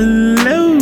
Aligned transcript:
Hello, 0.00 0.78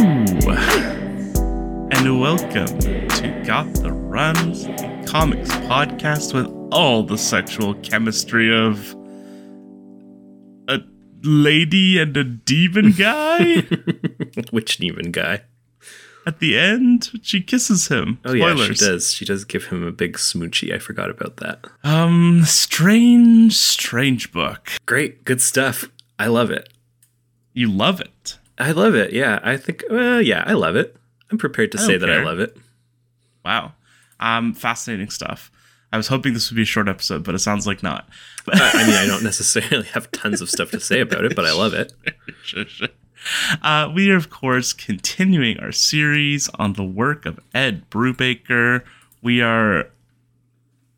and 1.90 2.20
welcome 2.20 2.66
to 2.78 3.42
Got 3.46 3.72
the 3.76 3.90
Runs, 3.90 4.66
the 4.66 5.04
comics 5.08 5.48
podcast 5.48 6.34
with 6.34 6.46
all 6.70 7.02
the 7.02 7.16
sexual 7.16 7.72
chemistry 7.76 8.54
of 8.54 8.94
a 10.68 10.80
lady 11.22 11.98
and 11.98 12.14
a 12.14 12.24
demon 12.24 12.92
guy. 12.92 13.62
Which 14.50 14.76
demon 14.76 15.12
guy? 15.12 15.44
At 16.26 16.40
the 16.40 16.58
end, 16.58 17.12
she 17.22 17.40
kisses 17.40 17.88
him. 17.88 18.20
Oh 18.26 18.34
yeah, 18.34 18.54
she 18.66 18.74
does. 18.74 19.14
She 19.14 19.24
does 19.24 19.46
give 19.46 19.68
him 19.68 19.82
a 19.82 19.92
big 19.92 20.18
smoochie. 20.18 20.74
I 20.74 20.78
forgot 20.78 21.08
about 21.08 21.38
that. 21.38 21.64
Um, 21.82 22.42
strange, 22.44 23.56
strange 23.56 24.30
book. 24.30 24.72
Great, 24.84 25.24
good 25.24 25.40
stuff. 25.40 25.90
I 26.18 26.26
love 26.26 26.50
it. 26.50 26.68
You 27.54 27.72
love 27.72 28.02
it. 28.02 28.36
I 28.58 28.72
love 28.72 28.94
it. 28.94 29.12
Yeah, 29.12 29.40
I 29.42 29.56
think. 29.56 29.84
Well, 29.90 30.20
yeah, 30.22 30.42
I 30.46 30.54
love 30.54 30.76
it. 30.76 30.96
I'm 31.30 31.38
prepared 31.38 31.72
to 31.72 31.78
I 31.78 31.82
say 31.82 31.96
that 31.98 32.10
I 32.10 32.22
love 32.22 32.38
it. 32.40 32.56
Wow. 33.44 33.72
Um, 34.20 34.54
fascinating 34.54 35.10
stuff. 35.10 35.50
I 35.92 35.96
was 35.96 36.08
hoping 36.08 36.34
this 36.34 36.50
would 36.50 36.56
be 36.56 36.62
a 36.62 36.66
short 36.66 36.88
episode, 36.88 37.22
but 37.24 37.34
it 37.34 37.38
sounds 37.40 37.66
like 37.66 37.82
not. 37.82 38.08
I, 38.52 38.70
I 38.74 38.86
mean, 38.86 38.96
I 38.96 39.06
don't 39.06 39.22
necessarily 39.22 39.86
have 39.88 40.10
tons 40.12 40.40
of 40.40 40.48
stuff 40.50 40.70
to 40.72 40.80
say 40.80 41.00
about 41.00 41.24
it, 41.24 41.34
but 41.36 41.44
I 41.44 41.52
love 41.52 41.74
it. 41.74 41.92
Sure, 42.42 42.64
sure. 42.66 42.88
Uh, 43.60 43.90
we 43.92 44.08
are, 44.12 44.16
of 44.16 44.30
course, 44.30 44.72
continuing 44.72 45.58
our 45.58 45.72
series 45.72 46.48
on 46.60 46.74
the 46.74 46.84
work 46.84 47.26
of 47.26 47.40
Ed 47.52 47.90
Brubaker. 47.90 48.82
We 49.20 49.42
are 49.42 49.88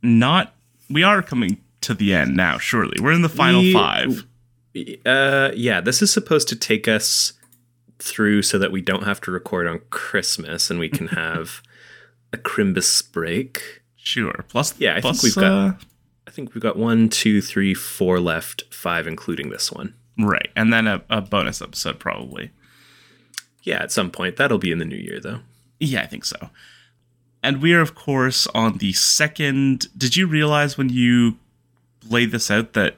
not. 0.03 0.55
We 0.91 1.03
are 1.03 1.23
coming 1.23 1.59
to 1.83 1.95
the 1.95 2.13
end 2.13 2.37
now. 2.37 2.59
Surely, 2.59 2.99
we're 3.01 3.13
in 3.13 3.23
the 3.23 3.29
final 3.31 3.61
We- 3.63 3.73
five. 3.73 4.27
Uh, 5.07 5.51
yeah, 5.57 5.81
this 5.81 6.03
is 6.03 6.13
supposed 6.13 6.49
to 6.49 6.57
take 6.57 6.87
us 6.87 7.33
through 7.99 8.43
so 8.43 8.59
that 8.59 8.71
we 8.73 8.81
don't 8.81 9.05
have 9.05 9.21
to 9.23 9.31
record 9.31 9.67
on 9.67 9.81
Christmas 9.91 10.71
and 10.71 10.79
we 10.79 10.89
can 10.89 11.09
have 11.09 11.63
a 12.33 12.37
Crimbus 12.37 13.03
break. 13.13 13.83
Sure. 13.97 14.45
Plus, 14.49 14.79
Yeah, 14.79 14.97
I 14.97 15.01
plus, 15.01 15.21
think 15.21 15.37
we've 15.37 15.43
got- 15.43 15.53
uh, 15.53 15.73
I 16.27 16.31
think 16.31 16.55
we've 16.55 16.63
got 16.63 16.77
one, 16.77 17.09
two, 17.09 17.41
three, 17.41 17.73
four 17.75 18.21
left, 18.21 18.63
five 18.73 19.07
including 19.07 19.49
this 19.49 19.73
one. 19.73 19.95
right, 20.19 20.49
and 20.55 20.71
then 20.73 20.87
a, 20.87 21.03
a 21.09 21.21
bonus 21.23 21.63
episode 21.63 21.99
probably. 21.99 22.51
Yeah, 23.63 23.83
at 23.83 23.91
some 23.93 24.11
point. 24.11 24.37
That'll 24.37 24.59
be 24.59 24.71
in 24.71 24.79
the 24.79 24.85
new 24.85 24.97
year, 24.97 25.21
though. 25.21 25.41
Yeah, 25.81 26.03
I 26.03 26.07
think 26.07 26.25
so. 26.25 26.51
And 27.43 27.63
we 27.63 27.73
are, 27.73 27.81
of 27.81 27.95
course, 27.95 28.47
on 28.49 28.79
the 28.79 28.93
second. 28.93 29.87
Did 29.97 30.17
you 30.17 30.27
realize 30.27 30.77
when 30.77 30.89
you 30.91 31.39
laid 32.09 32.31
this 32.31 32.51
out 32.51 32.73
that 32.75 32.97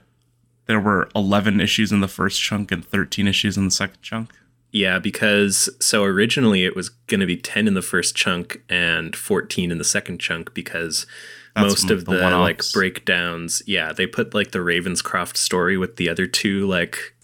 there 0.66 0.80
were 0.80 1.08
11 1.14 1.60
issues 1.60 1.92
in 1.92 2.00
the 2.00 2.08
first 2.08 2.40
chunk 2.40 2.70
and 2.72 2.84
13 2.84 3.26
issues 3.28 3.56
in 3.56 3.64
the 3.66 3.70
second 3.70 4.00
chunk? 4.02 4.32
Yeah, 4.72 4.98
because 4.98 5.68
so 5.80 6.04
originally 6.04 6.64
it 6.64 6.76
was 6.76 6.88
going 6.88 7.20
to 7.20 7.26
be 7.26 7.36
10 7.36 7.66
in 7.66 7.74
the 7.74 7.82
first 7.82 8.14
chunk 8.14 8.62
and 8.68 9.16
14 9.16 9.70
in 9.70 9.78
the 9.78 9.84
second 9.84 10.20
chunk 10.20 10.54
because 10.54 11.06
That's 11.54 11.82
most 11.82 11.90
of 11.90 12.04
the 12.04 12.16
the, 12.16 12.38
like 12.38 12.62
breakdowns, 12.72 13.62
yeah, 13.66 13.92
they 13.92 14.06
put 14.06 14.34
like 14.34 14.52
the 14.52 14.60
Ravenscroft 14.60 15.36
story 15.36 15.76
with 15.76 15.96
the 15.96 16.08
other 16.08 16.26
two 16.26 16.66
like 16.66 17.14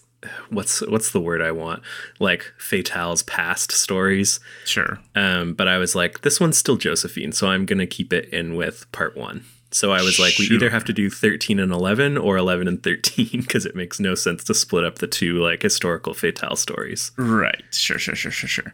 what's 0.49 0.81
what's 0.81 1.11
the 1.11 1.21
word 1.21 1.41
I 1.41 1.51
want? 1.51 1.83
Like 2.19 2.51
Fatale's 2.57 3.23
past 3.23 3.71
stories. 3.71 4.39
Sure. 4.65 4.99
Um 5.15 5.53
but 5.53 5.67
I 5.67 5.77
was 5.77 5.95
like 5.95 6.21
this 6.21 6.39
one's 6.39 6.57
still 6.57 6.75
Josephine, 6.75 7.31
so 7.31 7.47
I'm 7.47 7.65
going 7.65 7.79
to 7.79 7.87
keep 7.87 8.11
it 8.11 8.27
in 8.33 8.55
with 8.55 8.91
part 8.91 9.15
1. 9.15 9.45
So 9.77 9.91
I 9.91 10.01
was 10.01 10.17
like 10.17 10.33
we 10.39 10.45
either 10.47 10.71
have 10.71 10.85
to 10.85 10.93
do 10.93 11.07
13 11.09 11.59
and 11.59 11.71
11 11.71 12.17
or 12.17 12.35
11 12.35 12.67
and 12.67 12.81
13 12.81 13.29
because 13.41 13.63
it 13.65 13.75
makes 13.75 13.99
no 13.99 14.15
sense 14.15 14.43
to 14.45 14.55
split 14.55 14.83
up 14.83 14.95
the 14.97 15.05
two 15.07 15.37
like 15.41 15.61
historical 15.61 16.15
Fatale 16.15 16.55
stories. 16.55 17.11
Right. 17.15 17.63
Sure, 17.71 17.99
sure, 17.99 18.15
sure, 18.15 18.31
sure, 18.31 18.49
sure. 18.49 18.73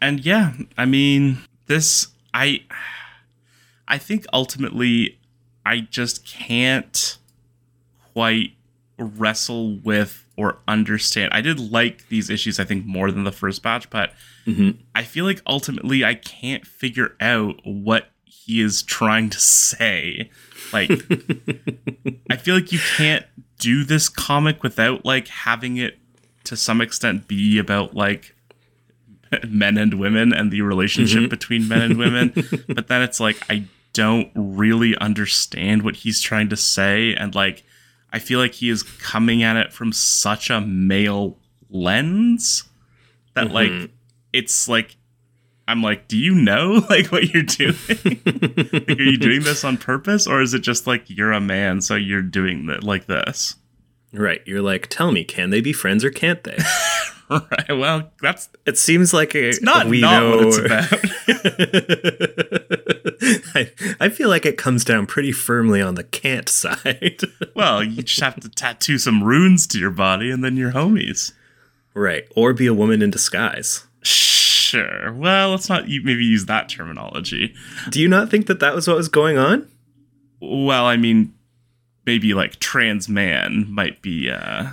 And 0.00 0.24
yeah, 0.24 0.52
I 0.78 0.84
mean, 0.84 1.38
this 1.66 2.06
I 2.32 2.62
I 3.88 3.98
think 3.98 4.26
ultimately 4.32 5.18
I 5.66 5.80
just 5.80 6.24
can't 6.24 7.18
quite 8.12 8.52
wrestle 8.96 9.76
with 9.78 10.24
or 10.36 10.58
understand. 10.68 11.32
I 11.32 11.40
did 11.40 11.58
like 11.58 12.08
these 12.08 12.30
issues 12.30 12.60
I 12.60 12.64
think 12.64 12.86
more 12.86 13.10
than 13.10 13.24
the 13.24 13.32
first 13.32 13.62
batch, 13.62 13.90
but 13.90 14.12
Mhm. 14.46 14.76
I 14.94 15.02
feel 15.02 15.24
like 15.24 15.40
ultimately 15.46 16.04
I 16.04 16.14
can't 16.14 16.64
figure 16.66 17.16
out 17.20 17.60
what 17.64 18.10
he 18.44 18.60
is 18.60 18.82
trying 18.82 19.30
to 19.30 19.40
say. 19.40 20.30
Like 20.72 20.90
I 22.30 22.36
feel 22.36 22.54
like 22.54 22.72
you 22.72 22.80
can't 22.96 23.24
do 23.58 23.84
this 23.84 24.08
comic 24.08 24.62
without 24.62 25.04
like 25.04 25.28
having 25.28 25.76
it 25.76 25.98
to 26.44 26.56
some 26.56 26.80
extent 26.80 27.26
be 27.26 27.58
about 27.58 27.94
like 27.94 28.34
men 29.48 29.78
and 29.78 29.94
women 29.94 30.32
and 30.32 30.50
the 30.50 30.60
relationship 30.60 31.20
mm-hmm. 31.20 31.28
between 31.30 31.68
men 31.68 31.82
and 31.82 31.98
women. 31.98 32.32
but 32.68 32.88
then 32.88 33.02
it's 33.02 33.20
like 33.20 33.38
I 33.48 33.64
don't 33.92 34.30
really 34.34 34.96
understand 34.98 35.82
what 35.82 35.96
he's 35.96 36.20
trying 36.20 36.48
to 36.50 36.56
say 36.56 37.14
and 37.14 37.34
like 37.34 37.64
I 38.12 38.18
feel 38.18 38.38
like 38.38 38.54
he 38.54 38.68
is 38.68 38.82
coming 38.82 39.42
at 39.42 39.56
it 39.56 39.72
from 39.72 39.92
such 39.92 40.50
a 40.50 40.60
male 40.60 41.38
lens 41.70 42.64
that 43.34 43.50
like 43.50 43.70
mm-hmm. 43.70 43.86
it's 44.32 44.68
like 44.68 44.96
I'm 45.66 45.82
like, 45.82 46.08
do 46.08 46.16
you 46.18 46.34
know 46.34 46.84
like 46.90 47.06
what 47.12 47.32
you're 47.32 47.42
doing? 47.42 47.74
like, 47.88 48.98
are 48.98 49.02
you 49.02 49.16
doing 49.18 49.42
this 49.42 49.64
on 49.64 49.76
purpose, 49.78 50.26
or 50.26 50.40
is 50.42 50.54
it 50.54 50.60
just 50.60 50.86
like 50.86 51.08
you're 51.08 51.32
a 51.32 51.40
man, 51.40 51.80
so 51.80 51.94
you're 51.94 52.22
doing 52.22 52.66
that 52.66 52.84
like 52.84 53.06
this? 53.06 53.56
Right. 54.12 54.42
You're 54.46 54.62
like, 54.62 54.86
tell 54.88 55.10
me, 55.10 55.24
can 55.24 55.50
they 55.50 55.60
be 55.60 55.72
friends 55.72 56.04
or 56.04 56.10
can't 56.10 56.44
they? 56.44 56.56
right. 57.30 57.68
Well, 57.76 58.12
that's 58.22 58.48
It 58.64 58.78
seems 58.78 59.12
like 59.12 59.34
a, 59.34 59.52
not 59.60 59.88
we 59.88 60.00
not 60.00 60.22
know. 60.22 60.36
what 60.36 60.46
it's 60.46 60.58
about. 60.58 61.00
I, 63.56 63.70
I 64.00 64.08
feel 64.10 64.28
like 64.28 64.46
it 64.46 64.56
comes 64.58 64.84
down 64.84 65.06
pretty 65.06 65.32
firmly 65.32 65.80
on 65.80 65.94
the 65.96 66.04
can't 66.04 66.48
side. 66.48 67.22
well, 67.56 67.82
you 67.82 68.02
just 68.02 68.20
have 68.20 68.38
to 68.40 68.48
tattoo 68.48 68.98
some 68.98 69.24
runes 69.24 69.66
to 69.68 69.78
your 69.78 69.90
body, 69.90 70.30
and 70.30 70.44
then 70.44 70.56
you're 70.56 70.72
homies. 70.72 71.32
right. 71.94 72.24
Or 72.36 72.52
be 72.52 72.66
a 72.66 72.74
woman 72.74 73.02
in 73.02 73.10
disguise. 73.10 73.84
Sure. 74.74 75.12
Well, 75.12 75.50
let's 75.50 75.68
not 75.68 75.86
maybe 75.88 76.24
use 76.24 76.46
that 76.46 76.68
terminology. 76.68 77.54
Do 77.90 78.00
you 78.00 78.08
not 78.08 78.30
think 78.30 78.46
that 78.46 78.60
that 78.60 78.74
was 78.74 78.88
what 78.88 78.96
was 78.96 79.08
going 79.08 79.38
on? 79.38 79.68
Well, 80.40 80.86
I 80.86 80.96
mean, 80.96 81.32
maybe 82.06 82.34
like 82.34 82.58
trans 82.60 83.08
man 83.08 83.66
might 83.70 84.02
be. 84.02 84.30
uh 84.30 84.72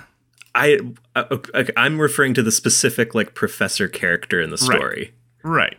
I, 0.54 0.78
uh, 1.16 1.24
okay, 1.30 1.72
I'm 1.78 1.98
referring 1.98 2.34
to 2.34 2.42
the 2.42 2.52
specific 2.52 3.14
like 3.14 3.34
professor 3.34 3.88
character 3.88 4.40
in 4.40 4.50
the 4.50 4.58
story. 4.58 5.14
Right. 5.42 5.78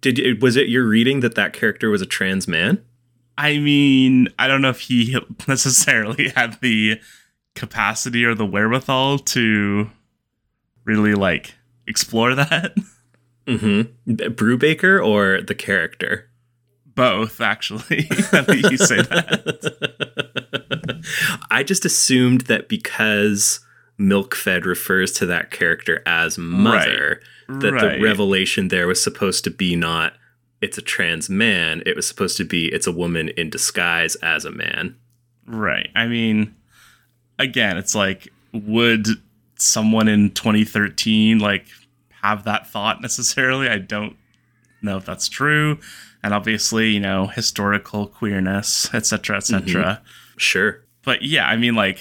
Did 0.00 0.18
you, 0.18 0.38
was 0.40 0.56
it 0.56 0.68
your 0.68 0.86
reading 0.86 1.20
that 1.20 1.34
that 1.34 1.52
character 1.52 1.90
was 1.90 2.00
a 2.00 2.06
trans 2.06 2.48
man? 2.48 2.82
I 3.36 3.58
mean, 3.58 4.28
I 4.38 4.48
don't 4.48 4.62
know 4.62 4.70
if 4.70 4.80
he 4.80 5.18
necessarily 5.48 6.30
had 6.30 6.58
the 6.60 7.00
capacity 7.54 8.24
or 8.24 8.34
the 8.34 8.46
wherewithal 8.46 9.18
to 9.18 9.90
really 10.84 11.14
like 11.14 11.54
explore 11.86 12.34
that. 12.34 12.74
Mm-hmm. 13.46 14.12
Brubaker 14.12 15.04
or 15.04 15.40
the 15.42 15.54
character? 15.54 16.28
Both, 16.94 17.40
actually. 17.40 18.06
now 18.32 18.42
that 18.42 18.68
you 18.70 18.76
say 18.76 18.96
that. 19.02 20.22
I 21.50 21.62
just 21.62 21.84
assumed 21.84 22.42
that 22.42 22.68
because 22.68 23.60
Milkfed 23.98 24.64
refers 24.64 25.12
to 25.12 25.26
that 25.26 25.50
character 25.50 26.02
as 26.06 26.38
mother, 26.38 27.20
that 27.48 27.72
Right. 27.72 27.98
the 27.98 28.04
revelation 28.04 28.68
there 28.68 28.86
was 28.86 29.02
supposed 29.02 29.44
to 29.44 29.50
be 29.50 29.74
not 29.76 30.14
it's 30.60 30.78
a 30.78 30.82
trans 30.82 31.28
man, 31.28 31.82
it 31.84 31.96
was 31.96 32.06
supposed 32.06 32.36
to 32.36 32.44
be 32.44 32.66
it's 32.72 32.86
a 32.86 32.92
woman 32.92 33.30
in 33.30 33.50
disguise 33.50 34.14
as 34.16 34.44
a 34.44 34.50
man. 34.52 34.94
Right. 35.44 35.90
I 35.96 36.06
mean, 36.06 36.54
again, 37.38 37.76
it's 37.76 37.96
like, 37.96 38.28
would 38.52 39.08
someone 39.58 40.06
in 40.08 40.30
2013 40.30 41.40
like 41.40 41.66
have 42.22 42.44
that 42.44 42.68
thought 42.68 43.00
necessarily? 43.00 43.68
I 43.68 43.78
don't 43.78 44.16
know 44.80 44.96
if 44.96 45.04
that's 45.04 45.28
true. 45.28 45.78
And 46.22 46.32
obviously, 46.32 46.90
you 46.90 47.00
know, 47.00 47.26
historical 47.26 48.06
queerness, 48.06 48.92
etc., 48.94 49.38
etc. 49.38 50.02
Sure. 50.36 50.84
But 51.04 51.22
yeah, 51.22 51.48
I 51.48 51.56
mean, 51.56 51.74
like, 51.74 51.98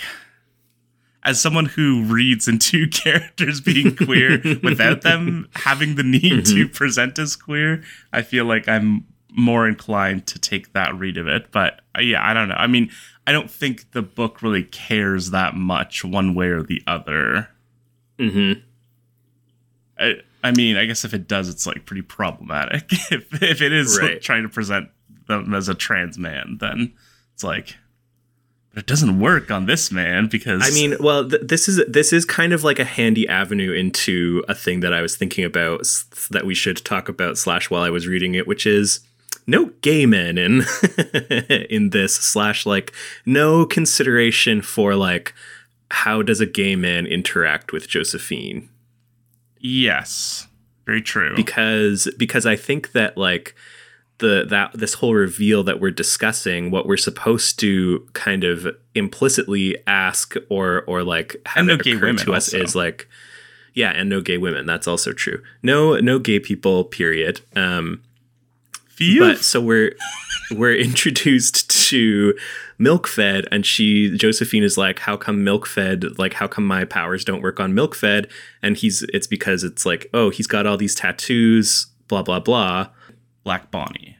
as 1.23 1.41
someone 1.41 1.65
who 1.65 2.03
reads 2.03 2.47
into 2.47 2.87
characters 2.91 3.61
being 3.61 3.95
queer 3.95 4.41
without 4.63 5.01
them 5.01 5.49
having 5.55 5.95
the 5.95 6.03
need 6.03 6.45
to 6.47 6.67
present 6.67 7.19
as 7.19 7.35
queer, 7.35 7.83
I 8.13 8.21
feel 8.21 8.45
like 8.45 8.67
I'm 8.67 9.05
more 9.33 9.67
inclined 9.67 10.27
to 10.27 10.39
take 10.39 10.73
that 10.73 10.93
read 10.95 11.17
of 11.17 11.27
it. 11.27 11.51
But 11.51 11.81
uh, 11.97 12.01
yeah, 12.01 12.27
I 12.27 12.33
don't 12.33 12.49
know. 12.49 12.55
I 12.55 12.67
mean, 12.67 12.91
I 13.25 13.31
don't 13.31 13.49
think 13.49 13.91
the 13.91 14.01
book 14.01 14.41
really 14.41 14.63
cares 14.63 15.31
that 15.31 15.55
much 15.55 16.03
one 16.03 16.35
way 16.35 16.47
or 16.47 16.63
the 16.63 16.81
other. 16.85 17.49
Mm-hmm. 18.19 18.61
I, 20.01 20.15
I 20.43 20.51
mean, 20.51 20.77
I 20.77 20.85
guess 20.85 21.05
if 21.05 21.13
it 21.13 21.27
does, 21.27 21.49
it's 21.49 21.67
like 21.67 21.85
pretty 21.85 22.01
problematic. 22.01 22.85
if 23.11 23.41
if 23.41 23.61
it 23.61 23.71
is 23.71 23.99
like, 23.99 24.21
trying 24.21 24.43
to 24.43 24.49
present 24.49 24.89
them 25.27 25.53
as 25.53 25.69
a 25.69 25.75
trans 25.75 26.17
man, 26.17 26.57
then 26.59 26.93
it's 27.33 27.43
like 27.43 27.75
but 28.73 28.83
it 28.83 28.87
doesn't 28.87 29.19
work 29.19 29.51
on 29.51 29.65
this 29.65 29.91
man 29.91 30.27
because 30.27 30.61
I 30.63 30.73
mean, 30.73 30.95
well, 31.01 31.27
th- 31.27 31.41
this 31.43 31.67
is 31.67 31.83
this 31.87 32.13
is 32.13 32.23
kind 32.23 32.53
of 32.53 32.63
like 32.63 32.79
a 32.79 32.85
handy 32.85 33.27
avenue 33.27 33.73
into 33.73 34.43
a 34.47 34.55
thing 34.55 34.79
that 34.79 34.93
I 34.93 35.01
was 35.01 35.17
thinking 35.17 35.43
about 35.43 35.81
s- 35.81 36.05
that 36.31 36.45
we 36.45 36.55
should 36.55 36.77
talk 36.77 37.09
about 37.09 37.37
slash 37.37 37.69
while 37.69 37.83
I 37.83 37.89
was 37.89 38.07
reading 38.07 38.33
it, 38.33 38.47
which 38.47 38.65
is 38.65 39.01
no 39.45 39.65
gay 39.81 40.05
men 40.05 40.37
in 40.37 40.63
in 41.69 41.89
this 41.89 42.15
slash 42.15 42.65
like 42.65 42.93
no 43.25 43.65
consideration 43.65 44.61
for 44.61 44.95
like 44.95 45.33
how 45.89 46.21
does 46.21 46.39
a 46.39 46.45
gay 46.45 46.77
man 46.77 47.05
interact 47.05 47.73
with 47.73 47.89
Josephine 47.89 48.69
yes, 49.61 50.47
very 50.85 51.01
true. 51.01 51.35
because 51.35 52.09
because 52.17 52.45
I 52.45 52.55
think 52.55 52.91
that 52.91 53.17
like 53.17 53.55
the 54.17 54.45
that 54.49 54.71
this 54.73 54.95
whole 54.95 55.13
reveal 55.13 55.63
that 55.63 55.79
we're 55.79 55.91
discussing 55.91 56.71
what 56.71 56.85
we're 56.85 56.97
supposed 56.97 57.59
to 57.59 58.07
kind 58.13 58.43
of 58.43 58.67
implicitly 58.95 59.77
ask 59.87 60.35
or 60.49 60.83
or 60.83 61.03
like 61.03 61.35
have 61.47 61.65
no 61.65 61.75
gay 61.75 61.95
women 61.95 62.17
to 62.17 62.33
us 62.33 62.53
also. 62.53 62.63
is 62.63 62.75
like 62.75 63.09
yeah 63.73 63.89
and 63.89 64.09
no 64.09 64.21
gay 64.21 64.37
women 64.37 64.65
that's 64.65 64.87
also 64.87 65.11
true 65.11 65.41
no 65.63 65.97
no 65.99 66.19
gay 66.19 66.39
people 66.39 66.83
period 66.85 67.41
um. 67.55 68.01
But 69.19 69.37
so 69.39 69.59
we're 69.61 69.93
we're 70.51 70.75
introduced 70.75 71.69
to 71.89 72.33
milk 72.77 73.07
fed 73.07 73.47
and 73.51 73.65
she 73.65 74.15
josephine 74.17 74.63
is 74.63 74.77
like 74.77 74.99
how 74.99 75.15
come 75.15 75.43
milk 75.43 75.67
fed 75.67 76.17
like 76.17 76.33
how 76.33 76.47
come 76.47 76.65
my 76.65 76.83
powers 76.83 77.23
don't 77.23 77.41
work 77.41 77.59
on 77.59 77.73
milk 77.73 77.93
fed 77.93 78.27
and 78.63 78.77
he's 78.77 79.03
it's 79.13 79.27
because 79.27 79.63
it's 79.63 79.85
like 79.85 80.07
oh 80.13 80.29
he's 80.29 80.47
got 80.47 80.65
all 80.65 80.77
these 80.77 80.95
tattoos 80.95 81.87
blah 82.07 82.21
blah 82.21 82.39
blah. 82.39 82.87
Black 83.43 83.71
Bonnie. 83.71 84.17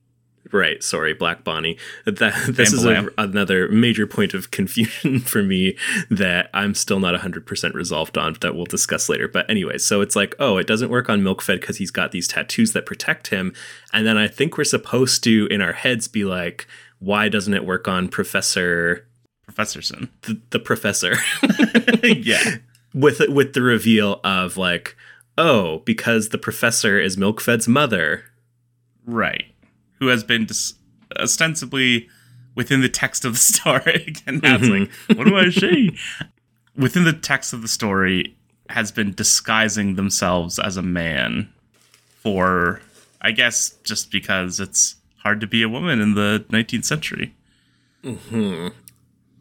Right 0.51 0.83
sorry 0.83 1.13
black 1.13 1.44
bonnie 1.44 1.77
that 2.06 2.33
this 2.50 2.74
is 2.74 2.86
a, 2.86 3.07
another 3.18 3.68
major 3.69 4.07
point 4.07 4.33
of 4.33 4.51
confusion 4.51 5.19
for 5.19 5.44
me 5.44 5.75
that 6.09 6.50
i'm 6.53 6.74
still 6.74 7.00
not 7.00 7.19
100% 7.19 7.74
resolved 7.74 8.18
on 8.18 8.36
that 8.42 8.56
we'll 8.56 8.65
discuss 8.65 9.09
later 9.09 9.27
but 9.27 9.50
anyway 9.50 9.77
so 9.77 10.01
it's 10.01 10.15
like 10.15 10.36
oh 10.39 10.57
it 10.57 10.68
doesn't 10.68 10.89
work 10.89 11.09
on 11.09 11.24
milk 11.24 11.42
fed 11.42 11.59
because 11.59 11.77
he's 11.77 11.92
got 11.92 12.12
these 12.12 12.27
tattoos 12.27 12.74
that 12.74 12.86
protect 12.86 13.27
him 13.27 13.53
and 13.94 14.06
then 14.06 14.18
i 14.18 14.27
think 14.27 14.57
we're 14.57 14.63
supposed 14.63 15.24
to 15.24 15.48
in 15.48 15.62
our 15.62 15.74
heads 15.74 16.07
be 16.07 16.24
like 16.24 16.68
why 17.00 17.30
doesn't 17.30 17.53
it 17.53 17.65
work 17.65 17.88
on 17.88 18.07
professor 18.07 19.07
Professorson. 19.50 20.07
the, 20.21 20.39
the 20.51 20.59
professor 20.59 21.15
yeah. 22.03 22.57
with 22.94 23.21
with 23.27 23.53
the 23.53 23.62
reveal 23.62 24.21
of 24.24 24.56
like 24.56 24.95
oh 25.38 25.80
because 25.80 26.30
the 26.30 26.38
professor 26.38 27.00
is 27.00 27.18
milkfed's 27.18 27.68
mother 27.68 28.25
Right. 29.06 29.45
Who 30.01 30.07
has 30.07 30.24
been 30.25 30.45
dis- 30.45 30.74
ostensibly 31.18 32.09
within 32.56 32.81
the 32.81 32.89
text 32.89 33.24
of 33.24 33.31
the 33.33 33.39
story. 33.53 34.13
and 34.27 34.42
now 34.44 34.57
it's 34.59 34.68
like, 34.68 35.18
what 35.18 35.25
do 35.27 35.38
I 35.38 35.50
say? 35.50 35.92
Within 36.77 37.03
the 37.06 37.13
text 37.13 37.53
of 37.53 37.62
the 37.62 37.68
story, 37.69 38.36
has 38.69 38.92
been 38.92 39.12
disguising 39.13 39.95
themselves 39.95 40.57
as 40.59 40.75
a 40.77 40.81
man 40.81 41.50
for, 42.21 42.81
I 43.21 43.31
guess, 43.31 43.75
just 43.83 44.12
because 44.12 44.59
it's 44.59 44.95
hard 45.18 45.39
to 45.42 45.48
be 45.48 45.62
a 45.63 45.69
woman 45.69 46.00
in 46.01 46.15
the 46.15 46.44
19th 46.50 46.86
century. 46.86 47.36
Hmm. 48.03 48.69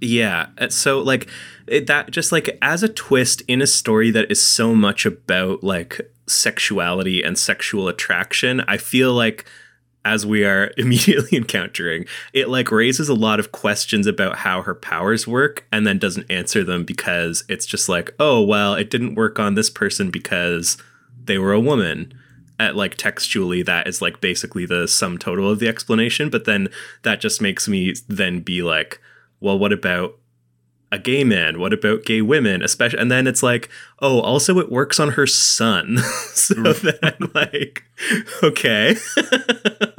Yeah. 0.00 0.48
uh, 0.58 0.68
So 0.68 1.00
like 1.00 1.28
it, 1.66 1.86
that 1.86 2.10
just 2.10 2.32
like 2.32 2.58
as 2.60 2.82
a 2.82 2.88
twist 2.88 3.42
in 3.48 3.62
a 3.62 3.66
story 3.66 4.10
that 4.10 4.30
is 4.30 4.42
so 4.42 4.74
much 4.74 5.06
about 5.06 5.62
like 5.62 6.00
sexuality 6.26 7.22
and 7.22 7.38
sexual 7.38 7.88
attraction, 7.88 8.60
I 8.62 8.76
feel 8.76 9.12
like 9.14 9.44
as 10.04 10.24
we 10.24 10.44
are 10.44 10.72
immediately 10.76 11.36
encountering, 11.36 12.06
it 12.32 12.48
like 12.48 12.70
raises 12.70 13.08
a 13.08 13.14
lot 13.14 13.40
of 13.40 13.52
questions 13.52 14.06
about 14.06 14.38
how 14.38 14.62
her 14.62 14.74
powers 14.74 15.26
work 15.26 15.66
and 15.72 15.86
then 15.86 15.98
doesn't 15.98 16.30
answer 16.30 16.64
them 16.64 16.84
because 16.84 17.44
it's 17.48 17.66
just 17.66 17.88
like, 17.88 18.14
oh, 18.18 18.42
well, 18.42 18.74
it 18.74 18.90
didn't 18.90 19.14
work 19.14 19.38
on 19.38 19.54
this 19.54 19.70
person 19.70 20.10
because 20.10 20.76
they 21.24 21.38
were 21.38 21.52
a 21.52 21.60
woman. 21.60 22.14
At 22.58 22.76
like 22.76 22.96
textually, 22.96 23.62
that 23.62 23.88
is 23.88 24.02
like 24.02 24.20
basically 24.20 24.66
the 24.66 24.86
sum 24.86 25.16
total 25.16 25.50
of 25.50 25.60
the 25.60 25.68
explanation. 25.68 26.28
But 26.28 26.44
then 26.44 26.68
that 27.04 27.18
just 27.18 27.40
makes 27.40 27.66
me 27.66 27.94
then 28.06 28.40
be 28.40 28.60
like, 28.60 29.00
well, 29.40 29.58
what 29.58 29.72
about 29.72 30.19
a 30.92 30.98
gay 30.98 31.22
man? 31.22 31.60
What 31.60 31.72
about 31.72 32.04
gay 32.04 32.20
women? 32.20 32.62
Especially, 32.62 32.98
and 32.98 33.10
then 33.10 33.26
it's 33.26 33.42
like, 33.42 33.68
oh, 34.00 34.20
also 34.20 34.58
it 34.58 34.72
works 34.72 34.98
on 34.98 35.10
her 35.10 35.26
son. 35.26 35.98
so 36.34 36.54
mm. 36.54 37.00
then, 37.00 37.30
like, 37.32 37.84
okay, 38.42 38.96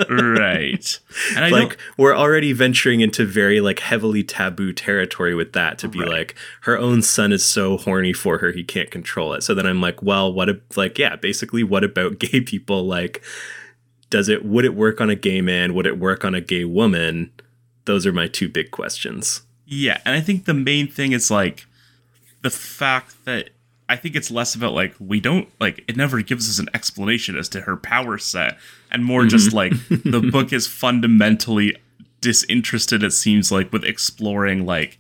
right. 0.09 0.99
And 1.35 1.45
I 1.45 1.49
like 1.49 1.77
we're 1.97 2.15
already 2.15 2.51
venturing 2.51 2.99
into 2.99 3.25
very 3.25 3.61
like 3.61 3.79
heavily 3.79 4.23
taboo 4.23 4.73
territory 4.73 5.33
with 5.33 5.53
that. 5.53 5.77
To 5.79 5.87
be 5.87 5.99
Right. 5.99 6.09
like, 6.09 6.35
her 6.61 6.77
own 6.77 7.01
son 7.01 7.31
is 7.31 7.45
so 7.45 7.77
horny 7.77 8.11
for 8.11 8.39
her 8.39 8.51
he 8.51 8.63
can't 8.63 8.91
control 8.91 9.33
it. 9.33 9.43
So 9.43 9.53
then 9.53 9.65
I'm 9.65 9.81
like, 9.81 10.01
well, 10.03 10.31
what? 10.31 10.49
If, 10.49 10.57
like, 10.75 10.97
yeah, 10.97 11.15
basically, 11.15 11.63
what 11.63 11.83
about 11.83 12.19
gay 12.19 12.41
people? 12.41 12.85
Like, 12.85 13.21
does 14.09 14.27
it? 14.27 14.43
Would 14.43 14.65
it 14.65 14.75
work 14.75 14.99
on 14.99 15.09
a 15.09 15.15
gay 15.15 15.39
man? 15.41 15.73
Would 15.73 15.85
it 15.85 15.99
work 15.99 16.25
on 16.25 16.35
a 16.35 16.41
gay 16.41 16.65
woman? 16.65 17.31
Those 17.85 18.05
are 18.05 18.13
my 18.13 18.27
two 18.27 18.49
big 18.49 18.71
questions. 18.71 19.43
Yeah, 19.71 19.99
and 20.05 20.13
I 20.13 20.19
think 20.21 20.45
the 20.45 20.53
main 20.53 20.87
thing 20.87 21.13
is 21.13 21.31
like 21.31 21.65
the 22.41 22.49
fact 22.49 23.23
that 23.25 23.51
I 23.87 23.95
think 23.95 24.15
it's 24.15 24.29
less 24.29 24.53
about 24.53 24.73
like 24.73 24.93
we 24.99 25.19
don't 25.19 25.47
like 25.59 25.83
it 25.87 25.95
never 25.95 26.21
gives 26.21 26.49
us 26.49 26.59
an 26.59 26.67
explanation 26.73 27.37
as 27.37 27.49
to 27.49 27.61
her 27.61 27.77
power 27.77 28.17
set 28.17 28.57
and 28.91 29.03
more 29.03 29.25
just 29.25 29.49
mm-hmm. 29.49 29.55
like 29.57 30.03
the 30.03 30.29
book 30.31 30.51
is 30.51 30.67
fundamentally 30.67 31.75
disinterested 32.19 33.01
it 33.01 33.11
seems 33.11 33.51
like 33.51 33.71
with 33.73 33.83
exploring 33.83 34.65
like 34.65 34.99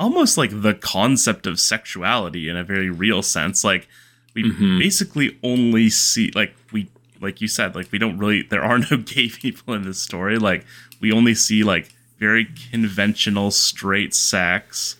almost 0.00 0.38
like 0.38 0.62
the 0.62 0.74
concept 0.74 1.46
of 1.46 1.60
sexuality 1.60 2.48
in 2.48 2.56
a 2.56 2.64
very 2.64 2.90
real 2.90 3.22
sense. 3.22 3.64
Like 3.64 3.88
we 4.34 4.44
mm-hmm. 4.44 4.78
basically 4.78 5.38
only 5.42 5.90
see 5.90 6.30
like 6.34 6.54
we 6.72 6.88
like 7.20 7.40
you 7.40 7.48
said 7.48 7.74
like 7.74 7.90
we 7.92 7.98
don't 7.98 8.18
really 8.18 8.42
there 8.42 8.62
are 8.62 8.78
no 8.78 8.96
gay 9.04 9.28
people 9.28 9.74
in 9.74 9.82
this 9.82 10.00
story. 10.00 10.38
Like 10.38 10.64
we 11.00 11.12
only 11.12 11.34
see 11.34 11.62
like 11.64 11.92
very 12.18 12.48
conventional 12.70 13.50
straight 13.50 14.14
sex. 14.14 14.96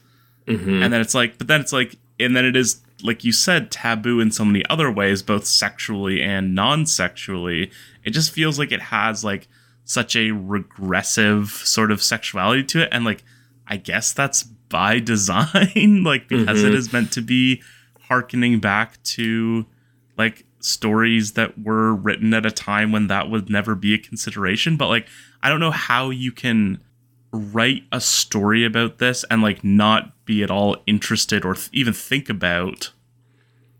Mm-hmm. 0.46 0.82
And 0.82 0.92
then 0.92 1.00
it's 1.00 1.14
like 1.14 1.38
but 1.38 1.46
then 1.46 1.60
it's 1.60 1.72
like 1.72 1.96
and 2.18 2.34
then 2.34 2.44
it 2.44 2.56
is 2.56 2.80
like 3.02 3.24
you 3.24 3.32
said 3.32 3.70
taboo 3.70 4.20
in 4.20 4.30
so 4.30 4.44
many 4.44 4.64
other 4.68 4.90
ways 4.90 5.22
both 5.22 5.46
sexually 5.46 6.22
and 6.22 6.54
non-sexually. 6.54 7.70
It 8.04 8.10
just 8.10 8.32
feels 8.32 8.58
like 8.58 8.72
it 8.72 8.80
has 8.80 9.24
like 9.24 9.48
such 9.84 10.16
a 10.16 10.30
regressive 10.32 11.48
sort 11.50 11.90
of 11.90 12.02
sexuality 12.02 12.64
to 12.64 12.82
it. 12.82 12.88
And 12.92 13.04
like 13.04 13.24
i 13.66 13.76
guess 13.76 14.12
that's 14.12 14.42
by 14.42 14.98
design 14.98 16.02
like 16.04 16.28
because 16.28 16.62
it 16.62 16.68
mm-hmm. 16.68 16.76
is 16.76 16.92
meant 16.92 17.12
to 17.12 17.20
be 17.20 17.62
harkening 18.02 18.58
back 18.60 19.02
to 19.02 19.66
like 20.16 20.44
stories 20.60 21.32
that 21.32 21.58
were 21.58 21.94
written 21.94 22.34
at 22.34 22.44
a 22.44 22.50
time 22.50 22.90
when 22.90 23.06
that 23.06 23.30
would 23.30 23.48
never 23.48 23.74
be 23.74 23.94
a 23.94 23.98
consideration. 23.98 24.76
But 24.76 24.88
like 24.88 25.06
i 25.42 25.48
don't 25.48 25.60
know 25.60 25.70
how 25.70 26.10
you 26.10 26.32
can 26.32 26.80
write 27.32 27.84
a 27.92 28.00
story 28.00 28.64
about 28.64 28.98
this 28.98 29.24
and 29.30 29.42
like 29.42 29.62
not 29.62 30.12
be 30.24 30.42
at 30.42 30.50
all 30.50 30.76
interested 30.86 31.44
or 31.44 31.54
th- 31.54 31.68
even 31.72 31.92
think 31.92 32.28
about 32.28 32.92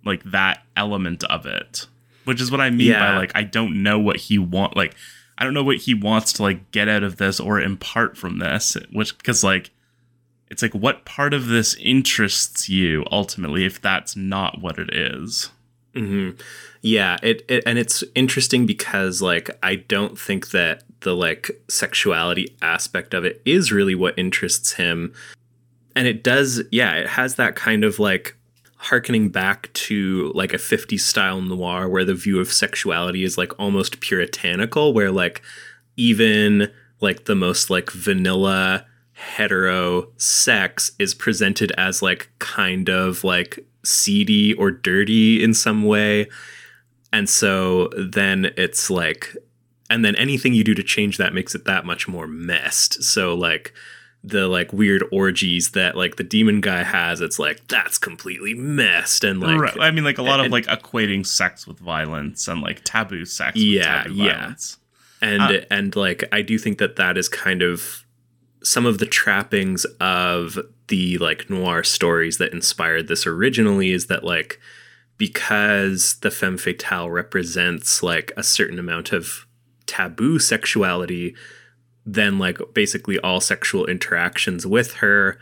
like 0.04 0.22
that 0.24 0.62
element 0.76 1.24
of 1.24 1.46
it. 1.46 1.86
Which 2.24 2.42
is 2.42 2.50
what 2.50 2.60
i 2.60 2.68
mean 2.68 2.92
by 2.92 3.16
like 3.16 3.32
i 3.34 3.42
don't 3.42 3.82
know 3.82 3.98
what 3.98 4.16
he 4.16 4.38
want 4.38 4.76
like 4.76 4.94
i 5.38 5.44
don't 5.44 5.54
know 5.54 5.64
what 5.64 5.78
he 5.78 5.94
wants 5.94 6.30
to 6.34 6.42
like 6.42 6.70
get 6.72 6.86
out 6.86 7.02
of 7.02 7.16
this 7.16 7.40
or 7.40 7.58
impart 7.58 8.18
from 8.18 8.38
this 8.38 8.76
which 8.92 9.16
because 9.16 9.42
like 9.42 9.70
it's 10.50 10.62
like 10.62 10.74
what 10.74 11.04
part 11.04 11.34
of 11.34 11.46
this 11.46 11.76
interests 11.76 12.68
you 12.68 13.04
ultimately 13.10 13.64
if 13.64 13.80
that's 13.80 14.16
not 14.16 14.60
what 14.60 14.78
it 14.78 14.94
is? 14.94 15.50
Mm-hmm. 15.94 16.40
Yeah, 16.80 17.16
it, 17.22 17.44
it 17.48 17.64
and 17.66 17.78
it's 17.78 18.04
interesting 18.14 18.66
because 18.66 19.20
like 19.20 19.50
I 19.62 19.76
don't 19.76 20.18
think 20.18 20.50
that 20.50 20.84
the 21.00 21.14
like 21.14 21.50
sexuality 21.68 22.56
aspect 22.62 23.14
of 23.14 23.24
it 23.24 23.40
is 23.44 23.72
really 23.72 23.94
what 23.94 24.18
interests 24.18 24.72
him. 24.72 25.12
And 25.94 26.06
it 26.06 26.22
does, 26.22 26.62
yeah, 26.70 26.94
it 26.94 27.08
has 27.08 27.36
that 27.36 27.56
kind 27.56 27.84
of 27.84 27.98
like 27.98 28.36
harkening 28.78 29.28
back 29.28 29.72
to 29.72 30.30
like 30.34 30.54
a 30.54 30.58
50s 30.58 31.00
style 31.00 31.40
noir 31.40 31.88
where 31.88 32.04
the 32.04 32.14
view 32.14 32.38
of 32.38 32.52
sexuality 32.52 33.24
is 33.24 33.36
like 33.36 33.58
almost 33.58 34.00
puritanical 34.00 34.92
where 34.92 35.10
like 35.10 35.42
even 35.96 36.70
like 37.00 37.24
the 37.24 37.34
most 37.34 37.70
like 37.70 37.90
vanilla 37.90 38.86
hetero 39.12 40.06
sex 40.16 40.92
is 41.00 41.12
presented 41.12 41.72
as 41.76 42.02
like 42.02 42.30
kind 42.38 42.88
of 42.88 43.24
like 43.24 43.58
seedy 43.84 44.54
or 44.54 44.70
dirty 44.70 45.42
in 45.42 45.52
some 45.52 45.82
way 45.82 46.28
and 47.12 47.28
so 47.28 47.90
then 47.96 48.52
it's 48.56 48.90
like 48.90 49.36
and 49.90 50.04
then 50.04 50.14
anything 50.16 50.52
you 50.54 50.64
do 50.64 50.75
to 50.75 50.83
change 50.83 51.16
that 51.18 51.33
makes 51.35 51.54
it 51.54 51.64
that 51.64 51.85
much 51.85 52.07
more 52.09 52.26
messed 52.26 53.02
so 53.02 53.35
like 53.35 53.73
the 54.25 54.49
like 54.49 54.73
weird 54.73 55.02
orgies 55.12 55.71
that 55.71 55.97
like 55.97 56.16
the 56.16 56.25
demon 56.25 56.61
guy 56.61 56.83
has 56.83 57.21
it's 57.21 57.38
like 57.38 57.66
that's 57.68 57.99
completely 57.99 58.52
messed 58.52 59.23
and 59.25 59.40
like 59.40 59.59
right. 59.61 59.80
i 59.80 59.90
mean 59.90 60.02
like 60.04 60.18
a 60.18 60.23
lot 60.23 60.40
of 60.45 60.50
like 60.50 60.66
equating 60.66 61.25
sex 61.25 61.66
with 61.66 61.78
violence 61.78 62.49
and 62.49 62.61
like 62.61 62.80
taboo 62.85 63.25
sex 63.25 63.57
Yeah, 63.57 64.02
taboo 64.02 64.14
yeah. 64.14 64.38
violence 64.38 64.78
and 65.23 65.42
Uh, 65.42 65.61
and 65.71 65.95
like 65.95 66.25
i 66.33 66.42
do 66.42 66.59
think 66.59 66.78
that 66.78 66.97
that 66.97 67.16
is 67.16 67.28
kind 67.28 67.62
of 67.62 68.04
some 68.62 68.87
of 68.87 68.99
the 68.99 69.07
trappings 69.07 69.85
of 70.00 70.59
the 70.88 71.16
like 71.18 71.49
noir 71.49 71.85
stories 71.85 72.38
that 72.38 72.52
inspired 72.52 73.07
this 73.07 73.25
originally 73.25 73.92
is 73.92 74.09
that 74.09 74.25
like 74.25 74.59
because 75.16 76.14
the 76.23 76.30
femme 76.30 76.59
fatale 76.59 77.11
represents 77.11 78.02
like 78.02 78.33
a 78.37 78.42
certain 78.42 78.78
amount 78.78 79.12
of 79.12 79.47
taboo 79.88 80.38
sexuality 80.38 81.35
then 82.07 82.38
like 82.38 82.59
basically 82.73 83.18
all 83.18 83.40
sexual 83.40 83.85
interactions 83.87 84.66
with 84.66 84.95
her 84.95 85.38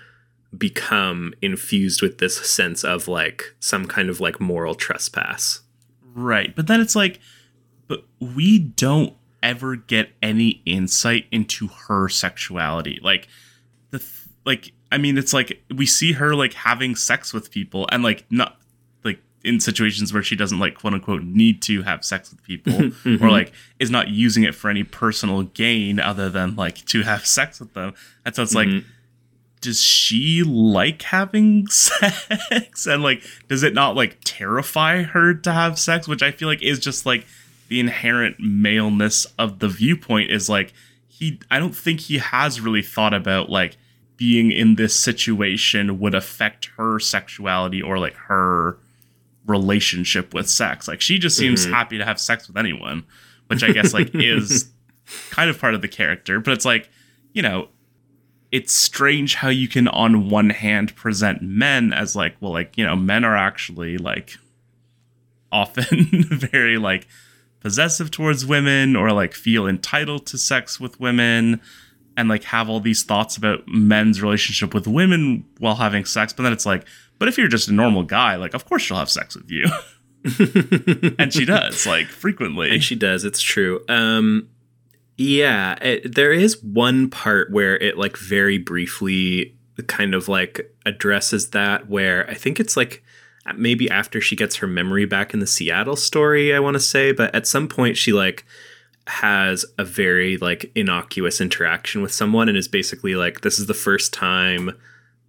become 0.56 1.34
infused 1.42 2.00
with 2.00 2.18
this 2.18 2.36
sense 2.38 2.82
of 2.82 3.06
like 3.06 3.54
some 3.60 3.86
kind 3.86 4.08
of 4.08 4.20
like 4.20 4.40
moral 4.40 4.74
trespass 4.74 5.60
Right. 6.16 6.56
But 6.56 6.66
then 6.66 6.80
it's 6.80 6.96
like, 6.96 7.20
but 7.88 8.04
we 8.18 8.58
don't 8.58 9.14
ever 9.42 9.76
get 9.76 10.12
any 10.22 10.62
insight 10.64 11.26
into 11.30 11.68
her 11.68 12.08
sexuality. 12.08 12.98
Like, 13.02 13.28
the, 13.90 13.98
th- 13.98 14.12
like, 14.46 14.72
I 14.90 14.96
mean, 14.96 15.18
it's 15.18 15.34
like 15.34 15.62
we 15.74 15.84
see 15.84 16.12
her 16.12 16.34
like 16.34 16.54
having 16.54 16.96
sex 16.96 17.34
with 17.34 17.50
people 17.50 17.86
and 17.92 18.02
like 18.02 18.24
not 18.30 18.58
in 19.46 19.60
situations 19.60 20.12
where 20.12 20.22
she 20.22 20.36
doesn't 20.36 20.58
like 20.58 20.74
quote 20.74 20.94
unquote 20.94 21.22
need 21.22 21.62
to 21.62 21.82
have 21.82 22.04
sex 22.04 22.30
with 22.30 22.42
people 22.42 22.72
mm-hmm. 22.72 23.14
or 23.14 23.16
mm-hmm. 23.16 23.28
like 23.28 23.52
is 23.78 23.90
not 23.90 24.08
using 24.08 24.42
it 24.42 24.54
for 24.54 24.68
any 24.68 24.82
personal 24.82 25.42
gain 25.42 26.00
other 26.00 26.28
than 26.28 26.56
like 26.56 26.84
to 26.86 27.02
have 27.02 27.26
sex 27.26 27.60
with 27.60 27.72
them. 27.74 27.94
And 28.24 28.34
so 28.34 28.42
it's 28.42 28.54
like, 28.54 28.68
mm-hmm. 28.68 28.88
does 29.60 29.80
she 29.80 30.42
like 30.42 31.02
having 31.02 31.66
sex? 31.68 32.86
And 32.86 33.02
like 33.02 33.22
does 33.48 33.62
it 33.62 33.74
not 33.74 33.94
like 33.96 34.18
terrify 34.24 35.02
her 35.02 35.34
to 35.34 35.52
have 35.52 35.78
sex? 35.78 36.08
Which 36.08 36.22
i 36.22 36.30
feel 36.30 36.48
like 36.48 36.62
is 36.62 36.78
just 36.78 37.06
like 37.06 37.26
the 37.68 37.80
inherent 37.80 38.36
maleness 38.38 39.26
of 39.38 39.58
the 39.58 39.68
viewpoint 39.68 40.30
is 40.30 40.48
like 40.48 40.72
he 41.08 41.40
i 41.50 41.58
don't 41.58 41.74
think 41.74 42.00
he 42.00 42.18
has 42.18 42.60
really 42.60 42.82
thought 42.82 43.14
about 43.14 43.50
like 43.50 43.76
being 44.16 44.50
in 44.50 44.76
this 44.76 44.98
situation 44.98 45.98
would 45.98 46.14
affect 46.14 46.66
her 46.76 46.98
sexuality 46.98 47.82
or 47.82 47.98
like 47.98 48.14
her 48.14 48.78
relationship 49.46 50.34
with 50.34 50.48
sex. 50.48 50.88
Like 50.88 51.00
she 51.00 51.18
just 51.18 51.36
seems 51.36 51.64
mm-hmm. 51.64 51.74
happy 51.74 51.98
to 51.98 52.04
have 52.04 52.20
sex 52.20 52.48
with 52.48 52.56
anyone 52.56 53.04
which 53.48 53.62
i 53.62 53.70
guess 53.70 53.94
like 53.94 54.10
is 54.14 54.70
kind 55.30 55.50
of 55.50 55.60
part 55.60 55.74
of 55.74 55.82
the 55.82 55.88
character. 55.88 56.40
But 56.40 56.52
it's 56.54 56.64
like 56.64 56.88
you 57.32 57.42
know 57.42 57.68
it's 58.52 58.72
strange 58.72 59.34
how 59.36 59.48
you 59.48 59.68
can 59.68 59.88
on 59.88 60.30
one 60.30 60.50
hand 60.50 60.94
present 60.94 61.42
men 61.42 61.92
as 61.92 62.16
like 62.16 62.36
well 62.40 62.52
like 62.52 62.76
you 62.76 62.84
know 62.84 62.96
men 62.96 63.24
are 63.24 63.36
actually 63.36 63.98
like 63.98 64.36
often 65.52 66.06
very 66.30 66.78
like 66.78 67.06
possessive 67.60 68.10
towards 68.10 68.46
women 68.46 68.96
or 68.96 69.12
like 69.12 69.34
feel 69.34 69.66
entitled 69.66 70.26
to 70.26 70.38
sex 70.38 70.78
with 70.80 70.98
women 71.00 71.60
and 72.16 72.28
like 72.28 72.44
have 72.44 72.68
all 72.68 72.80
these 72.80 73.02
thoughts 73.02 73.36
about 73.36 73.66
men's 73.68 74.22
relationship 74.22 74.72
with 74.72 74.86
women 74.86 75.44
while 75.58 75.74
having 75.74 76.04
sex. 76.04 76.32
But 76.32 76.44
then 76.44 76.52
it's 76.52 76.64
like 76.64 76.86
but 77.18 77.28
if 77.28 77.38
you're 77.38 77.48
just 77.48 77.68
a 77.68 77.72
normal 77.72 78.02
guy 78.02 78.36
like 78.36 78.54
of 78.54 78.64
course 78.64 78.82
she'll 78.82 78.96
have 78.96 79.10
sex 79.10 79.36
with 79.36 79.50
you. 79.50 79.66
And 81.20 81.32
she 81.32 81.44
does 81.44 81.86
like 81.86 82.06
frequently. 82.06 82.70
And 82.70 82.82
she 82.82 82.96
does 82.96 83.24
it's 83.24 83.40
true. 83.40 83.84
Um 83.88 84.48
yeah 85.16 85.76
it, 85.82 86.14
there 86.14 86.32
is 86.32 86.62
one 86.62 87.08
part 87.08 87.50
where 87.50 87.76
it 87.76 87.96
like 87.96 88.16
very 88.16 88.58
briefly 88.58 89.56
kind 89.86 90.14
of 90.14 90.28
like 90.28 90.74
addresses 90.84 91.50
that 91.50 91.88
where 91.88 92.28
i 92.30 92.34
think 92.34 92.58
it's 92.58 92.76
like 92.76 93.02
maybe 93.56 93.88
after 93.90 94.20
she 94.20 94.34
gets 94.36 94.56
her 94.56 94.66
memory 94.66 95.04
back 95.04 95.32
in 95.32 95.40
the 95.40 95.46
seattle 95.46 95.96
story 95.96 96.54
i 96.54 96.58
want 96.58 96.74
to 96.74 96.80
say 96.80 97.12
but 97.12 97.34
at 97.34 97.46
some 97.46 97.68
point 97.68 97.96
she 97.96 98.12
like 98.12 98.44
has 99.06 99.64
a 99.78 99.84
very 99.84 100.36
like 100.38 100.70
innocuous 100.74 101.40
interaction 101.40 102.02
with 102.02 102.12
someone 102.12 102.48
and 102.48 102.58
is 102.58 102.68
basically 102.68 103.14
like 103.14 103.42
this 103.42 103.58
is 103.58 103.66
the 103.66 103.74
first 103.74 104.12
time 104.12 104.76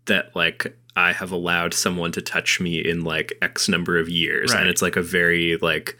that 0.08 0.36
like 0.36 0.76
I 0.96 1.14
have 1.14 1.32
allowed 1.32 1.74
someone 1.74 2.12
to 2.14 2.22
touch 2.22 2.60
me 2.60 2.80
in 2.80 3.04
like 3.04 3.38
X 3.42 3.70
number 3.70 3.98
of 3.98 4.10
years. 4.10 4.54
Right. 4.54 4.62
And 4.62 4.70
it's 4.70 4.82
like 4.82 4.96
a 4.96 5.02
very 5.02 5.58
like 5.58 5.98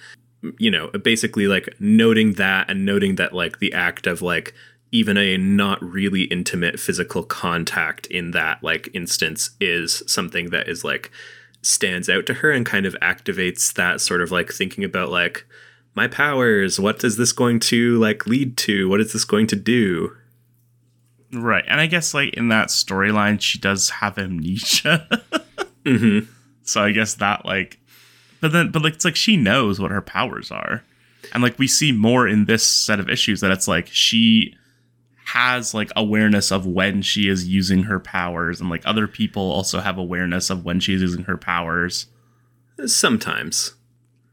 you 0.60 0.70
know, 0.70 0.90
basically 0.90 1.48
like 1.48 1.74
noting 1.80 2.34
that 2.34 2.70
and 2.70 2.86
noting 2.86 3.16
that 3.16 3.34
like 3.34 3.60
the 3.60 3.74
act 3.74 4.08
of 4.08 4.22
like 4.22 4.54
even 4.92 5.18
a 5.18 5.38
not 5.38 5.82
really 5.84 6.24
intimate 6.24 6.80
physical 6.80 7.24
contact 7.24 8.08
in 8.08 8.32
that 8.32 8.64
like 8.64 8.90
instance 8.94 9.52
is 9.60 10.04
something 10.08 10.50
that 10.50 10.68
is 10.68 10.84
like 10.84 11.12
stands 11.62 12.08
out 12.08 12.26
to 12.26 12.36
her 12.36 12.52
and 12.52 12.66
kind 12.66 12.86
of 12.86 12.96
activates 13.02 13.74
that 13.74 14.00
sort 14.00 14.22
of 14.22 14.32
like 14.32 14.52
thinking 14.52 14.84
about 14.84 15.10
like 15.10 15.46
my 15.96 16.08
powers 16.08 16.80
what 16.80 17.04
is 17.04 17.18
this 17.18 17.34
going 17.34 17.60
to 17.60 17.98
like 17.98 18.26
lead 18.28 18.56
to 18.56 18.88
what 18.88 19.02
is 19.02 19.12
this 19.12 19.26
going 19.26 19.48
to 19.48 19.56
do 19.56 20.16
Right. 21.34 21.66
And 21.68 21.82
I 21.82 21.88
guess 21.88 22.14
like 22.14 22.34
in 22.34 22.50
that 22.50 22.70
storyline 22.70 23.42
she 23.42 23.60
does 23.60 23.90
have 23.90 24.18
amnesia. 24.18 25.08
mm-hmm. 25.86 26.32
so 26.64 26.84
I 26.84 26.92
guess 26.92 27.16
that 27.16 27.46
like 27.46 27.80
but 28.40 28.52
then 28.52 28.72
but 28.72 28.82
like 28.82 28.94
it's 28.94 29.06
like 29.06 29.16
she 29.16 29.38
knows 29.38 29.80
what 29.80 29.92
her 29.92 30.02
powers 30.02 30.52
are. 30.52 30.84
And 31.34 31.44
like 31.44 31.60
we 31.60 31.68
see 31.68 31.92
more 31.92 32.28
in 32.28 32.46
this 32.46 32.66
set 32.66 33.00
of 33.00 33.10
issues 33.10 33.42
that 33.42 33.52
it's 33.52 33.68
like 33.68 33.88
she 33.88 34.56
has 35.26 35.74
like 35.74 35.92
awareness 35.96 36.52
of 36.52 36.66
when 36.66 37.02
she 37.02 37.28
is 37.28 37.48
using 37.48 37.84
her 37.84 38.00
powers 38.00 38.62
and 38.62 38.70
like 38.70 38.82
other 38.86 39.08
people 39.08 39.44
also 39.44 39.82
have 39.82 39.98
awareness 39.98 40.50
of 40.50 40.64
when 40.64 40.80
she's 40.80 41.02
using 41.02 41.24
her 41.24 41.38
powers. 41.38 42.08
sometimes 42.86 43.74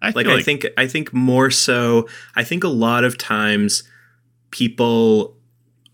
I 0.00 0.10
like 0.10 0.26
feel 0.26 0.36
I 0.36 0.42
think 0.42 0.66
I 0.76 0.86
think 0.86 1.12
more 1.12 1.50
so 1.50 2.08
I 2.36 2.44
think 2.44 2.62
a 2.62 2.68
lot 2.68 3.02
of 3.02 3.18
times 3.18 3.82
people 4.52 5.36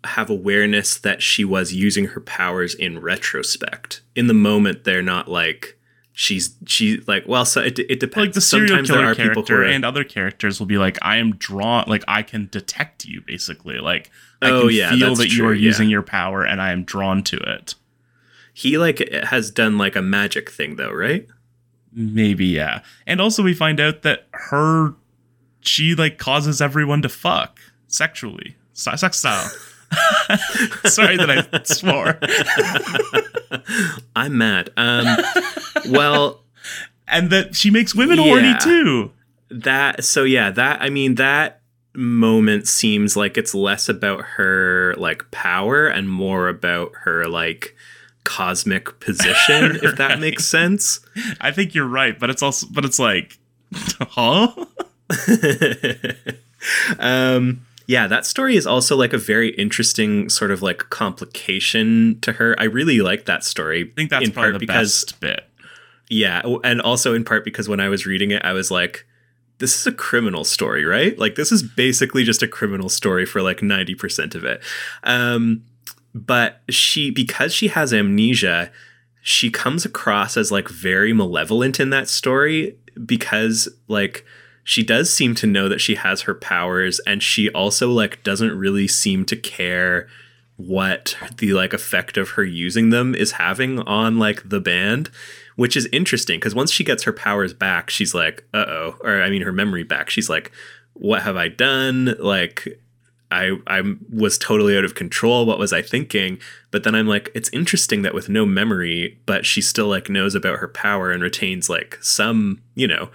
have 0.05 0.31
awareness 0.31 0.97
that 0.99 1.23
she 1.23 1.45
was 1.45 1.73
using 1.75 2.07
her 2.07 2.21
powers 2.21 2.75
in 2.75 3.01
retrospect. 3.01 4.01
In 4.15 4.27
the 4.27 4.35
moment 4.35 4.85
they're 4.85 5.03
not 5.03 5.29
like 5.29 5.77
she's 6.13 6.55
she 6.67 6.99
like 7.07 7.25
well 7.27 7.45
so 7.45 7.61
it, 7.63 7.79
it 7.79 8.01
depends. 8.01 8.17
like 8.29 8.33
the 8.33 8.41
serial 8.41 8.69
Sometimes 8.69 8.89
there 8.89 8.99
killer 8.99 9.11
are 9.11 9.15
people 9.15 9.43
character 9.43 9.63
are, 9.63 9.67
and 9.67 9.85
other 9.85 10.05
characters 10.05 10.59
will 10.59 10.67
be 10.67 10.79
like, 10.79 10.99
I 11.03 11.17
am 11.17 11.37
drawn 11.37 11.85
like 11.87 12.05
I 12.09 12.23
can 12.23 12.49
detect 12.51 13.05
you 13.05 13.21
basically. 13.27 13.79
Like 13.79 14.11
I 14.43 14.51
Oh, 14.51 14.61
can 14.63 14.71
yeah, 14.77 14.91
feel 14.91 15.15
that 15.17 15.33
you 15.33 15.47
are 15.47 15.55
yeah. 15.55 15.61
using 15.67 15.91
your 15.91 16.03
power 16.03 16.45
and 16.45 16.61
I 16.63 16.73
am 16.73 16.85
drawn 16.85 17.23
to 17.25 17.37
it. 17.37 17.75
he 18.55 18.79
like 18.79 19.07
has 19.25 19.51
done 19.51 19.77
like 19.79 19.97
a 19.97 20.03
magic 20.03 20.51
thing 20.51 20.77
though, 20.77 20.93
right? 20.93 21.27
Maybe, 21.93 22.47
yeah. 22.47 22.83
And 23.07 23.21
also 23.21 23.43
we 23.43 23.53
find 23.53 23.81
out 23.81 24.03
that 24.03 24.29
her 24.33 24.95
she 25.61 25.95
like 25.95 26.17
causes 26.19 26.63
everyone 26.63 27.03
to 27.03 27.09
fuck 27.11 27.61
sexually. 27.87 28.57
Sex 28.73 29.19
style. 29.19 29.51
Sorry 30.85 31.17
that 31.17 31.31
I 31.53 31.63
swore. 31.65 32.19
I'm 34.17 34.39
mad. 34.39 34.71
Um 34.77 35.17
well 35.91 36.43
And 37.09 37.31
that 37.31 37.55
she 37.57 37.71
makes 37.71 37.95
women 37.95 38.19
Yeah. 38.19 38.25
horny 38.25 38.55
too. 38.61 39.11
that 39.51 40.05
so 40.05 40.23
yeah 40.23 40.51
that 40.53 40.81
i 40.81 40.89
mean 40.89 41.17
that 41.17 41.61
moment 41.93 42.69
seems 42.69 43.17
like 43.17 43.37
it's 43.37 43.53
less 43.53 43.89
about 43.89 44.21
her 44.37 44.95
like 44.97 45.29
power 45.33 45.89
and 45.89 46.09
more 46.09 46.49
about 46.49 46.93
her 47.03 47.27
like 47.27 47.75
cosmic 48.23 49.01
position 49.01 49.75
if 49.83 49.97
that 50.03 50.21
makes 50.21 50.47
sense 50.47 51.01
I 51.41 51.51
think 51.51 51.75
you're 51.75 51.89
right, 51.89 52.17
but 52.17 52.31
it's 52.31 52.43
also 52.43 52.69
but 52.71 52.85
it's 52.85 53.01
like 53.01 53.39
huh? 54.01 54.53
um 56.99 57.67
yeah 57.91 58.07
that 58.07 58.25
story 58.25 58.57
is 58.57 58.67
also 58.67 58.97
like 58.97 59.13
a 59.13 59.19
very 59.19 59.51
interesting 59.51 60.29
sort 60.29 60.51
of 60.51 60.63
like 60.63 60.91
complication 60.91 62.19
to 62.21 62.33
her 62.33 62.55
i 62.59 62.65
really 62.65 63.01
like 63.01 63.25
that 63.27 63.45
story 63.45 63.91
I 63.91 63.95
think 63.95 64.11
that's 64.11 64.27
in 64.27 64.33
probably 64.33 64.51
part 64.51 64.61
the 64.61 64.67
because 64.67 65.05
best 65.05 65.21
bit. 65.21 65.51
Yeah, 66.11 66.43
and 66.65 66.83
also 66.83 67.15
in 67.15 67.25
part 67.25 67.45
because 67.45 67.69
when 67.69 67.79
I 67.79 67.89
was 67.89 68.05
reading 68.05 68.33
it, 68.33 68.45
I 68.45 68.53
was 68.53 68.71
like, 68.71 69.07
this 69.59 69.79
is 69.79 69.87
a 69.87 69.93
criminal 69.93 70.43
story, 70.43 70.85
right? 70.85 71.17
Like 71.17 71.37
this 71.37 71.53
is 71.53 71.63
basically 71.63 72.25
just 72.25 72.43
a 72.43 72.49
criminal 72.49 72.89
story 72.89 73.25
for 73.25 73.41
like 73.41 73.59
90% 73.61 74.35
of 74.35 74.45
it. 74.45 74.61
Um 75.05 75.65
but 76.13 76.63
she 76.69 77.13
because 77.13 77.55
she 77.55 77.69
has 77.69 77.95
amnesia, 77.95 78.73
she 79.23 79.51
comes 79.51 79.85
across 79.85 80.37
as 80.37 80.51
like 80.51 80.69
very 80.69 81.13
malevolent 81.13 81.79
in 81.79 81.91
that 81.91 82.09
story 82.09 82.77
because 83.07 83.69
like 83.87 84.27
she 84.71 84.85
does 84.85 85.13
seem 85.13 85.35
to 85.35 85.49
know 85.49 85.69
that 85.69 85.81
she 85.81 85.97
has 85.97 86.23
her 86.23 86.35
powers 86.35 87.01
and 87.01 87.25
she 87.25 87.51
also 87.51 87.91
like 87.91 88.23
doesn't 88.23 88.57
really 88.57 88.87
seem 88.87 89.25
to 89.25 89.35
care 89.35 90.07
what 90.59 91.17
the 91.39 91.53
like 91.53 91.73
effect 91.73 92.17
of 92.17 92.31
her 92.31 92.45
using 92.45 92.91
them 92.91 93.13
is 93.13 93.33
having 93.33 93.81
on 93.81 94.21
like 94.21 94.49
the 94.49 94.61
band 94.61 95.11
which 95.57 95.77
is 95.77 95.89
interesting 95.91 96.39
because 96.39 96.55
once 96.55 96.71
she 96.71 96.85
gets 96.85 97.03
her 97.03 97.13
powers 97.13 97.53
back 97.53 97.91
she's 97.91 98.15
like 98.15 98.45
uh-oh 98.55 98.95
or 99.01 99.21
i 99.21 99.29
mean 99.29 99.43
her 99.43 99.51
memory 99.51 99.83
back 99.83 100.09
she's 100.09 100.31
like 100.31 100.53
what 100.93 101.23
have 101.23 101.37
i 101.37 101.49
done? 101.49 102.15
Like 102.21 102.81
i 103.33 103.57
i 103.67 103.83
was 104.13 104.39
totally 104.39 104.79
out 104.79 104.85
of 104.85 104.95
control. 104.95 105.47
What 105.47 105.59
was 105.59 105.73
i 105.73 105.83
thinking? 105.83 106.39
But 106.71 106.85
then 106.85 106.95
i'm 106.95 107.09
like 107.09 107.29
it's 107.35 107.51
interesting 107.51 108.03
that 108.03 108.15
with 108.15 108.29
no 108.29 108.47
memory 108.47 109.19
but 109.27 109.45
she 109.45 109.61
still 109.61 109.89
like 109.89 110.09
knows 110.09 110.37
about 110.37 110.61
her 110.61 110.69
power 110.69 111.11
and 111.11 111.25
retains 111.25 111.69
like 111.69 111.99
some 112.01 112.63
you 112.77 112.87
know 112.87 113.11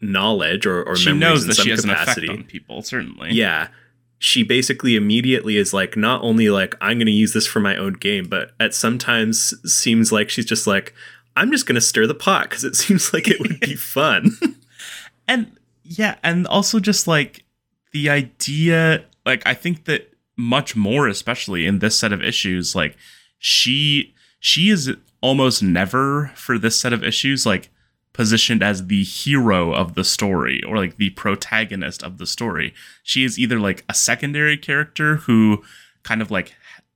knowledge 0.00 0.66
or, 0.66 0.82
or 0.82 0.96
She 0.96 1.12
memories 1.12 1.20
knows 1.20 1.42
in 1.42 1.48
that 1.48 1.54
some 1.54 1.64
she 1.64 1.70
has 1.70 1.80
capacity 1.84 2.26
an 2.26 2.32
effect 2.32 2.44
on 2.44 2.50
people, 2.50 2.82
certainly. 2.82 3.30
yeah. 3.32 3.68
she 4.18 4.42
basically 4.42 4.96
immediately 4.96 5.56
is 5.56 5.72
like 5.72 5.96
not 5.96 6.22
only 6.22 6.50
like 6.50 6.74
I'm 6.80 6.98
going 6.98 7.06
to 7.06 7.12
use 7.12 7.32
this 7.32 7.46
for 7.46 7.60
my 7.60 7.76
own 7.76 7.94
game, 7.94 8.28
but 8.28 8.52
at 8.60 8.74
sometimes 8.74 9.54
seems 9.72 10.10
like 10.12 10.28
she's 10.30 10.46
just 10.46 10.66
like 10.66 10.94
I'm 11.36 11.52
just 11.52 11.66
going 11.66 11.76
to 11.76 11.80
stir 11.80 12.06
the 12.06 12.14
pot 12.14 12.48
because 12.48 12.64
it 12.64 12.74
seems 12.82 13.12
like 13.12 13.28
it 13.28 13.40
would 13.40 13.60
be 13.60 13.74
fun. 13.76 14.32
and 15.28 15.52
yeah, 15.84 16.16
and 16.22 16.46
also 16.46 16.80
just 16.80 17.06
like 17.06 17.44
the 17.92 18.10
idea, 18.10 19.04
like 19.24 19.42
I 19.46 19.54
think 19.54 19.84
that 19.84 20.12
much 20.36 20.76
more, 20.76 21.08
especially 21.08 21.66
in 21.66 21.78
this 21.78 21.98
set 21.98 22.12
of 22.12 22.22
issues, 22.22 22.74
like 22.74 22.96
she 23.38 24.14
she 24.40 24.68
is 24.68 24.92
almost 25.20 25.62
never 25.62 26.30
for 26.34 26.58
this 26.58 26.78
set 26.78 26.92
of 26.92 27.02
issues 27.02 27.44
like 27.44 27.70
positioned 28.18 28.64
as 28.64 28.88
the 28.88 29.04
hero 29.04 29.72
of 29.72 29.94
the 29.94 30.02
story 30.02 30.60
or 30.64 30.76
like 30.76 30.96
the 30.96 31.10
protagonist 31.10 32.02
of 32.02 32.18
the 32.18 32.26
story. 32.26 32.74
She 33.04 33.22
is 33.22 33.38
either 33.38 33.60
like 33.60 33.84
a 33.88 33.94
secondary 33.94 34.56
character 34.56 35.18
who 35.18 35.62
kind 36.02 36.20
of 36.20 36.28
like 36.28 36.52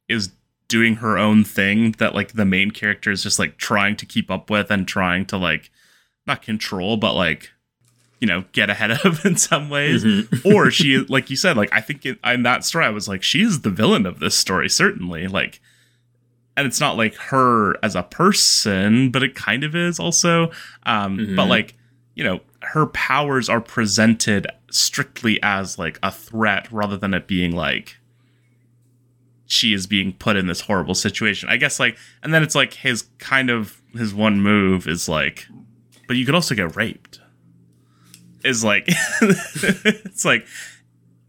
is 0.08 0.32
doing 0.66 0.96
her 0.96 1.16
own 1.16 1.44
thing 1.44 1.92
that 1.98 2.16
like 2.16 2.32
the 2.32 2.44
main 2.44 2.72
character 2.72 3.12
is 3.12 3.22
just 3.22 3.38
like 3.38 3.56
trying 3.56 3.94
to 3.94 4.04
keep 4.04 4.32
up 4.32 4.50
with 4.50 4.68
and 4.68 4.88
trying 4.88 5.24
to 5.26 5.36
like 5.36 5.70
not 6.26 6.42
control 6.42 6.96
but 6.96 7.14
like 7.14 7.50
you 8.18 8.26
know 8.26 8.44
get 8.50 8.68
ahead 8.68 8.90
of 8.90 9.24
in 9.24 9.36
some 9.36 9.70
ways 9.70 10.02
mm-hmm. 10.02 10.52
or 10.52 10.72
she 10.72 10.98
like 11.08 11.30
you 11.30 11.36
said 11.36 11.56
like 11.56 11.72
i 11.72 11.80
think 11.80 12.04
in, 12.04 12.18
in 12.24 12.42
that 12.42 12.64
story 12.64 12.84
i 12.84 12.90
was 12.90 13.06
like 13.06 13.22
she 13.22 13.42
is 13.42 13.60
the 13.60 13.70
villain 13.70 14.06
of 14.06 14.18
this 14.18 14.34
story 14.34 14.68
certainly 14.68 15.28
like 15.28 15.60
and 16.56 16.66
it's 16.66 16.80
not 16.80 16.96
like 16.96 17.14
her 17.14 17.76
as 17.82 17.94
a 17.94 18.02
person, 18.02 19.10
but 19.10 19.22
it 19.22 19.34
kind 19.34 19.64
of 19.64 19.74
is 19.74 19.98
also. 19.98 20.50
Um, 20.84 21.18
mm-hmm. 21.18 21.36
But 21.36 21.48
like, 21.48 21.76
you 22.14 22.24
know, 22.24 22.40
her 22.62 22.86
powers 22.86 23.48
are 23.48 23.60
presented 23.60 24.46
strictly 24.70 25.42
as 25.42 25.78
like 25.78 25.98
a 26.02 26.10
threat 26.10 26.70
rather 26.70 26.96
than 26.96 27.14
it 27.14 27.26
being 27.26 27.54
like 27.54 27.96
she 29.46 29.74
is 29.74 29.86
being 29.86 30.14
put 30.14 30.36
in 30.36 30.46
this 30.46 30.62
horrible 30.62 30.94
situation. 30.94 31.48
I 31.50 31.58
guess 31.58 31.78
like, 31.78 31.98
and 32.22 32.32
then 32.32 32.42
it's 32.42 32.54
like 32.54 32.72
his 32.74 33.04
kind 33.18 33.50
of 33.50 33.82
his 33.92 34.14
one 34.14 34.40
move 34.40 34.86
is 34.88 35.08
like, 35.08 35.46
but 36.08 36.16
you 36.16 36.24
could 36.24 36.34
also 36.34 36.54
get 36.54 36.74
raped. 36.74 37.20
Is 38.44 38.64
like, 38.64 38.84
it's 39.20 40.24
like 40.24 40.46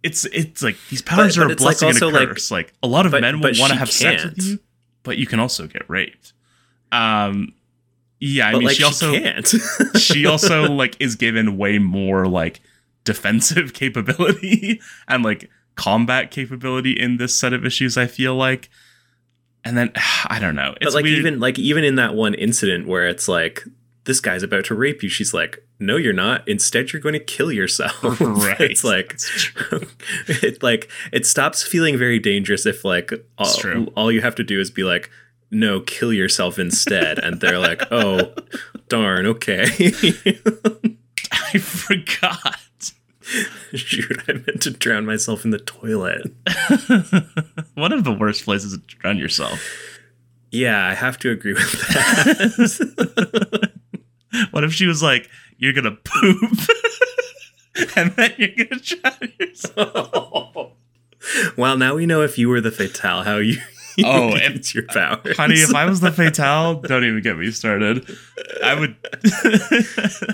it's 0.04 0.26
it's 0.26 0.64
like 0.64 0.78
these 0.90 1.02
powers 1.02 1.36
but, 1.36 1.44
are 1.44 1.48
but 1.50 1.54
a 1.54 1.58
blessing 1.58 1.88
like 1.90 2.02
and 2.02 2.16
a 2.16 2.28
curse. 2.28 2.50
Like, 2.50 2.68
like, 2.68 2.74
a 2.82 2.88
lot 2.88 3.06
of 3.06 3.12
but, 3.12 3.22
men 3.22 3.42
will 3.42 3.52
want 3.60 3.74
to 3.74 3.80
have 3.80 3.90
can't. 3.90 4.20
sex 4.20 4.24
with 4.24 4.46
you, 4.46 4.60
but 5.04 5.18
you 5.18 5.28
can 5.28 5.40
also 5.40 5.68
get 5.68 5.88
raped. 5.90 6.34
Um, 6.92 7.54
yeah, 8.20 8.48
I 8.48 8.52
but, 8.54 8.58
mean, 8.60 8.68
like, 8.68 8.78
she 8.78 8.84
also 8.84 9.12
can't. 9.12 9.54
she 9.98 10.26
also 10.26 10.64
like 10.72 10.96
is 11.00 11.16
given 11.16 11.58
way 11.58 11.78
more 11.78 12.26
like 12.28 12.62
defensive 13.04 13.74
capability 13.74 14.80
and 15.08 15.24
like 15.24 15.50
combat 15.76 16.32
capability 16.32 16.92
in 16.92 17.18
this 17.18 17.36
set 17.36 17.54
of 17.54 17.66
issues. 17.66 17.98
I 17.98 18.08
feel 18.08 18.36
like, 18.36 18.70
and 19.66 19.78
then 19.78 19.92
I 20.28 20.40
don't 20.40 20.56
know. 20.56 20.74
It's 20.80 20.86
but 20.86 20.94
like 20.94 21.04
weird. 21.04 21.20
even 21.20 21.40
like 21.40 21.60
even 21.60 21.84
in 21.84 21.96
that 21.96 22.16
one 22.16 22.34
incident 22.34 22.88
where 22.88 23.08
it's 23.08 23.28
like 23.28 23.64
this 24.06 24.20
guy's 24.20 24.44
about 24.44 24.66
to 24.66 24.76
rape 24.76 25.02
you, 25.02 25.10
she's 25.10 25.34
like, 25.34 25.66
no, 25.80 25.96
you're 25.98 26.14
not. 26.14 26.48
Instead, 26.48 26.92
you're 26.92 27.02
going 27.02 27.14
to 27.14 27.20
kill 27.20 27.52
yourself. 27.52 28.02
Right. 28.22 28.60
it's 28.62 28.84
like, 28.84 29.18
it 30.28 30.62
like 30.64 30.90
it 31.12 31.26
stops 31.26 31.64
feeling 31.64 31.98
very 31.98 32.20
dangerous 32.20 32.66
if 32.66 32.84
like 32.84 33.12
all, 33.38 33.48
all 33.96 34.12
you 34.12 34.22
have 34.22 34.36
to 34.36 34.44
do 34.44 34.60
is 34.60 34.72
be 34.72 34.84
like, 34.84 35.10
no, 35.52 35.80
kill 35.82 36.12
yourself 36.12 36.58
instead. 36.60 37.20
and 37.20 37.40
they're 37.40 37.60
like, 37.60 37.84
oh, 37.92 38.34
darn, 38.90 39.26
okay. 39.26 39.64
I 41.32 41.58
forgot. 41.60 42.60
Shoot, 43.74 44.22
I 44.28 44.34
meant 44.34 44.62
to 44.64 44.72
drown 44.72 45.06
myself 45.06 45.46
in 45.46 45.52
the 45.52 45.60
toilet. 45.60 46.24
One 47.76 47.94
of 47.94 48.04
the 48.04 48.16
worst 48.20 48.44
places 48.46 48.74
to 48.74 48.80
drown 48.80 49.18
yourself. 49.18 49.62
Yeah, 50.52 50.86
I 50.86 50.94
have 50.94 51.18
to 51.20 51.32
agree 51.32 51.54
with 51.54 51.72
that. 51.72 53.72
what 54.52 54.64
if 54.64 54.74
she 54.74 54.86
was 54.86 55.04
like, 55.04 55.30
you're 55.58 55.74
gonna 55.74 55.98
poop 56.04 56.60
and 57.96 58.12
then 58.12 58.34
you're 58.38 58.66
gonna 58.66 58.82
drown 58.82 59.34
yourself? 59.40 60.72
well, 61.58 61.78
now 61.78 61.96
we 61.96 62.06
know 62.06 62.22
if 62.22 62.38
you 62.38 62.50
were 62.50 62.62
the 62.62 62.72
fatale, 62.72 63.24
how 63.24 63.38
you 63.38 63.58
oh, 64.04 64.32
it's 64.34 64.74
your 64.74 64.86
power, 64.88 65.22
Honey, 65.38 65.56
if 65.56 65.74
I 65.74 65.86
was 65.86 66.00
the 66.00 66.12
Fatale, 66.12 66.82
don't 66.82 67.04
even 67.04 67.22
get 67.22 67.38
me 67.38 67.52
started. 67.52 68.06
I 68.64 68.80
would 68.80 68.96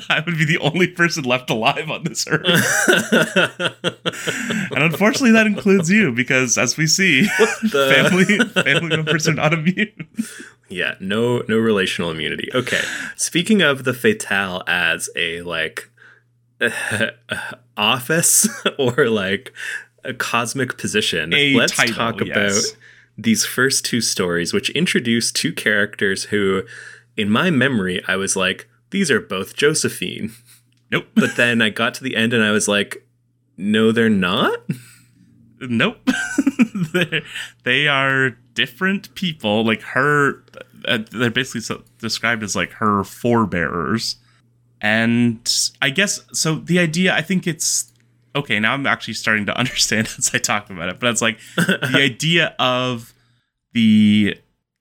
I 0.10 0.24
would 0.26 0.38
be 0.38 0.46
the 0.46 0.60
only 0.62 0.88
person 0.88 1.26
left 1.26 1.50
alive 1.50 1.90
on 1.90 2.04
this 2.04 2.26
earth. 2.30 2.46
and 4.72 4.84
unfortunately 4.84 5.32
that 5.32 5.48
includes 5.48 5.90
you 5.90 6.12
because 6.12 6.58
as 6.58 6.78
we 6.78 6.88
see, 6.88 7.26
family 7.26 8.40
family 8.50 8.96
members 8.96 9.28
are 9.28 9.34
not 9.34 9.54
immune. 9.54 10.08
Yeah, 10.70 10.96
no 11.00 11.44
no 11.48 11.58
relational 11.58 12.12
immunity. 12.12 12.50
Okay. 12.54 12.82
Speaking 13.16 13.62
of 13.62 13.84
the 13.84 13.94
Fatale 13.94 14.64
as 14.68 15.10
a 15.16 15.42
like 15.42 15.90
office 17.78 18.48
or 18.80 19.10
like 19.10 19.54
a 20.04 20.14
cosmic 20.14 20.78
position, 20.78 21.34
a 21.34 21.56
let's 21.56 21.76
title, 21.76 21.96
talk 21.96 22.22
yes. 22.22 22.30
about 22.38 22.78
these 23.18 23.46
first 23.46 23.84
two 23.84 24.02
stories, 24.02 24.54
which 24.54 24.70
introduce 24.72 25.32
two 25.32 25.54
characters 25.54 26.26
who, 26.26 26.64
in 27.18 27.30
my 27.30 27.50
memory, 27.50 28.02
I 28.08 28.16
was 28.16 28.36
like, 28.36 28.70
these 28.92 29.12
are 29.12 29.20
both 29.20 29.56
Josephine. 29.56 30.32
Nope. 30.92 31.06
but 31.14 31.36
then 31.36 31.62
I 31.62 31.70
got 31.70 31.94
to 31.96 32.04
the 32.04 32.16
end 32.16 32.34
and 32.34 32.44
I 32.44 32.50
was 32.50 32.68
like, 32.68 33.06
no, 33.58 33.92
they're 33.92 34.10
not. 34.10 34.60
Nope. 35.62 36.10
they 37.64 37.88
are 37.88 38.32
different 38.54 39.14
people. 39.16 39.66
Like 39.66 39.82
her, 39.82 40.44
uh, 40.86 41.00
they're 41.12 41.30
basically 41.30 41.62
so 41.62 41.84
described 41.98 42.44
as 42.44 42.56
like 42.56 42.72
her 42.74 43.04
forebearers. 43.04 44.16
And 44.82 45.40
I 45.82 45.90
guess 45.90 46.22
so. 46.32 46.56
The 46.56 46.80
idea, 46.80 47.14
I 47.14 47.22
think 47.22 47.46
it's 47.46 47.92
okay, 48.36 48.60
now 48.60 48.74
I'm 48.74 48.88
actually 48.88 49.16
starting 49.16 49.46
to 49.48 49.58
understand 49.58 50.08
as 50.18 50.32
I 50.34 50.38
talk 50.38 50.70
about 50.70 50.90
it. 50.90 51.00
But 51.00 51.10
it's 51.10 51.22
like 51.22 51.40
the 51.58 51.90
idea 51.96 52.56
of 52.60 53.14
the 53.74 54.38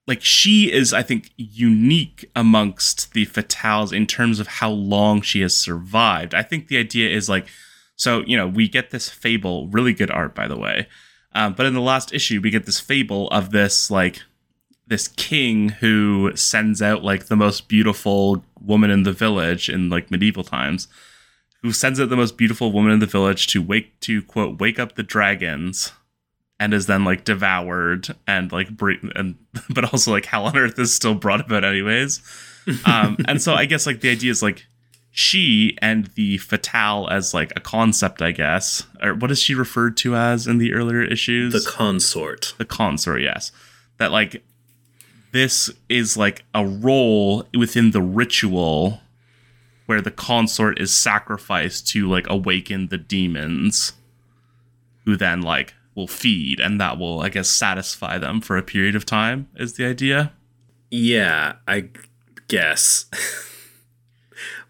like 0.06 0.22
she 0.22 0.72
is, 0.72 0.94
I 0.94 1.02
think, 1.02 1.32
unique 1.36 2.30
amongst 2.34 3.12
the 3.12 3.26
fatales 3.26 3.92
in 3.92 4.06
terms 4.06 4.40
of 4.40 4.46
how 4.46 4.70
long 4.70 5.20
she 5.20 5.42
has 5.42 5.54
survived. 5.54 6.34
I 6.34 6.42
think 6.42 6.68
the 6.68 6.78
idea 6.78 7.10
is 7.10 7.28
like, 7.28 7.46
so 7.98 8.22
you 8.26 8.36
know, 8.36 8.48
we 8.48 8.68
get 8.68 8.90
this 8.90 9.10
fable, 9.10 9.68
really 9.68 9.92
good 9.92 10.10
art, 10.10 10.34
by 10.34 10.48
the 10.48 10.58
way. 10.58 10.88
Um, 11.34 11.52
but 11.52 11.66
in 11.66 11.74
the 11.74 11.80
last 11.80 12.14
issue, 12.14 12.40
we 12.40 12.50
get 12.50 12.64
this 12.64 12.80
fable 12.80 13.28
of 13.28 13.50
this 13.50 13.90
like 13.90 14.22
this 14.86 15.08
king 15.08 15.68
who 15.68 16.32
sends 16.34 16.80
out 16.80 17.04
like 17.04 17.26
the 17.26 17.36
most 17.36 17.68
beautiful 17.68 18.42
woman 18.60 18.90
in 18.90 19.02
the 19.02 19.12
village 19.12 19.68
in 19.68 19.90
like 19.90 20.10
medieval 20.10 20.42
times 20.42 20.88
who 21.62 21.72
sends 21.72 22.00
out 22.00 22.08
the 22.08 22.16
most 22.16 22.38
beautiful 22.38 22.72
woman 22.72 22.92
in 22.92 22.98
the 22.98 23.06
village 23.06 23.46
to 23.48 23.62
wake 23.62 23.98
to 24.00 24.22
quote 24.22 24.58
wake 24.58 24.78
up 24.78 24.94
the 24.94 25.02
dragons 25.02 25.92
and 26.58 26.72
is 26.72 26.86
then 26.86 27.04
like 27.04 27.24
devoured 27.24 28.08
and 28.26 28.50
like 28.50 28.70
bre- 28.76 28.92
and 29.14 29.36
but 29.70 29.84
also 29.92 30.10
like 30.10 30.24
hell 30.24 30.46
on 30.46 30.56
earth 30.56 30.78
is 30.78 30.94
still 30.94 31.14
brought 31.14 31.40
about 31.40 31.64
anyways 31.64 32.22
um 32.86 33.16
and 33.26 33.42
so 33.42 33.54
i 33.54 33.66
guess 33.66 33.86
like 33.86 34.00
the 34.00 34.10
idea 34.10 34.30
is 34.30 34.42
like 34.42 34.66
she 35.18 35.76
and 35.82 36.06
the 36.14 36.38
fatale 36.38 37.08
as 37.10 37.34
like 37.34 37.52
a 37.56 37.60
concept 37.60 38.22
i 38.22 38.30
guess. 38.30 38.86
Or 39.02 39.16
what 39.16 39.32
is 39.32 39.42
she 39.42 39.52
referred 39.52 39.96
to 39.96 40.14
as 40.14 40.46
in 40.46 40.58
the 40.58 40.72
earlier 40.72 41.02
issues? 41.02 41.52
The 41.52 41.68
consort. 41.68 42.54
The 42.56 42.64
consort 42.64 43.20
yes. 43.20 43.50
That 43.96 44.12
like 44.12 44.44
this 45.32 45.72
is 45.88 46.16
like 46.16 46.44
a 46.54 46.64
role 46.64 47.48
within 47.52 47.90
the 47.90 48.00
ritual 48.00 49.00
where 49.86 50.00
the 50.00 50.12
consort 50.12 50.78
is 50.78 50.92
sacrificed 50.92 51.88
to 51.88 52.08
like 52.08 52.26
awaken 52.30 52.86
the 52.86 52.96
demons 52.98 53.94
who 55.04 55.16
then 55.16 55.42
like 55.42 55.74
will 55.96 56.06
feed 56.06 56.60
and 56.60 56.80
that 56.80 56.96
will 56.96 57.22
i 57.22 57.28
guess 57.28 57.50
satisfy 57.50 58.18
them 58.18 58.40
for 58.40 58.56
a 58.56 58.62
period 58.62 58.94
of 58.94 59.04
time 59.04 59.48
is 59.56 59.74
the 59.74 59.84
idea. 59.84 60.32
Yeah 60.92 61.54
i 61.66 61.88
guess 62.46 63.06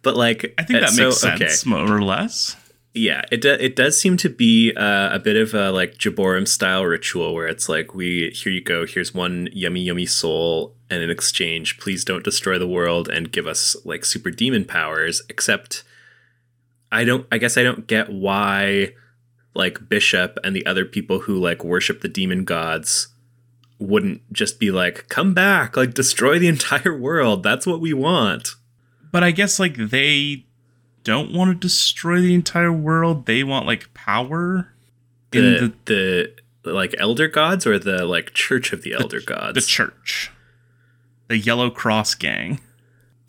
but 0.03 0.17
like 0.17 0.55
i 0.59 0.63
think 0.63 0.81
that 0.81 0.91
so, 0.91 1.07
makes 1.07 1.21
sense 1.21 1.67
okay. 1.67 1.71
more 1.71 1.97
or 1.97 2.03
less 2.03 2.57
yeah 2.95 3.23
it, 3.31 3.41
do, 3.41 3.53
it 3.53 3.77
does 3.77 4.01
seem 4.01 4.17
to 4.17 4.29
be 4.29 4.73
uh, 4.75 5.15
a 5.15 5.19
bit 5.19 5.37
of 5.37 5.55
a 5.55 5.71
like 5.71 5.99
jaborim 5.99 6.49
style 6.49 6.85
ritual 6.85 7.35
where 7.35 7.47
it's 7.47 7.69
like 7.69 7.95
we 7.95 8.31
here 8.31 8.53
you 8.53 8.63
go 8.63 8.87
here's 8.87 9.15
one 9.15 9.49
yummy 9.53 9.81
yummy 9.81 10.07
soul 10.07 10.75
and 10.91 11.03
in 11.03 11.11
exchange, 11.11 11.79
please 11.79 12.05
don't 12.05 12.25
destroy 12.25 12.59
the 12.59 12.67
world 12.67 13.09
and 13.09 13.31
give 13.31 13.47
us 13.47 13.77
like 13.85 14.05
super 14.05 14.31
demon 14.31 14.65
powers. 14.65 15.23
Except, 15.29 15.85
I 16.91 17.05
don't. 17.05 17.27
I 17.31 17.39
guess 17.39 17.57
I 17.57 17.63
don't 17.63 17.87
get 17.87 18.11
why 18.11 18.95
like 19.55 19.89
Bishop 19.89 20.39
and 20.45 20.55
the 20.55 20.65
other 20.67 20.85
people 20.85 21.21
who 21.21 21.39
like 21.39 21.65
worship 21.65 22.01
the 22.01 22.09
demon 22.09 22.45
gods 22.45 23.09
wouldn't 23.79 24.33
just 24.33 24.59
be 24.59 24.71
like, 24.71 25.09
come 25.09 25.35
back, 25.35 25.77
like 25.77 25.95
destroy 25.95 26.39
the 26.39 26.49
entire 26.49 26.97
world. 26.97 27.43
That's 27.43 27.67
what 27.67 27.81
we 27.81 27.93
want. 27.93 28.51
But 29.11 29.25
I 29.25 29.31
guess 29.31 29.59
like 29.59 29.77
they 29.77 30.45
don't 31.05 31.33
want 31.33 31.51
to 31.51 31.55
destroy 31.55 32.21
the 32.21 32.35
entire 32.35 32.73
world. 32.73 33.27
They 33.27 33.43
want 33.45 33.67
like 33.67 33.93
power. 33.95 34.73
The, 35.31 35.39
In 35.65 35.75
the 35.85 36.35
like 36.65 36.95
elder 36.99 37.29
gods 37.29 37.67
or 37.67 37.79
the 37.79 38.05
like 38.05 38.33
church 38.35 38.73
of 38.73 38.83
the 38.83 38.95
elder 38.95 39.21
gods? 39.21 39.55
the 39.55 39.61
church, 39.61 40.31
the 41.29 41.39
Yellow 41.39 41.71
Cross 41.71 42.15
gang. 42.17 42.61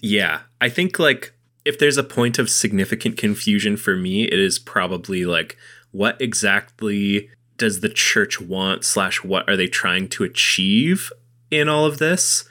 Yeah, 0.02 0.42
I 0.62 0.70
think 0.70 0.98
like 1.00 1.34
if 1.66 1.78
there's 1.78 1.98
a 1.98 2.04
point 2.04 2.40
of 2.40 2.50
significant 2.50 3.18
confusion 3.18 3.76
for 3.78 3.96
me, 3.96 4.24
it 4.24 4.40
is 4.40 4.60
probably 4.60 5.26
like 5.26 5.58
what 5.92 6.20
exactly 6.22 7.30
does 7.58 7.82
the 7.82 7.90
church 7.90 8.40
want 8.40 8.86
slash 8.86 9.24
what 9.24 9.48
are 9.50 9.58
they 9.58 9.68
trying 9.68 10.08
to 10.10 10.24
achieve 10.24 11.12
in 11.52 11.68
all 11.68 11.86
of 11.86 11.98
this? 11.98 12.46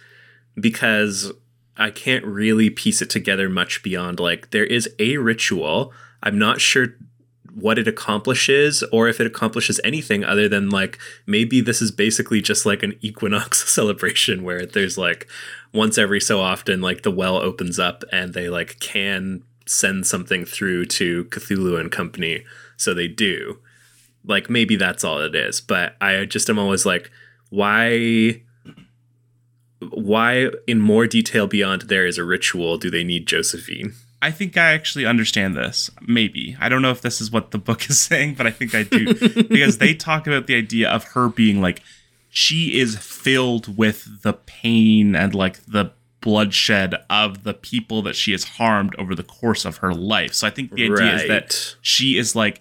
Because 0.61 1.33
I 1.79 1.91
can't 1.91 2.25
really 2.25 2.71
piece 2.71 3.01
it 3.01 3.11
together 3.11 3.49
much 3.49 3.83
beyond 3.83 4.19
like 4.21 4.51
there 4.51 4.65
is 4.65 4.89
a 4.99 5.17
ritual. 5.17 5.93
I'm 6.23 6.39
not 6.39 6.61
sure 6.61 6.89
what 7.55 7.79
it 7.79 7.89
accomplishes 7.89 8.83
or 8.93 9.09
if 9.09 9.21
it 9.21 9.27
accomplishes 9.27 9.81
anything 9.83 10.23
other 10.25 10.49
than 10.49 10.71
like 10.71 10.99
maybe 11.27 11.61
this 11.61 11.83
is 11.83 11.91
basically 11.91 12.41
just 12.41 12.65
like 12.67 12.83
an 12.83 12.97
equinox 13.01 13.69
celebration 13.73 14.43
where 14.43 14.67
there's 14.67 14.99
like 14.99 15.29
once 15.73 15.99
every 15.99 16.21
so 16.21 16.41
often 16.41 16.81
like 16.81 17.03
the 17.03 17.11
well 17.11 17.37
opens 17.37 17.79
up 17.79 18.05
and 18.13 18.35
they 18.35 18.49
like 18.49 18.79
can 18.81 19.43
send 19.67 20.07
something 20.07 20.45
through 20.45 20.87
to 20.87 21.25
Cthulhu 21.27 21.79
and 21.79 21.93
company. 21.93 22.45
So 22.77 22.95
they 22.95 23.09
do. 23.09 23.59
Like 24.25 24.49
maybe 24.49 24.77
that's 24.77 25.05
all 25.05 25.21
it 25.21 25.35
is. 25.35 25.61
But 25.61 25.97
I 26.01 26.25
just 26.25 26.49
am 26.49 26.59
always 26.59 26.87
like 26.87 27.11
why 27.51 28.43
why 29.81 30.49
in 30.67 30.81
more 30.81 31.07
detail 31.07 31.47
beyond 31.47 31.83
there 31.83 32.07
is 32.07 32.19
a 32.19 32.25
ritual 32.25 32.79
do 32.79 32.91
they 32.91 33.05
need 33.05 33.27
Josephine 33.27 33.95
I 34.21 34.31
think 34.31 34.57
I 34.57 34.73
actually 34.73 35.07
understand 35.07 35.57
this. 35.57 35.91
Maybe. 36.01 36.57
I 36.61 36.69
don't 36.69 36.83
know 36.83 36.91
if 36.91 37.03
this 37.03 37.21
is 37.21 37.31
what 37.31 37.53
the 37.53 37.59
book 37.59 37.89
is 37.89 38.01
saying, 38.03 38.35
but 38.35 38.47
I 38.47 38.51
think 38.51 38.75
I 38.75 38.83
do. 38.83 39.15
because 39.49 39.79
they 39.79 39.95
talk 39.95 40.27
about 40.27 40.47
the 40.47 40.57
idea 40.57 40.89
of 40.89 41.05
her 41.05 41.29
being 41.29 41.61
like, 41.61 41.83
she 42.29 42.79
is 42.79 42.99
filled 42.99 43.79
with 43.79 44.23
the 44.23 44.33
pain 44.33 45.15
and 45.15 45.35
like 45.35 45.65
the 45.67 45.93
bloodshed 46.21 46.97
of 47.09 47.45
the 47.45 47.55
people 47.55 48.03
that 48.03 48.17
she 48.17 48.33
has 48.33 48.45
harmed 48.45 48.95
over 48.97 49.15
the 49.15 49.23
course 49.23 49.65
of 49.65 49.79
her 49.79 49.95
life. 49.95 50.35
So 50.35 50.47
I 50.47 50.51
think 50.51 50.75
the 50.75 50.85
idea 50.85 51.15
is 51.15 51.29
that 51.29 51.77
she 51.81 52.19
is 52.19 52.35
like 52.35 52.61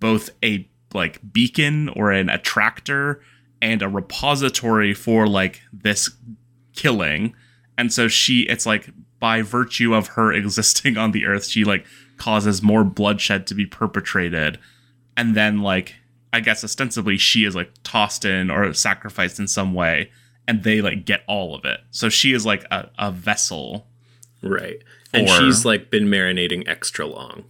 both 0.00 0.30
a 0.42 0.68
like 0.94 1.20
beacon 1.32 1.90
or 1.90 2.12
an 2.12 2.28
attractor 2.28 3.20
and 3.60 3.82
a 3.82 3.88
repository 3.88 4.94
for 4.94 5.26
like 5.26 5.60
this 5.72 6.10
killing. 6.74 7.34
And 7.76 7.92
so 7.92 8.08
she 8.08 8.42
it's 8.42 8.66
like 8.66 8.90
by 9.20 9.42
virtue 9.42 9.94
of 9.94 10.08
her 10.08 10.32
existing 10.40 10.96
on 10.96 11.12
the 11.12 11.26
earth 11.26 11.46
she 11.46 11.64
like 11.64 11.86
causes 12.16 12.62
more 12.62 12.84
bloodshed 12.84 13.46
to 13.48 13.54
be 13.54 13.66
perpetrated. 13.66 14.58
And 15.16 15.34
then 15.34 15.60
like 15.60 15.94
i 16.32 16.40
guess 16.40 16.64
ostensibly 16.64 17.16
she 17.16 17.44
is 17.44 17.54
like 17.54 17.70
tossed 17.84 18.24
in 18.24 18.50
or 18.50 18.72
sacrificed 18.74 19.38
in 19.38 19.46
some 19.46 19.72
way 19.72 20.10
and 20.46 20.62
they 20.62 20.80
like 20.80 21.04
get 21.04 21.22
all 21.26 21.54
of 21.54 21.64
it. 21.64 21.80
So 21.90 22.08
she 22.08 22.32
is 22.32 22.44
like 22.44 22.64
a, 22.70 22.90
a 22.98 23.10
vessel. 23.10 23.86
Right. 24.42 24.82
And 25.12 25.28
she's 25.28 25.64
like 25.64 25.90
been 25.90 26.06
marinating 26.06 26.68
extra 26.68 27.06
long. 27.06 27.44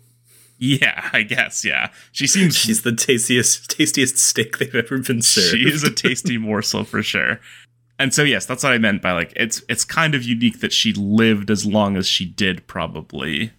Yeah 0.57 1.11
i 1.13 1.23
guess 1.23 1.65
yeah. 1.65 1.91
She 2.13 2.27
seems 2.27 2.57
She's 2.65 2.83
the 2.83 2.93
tastiest 2.93 3.71
tastiest 3.71 4.19
steak 4.19 4.59
they've 4.59 4.75
ever 4.75 4.99
been 4.99 5.23
served. 5.23 5.49
She 5.49 5.69
is 5.69 5.83
a 5.83 5.91
tasty 5.91 6.39
morsel 6.39 6.85
for 6.85 7.03
sure. 7.03 7.41
And 8.05 8.12
so 8.12 8.23
yes, 8.23 8.45
that's 8.45 8.62
what 8.62 8.75
I 8.75 8.77
meant 8.77 9.01
by 9.01 9.12
like 9.12 9.33
it's 9.35 9.62
it's 9.67 9.83
kind 9.83 10.14
of 10.14 10.23
unique 10.23 10.61
that 10.61 10.75
she 10.75 10.93
lived 10.93 11.51
as 11.51 11.64
long 11.64 11.97
as 11.97 12.07
she 12.07 12.27
did 12.27 12.67
probably 12.67 13.53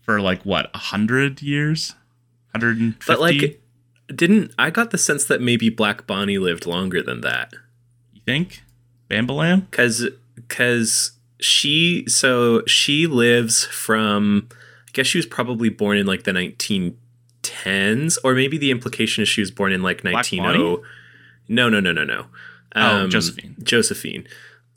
for 0.00 0.20
like 0.20 0.42
what, 0.42 0.72
a 0.74 0.78
hundred 0.78 1.40
years? 1.40 1.94
Hundred 2.50 2.78
and 2.78 2.94
fifty? 2.94 3.12
but 3.12 3.20
like 3.20 3.62
didn't 4.12 4.52
I 4.58 4.70
got 4.70 4.90
the 4.90 4.98
sense 4.98 5.24
that 5.26 5.40
maybe 5.40 5.68
Black 5.70 6.04
Bonnie 6.04 6.38
lived 6.38 6.66
longer 6.66 7.00
than 7.00 7.20
that 7.20 7.54
you 8.12 8.22
think? 8.26 8.64
Bambalam? 9.08 9.70
cuz 9.70 10.08
cuz 10.48 11.12
she 11.38 12.06
so 12.08 12.64
she 12.66 13.06
lives 13.06 13.66
from 13.66 14.48
I 14.50 14.90
guess 14.94 15.06
she 15.06 15.18
was 15.18 15.26
probably 15.26 15.68
born 15.68 15.96
in 15.96 16.06
like 16.06 16.24
the 16.24 16.32
1910s 16.32 18.18
or 18.24 18.34
maybe 18.34 18.58
the 18.58 18.72
implication 18.72 19.22
is 19.22 19.28
she 19.28 19.42
was 19.42 19.52
born 19.52 19.72
in 19.72 19.80
like 19.80 20.02
Black 20.02 20.26
190 20.26 20.38
Bonnie? 20.40 20.64
Oh. 20.64 20.82
No, 21.48 21.70
no, 21.70 21.78
no, 21.80 21.92
no, 21.92 22.04
no. 22.78 22.90
Oh, 22.90 23.04
um, 23.04 23.10
Josephine. 23.10 23.56
Josephine. 23.62 24.28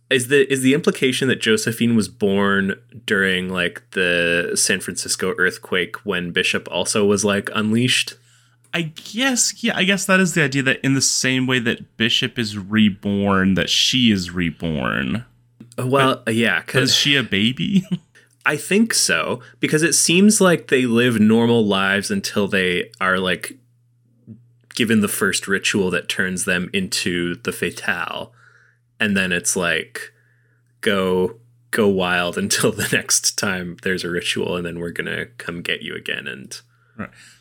Is 0.09 0.27
the 0.27 0.51
is 0.51 0.61
the 0.61 0.73
implication 0.73 1.29
that 1.29 1.39
Josephine 1.39 1.95
was 1.95 2.09
born 2.09 2.75
during 3.05 3.49
like 3.49 3.81
the 3.91 4.51
San 4.55 4.81
Francisco 4.81 5.33
earthquake 5.37 5.95
when 6.05 6.31
Bishop 6.31 6.67
also 6.69 7.05
was 7.05 7.23
like 7.23 7.49
unleashed? 7.55 8.15
I 8.73 8.81
guess 8.81 9.63
yeah, 9.63 9.75
I 9.75 9.83
guess 9.83 10.05
that 10.05 10.19
is 10.19 10.33
the 10.33 10.43
idea 10.43 10.63
that 10.63 10.79
in 10.81 10.95
the 10.95 11.01
same 11.01 11.47
way 11.47 11.59
that 11.59 11.97
Bishop 11.97 12.37
is 12.37 12.57
reborn, 12.57 13.53
that 13.53 13.69
she 13.69 14.11
is 14.11 14.31
reborn. 14.31 15.25
Uh, 15.79 15.87
well, 15.87 16.23
uh, 16.27 16.31
yeah, 16.31 16.59
because 16.59 16.89
is 16.89 16.95
she 16.95 17.15
a 17.15 17.23
baby? 17.23 17.85
I 18.45 18.57
think 18.57 18.93
so 18.93 19.41
because 19.59 19.83
it 19.83 19.93
seems 19.93 20.41
like 20.41 20.67
they 20.67 20.85
live 20.85 21.19
normal 21.19 21.65
lives 21.65 22.09
until 22.09 22.47
they 22.47 22.89
are 22.99 23.19
like 23.19 23.57
given 24.75 25.01
the 25.01 25.07
first 25.07 25.47
ritual 25.47 25.89
that 25.91 26.09
turns 26.09 26.45
them 26.45 26.69
into 26.73 27.35
the 27.35 27.51
fatale, 27.51 28.33
and 28.99 29.15
then 29.15 29.31
it's 29.31 29.55
like 29.55 30.13
go 30.81 31.35
go 31.71 31.87
wild 31.87 32.37
until 32.37 32.71
the 32.71 32.89
next 32.91 33.37
time 33.37 33.77
there's 33.83 34.03
a 34.03 34.09
ritual, 34.09 34.55
and 34.55 34.65
then 34.65 34.79
we're 34.79 34.91
gonna 34.91 35.25
come 35.37 35.61
get 35.61 35.81
you 35.81 35.95
again. 35.95 36.27
And 36.27 36.59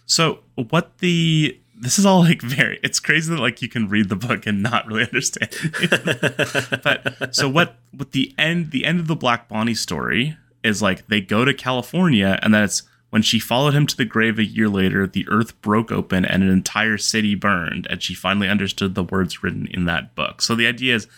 So 0.06 0.40
what 0.54 0.98
the 0.98 1.58
this 1.80 1.98
is 1.98 2.04
all 2.04 2.20
like 2.20 2.42
very 2.42 2.78
it's 2.82 3.00
crazy 3.00 3.34
that 3.34 3.40
like 3.40 3.62
you 3.62 3.68
can 3.68 3.88
read 3.88 4.10
the 4.10 4.16
book 4.16 4.46
and 4.46 4.62
not 4.62 4.86
really 4.86 5.02
understand. 5.06 5.50
but 6.82 7.34
so 7.34 7.48
what 7.48 7.76
what 7.92 8.12
the 8.12 8.34
end 8.38 8.70
the 8.70 8.84
end 8.84 9.00
of 9.00 9.06
the 9.06 9.16
Black 9.16 9.48
Bonnie 9.48 9.74
story 9.74 10.36
is 10.62 10.82
like 10.82 11.06
they 11.08 11.20
go 11.20 11.44
to 11.44 11.54
California 11.54 12.38
and 12.42 12.52
then 12.52 12.64
it's 12.64 12.82
when 13.10 13.22
she 13.22 13.38
followed 13.38 13.74
him 13.74 13.86
to 13.86 13.96
the 13.96 14.04
grave 14.04 14.38
a 14.38 14.44
year 14.44 14.68
later, 14.68 15.06
the 15.06 15.26
earth 15.28 15.60
broke 15.60 15.90
open 15.92 16.24
and 16.24 16.42
an 16.42 16.48
entire 16.48 16.96
city 16.96 17.34
burned, 17.34 17.86
and 17.90 18.02
she 18.02 18.14
finally 18.14 18.48
understood 18.48 18.94
the 18.94 19.02
words 19.04 19.42
written 19.42 19.66
in 19.66 19.84
that 19.86 20.14
book. 20.14 20.40
So 20.40 20.54
the 20.54 20.66
idea 20.66 20.94
is 20.94 21.08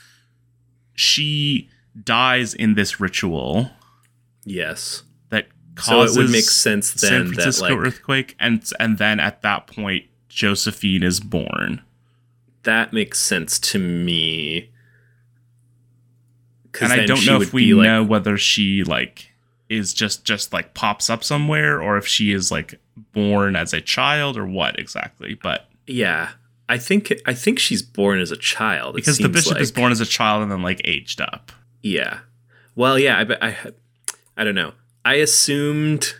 she 0.95 1.69
dies 2.03 2.55
in 2.55 2.75
this 2.75 2.99
ritual 2.99 3.71
yes, 4.45 5.03
that 5.29 5.47
so 5.79 5.97
it 5.97 5.99
causes 6.01 6.17
would 6.17 6.31
make 6.31 6.45
sense 6.45 6.93
San 6.95 7.11
then 7.11 7.27
that 7.27 7.35
Francisco 7.35 7.77
like 7.77 7.87
earthquake, 7.87 8.37
and 8.41 8.65
and 8.81 8.99
then 8.99 9.21
at 9.21 9.43
that 9.43 9.67
point, 9.67 10.05
Josephine 10.29 11.03
is 11.03 11.21
born. 11.21 11.83
that 12.63 12.93
makes 12.93 13.19
sense 13.19 13.59
to 13.59 13.79
me. 13.79 14.71
And 16.81 16.93
I 16.93 17.05
don't 17.05 17.27
know 17.27 17.41
if 17.41 17.53
we 17.53 17.75
like, 17.75 17.85
know 17.85 18.03
whether 18.03 18.39
she 18.39 18.83
like 18.83 19.32
is 19.73 19.95
just 19.95 20.25
just 20.25 20.53
like 20.53 20.75
pops 20.75 21.09
up 21.09 21.25
somewhere, 21.25 21.81
or 21.81 21.97
if 21.97 22.07
she 22.07 22.33
is 22.33 22.51
like 22.51 22.79
born 23.13 23.57
as 23.57 23.73
a 23.73 23.81
child, 23.81 24.37
or 24.37 24.47
what 24.47 24.79
exactly. 24.79 25.35
But 25.35 25.69
Yeah, 25.87 26.31
I 26.69 26.79
think 26.79 27.13
I 27.27 27.35
think 27.35 27.59
she's 27.59 27.83
born 27.83 28.21
as 28.21 28.31
a 28.31 28.37
child. 28.37 28.95
Because 28.95 29.19
the 29.19 29.29
bishop 29.29 29.59
is 29.59 29.73
born 29.73 29.93
as 29.93 30.01
a 30.01 30.07
child 30.07 30.43
and 30.43 30.53
then 30.53 30.63
like 30.63 30.81
aged 30.85 31.21
up. 31.21 31.53
Yeah. 31.83 32.21
Well, 32.75 32.99
yeah. 32.99 33.25
I, 33.41 33.49
I 33.49 33.57
I 34.37 34.45
don't 34.45 34.55
know. 34.55 34.73
I 35.05 35.15
assumed 35.15 36.15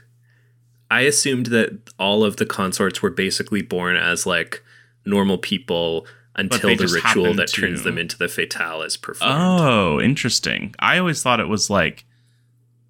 I 0.91 1.03
assumed 1.03 1.47
that 1.47 1.91
all 1.99 2.25
of 2.25 2.37
the 2.37 2.47
consorts 2.47 3.01
were 3.01 3.11
basically 3.11 3.63
born 3.63 3.97
as 3.97 4.27
like 4.27 4.63
normal 5.07 5.39
people 5.39 6.07
until 6.37 6.77
the 6.77 6.87
ritual 6.87 7.35
that 7.35 7.53
turns 7.53 7.83
them 7.83 7.99
into 7.99 8.17
the 8.17 8.29
fatale 8.29 8.83
is 8.83 8.97
performed. 8.97 9.35
Oh, 9.35 10.01
interesting. 10.01 10.75
I 10.79 10.99
always 10.99 11.23
thought 11.23 11.41
it 11.41 11.49
was 11.49 11.71
like 11.71 12.05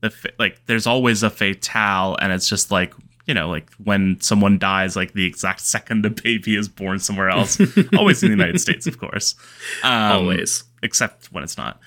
the 0.02 0.10
fa- 0.10 0.32
like 0.38 0.60
there's 0.66 0.86
always 0.86 1.22
a 1.22 1.30
fatale, 1.30 2.16
and 2.20 2.30
it's 2.32 2.48
just 2.48 2.70
like 2.70 2.92
you 3.26 3.32
know 3.34 3.48
like 3.48 3.70
when 3.82 4.20
someone 4.20 4.58
dies, 4.58 4.94
like 4.96 5.14
the 5.14 5.24
exact 5.24 5.60
second 5.74 6.04
a 6.04 6.10
baby 6.10 6.54
is 6.56 6.68
born 6.68 6.98
somewhere 6.98 7.30
else. 7.30 7.58
always 7.96 8.22
in 8.22 8.28
the 8.30 8.36
United 8.36 8.60
States, 8.60 8.86
of 8.86 8.98
course. 8.98 9.34
Um, 9.82 10.12
Always. 10.12 10.64
except 10.82 11.32
when 11.32 11.42
it's 11.42 11.56
not. 11.56 11.80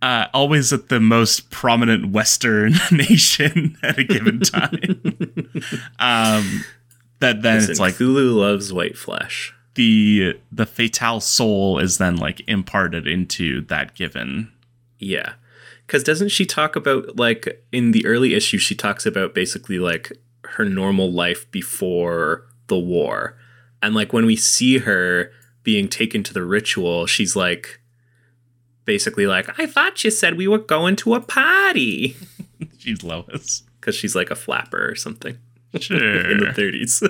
Uh, 0.00 0.26
always 0.34 0.72
at 0.72 0.88
the 0.88 0.98
most 0.98 1.48
prominent 1.50 2.10
Western 2.10 2.72
nation 2.92 3.76
at 3.84 3.98
a 4.00 4.02
given 4.04 4.40
time. 4.40 5.00
um, 6.00 6.64
that 7.20 7.42
then 7.42 7.56
Listen, 7.56 7.70
it's 7.70 7.80
like 7.80 7.94
Cthulhu 7.94 8.34
loves 8.34 8.72
white 8.72 8.98
flesh. 8.98 9.54
the 9.76 10.38
the 10.50 10.66
fatale 10.66 11.20
soul 11.20 11.78
is 11.78 11.98
then 11.98 12.16
like 12.16 12.42
imparted 12.48 13.06
into 13.06 13.60
that 13.66 13.94
given 13.94 14.50
Yeah. 14.98 15.34
Cuz 15.88 16.02
doesn't 16.02 16.30
she 16.30 16.46
talk 16.46 16.76
about 16.76 17.16
like 17.16 17.62
in 17.72 17.90
the 17.92 18.06
early 18.06 18.34
issue 18.34 18.58
she 18.58 18.74
talks 18.74 19.04
about 19.06 19.34
basically 19.34 19.78
like 19.78 20.12
her 20.44 20.64
normal 20.64 21.10
life 21.12 21.50
before 21.50 22.46
the 22.68 22.78
war. 22.78 23.36
And 23.82 23.94
like 23.94 24.12
when 24.12 24.26
we 24.26 24.36
see 24.36 24.78
her 24.78 25.30
being 25.62 25.88
taken 25.88 26.22
to 26.24 26.32
the 26.34 26.44
ritual, 26.44 27.06
she's 27.06 27.34
like 27.36 27.80
basically 28.84 29.26
like, 29.26 29.58
"I 29.60 29.66
thought 29.66 30.02
you 30.04 30.10
said 30.10 30.36
we 30.36 30.48
were 30.48 30.58
going 30.58 30.96
to 30.96 31.14
a 31.14 31.20
party." 31.20 32.16
she's 32.78 33.02
Lois. 33.02 33.62
Cuz 33.80 33.94
she's 33.96 34.14
like 34.14 34.30
a 34.30 34.36
flapper 34.36 34.88
or 34.88 34.94
something 34.94 35.38
Sure. 35.78 35.98
in 36.30 36.38
the 36.38 36.46
30s. 36.46 37.00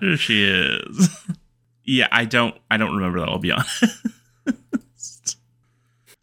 sure 0.00 0.16
she 0.16 0.44
is. 0.44 1.08
Yeah, 1.82 2.06
I 2.12 2.24
don't 2.24 2.54
I 2.70 2.76
don't 2.76 2.94
remember 2.94 3.18
that, 3.20 3.28
I'll 3.28 3.38
be 3.38 3.50
honest. 3.50 3.84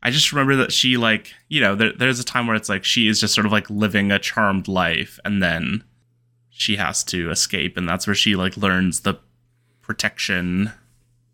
I 0.08 0.10
just 0.10 0.32
remember 0.32 0.56
that 0.56 0.72
she 0.72 0.96
like, 0.96 1.34
you 1.50 1.60
know, 1.60 1.76
there, 1.76 1.92
there's 1.92 2.18
a 2.18 2.24
time 2.24 2.48
where 2.48 2.56
it's 2.56 2.70
like 2.70 2.86
she 2.86 3.10
is 3.10 3.20
just 3.20 3.34
sort 3.36 3.46
of 3.46 3.52
like 3.52 3.70
living 3.70 4.10
a 4.10 4.18
charmed 4.18 4.70
life 4.70 5.20
and 5.26 5.44
then 5.44 5.84
she 6.50 6.78
has 6.78 7.04
to 7.04 7.30
escape 7.30 7.76
and 7.76 7.90
that's 7.90 8.08
where 8.08 8.16
she 8.16 8.34
like 8.38 8.56
learns 8.56 9.02
the 9.02 9.16
protection 9.82 10.72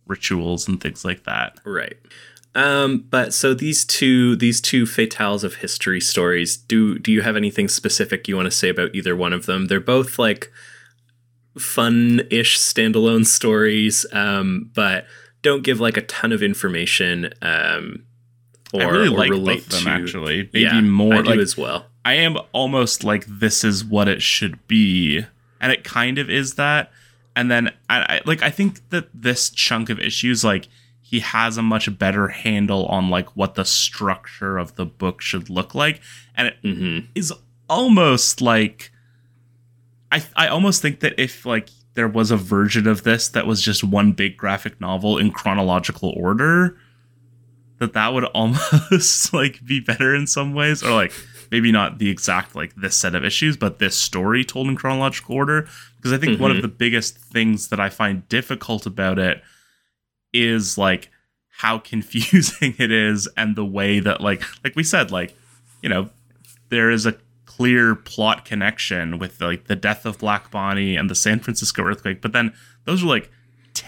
rituals 0.08 0.68
and 0.68 0.82
things 0.82 1.06
like 1.06 1.24
that. 1.26 1.60
Right. 1.64 1.98
Um, 2.56 3.06
but 3.12 3.32
so 3.36 3.54
these 3.54 3.86
two 3.86 4.36
these 4.38 4.60
two 4.60 4.86
fatales 4.86 5.44
of 5.44 5.58
history 5.58 6.02
stories, 6.02 6.58
do 6.58 6.98
do 6.98 7.12
you 7.12 7.22
have 7.22 7.38
anything 7.38 7.68
specific 7.68 8.28
you 8.28 8.36
want 8.36 8.48
to 8.48 8.52
say 8.52 8.70
about 8.70 8.96
either 8.96 9.16
one 9.16 9.34
of 9.34 9.46
them? 9.46 9.68
They're 9.68 9.80
both 9.80 10.18
like 10.18 10.52
fun-ish 11.60 12.58
standalone 12.58 13.28
stories, 13.28 14.08
um, 14.14 14.72
but 14.74 15.06
don't 15.44 15.64
give 15.64 15.80
like 15.80 15.96
a 15.96 16.02
ton 16.02 16.32
of 16.32 16.42
information. 16.42 17.32
Um, 17.44 18.08
or, 18.74 18.82
I 18.82 18.90
really 18.90 19.08
or 19.08 19.18
like 19.18 19.30
relate 19.30 19.70
them 19.70 19.84
to, 19.84 19.90
actually. 19.90 20.50
Maybe 20.54 20.62
yeah, 20.62 20.82
more 20.82 21.16
I 21.16 21.22
do 21.22 21.30
like, 21.32 21.40
as 21.40 21.58
well. 21.58 21.86
I 22.04 22.14
am 22.16 22.38
almost 22.52 23.04
like 23.04 23.26
this 23.28 23.64
is 23.64 23.86
what 23.86 24.08
it 24.08 24.22
should 24.22 24.68
be, 24.68 25.26
and 25.62 25.72
it 25.72 25.84
kind 25.84 26.18
of 26.18 26.30
is 26.30 26.56
that. 26.56 26.92
And 27.36 27.50
then 27.50 27.70
I, 27.90 28.00
I 28.00 28.22
like 28.26 28.42
I 28.42 28.50
think 28.50 28.90
that 28.90 29.08
this 29.14 29.50
chunk 29.50 29.90
of 29.90 30.00
issues 30.00 30.44
like 30.44 30.68
he 31.02 31.20
has 31.20 31.58
a 31.58 31.62
much 31.62 31.98
better 31.98 32.30
handle 32.30 32.86
on 32.88 33.10
like 33.10 33.36
what 33.36 33.56
the 33.56 33.66
structure 33.66 34.58
of 34.58 34.76
the 34.76 34.86
book 34.86 35.22
should 35.22 35.50
look 35.50 35.76
like, 35.76 36.02
and 36.36 36.48
it 36.48 36.56
mm-hmm. 36.64 37.06
is 37.16 37.34
almost 37.70 38.42
like 38.42 38.92
I 40.12 40.24
I 40.36 40.48
almost 40.48 40.82
think 40.82 41.00
that 41.02 41.14
if 41.18 41.46
like 41.46 41.70
there 41.94 42.08
was 42.08 42.32
a 42.32 42.38
version 42.38 42.88
of 42.88 43.04
this 43.04 43.30
that 43.30 43.46
was 43.46 43.62
just 43.62 43.84
one 43.84 44.12
big 44.12 44.38
graphic 44.38 44.82
novel 44.82 45.18
in 45.18 45.32
chronological 45.32 46.14
order 46.18 46.78
that 47.84 47.94
that 47.94 48.14
would 48.14 48.26
almost 48.26 49.34
like 49.34 49.64
be 49.66 49.80
better 49.80 50.16
in 50.16 50.28
some 50.28 50.54
ways 50.54 50.84
or 50.84 50.92
like 50.92 51.14
maybe 51.52 51.72
not 51.72 52.00
the 52.00 52.10
exact 52.10 52.56
like 52.56 52.74
this 52.76 52.96
set 52.96 53.16
of 53.16 53.24
issues 53.24 53.58
but 53.58 53.80
this 53.80 53.98
story 53.98 54.44
told 54.44 54.68
in 54.68 54.76
chronological 54.76 55.36
order 55.36 55.68
because 55.98 56.12
i 56.12 56.18
think 56.18 56.34
mm-hmm. 56.34 56.42
one 56.42 56.52
of 56.52 56.58
mm-hmm. 56.58 56.64
the 56.64 56.68
biggest 56.68 57.18
things 57.18 57.70
that 57.70 57.80
i 57.80 57.90
find 57.90 58.28
difficult 58.30 58.86
about 58.86 59.20
it 59.20 59.42
is 60.34 60.78
like 60.78 61.10
how 61.58 61.78
confusing 61.92 62.74
it 62.80 62.92
is 62.92 63.28
and 63.38 63.56
the 63.56 63.66
way 63.66 64.00
that 64.00 64.22
like 64.22 64.44
like 64.64 64.76
we 64.76 64.84
said 64.84 65.12
like 65.12 65.36
you 65.82 65.90
know 65.90 66.10
there 66.70 66.90
is 66.90 67.06
a 67.06 67.16
clear 67.58 67.94
plot 67.94 68.46
connection 68.46 69.20
with 69.20 69.40
like 69.40 69.68
the 69.68 69.76
death 69.76 70.08
of 70.08 70.18
Black 70.18 70.50
Bonnie 70.50 70.96
and 70.96 71.08
the 71.08 71.16
San 71.16 71.40
Francisco 71.40 71.84
earthquake, 71.84 72.20
but 72.20 72.34
then 72.34 72.52
those 72.86 73.04
are 73.04 73.08
like 73.08 73.30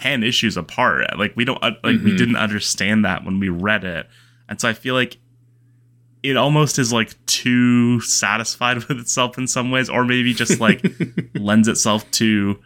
10 0.00 0.22
issues 0.22 0.56
apart. 0.56 1.06
Like 1.18 1.34
we 1.36 1.44
don't 1.44 1.62
uh, 1.62 1.72
like 1.82 1.96
mm-hmm. 1.96 2.04
we 2.04 2.16
didn't 2.16 2.36
understand 2.36 3.04
that 3.04 3.24
when 3.24 3.40
we 3.40 3.48
read 3.48 3.84
it. 3.84 4.06
And 4.48 4.60
so 4.60 4.68
I 4.68 4.72
feel 4.72 4.94
like 4.94 5.18
it 6.22 6.36
almost 6.36 6.78
is 6.78 6.92
like 6.92 7.14
too 7.26 8.00
satisfied 8.00 8.84
with 8.88 8.98
itself 8.98 9.38
in 9.38 9.46
some 9.46 9.70
ways 9.70 9.88
or 9.88 10.04
maybe 10.04 10.34
just 10.34 10.60
like 10.60 10.84
lends 11.34 11.68
itself 11.68 12.08
to 12.12 12.58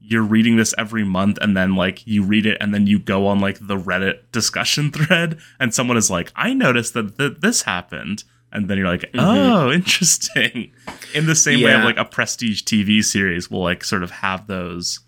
you're 0.00 0.22
reading 0.22 0.56
this 0.56 0.74
every 0.78 1.04
month 1.04 1.36
and 1.42 1.54
then 1.54 1.74
like 1.74 2.06
you 2.06 2.22
read 2.22 2.46
it 2.46 2.56
and 2.60 2.72
then 2.72 2.86
you 2.86 2.98
go 2.98 3.26
on 3.26 3.40
like 3.40 3.58
the 3.60 3.76
Reddit 3.76 4.20
discussion 4.32 4.90
thread 4.92 5.38
and 5.60 5.74
someone 5.74 5.96
is 5.96 6.10
like, 6.10 6.32
"I 6.34 6.54
noticed 6.54 6.94
that 6.94 7.18
th- 7.18 7.38
this 7.40 7.62
happened." 7.62 8.24
and 8.50 8.68
then 8.68 8.78
you're 8.78 8.88
like, 8.88 9.02
mm-hmm. 9.12 9.18
oh, 9.20 9.70
interesting. 9.70 10.72
In 11.14 11.26
the 11.26 11.34
same 11.34 11.58
yeah. 11.58 11.66
way 11.66 11.74
of 11.74 11.84
like 11.84 11.98
a 11.98 12.04
prestige 12.04 12.62
TV 12.62 13.04
series 13.04 13.50
will 13.50 13.62
like 13.62 13.84
sort 13.84 14.02
of 14.02 14.10
have 14.10 14.46
those 14.46 15.00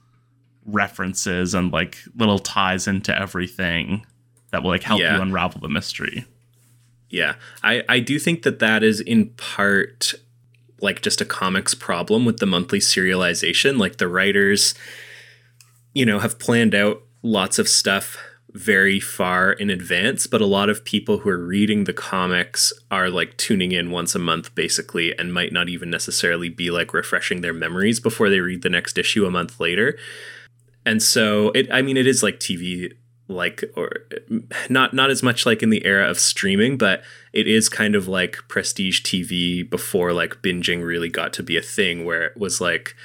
references 0.66 1.54
and 1.54 1.72
like 1.72 1.98
little 2.16 2.38
ties 2.38 2.86
into 2.86 3.16
everything 3.18 4.04
that 4.50 4.62
will 4.62 4.70
like 4.70 4.82
help 4.82 5.00
yeah. 5.00 5.16
you 5.16 5.22
unravel 5.22 5.60
the 5.60 5.68
mystery. 5.68 6.24
Yeah, 7.08 7.34
I 7.62 7.82
I 7.88 8.00
do 8.00 8.18
think 8.18 8.42
that 8.42 8.60
that 8.60 8.82
is 8.82 9.00
in 9.00 9.30
part 9.30 10.14
like 10.80 11.02
just 11.02 11.20
a 11.20 11.24
comics 11.24 11.74
problem 11.74 12.24
with 12.24 12.38
the 12.38 12.46
monthly 12.46 12.78
serialization. 12.78 13.78
Like 13.78 13.98
the 13.98 14.08
writers, 14.08 14.74
you 15.92 16.06
know, 16.06 16.18
have 16.18 16.38
planned 16.38 16.74
out 16.74 17.02
lots 17.22 17.58
of 17.58 17.68
stuff 17.68 18.16
very 18.52 18.98
far 18.98 19.52
in 19.52 19.70
advance, 19.70 20.26
but 20.26 20.40
a 20.40 20.46
lot 20.46 20.68
of 20.68 20.84
people 20.84 21.18
who 21.18 21.30
are 21.30 21.38
reading 21.38 21.84
the 21.84 21.92
comics 21.92 22.72
are 22.90 23.08
like 23.08 23.36
tuning 23.36 23.72
in 23.72 23.90
once 23.90 24.14
a 24.14 24.18
month 24.18 24.54
basically 24.54 25.16
and 25.16 25.32
might 25.32 25.52
not 25.52 25.68
even 25.68 25.88
necessarily 25.90 26.48
be 26.48 26.70
like 26.70 26.92
refreshing 26.92 27.42
their 27.42 27.52
memories 27.52 28.00
before 28.00 28.28
they 28.28 28.40
read 28.40 28.62
the 28.62 28.68
next 28.68 28.98
issue 28.98 29.24
a 29.24 29.30
month 29.30 29.60
later. 29.60 29.96
And 30.84 31.02
so 31.02 31.50
it 31.50 31.70
I 31.70 31.82
mean 31.82 31.96
it 31.96 32.06
is 32.06 32.22
like 32.22 32.40
TV 32.40 32.92
like 33.28 33.64
or 33.76 33.90
not 34.68 34.92
not 34.92 35.10
as 35.10 35.22
much 35.22 35.46
like 35.46 35.62
in 35.62 35.70
the 35.70 35.84
era 35.84 36.08
of 36.08 36.18
streaming, 36.18 36.76
but 36.76 37.02
it 37.32 37.46
is 37.46 37.68
kind 37.68 37.94
of 37.94 38.08
like 38.08 38.38
prestige 38.48 39.02
TV 39.02 39.68
before 39.68 40.12
like 40.12 40.42
binging 40.42 40.84
really 40.84 41.08
got 41.08 41.32
to 41.34 41.42
be 41.42 41.56
a 41.56 41.62
thing 41.62 42.04
where 42.04 42.24
it 42.24 42.36
was 42.36 42.60
like 42.60 42.96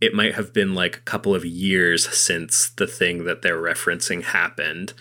it 0.00 0.14
might 0.14 0.34
have 0.34 0.52
been 0.52 0.74
like 0.74 0.96
a 0.96 1.00
couple 1.00 1.34
of 1.34 1.44
years 1.44 2.08
since 2.08 2.68
the 2.70 2.86
thing 2.86 3.24
that 3.24 3.42
they're 3.42 3.60
referencing 3.60 4.22
happened 4.22 4.92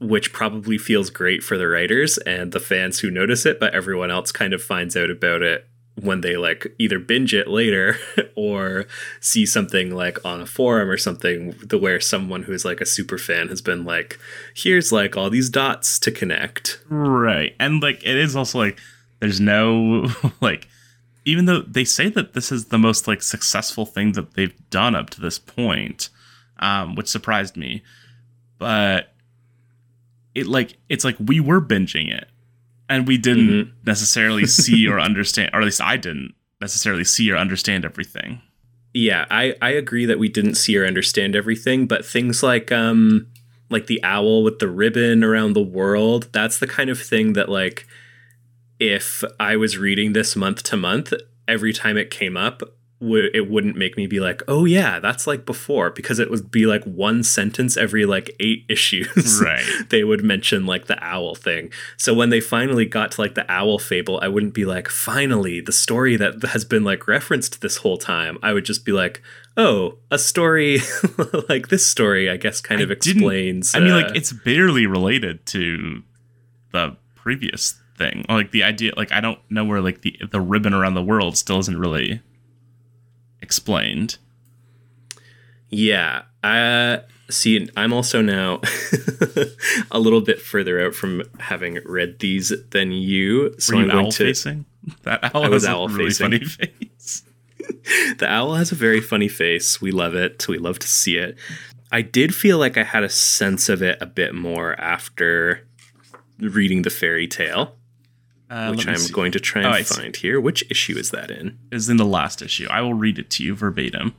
which 0.00 0.32
probably 0.32 0.76
feels 0.76 1.10
great 1.10 1.44
for 1.44 1.56
the 1.56 1.68
writers 1.68 2.18
and 2.18 2.50
the 2.50 2.60
fans 2.60 2.98
who 2.98 3.10
notice 3.10 3.46
it 3.46 3.60
but 3.60 3.72
everyone 3.72 4.10
else 4.10 4.32
kind 4.32 4.52
of 4.52 4.62
finds 4.62 4.96
out 4.96 5.10
about 5.10 5.42
it 5.42 5.66
when 6.00 6.22
they 6.22 6.36
like 6.36 6.66
either 6.78 6.98
binge 6.98 7.34
it 7.34 7.48
later 7.48 7.96
or 8.34 8.86
see 9.20 9.44
something 9.44 9.94
like 9.94 10.24
on 10.24 10.40
a 10.40 10.46
forum 10.46 10.88
or 10.88 10.96
something 10.96 11.50
the 11.62 11.78
where 11.78 12.00
someone 12.00 12.44
who's 12.44 12.64
like 12.64 12.80
a 12.80 12.86
super 12.86 13.18
fan 13.18 13.48
has 13.48 13.60
been 13.60 13.84
like 13.84 14.18
here's 14.54 14.90
like 14.90 15.16
all 15.16 15.28
these 15.28 15.50
dots 15.50 15.98
to 15.98 16.10
connect. 16.10 16.80
Right. 16.88 17.54
And 17.60 17.82
like 17.82 18.02
it 18.04 18.16
is 18.16 18.34
also 18.34 18.58
like 18.58 18.78
there's 19.20 19.40
no 19.40 20.08
like 20.40 20.68
even 21.24 21.44
though 21.44 21.62
they 21.62 21.84
say 21.84 22.08
that 22.08 22.32
this 22.32 22.50
is 22.50 22.66
the 22.66 22.78
most 22.78 23.06
like 23.06 23.22
successful 23.22 23.86
thing 23.86 24.12
that 24.12 24.34
they've 24.34 24.70
done 24.70 24.96
up 24.96 25.10
to 25.10 25.20
this 25.20 25.38
point, 25.38 26.08
um, 26.58 26.94
which 26.94 27.08
surprised 27.08 27.56
me, 27.56 27.82
but 28.58 29.12
it 30.34 30.46
like 30.46 30.78
it's 30.88 31.04
like 31.04 31.16
we 31.20 31.38
were 31.38 31.60
binging 31.60 32.12
it, 32.12 32.28
and 32.92 33.08
we 33.08 33.18
didn't 33.18 33.48
mm-hmm. 33.48 33.70
necessarily 33.84 34.46
see 34.46 34.86
or 34.86 35.00
understand, 35.08 35.50
or 35.52 35.60
at 35.60 35.64
least 35.64 35.80
I 35.80 35.96
didn't 35.96 36.34
necessarily 36.60 37.04
see 37.04 37.30
or 37.30 37.36
understand 37.36 37.84
everything. 37.84 38.40
Yeah, 38.94 39.24
I 39.30 39.54
I 39.62 39.70
agree 39.70 40.06
that 40.06 40.18
we 40.18 40.28
didn't 40.28 40.56
see 40.56 40.76
or 40.76 40.86
understand 40.86 41.34
everything, 41.34 41.86
but 41.86 42.04
things 42.04 42.42
like 42.42 42.70
um 42.70 43.26
like 43.70 43.86
the 43.86 44.02
owl 44.04 44.42
with 44.42 44.58
the 44.58 44.68
ribbon 44.68 45.24
around 45.24 45.54
the 45.54 45.62
world, 45.62 46.28
that's 46.32 46.58
the 46.58 46.66
kind 46.66 46.90
of 46.90 47.00
thing 47.00 47.32
that 47.32 47.48
like 47.48 47.86
if 48.78 49.24
I 49.40 49.56
was 49.56 49.78
reading 49.78 50.12
this 50.12 50.36
month 50.36 50.62
to 50.64 50.76
month, 50.76 51.12
every 51.48 51.72
time 51.72 51.96
it 51.96 52.10
came 52.10 52.36
up, 52.36 52.62
it 53.02 53.50
wouldn't 53.50 53.76
make 53.76 53.96
me 53.96 54.06
be 54.06 54.20
like, 54.20 54.42
oh 54.46 54.64
yeah, 54.64 55.00
that's 55.00 55.26
like 55.26 55.44
before, 55.44 55.90
because 55.90 56.18
it 56.18 56.30
would 56.30 56.50
be 56.50 56.66
like 56.66 56.84
one 56.84 57.22
sentence 57.22 57.76
every 57.76 58.06
like 58.06 58.34
eight 58.38 58.64
issues. 58.68 59.40
Right. 59.42 59.64
they 59.90 60.04
would 60.04 60.22
mention 60.24 60.66
like 60.66 60.86
the 60.86 61.02
owl 61.02 61.34
thing. 61.34 61.70
So 61.96 62.14
when 62.14 62.30
they 62.30 62.40
finally 62.40 62.86
got 62.86 63.12
to 63.12 63.20
like 63.20 63.34
the 63.34 63.50
owl 63.50 63.78
fable, 63.78 64.20
I 64.22 64.28
wouldn't 64.28 64.54
be 64.54 64.64
like, 64.64 64.88
finally, 64.88 65.60
the 65.60 65.72
story 65.72 66.16
that 66.16 66.42
has 66.44 66.64
been 66.64 66.84
like 66.84 67.08
referenced 67.08 67.60
this 67.60 67.78
whole 67.78 67.98
time. 67.98 68.38
I 68.42 68.52
would 68.52 68.64
just 68.64 68.84
be 68.84 68.92
like, 68.92 69.20
oh, 69.56 69.98
a 70.10 70.18
story 70.18 70.80
like 71.48 71.68
this 71.68 71.84
story, 71.84 72.30
I 72.30 72.36
guess, 72.36 72.60
kind 72.60 72.80
I 72.80 72.84
of 72.84 72.90
explains. 72.90 73.74
I 73.74 73.80
mean, 73.80 73.94
like 73.94 74.06
uh, 74.06 74.14
it's 74.14 74.32
barely 74.32 74.86
related 74.86 75.44
to 75.46 76.02
the 76.72 76.96
previous 77.14 77.80
thing. 77.96 78.24
Like 78.28 78.50
the 78.50 78.62
idea, 78.62 78.92
like 78.96 79.12
I 79.12 79.20
don't 79.20 79.38
know 79.50 79.64
where 79.64 79.80
like 79.80 80.02
the 80.02 80.18
the 80.30 80.40
ribbon 80.40 80.74
around 80.74 80.94
the 80.94 81.02
world 81.02 81.36
still 81.36 81.58
isn't 81.58 81.78
really 81.78 82.22
explained. 83.42 84.16
Yeah, 85.68 86.22
uh, 86.44 86.98
see, 87.30 87.68
I'm 87.76 87.92
also 87.92 88.20
now 88.20 88.60
a 89.90 89.98
little 89.98 90.20
bit 90.20 90.40
further 90.40 90.84
out 90.84 90.94
from 90.94 91.22
having 91.40 91.78
read 91.84 92.18
these 92.18 92.52
than 92.70 92.92
you. 92.92 93.54
So 93.58 93.76
Were 93.76 93.84
you 93.84 93.90
I'm 93.90 93.98
owl 94.06 94.12
to, 94.12 94.24
facing? 94.24 94.66
That 95.04 95.34
owl 95.34 95.44
I 95.44 95.48
was 95.48 95.64
owl 95.64 95.88
really 95.88 96.06
facing. 96.10 96.24
funny 96.26 96.44
face. 96.44 97.22
the 98.18 98.26
owl 98.28 98.54
has 98.54 98.72
a 98.72 98.74
very 98.74 99.00
funny 99.00 99.28
face. 99.28 99.80
We 99.80 99.92
love 99.92 100.14
it. 100.14 100.46
We 100.48 100.58
love 100.58 100.78
to 100.80 100.88
see 100.88 101.16
it. 101.16 101.36
I 101.92 102.02
did 102.02 102.34
feel 102.34 102.58
like 102.58 102.76
I 102.76 102.82
had 102.82 103.04
a 103.04 103.08
sense 103.08 103.68
of 103.68 103.82
it 103.82 103.98
a 104.00 104.06
bit 104.06 104.34
more 104.34 104.78
after 104.80 105.66
reading 106.40 106.82
the 106.82 106.90
fairy 106.90 107.28
tale. 107.28 107.76
Uh, 108.52 108.68
which 108.68 108.86
I'm 108.86 108.96
see. 108.98 109.12
going 109.14 109.32
to 109.32 109.40
try 109.40 109.62
and 109.62 109.74
oh, 109.74 109.82
find 109.82 110.14
here. 110.14 110.38
Which 110.38 110.62
issue 110.70 110.98
is 110.98 111.10
that 111.10 111.30
in? 111.30 111.58
Is 111.70 111.88
in 111.88 111.96
the 111.96 112.04
last 112.04 112.42
issue. 112.42 112.66
I 112.68 112.82
will 112.82 112.92
read 112.92 113.18
it 113.18 113.30
to 113.30 113.42
you 113.42 113.54
verbatim. 113.54 114.14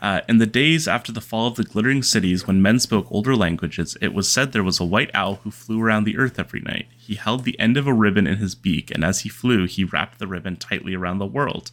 Uh, 0.00 0.20
in 0.28 0.38
the 0.38 0.46
days 0.46 0.86
after 0.86 1.10
the 1.10 1.20
fall 1.20 1.48
of 1.48 1.56
the 1.56 1.64
glittering 1.64 2.04
cities, 2.04 2.46
when 2.46 2.62
men 2.62 2.78
spoke 2.78 3.10
older 3.10 3.34
languages, 3.34 3.96
it 4.00 4.14
was 4.14 4.28
said 4.28 4.52
there 4.52 4.62
was 4.62 4.78
a 4.78 4.84
white 4.84 5.10
owl 5.14 5.40
who 5.42 5.50
flew 5.50 5.82
around 5.82 6.04
the 6.04 6.16
earth 6.16 6.38
every 6.38 6.60
night. 6.60 6.86
He 6.96 7.16
held 7.16 7.42
the 7.42 7.58
end 7.58 7.76
of 7.76 7.88
a 7.88 7.92
ribbon 7.92 8.28
in 8.28 8.36
his 8.36 8.54
beak, 8.54 8.92
and 8.92 9.04
as 9.04 9.22
he 9.22 9.28
flew, 9.28 9.66
he 9.66 9.82
wrapped 9.82 10.20
the 10.20 10.28
ribbon 10.28 10.58
tightly 10.58 10.94
around 10.94 11.18
the 11.18 11.26
world. 11.26 11.72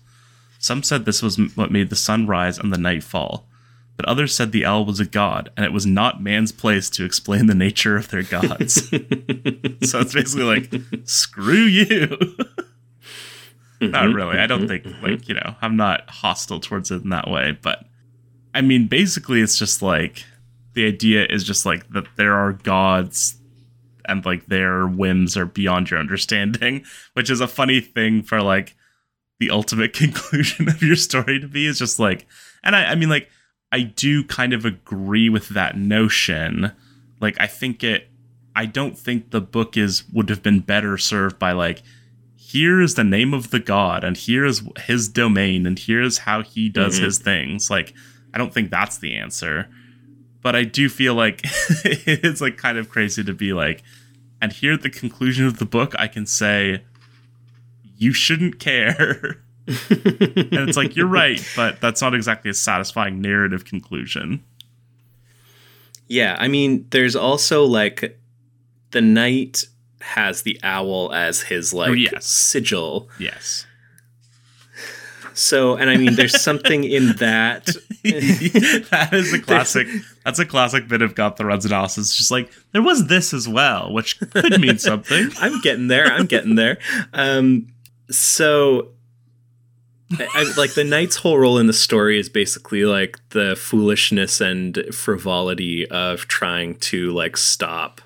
Some 0.58 0.82
said 0.82 1.06
this 1.06 1.22
was 1.22 1.38
what 1.56 1.72
made 1.72 1.92
the 1.92 1.96
sun 1.96 2.26
rise 2.26 2.58
and 2.58 2.74
the 2.74 2.78
night 2.80 3.04
fall. 3.04 3.46
But 3.96 4.06
others 4.06 4.36
said 4.36 4.52
the 4.52 4.66
owl 4.66 4.86
was 4.86 5.00
a 5.00 5.06
god, 5.06 5.52
and 5.56 5.66
it 5.66 5.72
was 5.72 5.86
not 5.86 6.22
man's 6.22 6.52
place 6.52 6.90
to 6.92 7.06
explain 7.06 7.46
the 7.46 7.56
nature 7.56 7.96
of 7.96 8.10
their 8.10 8.24
gods. 8.24 8.90
so 9.84 10.00
it's 10.00 10.14
basically 10.14 10.44
like, 10.44 10.72
screw 11.06 11.56
you. 11.56 12.08
not 13.82 14.06
mm-hmm. 14.06 14.14
really. 14.14 14.40
I 14.40 14.48
don't 14.48 14.62
mm-hmm. 14.62 14.68
think, 14.68 14.84
mm-hmm. 14.84 15.06
like, 15.06 15.30
you 15.30 15.36
know, 15.36 15.56
I'm 15.62 15.76
not 15.76 16.10
hostile 16.10 16.60
towards 16.60 16.92
it 16.92 17.04
in 17.04 17.10
that 17.10 17.30
way, 17.30 17.58
but 17.62 17.86
I 18.54 18.62
mean, 18.62 18.88
basically, 18.88 19.42
it's 19.42 19.58
just 19.58 19.82
like 19.82 20.26
the 20.74 20.88
idea 20.88 21.26
is 21.30 21.44
just 21.44 21.66
like 21.66 21.90
that 21.92 22.06
there 22.16 22.34
are 22.34 22.54
gods 22.54 23.38
and 24.06 24.26
like 24.26 24.48
their 24.48 24.88
whims 24.88 25.38
are 25.38 25.46
beyond 25.46 25.90
your 25.90 26.00
understanding, 26.00 26.86
which 27.14 27.30
is 27.30 27.42
a 27.42 27.48
funny 27.48 27.82
thing 27.82 28.22
for 28.24 28.42
like 28.42 28.76
the 29.40 29.50
ultimate 29.50 29.94
conclusion 29.94 30.68
of 30.70 30.82
your 30.82 30.96
story 30.96 31.40
to 31.40 31.48
be 31.48 31.68
is 31.68 31.80
just 31.80 32.00
like, 32.00 32.28
and 32.64 32.76
I, 32.76 32.86
I 32.92 32.96
mean, 32.96 33.10
like, 33.10 33.30
I 33.74 33.82
do 33.82 34.24
kind 34.24 34.54
of 34.54 34.66
agree 34.66 35.30
with 35.30 35.50
that 35.50 35.76
notion. 35.76 36.72
Like, 37.20 37.36
I 37.40 37.48
think 37.48 37.84
it, 37.84 38.08
I 38.56 38.68
don't 38.68 38.96
think 38.96 39.32
the 39.32 39.42
book 39.42 39.76
is 39.76 40.04
would 40.14 40.30
have 40.30 40.44
been 40.44 40.60
better 40.60 40.96
served 41.00 41.40
by 41.40 41.54
like, 41.54 41.82
here 42.36 42.80
is 42.82 42.94
the 42.94 43.04
name 43.04 43.34
of 43.34 43.50
the 43.50 43.60
god, 43.60 44.04
and 44.04 44.16
here 44.16 44.46
is 44.46 44.62
his 44.86 45.10
domain, 45.10 45.66
and 45.66 45.80
here 45.80 46.04
is 46.04 46.20
how 46.20 46.44
he 46.44 46.70
does 46.70 46.98
mm-hmm. 46.98 47.06
his 47.06 47.18
things. 47.18 47.72
Like, 47.72 47.96
I 48.32 48.38
don't 48.38 48.54
think 48.54 48.70
that's 48.70 49.00
the 49.00 49.16
answer. 49.16 49.68
But 50.44 50.56
I 50.56 50.66
do 50.66 50.88
feel 50.88 51.16
like 51.16 51.42
it's 51.44 52.42
like 52.42 52.58
kind 52.58 52.78
of 52.78 52.90
crazy 52.90 53.24
to 53.24 53.34
be 53.34 53.54
like, 53.54 53.82
and 54.40 54.54
here 54.54 54.74
at 54.74 54.84
the 54.84 54.90
conclusion 54.92 55.48
of 55.48 55.58
the 55.58 55.66
book, 55.66 55.96
I 55.98 56.08
can 56.08 56.28
say, 56.28 56.84
you 57.98 58.14
shouldn't 58.14 58.60
care. 58.60 59.40
and 59.68 60.70
it's 60.70 60.78
like, 60.78 60.96
you're 60.96 61.08
right, 61.08 61.42
but 61.56 61.80
that's 61.82 62.02
not 62.02 62.14
exactly 62.14 62.52
a 62.52 62.54
satisfying 62.54 63.22
narrative 63.22 63.66
conclusion. 63.66 64.44
Yeah, 66.08 66.36
I 66.40 66.48
mean, 66.48 66.86
there's 66.90 67.16
also 67.16 67.64
like 67.64 68.20
the 68.92 69.02
knight 69.02 69.64
has 70.02 70.42
the 70.42 70.60
owl 70.64 71.14
as 71.14 71.42
his 71.42 71.74
like 71.74 71.90
oh, 71.90 71.94
yes. 71.94 72.26
sigil. 72.26 73.10
Yes. 73.20 73.66
So, 75.34 75.76
and 75.76 75.90
I 75.90 75.98
mean, 75.98 76.16
there's 76.16 76.40
something 76.42 76.84
in 76.84 77.08
that. 77.18 77.66
that 78.04 79.10
is 79.14 79.34
a 79.34 79.40
classic. 79.40 79.88
That's 80.26 80.40
a 80.40 80.46
classic 80.46 80.88
bit 80.88 81.02
of 81.02 81.16
Got 81.16 81.38
the 81.38 81.46
Runs 81.46 81.66
analysis. 81.66 82.16
Just 82.16 82.32
like 82.32 82.52
there 82.72 82.82
was 82.82 83.08
this 83.08 83.34
as 83.34 83.48
well, 83.48 83.92
which 83.92 84.20
could 84.20 84.60
mean 84.60 84.78
something. 84.78 85.30
I'm 85.40 85.62
getting 85.62 85.88
there. 85.88 86.06
I'm 86.06 86.26
getting 86.26 86.56
there. 86.56 86.78
Um, 87.14 87.68
so, 88.12 88.90
I, 90.20 90.54
like 90.58 90.74
the 90.74 90.84
knight's 90.84 91.18
whole 91.18 91.38
role 91.38 91.58
in 91.58 91.68
the 91.68 91.74
story 91.74 92.20
is 92.20 92.30
basically 92.30 92.86
like 92.86 93.18
the 93.30 93.56
foolishness 93.56 94.42
and 94.42 94.84
frivolity 94.94 95.88
of 95.90 96.28
trying 96.28 96.76
to 96.80 97.12
like 97.12 97.38
stop 97.38 98.02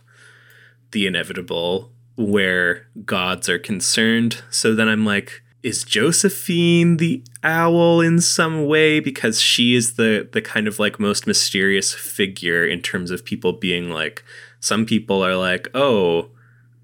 the 0.92 1.08
inevitable 1.08 1.92
where 2.16 2.88
gods 3.06 3.48
are 3.50 3.60
concerned. 3.60 4.42
So 4.50 4.74
then 4.74 4.88
I'm 4.88 5.06
like 5.06 5.42
is 5.64 5.84
Josephine 5.84 6.98
the 6.98 7.24
owl 7.44 8.00
in 8.00 8.22
some 8.22 8.68
way 8.68 9.00
because 9.00 9.42
she 9.42 9.76
is 9.76 9.96
the 9.96 10.28
the 10.32 10.42
kind 10.42 10.68
of 10.68 10.80
like 10.80 11.00
most 11.00 11.28
mysterious 11.28 11.94
figure 11.94 12.66
in 12.66 12.82
terms 12.82 13.12
of 13.12 13.26
people 13.26 13.54
being 13.54 13.90
like 13.90 14.24
some 14.60 14.86
people 14.86 15.24
are 15.24 15.36
like, 15.36 15.68
"Oh, 15.74 16.30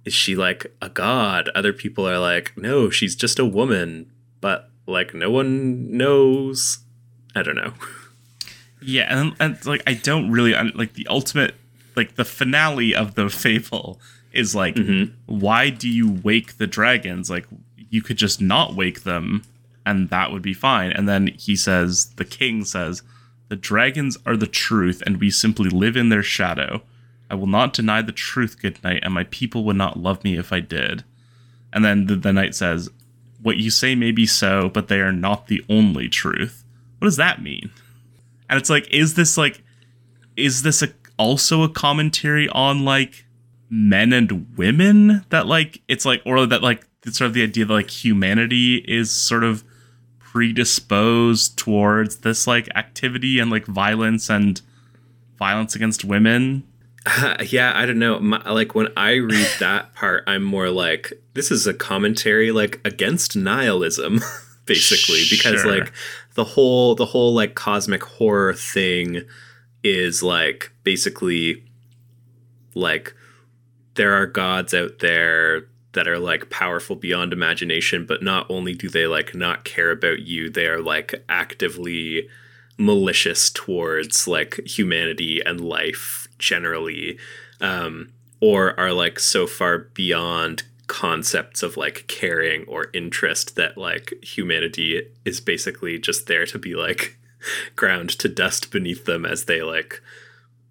is 0.05 0.13
she 0.13 0.35
like 0.35 0.65
a 0.81 0.89
god?" 0.89 1.49
Other 1.55 1.73
people 1.73 2.07
are 2.07 2.19
like, 2.19 2.53
"No, 2.57 2.89
she's 2.89 3.15
just 3.15 3.39
a 3.39 3.45
woman." 3.45 4.11
But 4.41 4.69
like 4.85 5.13
no 5.13 5.29
one 5.29 5.95
knows. 5.95 6.79
I 7.35 7.43
don't 7.43 7.55
know. 7.55 7.73
Yeah, 8.81 9.05
and, 9.09 9.35
and 9.39 9.65
like 9.65 9.81
I 9.87 9.93
don't 9.93 10.31
really 10.31 10.53
like 10.71 10.93
the 10.93 11.07
ultimate 11.07 11.55
like 11.95 12.15
the 12.15 12.25
finale 12.25 12.95
of 12.95 13.15
the 13.15 13.29
fable 13.29 13.99
is 14.31 14.55
like 14.55 14.75
mm-hmm. 14.75 15.13
why 15.25 15.69
do 15.69 15.87
you 15.87 16.19
wake 16.23 16.57
the 16.57 16.67
dragons? 16.67 17.29
Like 17.29 17.47
you 17.89 18.01
could 18.01 18.17
just 18.17 18.41
not 18.41 18.75
wake 18.75 19.03
them 19.03 19.43
and 19.85 20.09
that 20.09 20.31
would 20.31 20.41
be 20.41 20.53
fine. 20.53 20.91
And 20.91 21.07
then 21.07 21.27
he 21.37 21.55
says, 21.55 22.13
the 22.15 22.25
king 22.25 22.65
says, 22.65 23.03
the 23.49 23.55
dragons 23.55 24.17
are 24.25 24.37
the 24.37 24.47
truth 24.47 25.03
and 25.05 25.19
we 25.19 25.29
simply 25.29 25.69
live 25.69 25.95
in 25.95 26.09
their 26.09 26.23
shadow. 26.23 26.81
I 27.29 27.35
will 27.35 27.47
not 27.47 27.73
deny 27.73 28.01
the 28.01 28.11
truth, 28.11 28.61
good 28.61 28.83
knight, 28.83 29.01
and 29.03 29.13
my 29.13 29.23
people 29.25 29.63
would 29.65 29.75
not 29.75 29.99
love 29.99 30.23
me 30.23 30.37
if 30.37 30.53
I 30.53 30.59
did. 30.59 31.03
And 31.71 31.83
then 31.83 32.05
the, 32.05 32.15
the 32.15 32.33
knight 32.33 32.55
says, 32.55 32.89
What 33.43 33.57
you 33.57 33.69
say 33.69 33.93
may 33.93 34.11
be 34.11 34.25
so, 34.25 34.69
but 34.69 34.87
they 34.87 34.99
are 34.99 35.11
not 35.11 35.47
the 35.47 35.63
only 35.69 36.09
truth. 36.09 36.63
What 36.97 37.05
does 37.05 37.17
that 37.17 37.43
mean? 37.43 37.69
And 38.49 38.57
it's 38.59 38.69
like, 38.69 38.87
is 38.89 39.13
this 39.13 39.37
like, 39.37 39.61
is 40.35 40.63
this 40.63 40.81
a, 40.81 40.87
also 41.17 41.61
a 41.61 41.69
commentary 41.69 42.49
on 42.49 42.83
like 42.83 43.25
men 43.69 44.13
and 44.13 44.57
women 44.57 45.25
that 45.29 45.45
like, 45.45 45.81
it's 45.87 46.05
like, 46.05 46.21
or 46.25 46.45
that 46.45 46.63
like 46.63 46.87
it's 47.05 47.17
sort 47.17 47.27
of 47.27 47.33
the 47.33 47.43
idea 47.43 47.65
that 47.65 47.73
like 47.73 47.89
humanity 47.89 48.77
is 48.87 49.11
sort 49.11 49.43
of 49.43 49.63
predisposed 50.19 51.57
towards 51.57 52.17
this 52.17 52.47
like 52.47 52.67
activity 52.75 53.39
and 53.39 53.51
like 53.51 53.65
violence 53.65 54.29
and 54.29 54.61
violence 55.37 55.75
against 55.75 56.05
women. 56.05 56.63
Uh, 57.05 57.37
yeah, 57.49 57.73
I 57.75 57.85
don't 57.85 57.99
know. 57.99 58.19
My, 58.19 58.41
like 58.49 58.75
when 58.75 58.87
I 58.95 59.13
read 59.13 59.47
that 59.59 59.93
part, 59.95 60.23
I'm 60.27 60.43
more 60.43 60.69
like 60.69 61.13
this 61.33 61.51
is 61.51 61.67
a 61.67 61.73
commentary 61.73 62.51
like 62.51 62.79
against 62.85 63.35
nihilism, 63.35 64.21
basically, 64.65 65.23
because 65.29 65.61
sure. 65.61 65.79
like 65.79 65.93
the 66.35 66.43
whole 66.43 66.95
the 66.95 67.05
whole 67.05 67.33
like 67.33 67.55
cosmic 67.55 68.03
horror 68.03 68.53
thing 68.53 69.23
is 69.83 70.23
like 70.23 70.71
basically 70.83 71.63
like 72.73 73.13
there 73.95 74.13
are 74.13 74.25
gods 74.25 74.73
out 74.73 74.99
there 74.99 75.67
that 75.91 76.07
are 76.07 76.17
like 76.17 76.49
powerful 76.49 76.95
beyond 76.95 77.33
imagination, 77.33 78.05
but 78.05 78.23
not 78.23 78.47
only 78.49 78.73
do 78.73 78.89
they 78.89 79.05
like 79.05 79.35
not 79.35 79.63
care 79.63 79.91
about 79.91 80.21
you, 80.21 80.49
they 80.49 80.65
are 80.65 80.81
like 80.81 81.13
actively 81.29 82.27
malicious 82.77 83.51
towards 83.51 84.27
like 84.27 84.59
humanity 84.65 85.39
and 85.45 85.61
life 85.61 86.27
generally, 86.43 87.17
um, 87.61 88.11
or 88.39 88.77
are 88.79 88.91
like 88.91 89.19
so 89.19 89.47
far 89.47 89.77
beyond 89.79 90.63
concepts 90.87 91.63
of 91.63 91.77
like 91.77 92.05
caring 92.07 92.65
or 92.65 92.87
interest 92.93 93.55
that 93.55 93.77
like 93.77 94.13
humanity 94.21 95.09
is 95.23 95.39
basically 95.39 95.97
just 95.97 96.27
there 96.27 96.45
to 96.45 96.59
be 96.59 96.75
like 96.75 97.17
ground 97.75 98.09
to 98.09 98.27
dust 98.27 98.71
beneath 98.71 99.05
them 99.05 99.25
as 99.25 99.45
they 99.45 99.61
like 99.61 100.01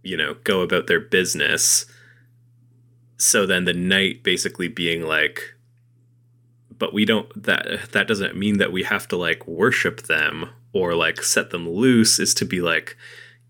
you 0.02 0.16
know 0.16 0.35
go 0.44 0.61
about 0.61 0.87
their 0.87 1.00
business. 1.00 1.87
So 3.16 3.46
then 3.46 3.64
the 3.64 3.72
knight 3.72 4.22
basically 4.22 4.68
being 4.68 5.02
like 5.06 5.54
but 6.78 6.92
we 6.92 7.04
don't 7.04 7.30
that 7.40 7.92
that 7.92 8.08
doesn't 8.08 8.37
mean 8.37 8.58
that 8.58 8.72
we 8.72 8.82
have 8.82 9.06
to 9.08 9.16
like 9.16 9.46
worship 9.46 10.02
them 10.02 10.50
or 10.72 10.94
like 10.94 11.22
set 11.22 11.50
them 11.50 11.68
loose 11.68 12.18
is 12.18 12.35
to 12.35 12.44
be 12.44 12.61
like 12.61 12.96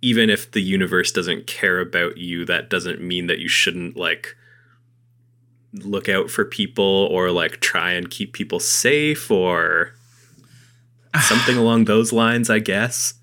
even 0.03 0.29
if 0.29 0.51
the 0.51 0.61
universe 0.61 1.13
doesn't 1.13 1.47
care 1.47 1.81
about 1.81 2.19
you 2.19 2.45
that 2.45 2.69
doesn't 2.69 3.01
mean 3.01 3.29
that 3.29 3.39
you 3.39 3.49
shouldn't 3.49 3.97
like 3.97 4.37
look 5.75 6.09
out 6.09 6.29
for 6.29 6.45
people 6.45 7.09
or 7.11 7.31
like 7.31 7.61
try 7.61 7.93
and 7.93 8.11
keep 8.11 8.35
people 8.35 8.61
safe 8.61 9.31
or 9.31 9.95
something 11.23 11.57
along 11.57 11.87
those 11.87 12.13
lines 12.13 12.51
i 12.51 12.59
guess. 12.59 13.15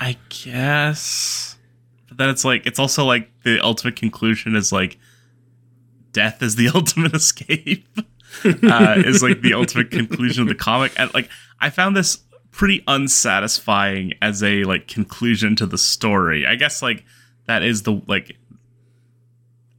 I 0.00 0.16
guess. 0.30 1.58
But 2.08 2.16
then 2.16 2.30
it's 2.30 2.44
like 2.44 2.66
it's 2.66 2.78
also 2.78 3.04
like 3.04 3.30
the 3.44 3.60
ultimate 3.60 3.96
conclusion 3.96 4.56
is 4.56 4.72
like 4.72 4.98
death 6.12 6.42
is 6.42 6.56
the 6.56 6.68
ultimate 6.74 7.14
escape. 7.14 7.86
Uh, 8.44 8.94
is 9.04 9.24
like 9.24 9.42
the 9.42 9.52
ultimate 9.54 9.90
conclusion 9.90 10.42
of 10.42 10.48
the 10.48 10.54
comic. 10.54 10.92
And 10.96 11.12
like 11.12 11.28
i 11.60 11.68
found 11.68 11.96
this 11.96 12.20
pretty 12.50 12.82
unsatisfying 12.86 14.12
as 14.20 14.42
a 14.42 14.64
like 14.64 14.88
conclusion 14.88 15.56
to 15.56 15.66
the 15.66 15.78
story. 15.78 16.46
I 16.46 16.56
guess 16.56 16.82
like 16.82 17.04
that 17.46 17.62
is 17.64 17.82
the 17.82 18.00
like 18.06 18.36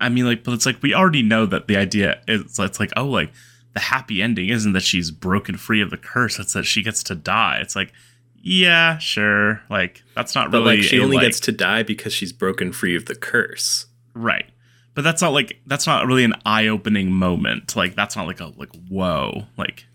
i 0.02 0.10
mean 0.10 0.26
like 0.26 0.44
but 0.44 0.54
it's 0.54 0.66
like 0.66 0.82
we 0.82 0.94
already 0.94 1.24
know 1.24 1.46
that 1.46 1.68
the 1.68 1.78
idea 1.78 2.22
is 2.28 2.60
it's 2.60 2.80
like 2.80 2.92
oh 2.98 3.06
like 3.06 3.32
the 3.74 3.80
happy 3.80 4.22
ending 4.22 4.50
isn't 4.50 4.74
that 4.74 4.84
she's 4.84 5.10
broken 5.10 5.56
free 5.56 5.82
of 5.82 5.90
the 5.90 5.98
curse 5.98 6.38
it's 6.38 6.52
that 6.54 6.66
she 6.66 6.84
gets 6.84 7.02
to 7.04 7.16
die. 7.16 7.60
It's 7.62 7.76
like 7.76 7.94
yeah 8.44 8.98
sure 8.98 9.62
like 9.70 10.04
that's 10.16 10.36
not 10.36 10.52
but 10.52 10.60
really 10.60 10.78
like 10.78 10.86
she 10.86 10.98
a, 10.98 11.04
only 11.04 11.18
like, 11.18 11.28
gets 11.28 11.40
to 11.42 11.52
die 11.52 11.84
because 11.84 12.12
she's 12.12 12.34
broken 12.34 12.74
free 12.74 12.96
of 12.96 13.06
the 13.06 13.16
curse. 13.16 13.86
Right. 14.14 14.46
But 14.94 15.04
that's 15.04 15.22
not 15.22 15.32
like 15.32 15.62
that's 15.66 15.88
not 15.88 16.06
really 16.06 16.26
an 16.26 16.34
eye-opening 16.46 17.12
moment. 17.14 17.76
Like 17.78 17.96
that's 17.96 18.18
not 18.18 18.28
like 18.28 18.42
a 18.42 18.48
like 18.58 18.76
whoa 18.90 19.46
like 19.56 19.86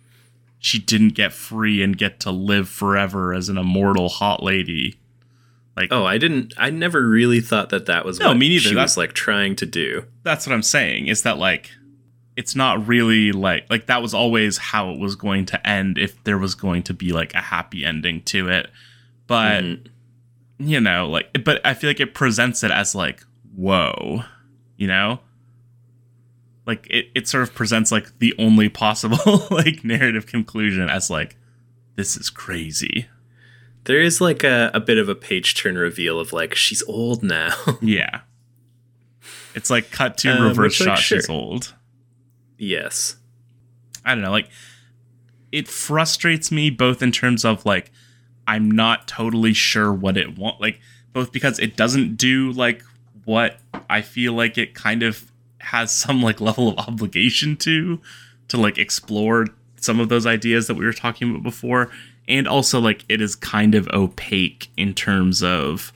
she 0.59 0.79
didn't 0.79 1.11
get 1.11 1.33
free 1.33 1.83
and 1.83 1.99
get 1.99 2.21
to 2.21 2.31
live 2.31 2.69
forever 2.69 3.33
as 3.33 3.49
an 3.49 3.59
immortal 3.59 4.09
hot 4.09 4.43
lady 4.43 4.99
like 5.77 5.89
oh 5.91 6.05
i 6.05 6.19
didn't 6.19 6.55
i 6.57 6.71
never 6.71 7.07
really 7.07 7.41
thought 7.41 7.69
that 7.69 7.87
that 7.87 8.05
was 8.05 8.19
no, 8.19 8.29
what 8.29 8.37
me 8.37 8.49
neither. 8.49 8.69
she 8.69 8.75
that's, 8.75 8.93
was 8.93 8.97
like 8.97 9.13
trying 9.13 9.55
to 9.55 9.67
do 9.67 10.05
that's 10.23 10.47
what 10.47 10.53
i'm 10.53 10.63
saying 10.63 11.07
is 11.07 11.23
that 11.23 11.39
like 11.39 11.71
it's 12.37 12.55
not 12.55 12.87
really 12.87 13.33
like 13.33 13.65
like 13.71 13.87
that 13.87 14.03
was 14.03 14.13
always 14.15 14.59
how 14.59 14.91
it 14.91 14.99
was 14.99 15.15
going 15.17 15.45
to 15.47 15.67
end 15.67 15.99
if 15.99 16.23
there 16.25 16.39
was 16.39 16.55
going 16.55 16.83
to 16.83 16.93
be 16.95 17.13
like 17.13 17.35
a 17.35 17.41
happy 17.41 17.85
ending 17.85 18.23
to 18.23 18.49
it 18.49 18.69
but 19.27 19.65
mm-hmm. 19.65 20.67
you 20.69 20.81
know, 20.81 21.09
like, 21.09 21.45
but 21.45 21.61
I 21.65 21.75
feel 21.75 21.91
like 21.91 22.01
it 22.01 22.15
presents 22.15 22.63
it 22.63 22.71
as 22.71 22.95
like, 22.95 23.25
whoa, 23.55 24.23
you 24.77 24.87
know? 24.87 25.21
Like 26.67 26.87
it, 26.91 27.07
it 27.15 27.29
sort 27.29 27.43
of 27.45 27.55
presents 27.55 27.93
like 27.93 28.19
the 28.19 28.35
only 28.39 28.69
possible 28.69 29.47
like 29.51 29.85
narrative 29.85 30.27
conclusion 30.27 30.89
as 30.91 31.09
like, 31.11 31.37
this 31.95 32.17
is 32.17 32.29
crazy. 32.29 33.07
There 33.85 34.01
is 34.01 34.21
like 34.21 34.43
a, 34.43 34.71
a 34.75 34.81
bit 34.81 34.99
of 34.99 35.09
a 35.09 35.15
page 35.15 35.55
turn 35.55 35.77
reveal 35.79 36.19
of 36.19 36.33
like 36.33 36.55
she's 36.57 36.83
old 36.89 37.23
now. 37.23 37.55
yeah. 37.81 38.23
It's 39.55 39.71
like 39.71 39.91
cut 39.91 40.19
to 40.19 40.31
Um, 40.31 40.43
reverse 40.43 40.81
which, 40.81 40.87
like, 40.89 40.97
shot, 40.99 41.05
she's 41.05 41.29
old. 41.31 41.75
yes. 42.59 43.17
I 44.05 44.15
don't 44.15 44.23
know, 44.23 44.31
like 44.31 44.49
it 45.53 45.67
frustrates 45.69 46.51
me 46.53 46.71
both 46.71 47.03
in 47.03 47.11
terms 47.13 47.45
of 47.45 47.65
like 47.65 47.91
I'm 48.47 48.71
not 48.71 49.09
totally 49.09 49.53
sure 49.53 49.93
what 49.93 50.17
it 50.17 50.37
want 50.39 50.61
like 50.61 50.81
both 51.13 51.33
because 51.33 51.59
it 51.59 51.77
doesn't 51.77 52.17
do 52.17 52.53
like 52.53 52.83
what 53.25 53.59
I 53.91 54.03
feel 54.03 54.33
like 54.35 54.59
it 54.59 54.75
kind 54.75 55.03
of 55.03 55.33
has 55.67 55.93
some 55.93 56.23
like 56.23 56.41
level 56.41 56.69
of 56.69 56.79
obligation 56.89 57.57
to 57.57 58.01
to 58.49 58.57
like 58.57 58.79
explore 58.79 59.47
some 59.77 60.01
of 60.01 60.09
those 60.09 60.27
ideas 60.27 60.67
that 60.67 60.75
we 60.75 60.85
were 60.85 60.93
talking 60.93 61.31
about 61.31 61.43
before 61.43 61.91
and 62.29 62.49
also 62.49 62.81
like 62.81 63.05
it 63.09 63.21
is 63.21 63.37
kind 63.37 63.75
of 63.75 63.89
opaque 63.89 64.69
in 64.77 64.95
terms 64.95 65.43
of 65.43 65.93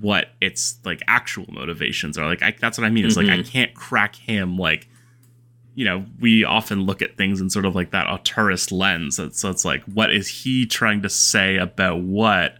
what 0.00 0.30
its 0.40 0.78
like 0.84 1.02
actual 1.06 1.44
motivations 1.52 2.16
are 2.16 2.26
like 2.26 2.42
I, 2.42 2.54
that's 2.58 2.78
what 2.78 2.86
i 2.86 2.90
mean 2.90 3.04
it's 3.04 3.16
like 3.16 3.26
i 3.26 3.38
mm-hmm. 3.38 3.50
can't 3.50 3.74
crack 3.74 4.16
him 4.16 4.56
like 4.56 4.88
you 5.74 5.84
know, 5.84 6.04
we 6.20 6.44
often 6.44 6.82
look 6.82 7.00
at 7.00 7.16
things 7.16 7.40
in 7.40 7.48
sort 7.48 7.64
of 7.64 7.74
like 7.74 7.90
that 7.92 8.06
auteurist 8.06 8.72
lens. 8.72 9.16
So 9.16 9.30
so 9.30 9.50
it's 9.50 9.64
like, 9.64 9.82
what 9.84 10.12
is 10.12 10.28
he 10.28 10.66
trying 10.66 11.02
to 11.02 11.08
say 11.08 11.56
about 11.56 12.02
what? 12.02 12.56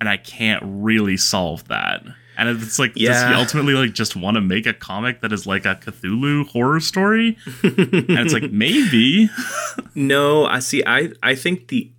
And 0.00 0.08
I 0.08 0.16
can't 0.16 0.62
really 0.64 1.16
solve 1.16 1.66
that. 1.68 2.04
And 2.36 2.48
it's 2.48 2.78
like, 2.78 2.94
does 2.94 3.22
he 3.22 3.34
ultimately 3.34 3.74
like 3.74 3.92
just 3.92 4.14
want 4.14 4.34
to 4.36 4.40
make 4.40 4.66
a 4.66 4.74
comic 4.74 5.20
that 5.22 5.32
is 5.32 5.46
like 5.46 5.64
a 5.64 5.76
Cthulhu 5.76 6.46
horror 6.48 6.80
story? 6.80 7.36
and 7.62 8.10
it's 8.10 8.32
like, 8.32 8.50
maybe. 8.52 9.30
No, 9.94 10.44
I 10.44 10.58
see. 10.58 10.82
I 10.86 11.12
I 11.22 11.34
think 11.34 11.68
the 11.68 11.90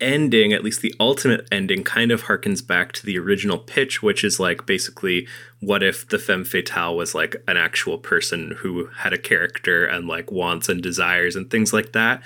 ending, 0.00 0.52
at 0.52 0.64
least 0.64 0.80
the 0.80 0.92
ultimate 0.98 1.46
ending, 1.52 1.84
kind 1.84 2.10
of 2.10 2.24
harkens 2.24 2.66
back 2.66 2.92
to 2.92 3.06
the 3.06 3.16
original 3.16 3.58
pitch, 3.58 4.02
which 4.02 4.24
is 4.24 4.40
like 4.40 4.66
basically, 4.66 5.28
what 5.60 5.84
if 5.84 6.08
the 6.08 6.18
femme 6.18 6.44
fatale 6.44 6.96
was 6.96 7.14
like 7.14 7.36
an 7.46 7.56
actual 7.56 7.96
person 7.96 8.56
who 8.58 8.86
had 8.98 9.12
a 9.12 9.18
character 9.18 9.84
and 9.84 10.08
like 10.08 10.32
wants 10.32 10.68
and 10.68 10.82
desires 10.82 11.36
and 11.36 11.48
things 11.50 11.72
like 11.72 11.92
that, 11.92 12.22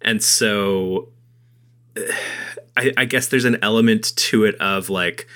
and 0.00 0.22
so. 0.22 1.08
I, 2.76 2.92
I 2.96 3.04
guess 3.06 3.26
there's 3.26 3.44
an 3.44 3.58
element 3.60 4.14
to 4.14 4.44
it 4.44 4.54
of 4.60 4.88
like 4.88 5.26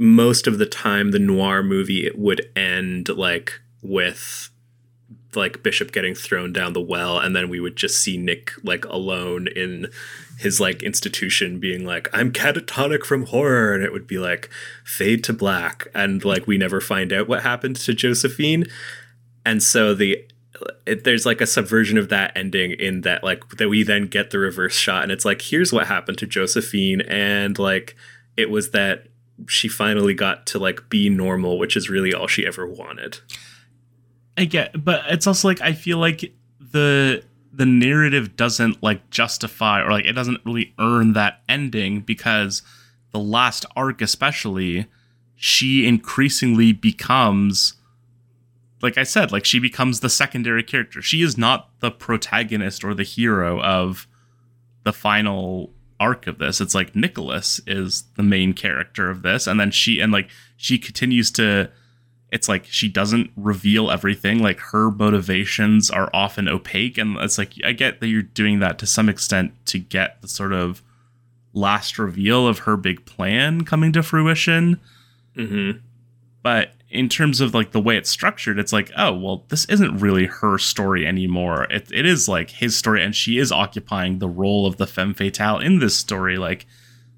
most 0.00 0.46
of 0.46 0.56
the 0.56 0.64
time 0.64 1.10
the 1.10 1.18
noir 1.18 1.62
movie 1.62 2.10
would 2.14 2.50
end 2.56 3.10
like 3.10 3.60
with 3.82 4.48
like 5.36 5.62
Bishop 5.62 5.92
getting 5.92 6.14
thrown 6.14 6.54
down 6.54 6.72
the 6.72 6.80
well, 6.80 7.18
and 7.18 7.36
then 7.36 7.50
we 7.50 7.60
would 7.60 7.76
just 7.76 8.00
see 8.00 8.16
Nick 8.16 8.52
like 8.64 8.86
alone 8.86 9.46
in 9.46 9.88
his 10.38 10.58
like 10.58 10.82
institution 10.82 11.60
being 11.60 11.84
like, 11.84 12.08
I'm 12.14 12.32
catatonic 12.32 13.04
from 13.04 13.26
horror, 13.26 13.74
and 13.74 13.84
it 13.84 13.92
would 13.92 14.06
be 14.06 14.18
like 14.18 14.48
fade 14.84 15.22
to 15.24 15.34
black, 15.34 15.88
and 15.94 16.24
like 16.24 16.46
we 16.46 16.56
never 16.56 16.80
find 16.80 17.12
out 17.12 17.28
what 17.28 17.42
happened 17.42 17.76
to 17.76 17.92
Josephine. 17.92 18.64
And 19.44 19.62
so 19.62 19.94
the 19.94 20.24
it, 20.86 21.04
there's 21.04 21.26
like 21.26 21.42
a 21.42 21.46
subversion 21.46 21.98
of 21.98 22.08
that 22.08 22.32
ending 22.34 22.72
in 22.72 23.02
that 23.02 23.22
like 23.22 23.46
that 23.58 23.68
we 23.68 23.82
then 23.82 24.06
get 24.06 24.30
the 24.30 24.38
reverse 24.38 24.74
shot 24.74 25.02
and 25.02 25.12
it's 25.12 25.24
like 25.24 25.40
here's 25.40 25.72
what 25.72 25.86
happened 25.86 26.18
to 26.18 26.26
Josephine 26.26 27.00
and 27.02 27.58
like 27.58 27.96
it 28.36 28.50
was 28.50 28.70
that 28.72 29.06
she 29.46 29.68
finally 29.68 30.14
got 30.14 30.46
to 30.46 30.58
like 30.58 30.88
be 30.88 31.08
normal 31.08 31.58
which 31.58 31.76
is 31.76 31.90
really 31.90 32.12
all 32.12 32.26
she 32.26 32.46
ever 32.46 32.66
wanted. 32.66 33.18
I 34.36 34.44
get, 34.44 34.84
but 34.84 35.02
it's 35.08 35.26
also 35.26 35.48
like 35.48 35.60
I 35.60 35.72
feel 35.72 35.98
like 35.98 36.32
the 36.60 37.22
the 37.52 37.66
narrative 37.66 38.36
doesn't 38.36 38.82
like 38.82 39.10
justify 39.10 39.82
or 39.82 39.90
like 39.90 40.04
it 40.04 40.12
doesn't 40.12 40.40
really 40.44 40.72
earn 40.78 41.12
that 41.14 41.42
ending 41.48 42.00
because 42.00 42.62
the 43.10 43.18
last 43.18 43.66
arc 43.74 44.00
especially 44.00 44.86
she 45.34 45.86
increasingly 45.86 46.72
becomes 46.72 47.74
like 48.82 48.96
I 48.96 49.02
said 49.02 49.32
like 49.32 49.44
she 49.44 49.58
becomes 49.58 50.00
the 50.00 50.08
secondary 50.08 50.62
character. 50.62 51.02
She 51.02 51.22
is 51.22 51.36
not 51.36 51.70
the 51.80 51.90
protagonist 51.90 52.84
or 52.84 52.94
the 52.94 53.02
hero 53.02 53.60
of 53.60 54.06
the 54.84 54.92
final 54.92 55.72
arc 56.00 56.26
of 56.26 56.38
this. 56.38 56.60
It's 56.60 56.74
like 56.74 56.96
Nicholas 56.96 57.60
is 57.66 58.04
the 58.16 58.22
main 58.24 58.54
character 58.54 59.08
of 59.10 59.22
this 59.22 59.46
and 59.46 59.60
then 59.60 59.70
she 59.70 60.00
and 60.00 60.10
like 60.10 60.28
she 60.56 60.78
continues 60.78 61.30
to 61.32 61.70
it's 62.32 62.48
like 62.48 62.64
she 62.66 62.88
doesn't 62.88 63.30
reveal 63.36 63.90
everything 63.90 64.40
like 64.40 64.58
her 64.60 64.90
motivations 64.90 65.90
are 65.90 66.08
often 66.14 66.48
opaque 66.48 66.96
and 66.96 67.16
it's 67.18 67.36
like 67.38 67.52
i 67.64 67.72
get 67.72 68.00
that 68.00 68.06
you're 68.08 68.22
doing 68.22 68.60
that 68.60 68.78
to 68.78 68.86
some 68.86 69.08
extent 69.08 69.52
to 69.66 69.78
get 69.78 70.20
the 70.22 70.28
sort 70.28 70.52
of 70.52 70.80
last 71.52 71.98
reveal 71.98 72.46
of 72.46 72.60
her 72.60 72.76
big 72.76 73.04
plan 73.04 73.64
coming 73.64 73.92
to 73.92 74.02
fruition 74.02 74.80
Mm-hmm. 75.36 75.78
but 76.42 76.72
in 76.90 77.08
terms 77.08 77.40
of 77.40 77.54
like 77.54 77.70
the 77.70 77.80
way 77.80 77.96
it's 77.96 78.10
structured 78.10 78.58
it's 78.58 78.72
like 78.72 78.90
oh 78.96 79.12
well 79.16 79.44
this 79.48 79.64
isn't 79.66 79.98
really 79.98 80.26
her 80.26 80.58
story 80.58 81.06
anymore 81.06 81.64
it, 81.70 81.90
it 81.92 82.04
is 82.04 82.28
like 82.28 82.50
his 82.50 82.76
story 82.76 83.02
and 83.02 83.14
she 83.14 83.38
is 83.38 83.52
occupying 83.52 84.18
the 84.18 84.28
role 84.28 84.66
of 84.66 84.76
the 84.76 84.86
femme 84.86 85.14
fatale 85.14 85.58
in 85.58 85.78
this 85.78 85.96
story 85.96 86.36
like 86.36 86.66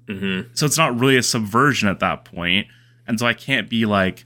Mm-hmm. 0.05 0.49
so 0.53 0.65
it's 0.65 0.77
not 0.77 0.99
really 0.99 1.15
a 1.15 1.23
subversion 1.23 1.87
at 1.87 2.01
that 2.01 2.25
point. 2.25 2.35
point 2.35 2.67
and 3.07 3.17
so 3.17 3.25
i 3.25 3.33
can't 3.33 3.69
be 3.69 3.85
like 3.85 4.25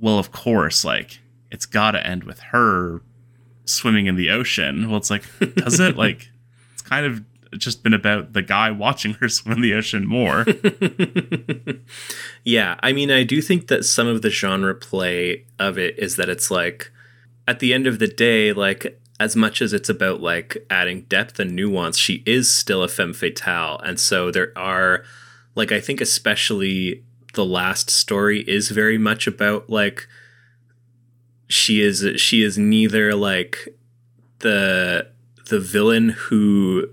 well 0.00 0.18
of 0.18 0.32
course 0.32 0.84
like 0.84 1.20
it's 1.52 1.66
gotta 1.66 2.04
end 2.04 2.24
with 2.24 2.40
her 2.40 3.00
swimming 3.64 4.06
in 4.06 4.16
the 4.16 4.30
ocean 4.30 4.88
well 4.88 4.96
it's 4.96 5.10
like 5.10 5.22
does 5.54 5.78
it 5.78 5.96
like 6.04 6.30
it's 6.72 6.82
kind 6.82 7.06
of 7.06 7.22
just 7.58 7.82
been 7.82 7.94
about 7.94 8.32
the 8.32 8.42
guy 8.42 8.70
watching 8.70 9.14
her 9.14 9.28
swim 9.28 9.56
in 9.56 9.62
the 9.62 9.74
ocean 9.74 10.06
more 10.06 10.44
Yeah, 12.44 12.78
I 12.82 12.92
mean, 12.92 13.10
I 13.10 13.24
do 13.24 13.40
think 13.40 13.68
that 13.68 13.84
some 13.84 14.06
of 14.06 14.20
the 14.20 14.30
genre 14.30 14.74
play 14.74 15.46
of 15.58 15.78
it 15.78 15.98
is 15.98 16.16
that 16.16 16.28
it's 16.28 16.50
like, 16.50 16.90
at 17.48 17.58
the 17.58 17.72
end 17.72 17.86
of 17.86 17.98
the 17.98 18.06
day, 18.06 18.52
like, 18.52 19.00
as 19.18 19.34
much 19.34 19.62
as 19.62 19.72
it's 19.72 19.88
about 19.88 20.20
like 20.20 20.58
adding 20.68 21.02
depth 21.02 21.38
and 21.38 21.56
nuance, 21.56 21.96
she 21.96 22.22
is 22.26 22.50
still 22.50 22.82
a 22.82 22.88
femme 22.88 23.14
fatale. 23.14 23.80
And 23.82 23.98
so 23.98 24.30
there 24.30 24.52
are, 24.56 25.04
like, 25.54 25.72
I 25.72 25.80
think 25.80 26.00
especially 26.02 27.02
the 27.32 27.44
last 27.44 27.88
story 27.88 28.40
is 28.40 28.70
very 28.70 28.98
much 28.98 29.26
about 29.26 29.70
like, 29.70 30.06
she 31.48 31.80
is 31.80 32.20
she 32.20 32.42
is 32.42 32.58
neither 32.58 33.14
like 33.14 33.68
the 34.40 35.06
the 35.48 35.60
villain 35.60 36.08
who 36.08 36.88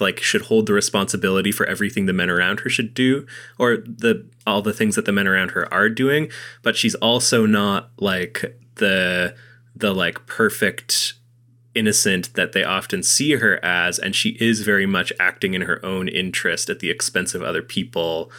like 0.00 0.20
should 0.20 0.42
hold 0.42 0.66
the 0.66 0.72
responsibility 0.72 1.52
for 1.52 1.66
everything 1.66 2.06
the 2.06 2.12
men 2.12 2.30
around 2.30 2.60
her 2.60 2.70
should 2.70 2.94
do 2.94 3.26
or 3.58 3.78
the 3.78 4.26
all 4.46 4.62
the 4.62 4.72
things 4.72 4.96
that 4.96 5.04
the 5.04 5.12
men 5.12 5.28
around 5.28 5.52
her 5.52 5.72
are 5.72 5.88
doing. 5.88 6.30
But 6.62 6.76
she's 6.76 6.94
also 6.96 7.46
not 7.46 7.90
like 7.98 8.58
the 8.76 9.34
the 9.74 9.94
like 9.94 10.26
perfect 10.26 11.14
innocent 11.74 12.34
that 12.34 12.52
they 12.52 12.64
often 12.64 13.02
see 13.02 13.32
her 13.36 13.62
as 13.64 13.98
and 13.98 14.14
she 14.14 14.30
is 14.40 14.60
very 14.60 14.84
much 14.86 15.12
acting 15.18 15.54
in 15.54 15.62
her 15.62 15.84
own 15.84 16.06
interest 16.08 16.68
at 16.68 16.80
the 16.80 16.90
expense 16.90 17.34
of 17.34 17.42
other 17.42 17.62
people 17.62 18.30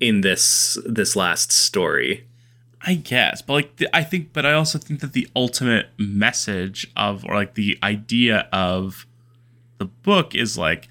in 0.00 0.22
this 0.22 0.76
this 0.84 1.16
last 1.16 1.52
story. 1.52 2.26
I 2.84 2.94
guess, 2.94 3.42
but 3.42 3.52
like 3.52 3.76
the, 3.76 3.96
I 3.96 4.02
think, 4.02 4.32
but 4.32 4.44
I 4.44 4.54
also 4.54 4.76
think 4.76 5.00
that 5.00 5.12
the 5.12 5.28
ultimate 5.36 5.90
message 5.98 6.90
of, 6.96 7.24
or 7.24 7.36
like 7.36 7.54
the 7.54 7.78
idea 7.80 8.48
of 8.52 9.06
the 9.82 9.86
book 9.86 10.32
is 10.32 10.56
like 10.56 10.88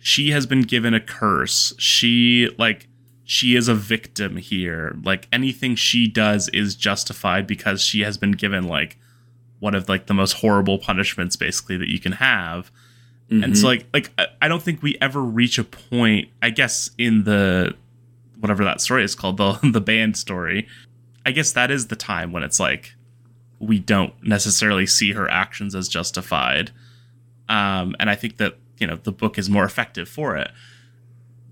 she 0.00 0.30
has 0.32 0.44
been 0.44 0.62
given 0.62 0.92
a 0.92 0.98
curse. 0.98 1.72
She 1.78 2.50
like 2.58 2.88
she 3.22 3.54
is 3.54 3.68
a 3.68 3.76
victim 3.76 4.38
here. 4.38 4.96
Like 5.04 5.28
anything 5.32 5.76
she 5.76 6.08
does 6.08 6.48
is 6.48 6.74
justified 6.74 7.46
because 7.46 7.80
she 7.80 8.00
has 8.00 8.18
been 8.18 8.32
given 8.32 8.66
like 8.66 8.98
one 9.60 9.76
of 9.76 9.88
like 9.88 10.08
the 10.08 10.14
most 10.14 10.32
horrible 10.32 10.78
punishments 10.78 11.36
basically 11.36 11.76
that 11.76 11.86
you 11.86 12.00
can 12.00 12.12
have. 12.12 12.72
And 13.30 13.56
so 13.56 13.60
mm-hmm. 13.60 13.66
like 13.66 13.86
like 13.94 14.10
I- 14.18 14.26
I 14.42 14.48
don't 14.48 14.62
think 14.62 14.82
we 14.82 14.98
ever 15.00 15.22
reach 15.22 15.58
a 15.58 15.64
point, 15.64 16.28
I 16.42 16.50
guess 16.50 16.90
in 16.98 17.22
the 17.22 17.76
whatever 18.40 18.64
that 18.64 18.80
story 18.80 19.04
is 19.04 19.14
called, 19.14 19.36
the 19.36 19.60
the 19.62 19.80
band 19.80 20.16
story. 20.16 20.66
I 21.24 21.30
guess 21.30 21.52
that 21.52 21.70
is 21.70 21.86
the 21.86 21.96
time 21.96 22.32
when 22.32 22.42
it's 22.42 22.58
like 22.58 22.94
we 23.60 23.78
don't 23.78 24.12
necessarily 24.24 24.86
see 24.86 25.12
her 25.12 25.30
actions 25.30 25.76
as 25.76 25.88
justified. 25.88 26.72
Um, 27.48 27.94
and 27.98 28.08
I 28.08 28.14
think 28.14 28.38
that, 28.38 28.56
you 28.78 28.86
know, 28.86 28.96
the 28.96 29.12
book 29.12 29.38
is 29.38 29.50
more 29.50 29.64
effective 29.64 30.08
for 30.08 30.36
it. 30.36 30.50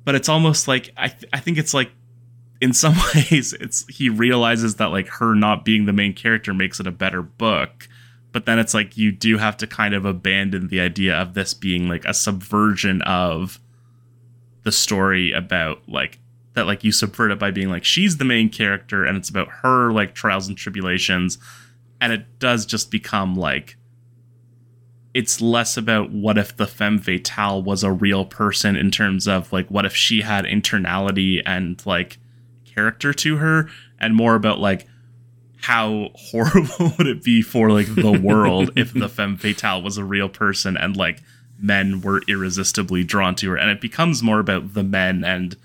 But 0.05 0.15
it's 0.15 0.29
almost 0.29 0.67
like 0.67 0.91
I 0.97 1.09
th- 1.09 1.31
I 1.33 1.39
think 1.39 1.59
it's 1.59 1.75
like 1.75 1.91
in 2.61 2.73
some 2.73 2.95
ways 3.15 3.53
it's 3.53 3.87
he 3.89 4.09
realizes 4.09 4.77
that 4.77 4.87
like 4.87 5.09
her 5.09 5.35
not 5.35 5.65
being 5.65 5.87
the 5.87 5.93
main 5.93 6.15
character 6.15 6.53
makes 6.55 6.81
it 6.81 6.87
a 6.87 6.93
better 6.93 7.23
book. 7.23 7.89
But 8.33 8.47
then 8.47 8.59
it's 8.59 8.73
like 8.73 8.97
you 8.97 9.13
do 9.13 9.37
have 9.37 9.59
to 9.59 9.67
kind 9.67 9.95
of 9.95 10.07
abandon 10.07 10.69
the 10.69 10.81
idea 10.81 11.15
of 11.15 11.35
this 11.35 11.53
being 11.53 11.89
like 11.89 12.05
a 12.07 12.15
subversion 12.15 13.03
of 13.03 13.61
the 14.63 14.73
story 14.73 15.33
about 15.33 15.83
like 15.89 16.19
that 16.55 16.67
like 16.67 16.85
you 16.85 16.93
subvert 16.93 17.31
it 17.31 17.39
by 17.39 17.51
being 17.51 17.69
like 17.69 17.85
she's 17.85 18.17
the 18.17 18.25
main 18.25 18.49
character 18.49 19.05
and 19.05 19.17
it's 19.17 19.29
about 19.29 19.49
her 19.49 19.91
like 19.91 20.15
trials 20.15 20.49
and 20.49 20.57
tribulations 20.57 21.39
and 22.01 22.13
it 22.13 22.39
does 22.39 22.67
just 22.67 22.91
become 22.91 23.35
like 23.35 23.77
it's 25.15 25.41
less 25.41 25.77
about 25.77 26.11
what 26.11 26.39
if 26.39 26.57
the 26.57 26.67
femme 26.67 26.99
fatale 26.99 27.63
was 27.63 27.83
a 27.83 27.93
real 27.93 28.25
person 28.25 28.77
in 28.77 28.91
terms 28.91 29.29
of 29.29 29.53
like 29.53 29.69
what 29.69 29.85
if 29.85 29.95
she 29.95 30.23
had 30.23 30.45
internality 30.45 31.43
and 31.45 31.85
like 31.85 32.19
character 32.65 33.13
to 33.13 33.37
her 33.37 33.69
and 33.99 34.15
more 34.15 34.35
about 34.35 34.59
like 34.59 34.87
how 35.61 36.11
horrible 36.15 36.93
would 36.99 37.07
it 37.07 37.23
be 37.23 37.43
for 37.43 37.71
like 37.71 37.95
the 37.95 38.19
world 38.23 38.71
if 38.77 38.93
the 38.93 39.09
femme 39.11 39.37
fatale 39.37 39.83
was 39.83 39.99
a 39.99 40.05
real 40.05 40.29
person 40.29 40.77
and 40.77 40.97
like 40.97 41.21
men 41.59 42.01
were 42.01 42.23
irresistibly 42.27 43.05
drawn 43.05 43.37
to 43.37 43.51
her. 43.51 43.57
And 43.57 43.71
it 43.71 43.81
becomes 43.81 44.23
more 44.23 44.41
about 44.41 44.75
the 44.75 44.83
men 44.83 45.23
and 45.23 45.57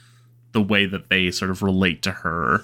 the 0.51 0.61
way 0.61 0.85
that 0.85 1.09
they 1.09 1.31
sort 1.31 1.49
of 1.49 1.63
relate 1.63 2.03
to 2.03 2.11
her. 2.11 2.63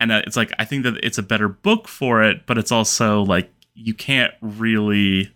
And 0.00 0.10
it's 0.10 0.36
like 0.36 0.50
i 0.58 0.64
think 0.64 0.84
that 0.84 0.96
it's 1.02 1.18
a 1.18 1.22
better 1.22 1.46
book 1.46 1.86
for 1.86 2.22
it 2.24 2.46
but 2.46 2.56
it's 2.56 2.72
also 2.72 3.20
like 3.20 3.52
you 3.74 3.92
can't 3.92 4.32
really 4.40 5.30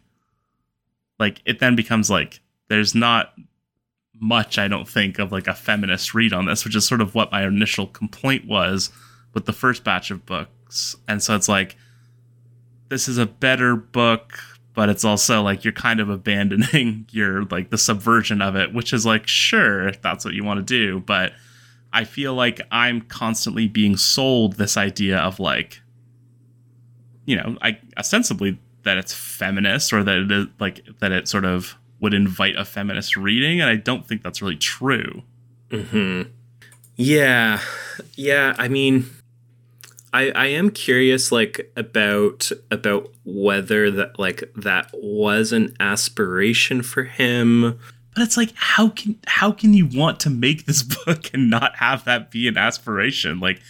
like 1.19 1.41
it 1.45 1.59
then 1.59 1.77
becomes 1.77 2.11
like 2.11 2.41
there's 2.69 2.95
not 2.95 3.35
much 4.21 4.59
i 4.59 4.69
don't 4.69 4.89
think 4.89 5.19
of 5.19 5.33
like 5.33 5.47
a 5.47 5.55
feminist 5.55 6.15
read 6.15 6.33
on 6.33 6.47
this 6.47 6.65
which 6.65 6.77
is 6.77 6.87
sort 6.87 7.01
of 7.01 7.15
what 7.15 7.33
my 7.33 7.45
initial 7.47 7.87
complaint 7.87 8.47
was 8.47 8.91
with 9.35 9.45
the 9.45 9.53
first 9.53 9.85
batch 9.85 10.11
of 10.11 10.25
books. 10.25 10.97
And 11.07 11.23
so 11.23 11.35
it's 11.35 11.49
like 11.49 11.77
this 12.89 13.09
is 13.09 13.19
a 13.19 13.27
better 13.27 13.75
book 13.77 14.39
but 14.75 14.89
it's 14.89 15.05
also 15.05 15.41
like 15.41 15.65
you're 15.65 15.73
kind 15.73 16.01
of 16.01 16.09
abandoning 16.11 17.07
your 17.11 17.45
like 17.45 17.71
the 17.71 17.79
subversion 17.79 18.41
of 18.43 18.55
it 18.57 18.73
which 18.73 18.93
is 18.93 19.05
like 19.05 19.27
sure 19.27 19.91
that's 19.93 20.25
what 20.25 20.35
you 20.35 20.45
want 20.45 20.59
to 20.59 20.63
do 20.63 21.01
but 21.01 21.33
i 21.93 22.05
feel 22.05 22.35
like 22.35 22.61
i'm 22.71 23.01
constantly 23.01 23.67
being 23.67 23.97
sold 23.97 24.55
this 24.55 24.77
idea 24.77 25.19
of 25.19 25.41
like 25.41 25.81
you 27.25 27.35
know 27.35 27.57
i 27.63 27.77
ostensibly 27.97 28.59
that 28.85 28.97
it's 28.99 29.13
feminist 29.15 29.93
or 29.93 30.03
that 30.05 30.17
it 30.19 30.31
is 30.33 30.47
like 30.61 30.85
that 31.01 31.13
it 31.13 31.27
sort 31.29 31.45
of 31.45 31.77
would 32.01 32.15
invite 32.15 32.57
a 32.57 32.65
feminist 32.65 33.17
reading 33.17 33.61
and 33.61 33.69
i 33.71 33.77
don't 33.77 34.07
think 34.07 34.23
that's 34.23 34.41
really 34.43 34.57
true 34.57 35.23
hmm 35.71 36.23
Yeah, 36.97 37.61
yeah. 38.15 38.55
I 38.59 38.69
mean, 38.69 39.07
I 40.13 40.31
I 40.31 40.47
am 40.47 40.71
curious, 40.71 41.33
like 41.33 41.73
about 41.77 42.53
about 42.71 43.11
whether 43.25 43.91
that 43.91 44.19
like 44.19 44.45
that 44.55 44.91
was 44.93 45.53
an 45.53 45.75
aspiration 45.81 46.83
for 46.83 47.03
him. 47.05 47.79
but 48.15 48.23
it's 48.23 48.37
like 48.37 48.53
how 48.55 48.91
can 48.91 49.19
how 49.27 49.51
can 49.51 49.75
you 49.75 49.87
want 49.87 50.21
to 50.21 50.31
make 50.31 50.67
this 50.67 50.83
book 51.05 51.31
and 51.35 51.51
not 51.51 51.77
have 51.77 52.05
that 52.05 52.31
be 52.31 52.47
an 52.47 52.57
aspiration 52.57 53.41
like 53.41 53.61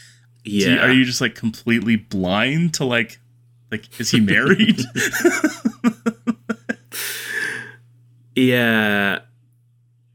do 0.44 0.50
you- 0.50 0.66
Yeah, 0.68 0.84
are 0.84 0.92
you 0.92 1.04
just 1.06 1.22
like 1.22 1.34
completely 1.34 1.96
blind 1.96 2.74
to 2.74 2.84
like 2.84 3.18
like 3.74 4.00
is 4.00 4.10
he 4.10 4.20
married? 4.20 4.80
Yeah, 8.36 9.20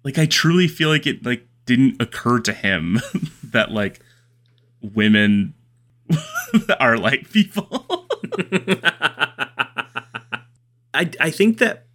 like 0.03 0.17
i 0.17 0.25
truly 0.25 0.67
feel 0.67 0.89
like 0.89 1.07
it 1.07 1.25
like 1.25 1.47
didn't 1.65 2.01
occur 2.01 2.39
to 2.41 2.51
him 2.53 2.99
that 3.43 3.71
like 3.71 4.01
women 4.81 5.53
are 6.79 6.97
like 6.97 7.31
people. 7.31 8.07
I 10.93 11.09
I 11.19 11.31
think 11.31 11.59
that 11.59 11.85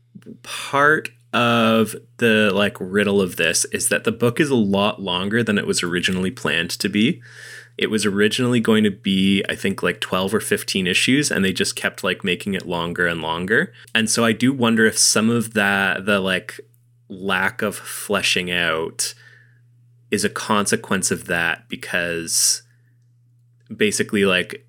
part 0.43 1.11
of 1.35 1.95
the 2.19 2.51
like 2.55 2.77
riddle 2.81 3.21
of 3.21 3.37
this 3.37 3.65
is 3.67 3.89
that 3.89 4.05
the 4.05 4.13
book 4.13 4.41
is 4.41 4.49
a 4.49 4.55
lot 4.55 5.03
longer 5.03 5.43
than 5.43 5.59
it 5.59 5.67
was 5.67 5.83
originally 5.83 6.31
planned 6.31 6.71
to 6.71 6.89
be. 6.89 7.21
It 7.77 7.91
was 7.91 8.07
originally 8.07 8.61
going 8.61 8.85
to 8.85 8.91
be 8.91 9.45
I 9.49 9.55
think 9.55 9.83
like 9.83 10.01
12 10.01 10.35
or 10.35 10.41
15 10.41 10.87
issues 10.87 11.31
and 11.31 11.45
they 11.45 11.53
just 11.53 11.77
kept 11.77 12.05
like 12.05 12.25
making 12.25 12.55
it 12.55 12.67
longer 12.67 13.07
and 13.07 13.21
longer. 13.21 13.73
And 13.95 14.09
so 14.09 14.25
I 14.25 14.33
do 14.33 14.53
wonder 14.53 14.87
if 14.87 14.99
some 14.99 15.31
of 15.31 15.55
that 15.55 16.07
the 16.07 16.21
like 16.21 16.61
lack 17.09 17.63
of 17.63 17.77
fleshing 17.77 18.51
out 18.51 19.15
is 20.11 20.25
a 20.25 20.31
consequence 20.31 21.11
of 21.11 21.27
that 21.27 21.69
because 21.69 22.63
basically 23.75 24.25
like 24.25 24.67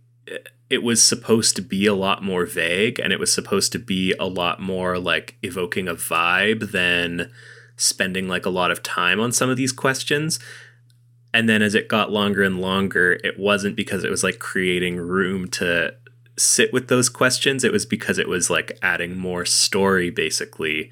it 0.69 0.81
was 0.81 1.03
supposed 1.03 1.55
to 1.55 1.61
be 1.61 1.85
a 1.85 1.93
lot 1.93 2.23
more 2.23 2.45
vague 2.45 2.99
and 2.99 3.13
it 3.13 3.19
was 3.19 3.31
supposed 3.31 3.71
to 3.71 3.79
be 3.79 4.13
a 4.19 4.25
lot 4.25 4.59
more 4.59 4.97
like 4.97 5.37
evoking 5.43 5.87
a 5.87 5.95
vibe 5.95 6.71
than 6.71 7.31
spending 7.77 8.27
like 8.27 8.45
a 8.45 8.49
lot 8.49 8.71
of 8.71 8.81
time 8.81 9.19
on 9.19 9.31
some 9.31 9.49
of 9.49 9.57
these 9.57 9.71
questions 9.71 10.39
and 11.35 11.47
then 11.49 11.61
as 11.61 11.75
it 11.75 11.87
got 11.87 12.11
longer 12.11 12.41
and 12.41 12.59
longer 12.59 13.19
it 13.23 13.37
wasn't 13.37 13.75
because 13.75 14.03
it 14.03 14.09
was 14.09 14.23
like 14.23 14.39
creating 14.39 14.97
room 14.97 15.47
to 15.49 15.93
sit 16.37 16.73
with 16.73 16.87
those 16.87 17.09
questions. 17.09 17.63
It 17.63 17.71
was 17.71 17.85
because 17.85 18.17
it 18.17 18.27
was 18.27 18.49
like 18.49 18.77
adding 18.81 19.17
more 19.17 19.45
story 19.45 20.09
basically. 20.09 20.91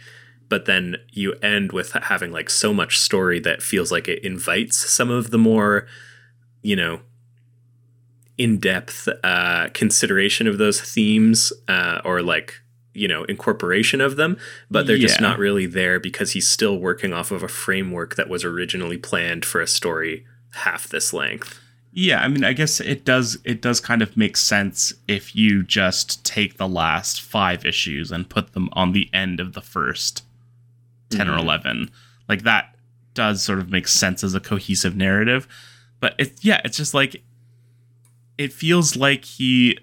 But 0.50 0.66
then 0.66 0.98
you 1.12 1.34
end 1.42 1.72
with 1.72 1.94
having 1.94 2.32
like 2.32 2.50
so 2.50 2.74
much 2.74 3.00
story 3.00 3.40
that 3.40 3.62
feels 3.62 3.92
like 3.92 4.08
it 4.08 4.24
invites 4.24 4.78
some 4.78 5.10
of 5.10 5.32
the 5.32 5.38
more 5.38 5.88
you 6.62 6.76
know 6.76 7.02
in-depth 8.38 9.08
uh, 9.24 9.70
consideration 9.74 10.48
of 10.48 10.58
those 10.58 10.82
themes 10.82 11.54
uh, 11.68 12.02
or 12.04 12.22
like 12.22 12.62
you 12.94 13.08
know 13.08 13.24
incorporation 13.26 14.00
of 14.00 14.16
them. 14.16 14.38
But 14.70 14.88
they're 14.88 14.98
just 14.98 15.22
not 15.22 15.40
really 15.40 15.66
there 15.66 16.00
because 16.00 16.32
he's 16.32 16.48
still 16.48 16.78
working 16.78 17.14
off 17.14 17.32
of 17.32 17.44
a 17.44 17.48
framework 17.48 18.16
that 18.16 18.30
was 18.30 18.44
originally 18.44 18.98
planned 18.98 19.46
for 19.46 19.62
a 19.62 19.68
story 19.68 20.26
half 20.54 20.88
this 20.88 21.14
length 21.14 21.60
Yeah, 21.96 22.22
I 22.24 22.28
mean, 22.28 22.44
I 22.44 22.54
guess 22.54 22.80
it 22.80 23.06
does. 23.06 23.38
It 23.44 23.62
does 23.62 23.80
kind 23.80 24.02
of 24.02 24.18
make 24.18 24.36
sense 24.36 24.94
if 25.08 25.36
you 25.36 25.62
just 25.62 26.26
take 26.26 26.58
the 26.58 26.68
last 26.68 27.22
five 27.22 27.66
issues 27.68 28.12
and 28.12 28.28
put 28.28 28.54
them 28.54 28.70
on 28.74 28.94
the 28.94 29.10
end 29.14 29.40
of 29.40 29.54
the 29.54 29.62
first 29.62 30.24
10 31.12 31.30
or 31.30 31.34
Mhm. 31.38 31.42
eleven. 31.42 31.92
Like 32.28 32.42
that 32.44 32.76
does 33.14 33.44
sort 33.44 33.60
of 33.60 33.70
make 33.70 33.88
sense 33.88 34.24
as 34.24 34.34
a 34.34 34.40
cohesive 34.40 34.96
narrative. 34.96 35.48
But 36.00 36.16
it, 36.18 36.34
yeah, 36.42 36.62
it's 36.66 36.78
just 36.78 36.96
like 36.96 37.22
it 38.40 38.52
feels 38.52 38.96
like 38.96 39.24
he, 39.26 39.78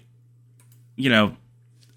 you 0.97 1.09
know, 1.09 1.37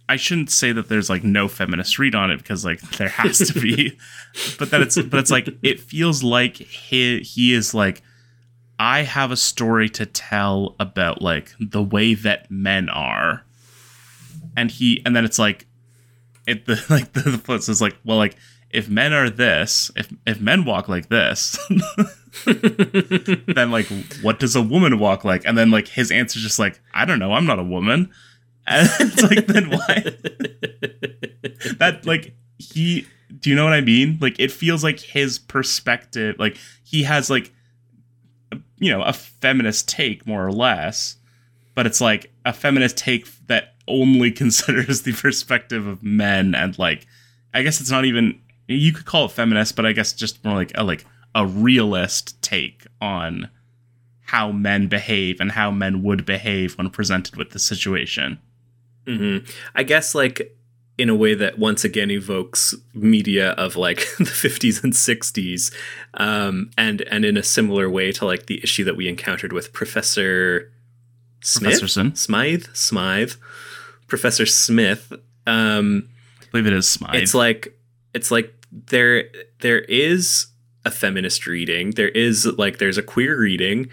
I 0.09 0.15
shouldn't 0.15 0.51
say 0.53 0.71
that 0.71 0.89
there's 0.89 1.11
like 1.11 1.25
no 1.25 1.49
feminist 1.49 1.99
read 1.99 2.15
on 2.15 2.31
it 2.31 2.37
because 2.37 2.65
like 2.65 2.81
there 2.99 3.09
has 3.09 3.39
to 3.51 3.61
be, 3.61 3.99
but 4.61 4.71
that 4.71 4.81
it's 4.81 4.97
but 5.03 5.19
it's 5.19 5.33
like 5.33 5.49
it 5.63 5.81
feels 5.81 6.23
like 6.23 6.57
he 6.59 7.19
he 7.21 7.53
is 7.53 7.75
like 7.75 8.03
I 8.79 9.03
have 9.03 9.31
a 9.31 9.37
story 9.37 9.89
to 9.91 10.07
tell 10.07 10.75
about 10.81 11.23
like 11.23 11.53
the 11.61 11.83
way 11.83 12.15
that 12.15 12.51
men 12.51 12.89
are. 12.89 13.45
And 14.57 14.71
he 14.71 15.03
and 15.05 15.15
then 15.15 15.25
it's 15.25 15.39
like 15.39 15.67
it 16.47 16.67
the 16.67 16.85
like 16.91 17.13
the, 17.13 17.43
the 17.47 17.55
is 17.55 17.81
like, 17.81 17.97
well 18.05 18.19
like 18.19 18.37
if 18.71 18.89
men 18.89 19.13
are 19.13 19.31
this, 19.31 19.91
if 19.97 20.13
if 20.27 20.41
men 20.41 20.65
walk 20.65 20.89
like 20.89 21.09
this, 21.09 21.59
then 22.45 23.71
like 23.71 23.87
what 24.23 24.41
does 24.41 24.57
a 24.57 24.63
woman 24.63 24.99
walk 24.99 25.25
like? 25.25 25.45
And 25.45 25.57
then 25.57 25.71
like 25.71 25.89
his 25.89 26.11
answer's 26.11 26.43
just 26.43 26.59
like, 26.59 26.81
I 26.93 27.05
don't 27.05 27.21
know, 27.21 27.33
I'm 27.33 27.47
not 27.47 27.59
a 27.59 27.65
woman. 27.65 28.11
And 28.67 28.89
it's 28.99 29.23
like 29.23 29.47
then 29.47 29.69
why 29.69 30.03
that 31.77 32.01
like 32.07 32.35
he 32.57 33.07
do 33.41 33.51
you 33.51 33.57
know 33.57 33.65
what 33.65 33.75
I 33.75 33.83
mean? 33.83 34.17
Like 34.23 34.41
it 34.41 34.51
feels 34.51 34.83
like 34.83 35.01
his 35.01 35.39
perspective, 35.39 36.37
like 36.39 36.57
he 36.83 37.03
has 37.03 37.29
like 37.29 37.53
you 38.79 38.91
know, 38.91 39.03
a 39.03 39.13
feminist 39.13 39.89
take 39.89 40.27
more 40.27 40.47
or 40.47 40.53
less, 40.53 41.17
but 41.75 41.87
it's 41.87 42.01
like 42.01 42.33
a 42.45 42.53
feminist 42.53 42.97
take 42.97 43.27
that 43.47 43.75
only 43.87 44.31
considers 44.43 45.03
the 45.03 45.13
perspective 45.13 45.87
of 45.87 46.03
men 46.03 46.55
and 46.55 46.79
like 46.79 47.07
I 47.53 47.63
guess 47.63 47.81
it's 47.81 47.91
not 47.91 48.05
even 48.05 48.41
you 48.67 48.93
could 48.93 49.05
call 49.05 49.27
it 49.27 49.31
feminist, 49.31 49.77
but 49.77 49.87
I 49.87 49.93
guess 49.93 50.13
just 50.13 50.45
more 50.45 50.55
like 50.55 50.73
a 50.75 50.83
like 50.83 51.05
a 51.35 51.47
realist 51.47 52.41
take 52.43 52.87
on 53.01 53.49
how 54.23 54.51
men 54.51 54.87
behave 54.87 55.41
and 55.41 55.53
how 55.53 55.71
men 55.71 56.03
would 56.03 56.25
behave 56.25 56.77
when 56.79 56.89
presented 56.91 57.37
with 57.37 57.51
the 57.51 57.59
situation. 57.59 58.39
Mm-hmm. 59.07 59.47
I 59.75 59.83
guess 59.83 60.15
like 60.15 60.57
in 60.97 61.09
a 61.09 61.15
way 61.15 61.35
that 61.35 61.59
once 61.59 61.85
again 61.85 62.11
evokes 62.11 62.75
media 62.93 63.51
of 63.53 63.77
like 63.77 63.99
the 64.19 64.25
50s 64.25 64.83
and 64.85 64.93
60s 64.93 65.75
um, 66.15 66.71
and 66.79 67.03
and 67.03 67.25
in 67.25 67.37
a 67.37 67.43
similar 67.43 67.91
way 67.91 68.13
to 68.13 68.25
like 68.25 68.47
the 68.47 68.63
issue 68.63 68.85
that 68.85 68.97
we 68.97 69.09
encountered 69.09 69.53
with 69.53 69.73
Professor 69.73 70.71
Smith 71.43 71.81
Professorson. 71.83 72.17
Smythe 72.17 72.67
Smythe 72.73 73.33
Professor 74.07 74.47
Smith 74.47 75.13
um, 75.47 76.09
I 76.41 76.45
believe 76.53 76.67
it 76.67 76.73
is 76.73 76.89
Smythe. 76.89 77.17
it's 77.17 77.35
like 77.35 77.77
it's 78.13 78.31
like 78.31 78.55
there 78.71 79.25
there 79.61 79.81
is 79.81 80.47
a 80.85 80.91
feminist 80.91 81.47
reading 81.47 81.91
there 81.93 82.09
is 82.09 82.47
like 82.47 82.79
there's 82.79 82.99
a 82.99 83.03
queer 83.03 83.39
reading 83.39 83.89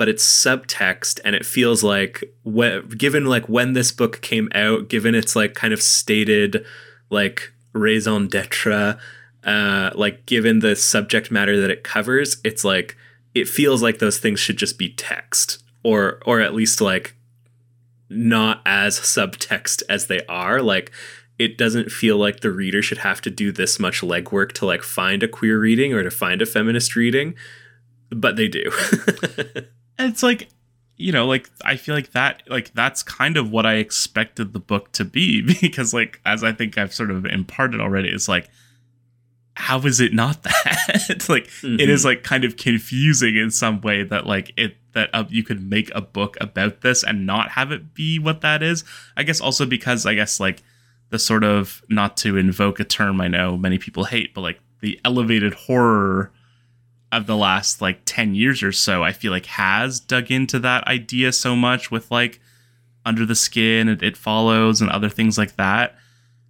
but 0.00 0.08
it's 0.08 0.26
subtext 0.26 1.20
and 1.26 1.36
it 1.36 1.44
feels 1.44 1.84
like 1.84 2.24
wh- 2.46 2.88
given 2.96 3.26
like 3.26 3.50
when 3.50 3.74
this 3.74 3.92
book 3.92 4.22
came 4.22 4.48
out 4.54 4.88
given 4.88 5.14
its 5.14 5.36
like 5.36 5.52
kind 5.52 5.74
of 5.74 5.82
stated 5.82 6.64
like 7.10 7.52
raison 7.74 8.26
d'etre 8.26 8.98
uh, 9.44 9.90
like 9.94 10.26
given 10.26 10.58
the 10.60 10.76
subject 10.76 11.30
matter 11.30 11.60
that 11.60 11.70
it 11.70 11.82
covers, 11.84 12.38
it's 12.44 12.64
like 12.64 12.96
it 13.34 13.48
feels 13.48 13.82
like 13.82 13.98
those 13.98 14.18
things 14.18 14.40
should 14.40 14.56
just 14.56 14.78
be 14.78 14.92
text 14.92 15.62
or 15.82 16.20
or 16.26 16.40
at 16.40 16.54
least 16.54 16.80
like 16.80 17.14
not 18.08 18.60
as 18.66 18.98
subtext 18.98 19.82
as 19.88 20.06
they 20.06 20.20
are. 20.26 20.60
Like 20.60 20.92
it 21.38 21.56
doesn't 21.56 21.90
feel 21.90 22.18
like 22.18 22.40
the 22.40 22.50
reader 22.50 22.82
should 22.82 22.98
have 22.98 23.20
to 23.22 23.30
do 23.30 23.50
this 23.50 23.78
much 23.78 24.02
legwork 24.02 24.52
to 24.52 24.66
like 24.66 24.82
find 24.82 25.22
a 25.22 25.28
queer 25.28 25.58
reading 25.58 25.94
or 25.94 26.02
to 26.02 26.10
find 26.10 26.42
a 26.42 26.46
feminist 26.46 26.94
reading, 26.94 27.34
but 28.10 28.36
they 28.36 28.48
do. 28.48 28.70
it's 30.04 30.22
like 30.22 30.48
you 30.96 31.12
know 31.12 31.26
like 31.26 31.48
i 31.64 31.76
feel 31.76 31.94
like 31.94 32.12
that 32.12 32.42
like 32.48 32.72
that's 32.74 33.02
kind 33.02 33.36
of 33.36 33.50
what 33.50 33.64
i 33.64 33.74
expected 33.74 34.52
the 34.52 34.60
book 34.60 34.92
to 34.92 35.04
be 35.04 35.40
because 35.60 35.94
like 35.94 36.20
as 36.24 36.44
i 36.44 36.52
think 36.52 36.76
i've 36.76 36.94
sort 36.94 37.10
of 37.10 37.24
imparted 37.24 37.80
already 37.80 38.08
it's 38.08 38.28
like 38.28 38.48
how 39.54 39.78
is 39.80 40.00
it 40.00 40.12
not 40.12 40.42
that 40.42 41.26
like 41.28 41.46
mm-hmm. 41.46 41.80
it 41.80 41.88
is 41.88 42.04
like 42.04 42.22
kind 42.22 42.44
of 42.44 42.56
confusing 42.56 43.36
in 43.36 43.50
some 43.50 43.80
way 43.80 44.02
that 44.02 44.26
like 44.26 44.52
it 44.56 44.76
that 44.92 45.08
uh, 45.12 45.24
you 45.28 45.42
could 45.42 45.62
make 45.62 45.90
a 45.94 46.00
book 46.00 46.36
about 46.40 46.80
this 46.80 47.04
and 47.04 47.26
not 47.26 47.50
have 47.50 47.72
it 47.72 47.94
be 47.94 48.18
what 48.18 48.40
that 48.42 48.62
is 48.62 48.84
i 49.16 49.22
guess 49.22 49.40
also 49.40 49.66
because 49.66 50.06
i 50.06 50.14
guess 50.14 50.38
like 50.38 50.62
the 51.10 51.18
sort 51.18 51.44
of 51.44 51.82
not 51.88 52.16
to 52.16 52.36
invoke 52.36 52.78
a 52.78 52.84
term 52.84 53.20
i 53.20 53.28
know 53.28 53.56
many 53.56 53.78
people 53.78 54.04
hate 54.04 54.34
but 54.34 54.40
like 54.42 54.60
the 54.80 55.00
elevated 55.04 55.54
horror 55.54 56.30
of 57.12 57.26
the 57.26 57.36
last 57.36 57.80
like 57.80 58.00
10 58.04 58.34
years 58.34 58.62
or 58.62 58.72
so 58.72 59.02
i 59.02 59.12
feel 59.12 59.32
like 59.32 59.46
has 59.46 60.00
dug 60.00 60.30
into 60.30 60.58
that 60.58 60.86
idea 60.86 61.32
so 61.32 61.56
much 61.56 61.90
with 61.90 62.10
like 62.10 62.40
under 63.04 63.26
the 63.26 63.34
skin 63.34 63.88
and 63.88 64.02
it 64.02 64.16
follows 64.16 64.80
and 64.80 64.90
other 64.90 65.08
things 65.08 65.36
like 65.36 65.56
that 65.56 65.96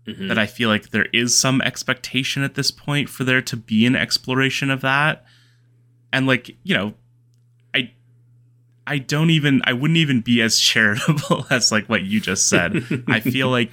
mm-hmm. 0.07 0.29
that 0.29 0.39
i 0.39 0.47
feel 0.47 0.69
like 0.69 0.91
there 0.91 1.07
is 1.13 1.39
some 1.39 1.61
expectation 1.63 2.43
at 2.43 2.55
this 2.55 2.71
point 2.71 3.09
for 3.09 3.25
there 3.25 3.43
to 3.43 3.57
be 3.57 3.87
an 3.87 3.97
exploration 3.97 4.71
of 4.71 4.83
that 4.83 5.25
and 6.13 6.27
like 6.27 6.55
you 6.63 6.75
know 6.75 6.93
i 7.75 7.91
i 8.87 8.99
don't 8.99 9.31
even 9.31 9.63
i 9.65 9.73
wouldn't 9.73 9.97
even 9.97 10.21
be 10.21 10.43
as 10.43 10.59
charitable 10.61 11.47
as 11.51 11.73
like 11.73 11.89
what 11.89 12.03
you 12.03 12.21
just 12.21 12.49
said 12.49 12.85
i 13.09 13.19
feel 13.19 13.49
like 13.49 13.71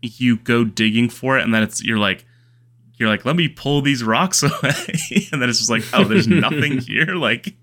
you 0.00 0.36
go 0.36 0.64
digging 0.64 1.08
for 1.08 1.38
it 1.38 1.42
and 1.42 1.54
then 1.54 1.62
it's 1.62 1.84
you're 1.84 1.98
like 1.98 2.24
you're 2.96 3.08
like, 3.08 3.24
let 3.24 3.36
me 3.36 3.48
pull 3.48 3.82
these 3.82 4.04
rocks 4.04 4.42
away. 4.42 4.74
and 5.32 5.40
then 5.40 5.48
it's 5.48 5.58
just 5.58 5.70
like, 5.70 5.84
oh, 5.92 6.04
there's 6.04 6.28
nothing 6.28 6.78
here. 6.86 7.14
Like, 7.14 7.54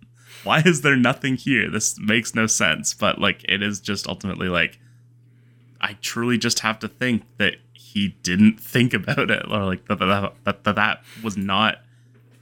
why 0.44 0.62
is 0.66 0.82
there 0.82 0.96
nothing 0.96 1.36
here? 1.36 1.70
This 1.70 1.98
makes 2.00 2.34
no 2.36 2.48
sense. 2.48 2.94
But 2.94 3.20
like, 3.20 3.44
it 3.48 3.62
is 3.62 3.80
just 3.80 4.08
ultimately 4.08 4.50
like, 4.50 4.80
I 5.82 5.94
truly 6.02 6.38
just 6.38 6.60
have 6.60 6.80
to 6.80 6.88
think 6.88 7.24
that 7.38 7.56
he 7.74 8.10
didn't 8.22 8.60
think 8.60 8.94
about 8.94 9.32
it, 9.32 9.44
or 9.50 9.66
like 9.66 9.88
that 9.88 10.00
that, 10.00 10.34
that, 10.44 10.64
that, 10.64 10.76
that 10.76 11.04
was 11.24 11.38
not 11.38 11.80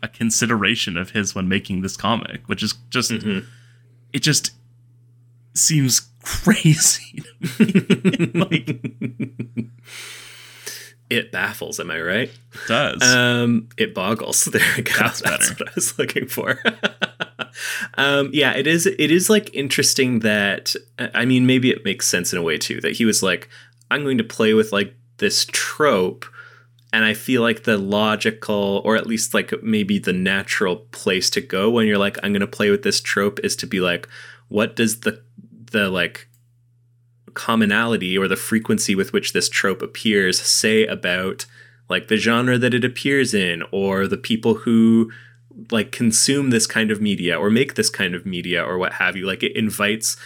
a 0.01 0.07
consideration 0.07 0.97
of 0.97 1.11
his 1.11 1.33
when 1.33 1.47
making 1.47 1.81
this 1.81 1.95
comic, 1.95 2.47
which 2.47 2.63
is 2.63 2.73
just, 2.89 3.11
mm-hmm. 3.11 3.47
it 4.11 4.19
just 4.19 4.51
seems 5.53 6.09
crazy 6.23 7.23
like 8.33 8.81
it 11.09 11.31
baffles. 11.31 11.79
Am 11.79 11.91
I 11.91 12.01
right? 12.01 12.29
It 12.29 12.67
does. 12.67 13.01
Um, 13.01 13.69
it 13.77 13.93
boggles. 13.93 14.45
There 14.51 14.61
we 14.75 14.83
go. 14.83 14.93
That's, 14.99 15.21
That's 15.21 15.49
what 15.51 15.69
I 15.69 15.71
was 15.75 15.99
looking 15.99 16.27
for. 16.27 16.59
um, 17.97 18.29
yeah, 18.33 18.53
it 18.53 18.67
is. 18.67 18.85
It 18.85 19.11
is 19.11 19.29
like 19.29 19.53
interesting 19.53 20.19
that. 20.19 20.75
I 20.99 21.25
mean, 21.25 21.45
maybe 21.45 21.69
it 21.69 21.85
makes 21.85 22.07
sense 22.07 22.33
in 22.33 22.39
a 22.39 22.43
way 22.43 22.57
too 22.57 22.81
that 22.81 22.93
he 22.93 23.05
was 23.05 23.21
like, 23.21 23.49
I'm 23.91 24.03
going 24.03 24.17
to 24.17 24.23
play 24.23 24.53
with 24.53 24.71
like 24.71 24.95
this 25.17 25.45
trope. 25.51 26.25
And 26.93 27.03
I 27.03 27.13
feel 27.13 27.41
like 27.41 27.63
the 27.63 27.77
logical, 27.77 28.81
or 28.85 28.95
at 28.95 29.05
least 29.05 29.33
like 29.33 29.53
maybe 29.61 29.99
the 29.99 30.13
natural 30.13 30.77
place 30.77 31.29
to 31.31 31.41
go 31.41 31.69
when 31.69 31.85
you're 31.85 31.97
like, 31.97 32.17
I'm 32.23 32.31
going 32.31 32.41
to 32.41 32.47
play 32.47 32.71
with 32.71 32.83
this 32.83 33.01
trope 33.01 33.39
is 33.43 33.55
to 33.57 33.67
be 33.67 33.79
like, 33.79 34.07
what 34.47 34.75
does 34.75 35.01
the 35.01 35.21
the 35.71 35.89
like 35.89 36.27
commonality 37.37 38.17
or 38.17 38.27
the 38.27 38.35
frequency 38.35 38.95
with 38.95 39.13
which 39.13 39.31
this 39.31 39.47
trope 39.47 39.81
appears 39.81 40.41
say 40.41 40.85
about 40.87 41.45
like 41.87 42.07
the 42.07 42.17
genre 42.17 42.57
that 42.57 42.73
it 42.73 42.83
appears 42.83 43.33
in 43.33 43.63
or 43.71 44.07
the 44.07 44.17
people 44.17 44.55
who 44.55 45.11
like 45.71 45.91
consume 45.91 46.49
this 46.49 46.67
kind 46.67 46.91
of 46.91 46.99
media 46.99 47.39
or 47.39 47.49
make 47.49 47.75
this 47.75 47.89
kind 47.89 48.15
of 48.15 48.25
media 48.25 48.63
or 48.63 48.77
what 48.77 48.93
have 48.93 49.15
you. 49.15 49.25
Like 49.25 49.43
it 49.43 49.55
invites 49.55 50.17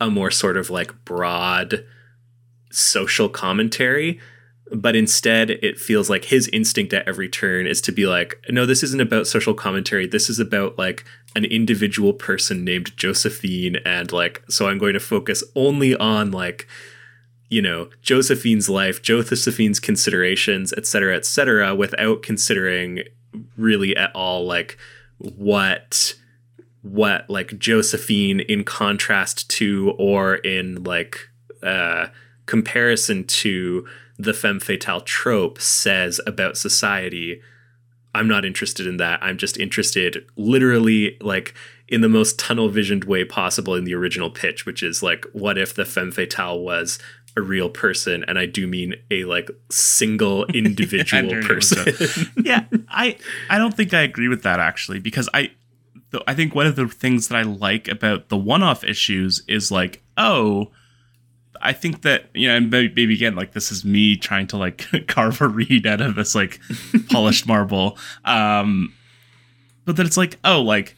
a 0.00 0.10
more 0.10 0.30
sort 0.30 0.56
of 0.56 0.68
like 0.68 1.04
broad 1.04 1.84
social 2.70 3.28
commentary 3.28 4.20
but 4.72 4.96
instead 4.96 5.50
it 5.50 5.78
feels 5.78 6.10
like 6.10 6.26
his 6.26 6.48
instinct 6.48 6.92
at 6.92 7.06
every 7.08 7.28
turn 7.28 7.66
is 7.66 7.80
to 7.80 7.92
be 7.92 8.06
like 8.06 8.38
no 8.48 8.66
this 8.66 8.82
isn't 8.82 9.00
about 9.00 9.26
social 9.26 9.54
commentary. 9.54 10.06
This 10.06 10.28
is 10.28 10.38
about 10.38 10.78
like 10.78 11.04
an 11.36 11.44
individual 11.44 12.12
person 12.12 12.64
named 12.64 12.96
josephine 12.96 13.76
and 13.84 14.12
like 14.12 14.42
so 14.48 14.68
i'm 14.68 14.78
going 14.78 14.94
to 14.94 15.00
focus 15.00 15.44
only 15.54 15.94
on 15.96 16.30
like 16.30 16.66
you 17.48 17.62
know 17.62 17.88
josephine's 18.02 18.68
life 18.68 19.02
josephine's 19.02 19.78
considerations 19.78 20.72
etc 20.72 21.14
etc 21.16 21.74
without 21.74 22.22
considering 22.22 23.02
really 23.56 23.96
at 23.96 24.14
all 24.14 24.46
like 24.46 24.78
what 25.18 26.14
what 26.82 27.28
like 27.28 27.58
josephine 27.58 28.40
in 28.40 28.64
contrast 28.64 29.48
to 29.50 29.94
or 29.98 30.36
in 30.36 30.82
like 30.84 31.28
uh 31.62 32.06
comparison 32.46 33.24
to 33.24 33.86
the 34.18 34.34
femme 34.34 34.60
fatale 34.60 35.00
trope 35.00 35.60
says 35.60 36.20
about 36.26 36.56
society. 36.56 37.40
I'm 38.14 38.26
not 38.26 38.44
interested 38.44 38.86
in 38.86 38.96
that. 38.96 39.22
I'm 39.22 39.38
just 39.38 39.56
interested 39.58 40.26
literally 40.36 41.16
like 41.20 41.54
in 41.88 42.00
the 42.00 42.08
most 42.08 42.38
tunnel 42.38 42.68
visioned 42.68 43.04
way 43.04 43.24
possible 43.24 43.74
in 43.74 43.84
the 43.84 43.94
original 43.94 44.30
pitch, 44.30 44.66
which 44.66 44.82
is 44.82 45.02
like, 45.02 45.24
what 45.32 45.56
if 45.56 45.74
the 45.74 45.84
femme 45.84 46.10
fatale 46.10 46.60
was 46.60 46.98
a 47.36 47.40
real 47.40 47.70
person? 47.70 48.24
And 48.26 48.38
I 48.38 48.46
do 48.46 48.66
mean 48.66 48.96
a 49.10 49.24
like 49.24 49.50
single 49.70 50.44
individual 50.54 51.42
person. 51.42 52.32
yeah, 52.44 52.64
I 52.88 53.16
I 53.48 53.58
don't 53.58 53.76
think 53.76 53.94
I 53.94 54.02
agree 54.02 54.28
with 54.28 54.42
that 54.42 54.58
actually, 54.58 54.98
because 54.98 55.28
I 55.32 55.52
I 56.26 56.34
think 56.34 56.54
one 56.54 56.66
of 56.66 56.76
the 56.76 56.88
things 56.88 57.28
that 57.28 57.36
I 57.36 57.42
like 57.42 57.86
about 57.86 58.30
the 58.30 58.36
one 58.36 58.62
off 58.62 58.82
issues 58.82 59.42
is 59.46 59.70
like, 59.70 60.02
oh, 60.16 60.72
I 61.60 61.72
think 61.72 62.02
that 62.02 62.26
you 62.34 62.48
know, 62.48 62.56
and 62.56 62.70
maybe 62.70 63.12
again, 63.12 63.34
like 63.34 63.52
this 63.52 63.70
is 63.70 63.84
me 63.84 64.16
trying 64.16 64.46
to 64.48 64.56
like 64.56 64.86
carve 65.08 65.40
a 65.40 65.48
read 65.48 65.86
out 65.86 66.00
of 66.00 66.14
this 66.14 66.34
like 66.34 66.60
polished 67.10 67.46
marble. 67.46 67.98
Um, 68.24 68.94
but 69.84 69.96
then 69.96 70.06
it's 70.06 70.16
like, 70.16 70.38
oh, 70.44 70.60
like 70.60 70.94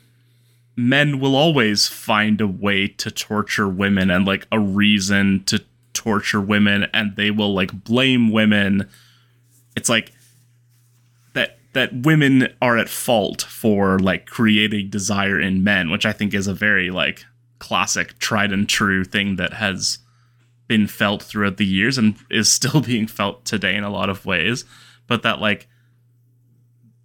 men 0.77 1.21
will 1.21 1.37
always 1.37 1.87
find 1.87 2.41
a 2.41 2.47
way 2.47 2.89
to 2.89 3.11
torture 3.11 3.69
women 3.69 4.11
and 4.11 4.27
like 4.27 4.47
a 4.51 4.59
reason 4.59 5.45
to 5.45 5.63
torture 5.93 6.41
women, 6.41 6.87
and 6.93 7.17
they 7.17 7.31
will 7.31 7.55
like 7.55 7.85
blame 7.85 8.31
women. 8.31 8.89
It's 9.77 9.89
like 9.89 10.13
that 11.35 11.59
that 11.73 11.93
women 11.93 12.49
are 12.61 12.79
at 12.79 12.89
fault 12.89 13.43
for 13.43 13.99
like 13.99 14.27
creating 14.27 14.91
desire 14.91 15.41
in 15.41 15.63
men, 15.63 15.91
which 15.91 16.07
I 16.07 16.13
think 16.13 16.35
is 16.35 16.47
a 16.47 16.55
very 16.55 16.91
like 16.91 17.25
classic, 17.59 18.19
tried 18.19 18.53
and 18.53 18.69
true 18.69 19.05
thing 19.05 19.37
that 19.37 19.53
has 19.55 19.99
been 20.71 20.87
felt 20.87 21.23
throughout 21.23 21.57
the 21.57 21.67
years 21.67 21.99
and 21.99 22.15
is 22.31 22.49
still 22.49 22.81
being 22.93 23.07
felt 23.07 23.45
today 23.45 23.75
in 23.75 23.85
a 23.85 23.91
lot 23.91 24.09
of 24.09 24.25
ways 24.25 24.65
but 25.07 25.23
that 25.23 25.41
like 25.41 25.69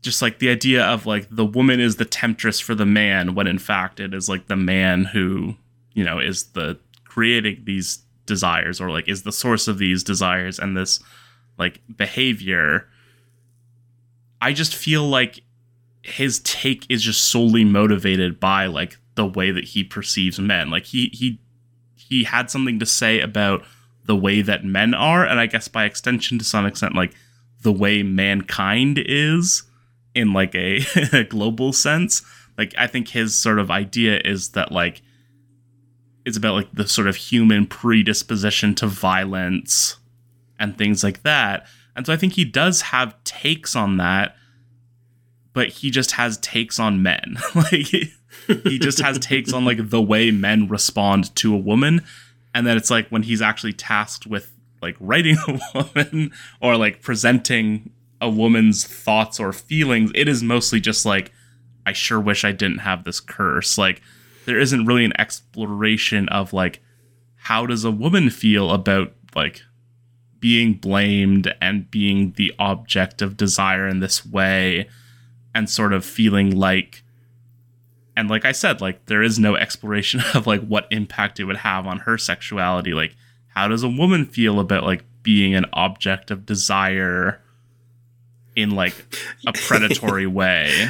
just 0.01 0.22
like 0.22 0.38
the 0.38 0.49
idea 0.49 0.86
of 0.86 1.07
like 1.07 1.28
the 1.32 1.45
woman 1.45 1.80
is 1.80 1.95
the 1.95 2.05
temptress 2.05 2.59
for 2.59 2.76
the 2.76 2.86
man 2.86 3.34
when 3.34 3.47
in 3.47 3.57
fact 3.57 3.99
it 3.99 4.13
is 4.13 4.30
like 4.30 4.47
the 4.47 4.55
man 4.55 5.05
who 5.05 5.55
you 5.93 6.03
know 6.03 6.20
is 6.20 6.43
the 6.51 6.78
creating 7.05 7.61
these 7.66 8.05
desires 8.26 8.82
or 8.82 8.89
like 8.91 9.07
is 9.07 9.24
the 9.24 9.32
source 9.32 9.68
of 9.68 9.78
these 9.78 10.03
desires 10.03 10.59
and 10.59 10.76
this 10.76 10.99
like 11.57 11.82
behavior. 11.95 12.88
I 14.41 14.53
just 14.53 14.76
feel 14.76 15.07
like 15.07 15.41
his 16.03 16.39
take 16.39 16.86
is 16.89 17.01
just 17.01 17.32
solely 17.32 17.63
motivated 17.63 18.39
by 18.39 18.68
like 18.68 18.97
the 19.16 19.26
way 19.26 19.51
that 19.51 19.63
he 19.63 19.84
perceives 19.84 20.39
men. 20.39 20.70
Like 20.70 20.86
he 20.86 21.09
he 21.13 21.39
he 22.08 22.24
had 22.24 22.49
something 22.51 22.80
to 22.80 22.86
say 22.86 23.20
about 23.20 23.64
the 24.06 24.16
way 24.16 24.41
that 24.41 24.64
men 24.64 24.93
are, 24.93 25.26
and 25.26 25.39
I 25.39 25.47
guess 25.47 25.68
by 25.68 25.86
extension, 25.86 26.38
to 26.38 26.45
some 26.45 26.66
extent, 26.66 26.95
like 26.95 27.14
the 27.62 27.72
way 27.72 28.03
mankind 28.03 28.99
is 29.03 29.64
in 30.14 30.34
like 30.34 30.53
a, 30.56 31.24
global 31.30 31.74
sense. 31.74 32.22
Like 32.58 32.74
I 32.78 32.88
think 32.88 33.10
his 33.10 33.36
sort 33.36 33.60
of 33.60 33.72
idea 33.72 34.22
is 34.24 34.49
that 34.51 34.72
like 34.72 35.01
it's 36.26 36.38
about 36.38 36.53
like 36.53 36.72
the 36.74 36.88
sort 36.88 37.08
of 37.08 37.16
human 37.16 37.66
predisposition 37.66 38.76
to 38.76 38.88
violence 38.88 39.97
and 40.60 40.78
things 40.78 41.03
like 41.03 41.24
that. 41.24 41.66
And 41.95 42.06
so 42.06 42.14
I 42.14 42.18
think 42.18 42.34
he 42.34 42.45
does 42.45 42.82
have 42.82 43.16
takes 43.24 43.76
on 43.76 43.97
that, 43.97 44.36
but 45.53 45.70
he 45.70 45.89
just 45.89 46.12
has 46.12 46.38
takes 46.38 46.80
on 46.80 47.01
men. 47.01 47.38
like 47.56 47.88
he 48.64 48.80
just 48.80 49.00
has 49.00 49.20
takes 49.20 49.54
on 49.54 49.66
like 49.66 49.89
the 49.89 50.02
way 50.02 50.32
men 50.32 50.68
respond 50.68 51.36
to 51.36 51.54
a 51.54 51.58
woman 51.58 52.02
and 52.56 52.66
then 52.66 52.78
it's 52.78 52.89
like 52.89 53.10
when 53.10 53.24
he's 53.24 53.41
actually 53.41 53.74
tasked 53.74 54.26
with 54.26 54.54
like 54.82 54.96
writing 55.00 55.36
a 55.48 55.60
woman 55.74 56.32
or 56.62 56.78
like 56.78 57.02
presenting 57.02 57.91
a 58.22 58.30
woman's 58.30 58.86
thoughts 58.86 59.39
or 59.39 59.52
feelings. 59.52 60.12
It 60.16 60.28
is 60.28 60.41
mostly 60.41 60.80
just 60.80 61.06
like, 61.06 61.32
I 61.86 61.91
sure 61.91 62.20
wish 62.20 62.46
I 62.46 62.54
didn't 62.54 62.80
have 62.80 63.04
this 63.04 63.20
curse. 63.20 63.78
Like, 63.78 64.02
there 64.46 64.60
isn't 64.60 64.86
really 64.86 65.06
an 65.06 65.20
exploration 65.20 66.30
of 66.30 66.54
like, 66.54 66.82
how 67.36 67.66
does 67.66 67.84
a 67.84 67.91
woman 67.91 68.30
feel 68.30 68.72
about 68.72 69.14
like 69.36 69.62
being 70.39 70.76
blamed 70.76 71.54
and 71.62 71.91
being 71.91 72.34
the 72.38 72.54
object 72.58 73.22
of 73.22 73.38
desire 73.38 73.88
in 73.88 74.00
this 74.00 74.26
way 74.26 74.88
and 75.54 75.70
sort 75.70 75.93
of 75.93 76.06
feeling 76.06 76.56
like 76.56 77.04
and 78.18 78.30
like 78.30 78.45
I 78.45 78.51
said, 78.51 78.82
like 78.82 79.05
there 79.05 79.22
is 79.22 79.39
no 79.39 79.55
exploration 79.55 80.22
of 80.34 80.47
like 80.47 80.66
what 80.66 80.88
impact 80.91 81.39
it 81.39 81.45
would 81.45 81.57
have 81.57 81.88
on 81.88 81.99
her 81.99 82.18
sexuality. 82.18 82.93
Like, 82.93 83.16
how 83.47 83.68
does 83.68 83.84
a 83.84 83.89
woman 83.89 84.26
feel 84.26 84.59
about 84.59 84.84
like 84.84 85.03
being 85.24 85.55
an 85.55 85.66
object 85.74 86.32
of 86.32 86.45
desire 86.45 87.41
in 88.55 88.72
like 88.72 88.95
a 89.47 89.53
predatory 89.53 90.28
way? 90.28 90.89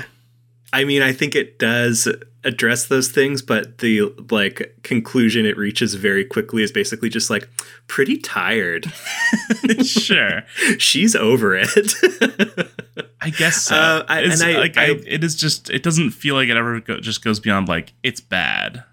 I 0.73 0.83
mean, 0.83 1.01
I 1.01 1.13
think 1.13 1.35
it 1.35 1.57
does 1.57 2.07
address 2.45 2.85
those 2.85 3.09
things, 3.09 3.41
but 3.41 3.79
the 3.79 4.13
like 4.29 4.77
conclusion 4.83 5.45
it 5.45 5.57
reaches 5.57 5.95
very 5.95 6.23
quickly 6.23 6.63
is 6.63 6.71
basically 6.71 7.09
just 7.09 7.29
like 7.29 7.49
pretty 7.87 8.17
tired. 8.17 8.91
sure, 9.83 10.43
she's 10.77 11.15
over 11.15 11.55
it. 11.55 11.69
I 13.21 13.31
guess 13.31 13.63
so. 13.63 13.75
Uh, 13.75 14.05
I, 14.07 14.21
and 14.21 14.41
I, 14.41 14.57
like 14.57 14.77
I, 14.77 14.91
it 15.05 15.23
is 15.23 15.35
just 15.35 15.69
it 15.69 15.83
doesn't 15.83 16.11
feel 16.11 16.35
like 16.35 16.47
it 16.47 16.55
ever 16.55 16.79
go, 16.79 16.99
just 16.99 17.23
goes 17.23 17.39
beyond 17.39 17.67
like 17.67 17.93
it's 18.03 18.21
bad. 18.21 18.83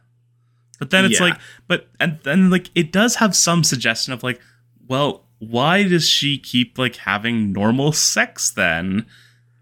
But 0.79 0.91
then 0.91 1.05
it's 1.05 1.21
yeah. 1.21 1.27
like, 1.27 1.41
but 1.69 1.89
and 2.01 2.19
then 2.25 2.51
like 2.51 2.71
it 2.75 2.91
does 2.91 3.17
have 3.17 3.37
some 3.37 3.63
suggestion 3.63 4.13
of 4.13 4.23
like, 4.23 4.41
well, 4.89 5.27
why 5.39 5.83
does 5.85 6.09
she 6.09 6.39
keep 6.39 6.79
like 6.79 6.97
having 6.97 7.53
normal 7.53 7.93
sex 7.93 8.51
then? 8.51 9.07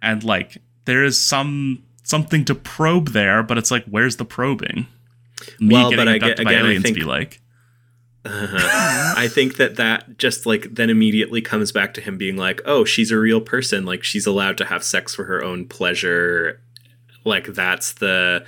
And 0.01 0.25
like 0.25 0.59
there 0.87 1.05
is 1.05 1.21
some 1.21 1.83
something 2.11 2.45
to 2.45 2.55
probe 2.55 3.09
there, 3.09 3.43
but 3.43 3.57
it's 3.57 3.71
like, 3.71 3.85
where's 3.87 4.17
the 4.17 4.25
probing? 4.25 4.87
Me 5.59 5.75
well, 5.75 5.91
but 5.91 6.09
I 6.09 6.19
get, 6.19 6.39
again, 6.39 6.67
I 6.67 6.79
think, 6.79 6.97
be 6.97 7.05
like, 7.05 7.41
uh-huh. 8.25 9.15
I 9.17 9.29
think 9.29 9.57
that 9.57 9.77
that 9.77 10.19
just 10.19 10.45
like 10.45 10.75
then 10.75 10.91
immediately 10.91 11.41
comes 11.41 11.73
back 11.73 11.95
to 11.95 12.03
him 12.03 12.19
being 12.19 12.37
like, 12.37 12.61
oh, 12.67 12.85
she's 12.85 13.11
a 13.11 13.19
real 13.19 13.41
person. 13.41 13.87
Like 13.87 14.05
she's 14.05 14.27
allowed 14.27 14.59
to 14.59 14.67
have 14.67 14.85
sex 14.85 15.15
for 15.15 15.25
her 15.25 15.43
own 15.43 15.67
pleasure. 15.67 16.61
Like 17.25 17.47
that's 17.47 17.93
the. 17.95 18.45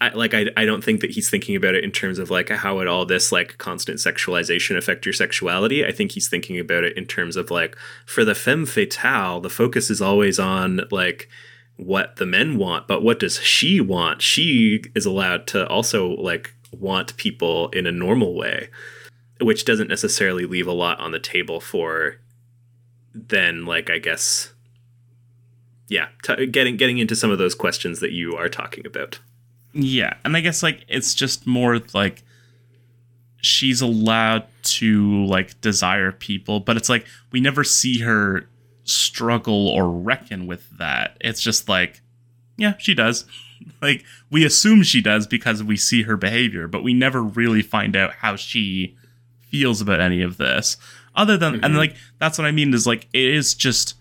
I, 0.00 0.08
like 0.08 0.34
I, 0.34 0.46
I 0.56 0.64
don't 0.64 0.82
think 0.82 1.00
that 1.00 1.12
he's 1.12 1.30
thinking 1.30 1.54
about 1.54 1.76
it 1.76 1.84
in 1.84 1.92
terms 1.92 2.18
of 2.18 2.28
like 2.28 2.48
how 2.48 2.76
would 2.76 2.88
all 2.88 3.06
this 3.06 3.30
like 3.30 3.58
constant 3.58 3.98
sexualization 3.98 4.76
affect 4.76 5.06
your 5.06 5.12
sexuality. 5.12 5.86
I 5.86 5.92
think 5.92 6.12
he's 6.12 6.28
thinking 6.28 6.58
about 6.58 6.82
it 6.82 6.96
in 6.96 7.06
terms 7.06 7.36
of 7.36 7.52
like 7.52 7.76
for 8.04 8.24
the 8.24 8.34
femme 8.34 8.66
fatale, 8.66 9.40
the 9.40 9.50
focus 9.50 9.90
is 9.90 10.02
always 10.02 10.40
on 10.40 10.80
like 10.90 11.28
what 11.76 12.16
the 12.16 12.26
men 12.26 12.58
want, 12.58 12.86
but 12.86 13.02
what 13.02 13.18
does 13.18 13.38
she 13.38 13.80
want? 13.80 14.22
She 14.22 14.82
is 14.94 15.06
allowed 15.06 15.46
to 15.48 15.66
also 15.68 16.08
like 16.08 16.54
want 16.70 17.16
people 17.16 17.68
in 17.70 17.86
a 17.86 17.92
normal 17.92 18.34
way, 18.34 18.68
which 19.40 19.64
doesn't 19.64 19.88
necessarily 19.88 20.46
leave 20.46 20.66
a 20.66 20.72
lot 20.72 21.00
on 21.00 21.12
the 21.12 21.18
table 21.18 21.60
for 21.60 22.18
then 23.14 23.64
like 23.66 23.90
I 23.90 23.98
guess 23.98 24.52
yeah, 25.88 26.08
t- 26.22 26.46
getting 26.46 26.76
getting 26.76 26.98
into 26.98 27.14
some 27.14 27.30
of 27.30 27.38
those 27.38 27.54
questions 27.54 28.00
that 28.00 28.12
you 28.12 28.34
are 28.34 28.48
talking 28.48 28.86
about. 28.86 29.20
Yeah, 29.74 30.14
and 30.24 30.36
I 30.36 30.40
guess 30.40 30.62
like 30.62 30.84
it's 30.88 31.14
just 31.14 31.46
more 31.46 31.80
like 31.92 32.22
she's 33.42 33.82
allowed 33.82 34.46
to 34.62 35.26
like 35.26 35.60
desire 35.60 36.12
people, 36.12 36.60
but 36.60 36.76
it's 36.76 36.88
like 36.88 37.06
we 37.30 37.40
never 37.40 37.64
see 37.64 38.00
her 38.00 38.46
struggle 38.84 39.68
or 39.68 39.90
reckon 39.90 40.46
with 40.46 40.68
that. 40.78 41.16
It's 41.20 41.40
just 41.40 41.68
like, 41.68 42.00
yeah, 42.56 42.74
she 42.78 42.94
does. 42.94 43.24
like 43.82 44.04
we 44.30 44.44
assume 44.44 44.82
she 44.82 45.00
does 45.00 45.26
because 45.26 45.62
we 45.62 45.76
see 45.76 46.02
her 46.02 46.16
behavior, 46.16 46.66
but 46.68 46.82
we 46.82 46.94
never 46.94 47.22
really 47.22 47.62
find 47.62 47.96
out 47.96 48.14
how 48.14 48.36
she 48.36 48.96
feels 49.48 49.80
about 49.80 50.00
any 50.00 50.22
of 50.22 50.38
this. 50.38 50.76
Other 51.14 51.36
than 51.36 51.54
mm-hmm. 51.54 51.64
and 51.64 51.76
like 51.76 51.94
that's 52.18 52.38
what 52.38 52.46
I 52.46 52.52
mean 52.52 52.72
is 52.72 52.86
like 52.86 53.08
it 53.12 53.28
is 53.28 53.54
just 53.54 53.94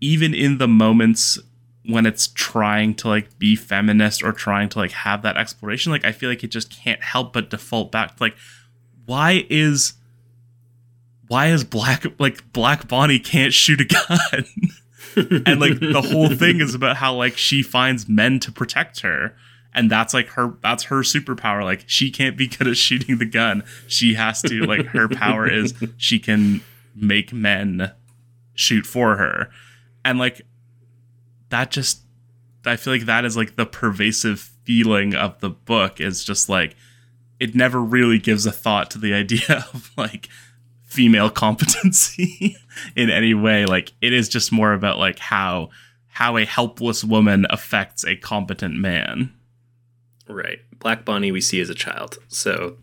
even 0.00 0.34
in 0.34 0.58
the 0.58 0.68
moments 0.68 1.38
when 1.84 2.06
it's 2.06 2.28
trying 2.28 2.94
to 2.94 3.08
like 3.08 3.38
be 3.38 3.56
feminist 3.56 4.22
or 4.22 4.32
trying 4.32 4.68
to 4.68 4.78
like 4.78 4.92
have 4.92 5.22
that 5.22 5.36
exploration, 5.36 5.92
like 5.92 6.04
I 6.04 6.12
feel 6.12 6.28
like 6.28 6.44
it 6.44 6.48
just 6.48 6.70
can't 6.70 7.02
help 7.02 7.32
but 7.32 7.50
default 7.50 7.90
back 7.90 8.16
to 8.16 8.22
like 8.22 8.36
why 9.06 9.46
is 9.50 9.94
why 11.28 11.48
is 11.48 11.64
black 11.64 12.04
like 12.18 12.52
black 12.52 12.88
bonnie 12.88 13.18
can't 13.18 13.52
shoot 13.52 13.80
a 13.80 13.84
gun? 13.84 14.44
And 15.14 15.60
like 15.60 15.78
the 15.78 16.00
whole 16.00 16.30
thing 16.30 16.62
is 16.62 16.74
about 16.74 16.96
how 16.96 17.14
like 17.14 17.36
she 17.36 17.62
finds 17.62 18.08
men 18.08 18.40
to 18.40 18.50
protect 18.50 19.00
her 19.00 19.36
and 19.74 19.90
that's 19.90 20.14
like 20.14 20.28
her 20.28 20.54
that's 20.62 20.84
her 20.84 21.00
superpower. 21.00 21.64
Like 21.64 21.84
she 21.86 22.10
can't 22.10 22.34
be 22.34 22.46
good 22.46 22.66
at 22.66 22.78
shooting 22.78 23.18
the 23.18 23.26
gun. 23.26 23.62
She 23.88 24.14
has 24.14 24.40
to 24.40 24.62
like 24.62 24.86
her 24.86 25.10
power 25.10 25.46
is 25.46 25.74
she 25.98 26.18
can 26.18 26.62
make 26.94 27.30
men 27.30 27.92
shoot 28.54 28.86
for 28.86 29.16
her. 29.16 29.50
And 30.02 30.18
like 30.18 30.46
that 31.52 31.70
just 31.70 32.00
i 32.64 32.76
feel 32.76 32.92
like 32.92 33.04
that 33.04 33.24
is 33.24 33.36
like 33.36 33.56
the 33.56 33.66
pervasive 33.66 34.40
feeling 34.64 35.14
of 35.14 35.38
the 35.40 35.50
book 35.50 36.00
is 36.00 36.24
just 36.24 36.48
like 36.48 36.74
it 37.38 37.54
never 37.54 37.80
really 37.80 38.18
gives 38.18 38.46
a 38.46 38.52
thought 38.52 38.90
to 38.90 38.98
the 38.98 39.12
idea 39.12 39.66
of 39.74 39.90
like 39.96 40.28
female 40.92 41.30
competency 41.44 42.56
in 42.94 43.10
any 43.10 43.34
way. 43.34 43.64
Like 43.64 43.92
it 44.00 44.12
is 44.12 44.28
just 44.28 44.52
more 44.52 44.72
about 44.72 44.98
like 44.98 45.18
how 45.18 45.70
how 46.08 46.36
a 46.36 46.44
helpless 46.44 47.02
woman 47.02 47.46
affects 47.50 48.04
a 48.04 48.16
competent 48.16 48.76
man. 48.76 49.32
Right. 50.28 50.60
Black 50.78 51.04
bonnie 51.04 51.32
we 51.32 51.40
see 51.40 51.60
as 51.60 51.70
a 51.70 51.74
child. 51.74 52.18
So 52.28 52.76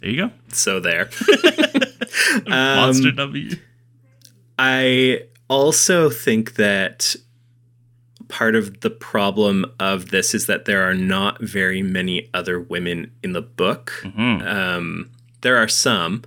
there 0.00 0.10
you 0.10 0.28
go. 0.28 0.30
so 0.48 0.80
there. 0.80 1.10
Monster 2.46 3.08
um, 3.08 3.16
w. 3.16 3.56
I 4.58 5.22
also 5.48 6.08
think 6.08 6.54
that 6.54 7.16
part 8.28 8.56
of 8.56 8.80
the 8.80 8.90
problem 8.90 9.66
of 9.78 10.10
this 10.10 10.34
is 10.34 10.46
that 10.46 10.64
there 10.64 10.88
are 10.88 10.94
not 10.94 11.40
very 11.40 11.82
many 11.82 12.28
other 12.34 12.58
women 12.60 13.12
in 13.22 13.32
the 13.32 13.42
book. 13.42 13.92
Mm-hmm. 14.02 14.46
um, 14.46 15.10
there 15.42 15.56
are 15.56 15.68
some 15.68 16.22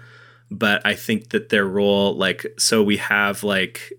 but 0.52 0.86
I 0.86 0.96
think 0.96 1.30
that 1.30 1.50
their 1.50 1.66
role, 1.66 2.16
like, 2.16 2.46
so 2.58 2.82
we 2.82 2.98
have 2.98 3.44
like 3.44 3.94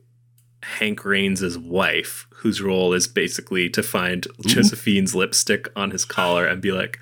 Hank 0.62 1.04
Raines' 1.04 1.56
wife, 1.58 2.26
whose 2.30 2.60
role 2.60 2.92
is 2.92 3.06
basically 3.06 3.68
to 3.70 3.82
find 3.82 4.26
Ooh. 4.26 4.48
Josephine's 4.48 5.14
lipstick 5.14 5.68
on 5.76 5.90
his 5.90 6.04
collar 6.04 6.46
and 6.46 6.60
be 6.60 6.72
like, 6.72 6.98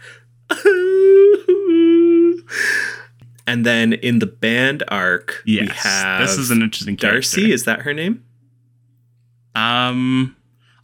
and 3.46 3.64
then 3.64 3.94
in 3.94 4.18
the 4.18 4.26
band 4.26 4.82
arc, 4.88 5.42
yes, 5.46 5.68
we 5.68 5.74
have 5.74 6.20
this 6.20 6.38
is 6.38 6.50
an 6.50 6.62
interesting 6.62 6.96
character. 6.96 7.18
Darcy. 7.20 7.52
Is 7.52 7.64
that 7.64 7.82
her 7.82 7.94
name? 7.94 8.24
Um. 9.54 10.36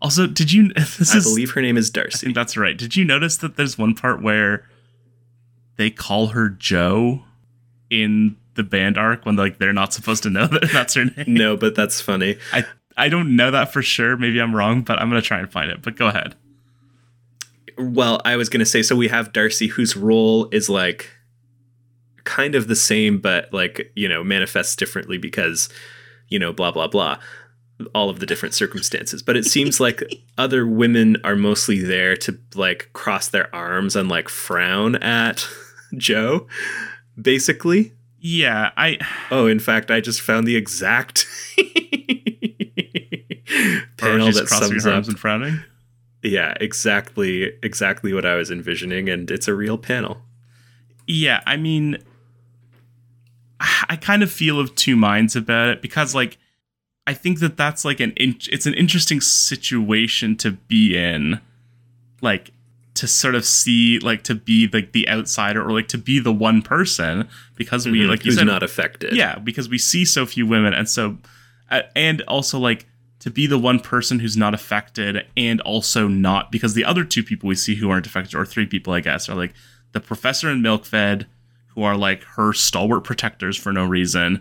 Also, 0.02 0.26
did 0.26 0.52
you? 0.52 0.70
This 0.74 1.14
I 1.14 1.18
is, 1.18 1.24
believe 1.24 1.52
her 1.52 1.62
name 1.62 1.76
is 1.76 1.90
Darcy. 1.90 2.16
I 2.16 2.18
think 2.20 2.34
that's 2.34 2.56
right. 2.56 2.76
Did 2.76 2.96
you 2.96 3.04
notice 3.04 3.36
that 3.38 3.56
there's 3.56 3.78
one 3.78 3.94
part 3.94 4.22
where 4.22 4.66
they 5.76 5.90
call 5.90 6.28
her 6.28 6.48
Joe 6.48 7.22
in 7.90 8.36
the 8.54 8.62
band 8.62 8.98
arc 8.98 9.26
when 9.26 9.36
like 9.36 9.58
they're 9.58 9.72
not 9.72 9.92
supposed 9.92 10.22
to 10.24 10.30
know 10.30 10.46
that 10.48 10.70
that's 10.72 10.94
her 10.94 11.04
name. 11.04 11.26
No, 11.26 11.56
but 11.56 11.74
that's 11.74 12.00
funny. 12.00 12.38
I 12.52 12.64
I 12.96 13.08
don't 13.08 13.36
know 13.36 13.50
that 13.50 13.72
for 13.72 13.82
sure. 13.82 14.16
Maybe 14.16 14.40
I'm 14.40 14.54
wrong, 14.54 14.82
but 14.82 14.98
I'm 14.98 15.08
gonna 15.08 15.22
try 15.22 15.38
and 15.38 15.50
find 15.50 15.70
it. 15.70 15.82
But 15.82 15.96
go 15.96 16.08
ahead. 16.08 16.34
Well, 17.76 18.20
I 18.24 18.36
was 18.36 18.48
gonna 18.48 18.66
say 18.66 18.82
so. 18.82 18.94
We 18.96 19.08
have 19.08 19.32
Darcy, 19.32 19.68
whose 19.68 19.96
role 19.96 20.48
is 20.50 20.68
like 20.68 21.10
kind 22.24 22.54
of 22.54 22.68
the 22.68 22.76
same, 22.76 23.18
but 23.18 23.52
like 23.52 23.92
you 23.94 24.08
know 24.08 24.22
manifests 24.22 24.76
differently 24.76 25.18
because 25.18 25.68
you 26.28 26.38
know 26.38 26.52
blah 26.52 26.70
blah 26.70 26.88
blah 26.88 27.18
all 27.94 28.08
of 28.08 28.20
the 28.20 28.26
different 28.26 28.54
circumstances 28.54 29.22
but 29.22 29.36
it 29.36 29.44
seems 29.44 29.80
like 29.80 30.02
other 30.38 30.66
women 30.66 31.16
are 31.24 31.36
mostly 31.36 31.80
there 31.80 32.16
to 32.16 32.38
like 32.54 32.88
cross 32.92 33.28
their 33.28 33.54
arms 33.54 33.96
and 33.96 34.08
like 34.08 34.28
frown 34.28 34.94
at 34.96 35.46
joe 35.96 36.46
basically 37.20 37.92
yeah, 38.24 38.70
I. 38.76 38.98
Oh, 39.30 39.46
in 39.46 39.58
fact, 39.60 39.90
I 39.90 40.00
just 40.00 40.20
found 40.20 40.46
the 40.46 40.56
exact 40.56 41.26
panel 43.96 44.32
that 44.32 44.48
sums 44.48 44.86
up 44.86 45.06
and 45.06 45.18
frowning. 45.18 45.60
Yeah, 46.22 46.54
exactly, 46.60 47.52
exactly 47.62 48.14
what 48.14 48.24
I 48.24 48.36
was 48.36 48.50
envisioning, 48.50 49.08
and 49.10 49.30
it's 49.30 49.46
a 49.46 49.54
real 49.54 49.76
panel. 49.76 50.22
Yeah, 51.06 51.42
I 51.46 51.56
mean, 51.58 51.98
I 53.60 53.96
kind 53.96 54.22
of 54.22 54.32
feel 54.32 54.58
of 54.58 54.74
two 54.74 54.96
minds 54.96 55.36
about 55.36 55.68
it 55.68 55.82
because, 55.82 56.14
like, 56.14 56.38
I 57.06 57.12
think 57.12 57.40
that 57.40 57.58
that's 57.58 57.84
like 57.84 58.00
an 58.00 58.12
in- 58.12 58.38
it's 58.50 58.64
an 58.66 58.74
interesting 58.74 59.20
situation 59.20 60.36
to 60.36 60.52
be 60.52 60.96
in, 60.96 61.40
like 62.22 62.52
to 62.94 63.08
sort 63.08 63.34
of 63.34 63.44
see 63.44 63.98
like 63.98 64.22
to 64.22 64.34
be 64.34 64.68
like 64.72 64.92
the 64.92 65.08
outsider 65.08 65.62
or 65.62 65.72
like 65.72 65.88
to 65.88 65.98
be 65.98 66.18
the 66.18 66.32
one 66.32 66.62
person 66.62 67.28
because 67.56 67.86
we 67.86 68.00
mm-hmm. 68.00 68.10
like 68.10 68.24
you 68.24 68.30
Who's 68.30 68.38
said 68.38 68.46
not 68.46 68.62
affected 68.62 69.16
yeah 69.16 69.38
because 69.38 69.68
we 69.68 69.78
see 69.78 70.04
so 70.04 70.24
few 70.26 70.46
women 70.46 70.72
and 70.72 70.88
so 70.88 71.18
uh, 71.70 71.82
and 71.96 72.22
also 72.22 72.58
like 72.58 72.86
to 73.20 73.30
be 73.30 73.46
the 73.46 73.58
one 73.58 73.80
person 73.80 74.20
who's 74.20 74.36
not 74.36 74.54
affected 74.54 75.26
and 75.36 75.60
also 75.62 76.06
not 76.06 76.52
because 76.52 76.74
the 76.74 76.84
other 76.84 77.04
two 77.04 77.24
people 77.24 77.48
we 77.48 77.54
see 77.56 77.74
who 77.74 77.90
aren't 77.90 78.06
affected 78.06 78.36
or 78.36 78.46
three 78.46 78.66
people 78.66 78.92
i 78.92 79.00
guess 79.00 79.28
are 79.28 79.34
like 79.34 79.54
the 79.92 80.00
professor 80.00 80.48
and 80.48 80.64
milkfed 80.64 81.26
who 81.68 81.82
are 81.82 81.96
like 81.96 82.22
her 82.22 82.52
stalwart 82.52 83.02
protectors 83.02 83.56
for 83.56 83.72
no 83.72 83.84
reason 83.84 84.40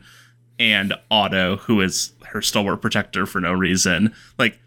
and 0.59 0.93
otto 1.09 1.57
who 1.57 1.81
is 1.81 2.11
her 2.25 2.41
stalwart 2.41 2.81
protector 2.81 3.25
for 3.25 3.41
no 3.41 3.51
reason 3.51 4.13
like 4.37 4.59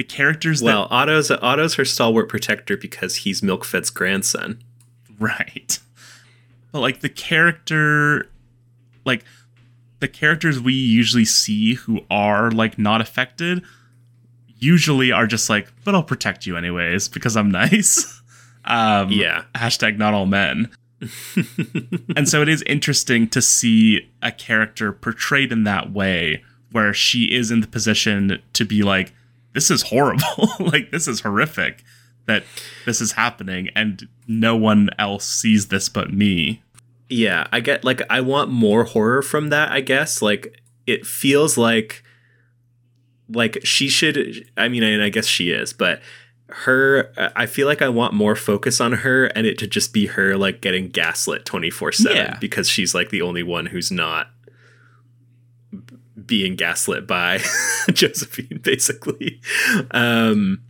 the 0.00 0.04
characters 0.04 0.62
well 0.62 0.88
that, 0.88 0.94
otto's 0.94 1.30
otto's 1.30 1.74
her 1.74 1.84
stalwart 1.84 2.28
protector 2.28 2.76
because 2.76 3.16
he's 3.16 3.42
milkfed's 3.42 3.90
grandson 3.90 4.58
right 5.18 5.78
but 6.72 6.80
like 6.80 7.00
the 7.00 7.08
character 7.08 8.26
like 9.04 9.24
the 9.98 10.08
characters 10.08 10.58
we 10.58 10.72
usually 10.72 11.26
see 11.26 11.74
who 11.74 12.00
are 12.10 12.50
like 12.50 12.78
not 12.78 13.02
affected 13.02 13.62
usually 14.60 15.10
are 15.10 15.26
just 15.26 15.50
like, 15.50 15.68
but 15.84 15.94
I'll 15.94 16.02
protect 16.02 16.46
you 16.46 16.56
anyways 16.56 17.08
because 17.08 17.36
I'm 17.36 17.50
nice. 17.50 18.22
um, 18.64 19.10
yeah. 19.10 19.44
Hashtag 19.54 19.98
not 19.98 20.14
all 20.14 20.26
men. 20.26 20.70
and 22.16 22.28
so 22.28 22.42
it 22.42 22.48
is 22.48 22.62
interesting 22.62 23.26
to 23.28 23.40
see 23.40 24.08
a 24.22 24.30
character 24.30 24.92
portrayed 24.92 25.50
in 25.50 25.64
that 25.64 25.92
way 25.92 26.44
where 26.72 26.92
she 26.92 27.34
is 27.34 27.50
in 27.50 27.60
the 27.60 27.66
position 27.66 28.40
to 28.52 28.64
be 28.64 28.82
like, 28.82 29.12
this 29.52 29.70
is 29.70 29.82
horrible. 29.82 30.48
like, 30.60 30.90
this 30.90 31.08
is 31.08 31.20
horrific 31.20 31.84
that 32.26 32.44
this 32.86 33.00
is 33.00 33.12
happening 33.12 33.68
and 33.74 34.08
no 34.28 34.56
one 34.56 34.88
else 34.98 35.26
sees 35.26 35.68
this 35.68 35.88
but 35.88 36.12
me. 36.12 36.62
Yeah, 37.08 37.48
I 37.50 37.58
get 37.60 37.84
like 37.84 38.02
I 38.08 38.20
want 38.20 38.50
more 38.50 38.84
horror 38.84 39.22
from 39.22 39.48
that, 39.48 39.72
I 39.72 39.80
guess. 39.80 40.22
Like 40.22 40.60
it 40.86 41.04
feels 41.04 41.58
like 41.58 42.04
like 43.28 43.58
she 43.64 43.88
should 43.88 44.48
I 44.56 44.68
mean 44.68 44.84
and 44.84 45.02
I 45.02 45.08
guess 45.08 45.26
she 45.26 45.50
is, 45.50 45.72
but 45.72 46.00
her 46.48 47.12
I 47.36 47.46
feel 47.46 47.66
like 47.66 47.82
I 47.82 47.88
want 47.88 48.14
more 48.14 48.36
focus 48.36 48.80
on 48.80 48.92
her 48.92 49.26
and 49.26 49.46
it 49.46 49.58
to 49.58 49.66
just 49.66 49.92
be 49.92 50.06
her 50.06 50.36
like 50.36 50.60
getting 50.60 50.88
gaslit 50.88 51.44
24/7 51.44 52.14
yeah. 52.14 52.38
because 52.40 52.68
she's 52.68 52.94
like 52.94 53.10
the 53.10 53.22
only 53.22 53.42
one 53.42 53.66
who's 53.66 53.90
not 53.90 54.28
being 56.26 56.56
gaslit 56.56 57.06
by 57.06 57.38
Josephine 57.92 58.60
basically. 58.62 59.40
Um 59.90 60.62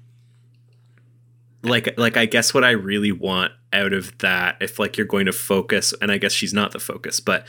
like 1.62 1.98
like 1.98 2.16
I 2.16 2.26
guess 2.26 2.54
what 2.54 2.64
I 2.64 2.70
really 2.70 3.12
want 3.12 3.52
out 3.72 3.92
of 3.92 4.16
that 4.18 4.56
if 4.60 4.78
like 4.78 4.96
you're 4.96 5.06
going 5.06 5.26
to 5.26 5.32
focus 5.32 5.94
and 6.00 6.10
I 6.10 6.18
guess 6.18 6.32
she's 6.32 6.54
not 6.54 6.72
the 6.72 6.80
focus, 6.80 7.20
but 7.20 7.46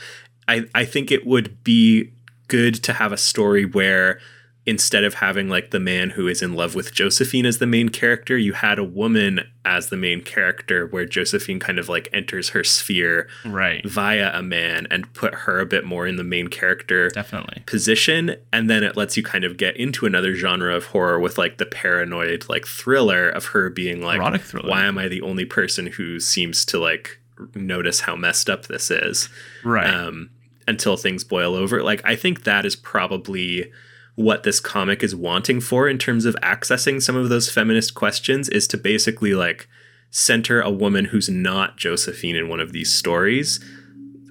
I 0.48 0.66
I 0.74 0.84
think 0.84 1.10
it 1.10 1.26
would 1.26 1.62
be 1.64 2.12
good 2.48 2.74
to 2.84 2.92
have 2.92 3.12
a 3.12 3.16
story 3.16 3.64
where 3.64 4.20
instead 4.64 5.02
of 5.02 5.14
having 5.14 5.48
like 5.48 5.70
the 5.72 5.80
man 5.80 6.10
who 6.10 6.28
is 6.28 6.40
in 6.40 6.54
love 6.54 6.74
with 6.74 6.92
Josephine 6.92 7.44
as 7.46 7.58
the 7.58 7.66
main 7.66 7.88
character, 7.88 8.38
you 8.38 8.52
had 8.52 8.78
a 8.78 8.84
woman 8.84 9.40
as 9.64 9.88
the 9.88 9.96
main 9.96 10.22
character 10.22 10.86
where 10.86 11.04
Josephine 11.04 11.58
kind 11.58 11.78
of 11.78 11.88
like 11.88 12.08
enters 12.12 12.50
her 12.50 12.62
sphere 12.62 13.28
right. 13.44 13.84
via 13.84 14.30
a 14.32 14.42
man 14.42 14.86
and 14.90 15.12
put 15.14 15.34
her 15.34 15.58
a 15.58 15.66
bit 15.66 15.84
more 15.84 16.06
in 16.06 16.16
the 16.16 16.24
main 16.24 16.48
character 16.48 17.08
definitely. 17.10 17.62
position 17.66 18.36
and 18.52 18.70
then 18.70 18.84
it 18.84 18.96
lets 18.96 19.16
you 19.16 19.22
kind 19.22 19.44
of 19.44 19.56
get 19.56 19.76
into 19.76 20.06
another 20.06 20.34
genre 20.34 20.74
of 20.74 20.86
horror 20.86 21.18
with 21.18 21.38
like 21.38 21.58
the 21.58 21.66
paranoid 21.66 22.44
like 22.48 22.66
thriller 22.66 23.28
of 23.28 23.46
her 23.46 23.70
being 23.70 24.02
like 24.02 24.20
why 24.62 24.84
am 24.84 24.98
I 24.98 25.08
the 25.08 25.22
only 25.22 25.44
person 25.44 25.86
who 25.86 26.20
seems 26.20 26.64
to 26.66 26.78
like 26.78 27.20
notice 27.54 28.00
how 28.00 28.14
messed 28.16 28.48
up 28.48 28.66
this 28.66 28.90
is? 28.90 29.28
Right. 29.64 29.92
Um 29.92 30.30
until 30.68 30.96
things 30.96 31.24
boil 31.24 31.54
over. 31.54 31.82
Like 31.82 32.00
I 32.04 32.14
think 32.14 32.44
that 32.44 32.64
is 32.64 32.76
probably 32.76 33.72
what 34.14 34.42
this 34.42 34.60
comic 34.60 35.02
is 35.02 35.16
wanting 35.16 35.60
for 35.60 35.88
in 35.88 35.98
terms 35.98 36.24
of 36.24 36.34
accessing 36.36 37.00
some 37.00 37.16
of 37.16 37.28
those 37.28 37.50
feminist 37.50 37.94
questions 37.94 38.48
is 38.48 38.66
to 38.68 38.76
basically 38.76 39.34
like 39.34 39.68
center 40.10 40.60
a 40.60 40.70
woman 40.70 41.06
who's 41.06 41.28
not 41.28 41.78
Josephine 41.78 42.36
in 42.36 42.48
one 42.48 42.60
of 42.60 42.72
these 42.72 42.92
stories 42.92 43.58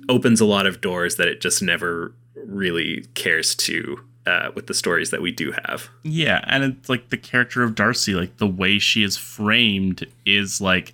opens 0.08 0.40
a 0.40 0.46
lot 0.46 0.68
of 0.68 0.82
doors 0.82 1.16
that 1.16 1.28
it 1.28 1.42
just 1.42 1.62
never 1.62 2.14
really 2.36 3.06
cares 3.16 3.56
to 3.56 4.00
uh, 4.26 4.52
with 4.54 4.68
the 4.68 4.74
stories 4.74 5.10
that 5.10 5.22
we 5.22 5.32
do 5.32 5.52
have. 5.66 5.90
Yeah, 6.04 6.44
and 6.46 6.64
it's 6.64 6.90
like 6.90 7.10
the 7.10 7.18
character 7.18 7.64
of 7.64 7.76
Darcy, 7.76 8.14
like 8.14 8.38
the 8.38 8.48
way 8.48 8.78
she 8.78 9.04
is 9.04 9.18
framed 9.18 10.06
is 10.26 10.62
like 10.62 10.94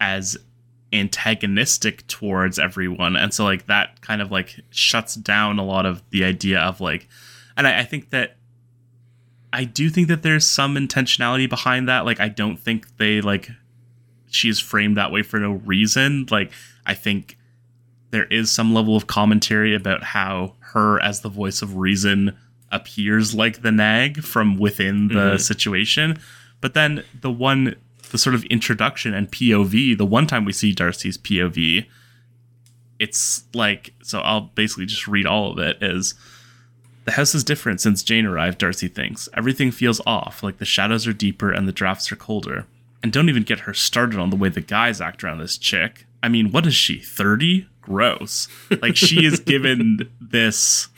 as 0.00 0.36
antagonistic 0.92 2.06
towards 2.08 2.58
everyone, 2.58 3.16
and 3.16 3.32
so 3.32 3.44
like 3.44 3.66
that 3.66 4.00
kind 4.02 4.20
of 4.20 4.30
like 4.30 4.60
shuts 4.70 5.14
down 5.14 5.58
a 5.58 5.64
lot 5.64 5.86
of 5.86 6.02
the 6.10 6.24
idea 6.24 6.60
of 6.60 6.80
like 6.80 7.08
and 7.56 7.66
I, 7.66 7.80
I 7.80 7.84
think 7.84 8.10
that 8.10 8.36
I 9.52 9.64
do 9.64 9.90
think 9.90 10.08
that 10.08 10.22
there's 10.22 10.46
some 10.46 10.76
intentionality 10.76 11.48
behind 11.48 11.88
that. 11.88 12.06
Like, 12.06 12.20
I 12.20 12.28
don't 12.28 12.56
think 12.56 12.96
they 12.96 13.20
like 13.20 13.50
she's 14.30 14.58
framed 14.58 14.96
that 14.96 15.12
way 15.12 15.22
for 15.22 15.38
no 15.38 15.52
reason. 15.52 16.26
Like, 16.30 16.52
I 16.86 16.94
think 16.94 17.36
there 18.10 18.24
is 18.24 18.50
some 18.50 18.74
level 18.74 18.96
of 18.96 19.06
commentary 19.06 19.74
about 19.74 20.02
how 20.02 20.54
her 20.60 21.00
as 21.02 21.20
the 21.20 21.28
voice 21.28 21.62
of 21.62 21.76
reason 21.76 22.36
appears 22.70 23.34
like 23.34 23.62
the 23.62 23.70
nag 23.70 24.22
from 24.22 24.58
within 24.58 25.08
the 25.08 25.14
mm-hmm. 25.14 25.36
situation. 25.36 26.18
But 26.60 26.74
then 26.74 27.04
the 27.20 27.30
one, 27.30 27.76
the 28.10 28.18
sort 28.18 28.34
of 28.34 28.44
introduction 28.44 29.12
and 29.12 29.30
POV, 29.30 29.98
the 29.98 30.06
one 30.06 30.26
time 30.26 30.44
we 30.44 30.52
see 30.52 30.72
Darcy's 30.72 31.18
POV, 31.18 31.86
it's 32.98 33.44
like, 33.52 33.92
so 34.02 34.20
I'll 34.20 34.52
basically 34.54 34.86
just 34.86 35.06
read 35.06 35.26
all 35.26 35.52
of 35.52 35.58
it 35.58 35.82
is 35.82 36.14
the 37.04 37.12
house 37.12 37.34
is 37.34 37.44
different 37.44 37.80
since 37.80 38.02
Jane 38.02 38.26
arrived, 38.26 38.58
Darcy 38.58 38.88
thinks. 38.88 39.28
Everything 39.34 39.70
feels 39.70 40.00
off, 40.06 40.42
like 40.42 40.58
the 40.58 40.64
shadows 40.64 41.06
are 41.06 41.12
deeper 41.12 41.50
and 41.50 41.66
the 41.66 41.72
drafts 41.72 42.12
are 42.12 42.16
colder. 42.16 42.66
And 43.02 43.12
don't 43.12 43.28
even 43.28 43.42
get 43.42 43.60
her 43.60 43.74
started 43.74 44.20
on 44.20 44.30
the 44.30 44.36
way 44.36 44.48
the 44.48 44.60
guys 44.60 45.00
act 45.00 45.24
around 45.24 45.38
this 45.38 45.58
chick. 45.58 46.06
I 46.22 46.28
mean, 46.28 46.52
what 46.52 46.66
is 46.66 46.74
she, 46.74 47.00
30? 47.00 47.66
Gross. 47.80 48.46
Like, 48.80 48.96
she 48.96 49.24
is 49.24 49.40
given 49.44 50.08
this 50.20 50.88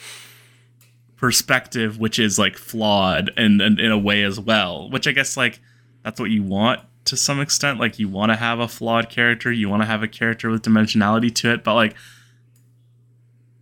perspective, 1.16 1.98
which 1.98 2.18
is 2.18 2.38
like 2.38 2.58
flawed 2.58 3.30
and, 3.38 3.62
and 3.62 3.80
in 3.80 3.90
a 3.90 3.96
way 3.96 4.22
as 4.22 4.38
well, 4.38 4.90
which 4.90 5.08
I 5.08 5.12
guess, 5.12 5.38
like, 5.38 5.60
that's 6.02 6.20
what 6.20 6.30
you 6.30 6.42
want 6.42 6.80
to 7.06 7.16
some 7.16 7.40
extent. 7.40 7.80
Like, 7.80 7.98
you 7.98 8.10
want 8.10 8.32
to 8.32 8.36
have 8.36 8.60
a 8.60 8.68
flawed 8.68 9.08
character, 9.08 9.50
you 9.50 9.70
want 9.70 9.80
to 9.80 9.86
have 9.86 10.02
a 10.02 10.08
character 10.08 10.50
with 10.50 10.62
dimensionality 10.62 11.34
to 11.36 11.54
it, 11.54 11.64
but 11.64 11.74
like, 11.74 11.94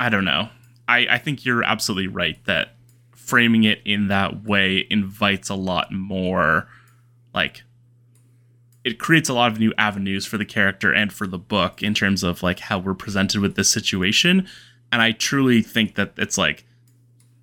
I 0.00 0.08
don't 0.08 0.24
know. 0.24 0.48
I, 0.92 1.06
I 1.14 1.18
think 1.18 1.44
you're 1.46 1.64
absolutely 1.64 2.08
right 2.08 2.42
that 2.44 2.76
framing 3.12 3.64
it 3.64 3.80
in 3.84 4.08
that 4.08 4.44
way 4.44 4.86
invites 4.90 5.48
a 5.48 5.54
lot 5.54 5.90
more 5.90 6.68
like 7.32 7.62
it 8.84 8.98
creates 8.98 9.28
a 9.28 9.32
lot 9.32 9.50
of 9.50 9.58
new 9.58 9.72
avenues 9.78 10.26
for 10.26 10.36
the 10.36 10.44
character 10.44 10.92
and 10.92 11.12
for 11.12 11.26
the 11.26 11.38
book 11.38 11.82
in 11.82 11.94
terms 11.94 12.22
of 12.22 12.42
like 12.42 12.58
how 12.58 12.78
we're 12.78 12.94
presented 12.94 13.40
with 13.40 13.54
this 13.54 13.70
situation. 13.70 14.46
And 14.90 15.00
i 15.00 15.12
truly 15.12 15.62
think 15.62 15.94
that 15.94 16.12
it's 16.18 16.36
like 16.36 16.66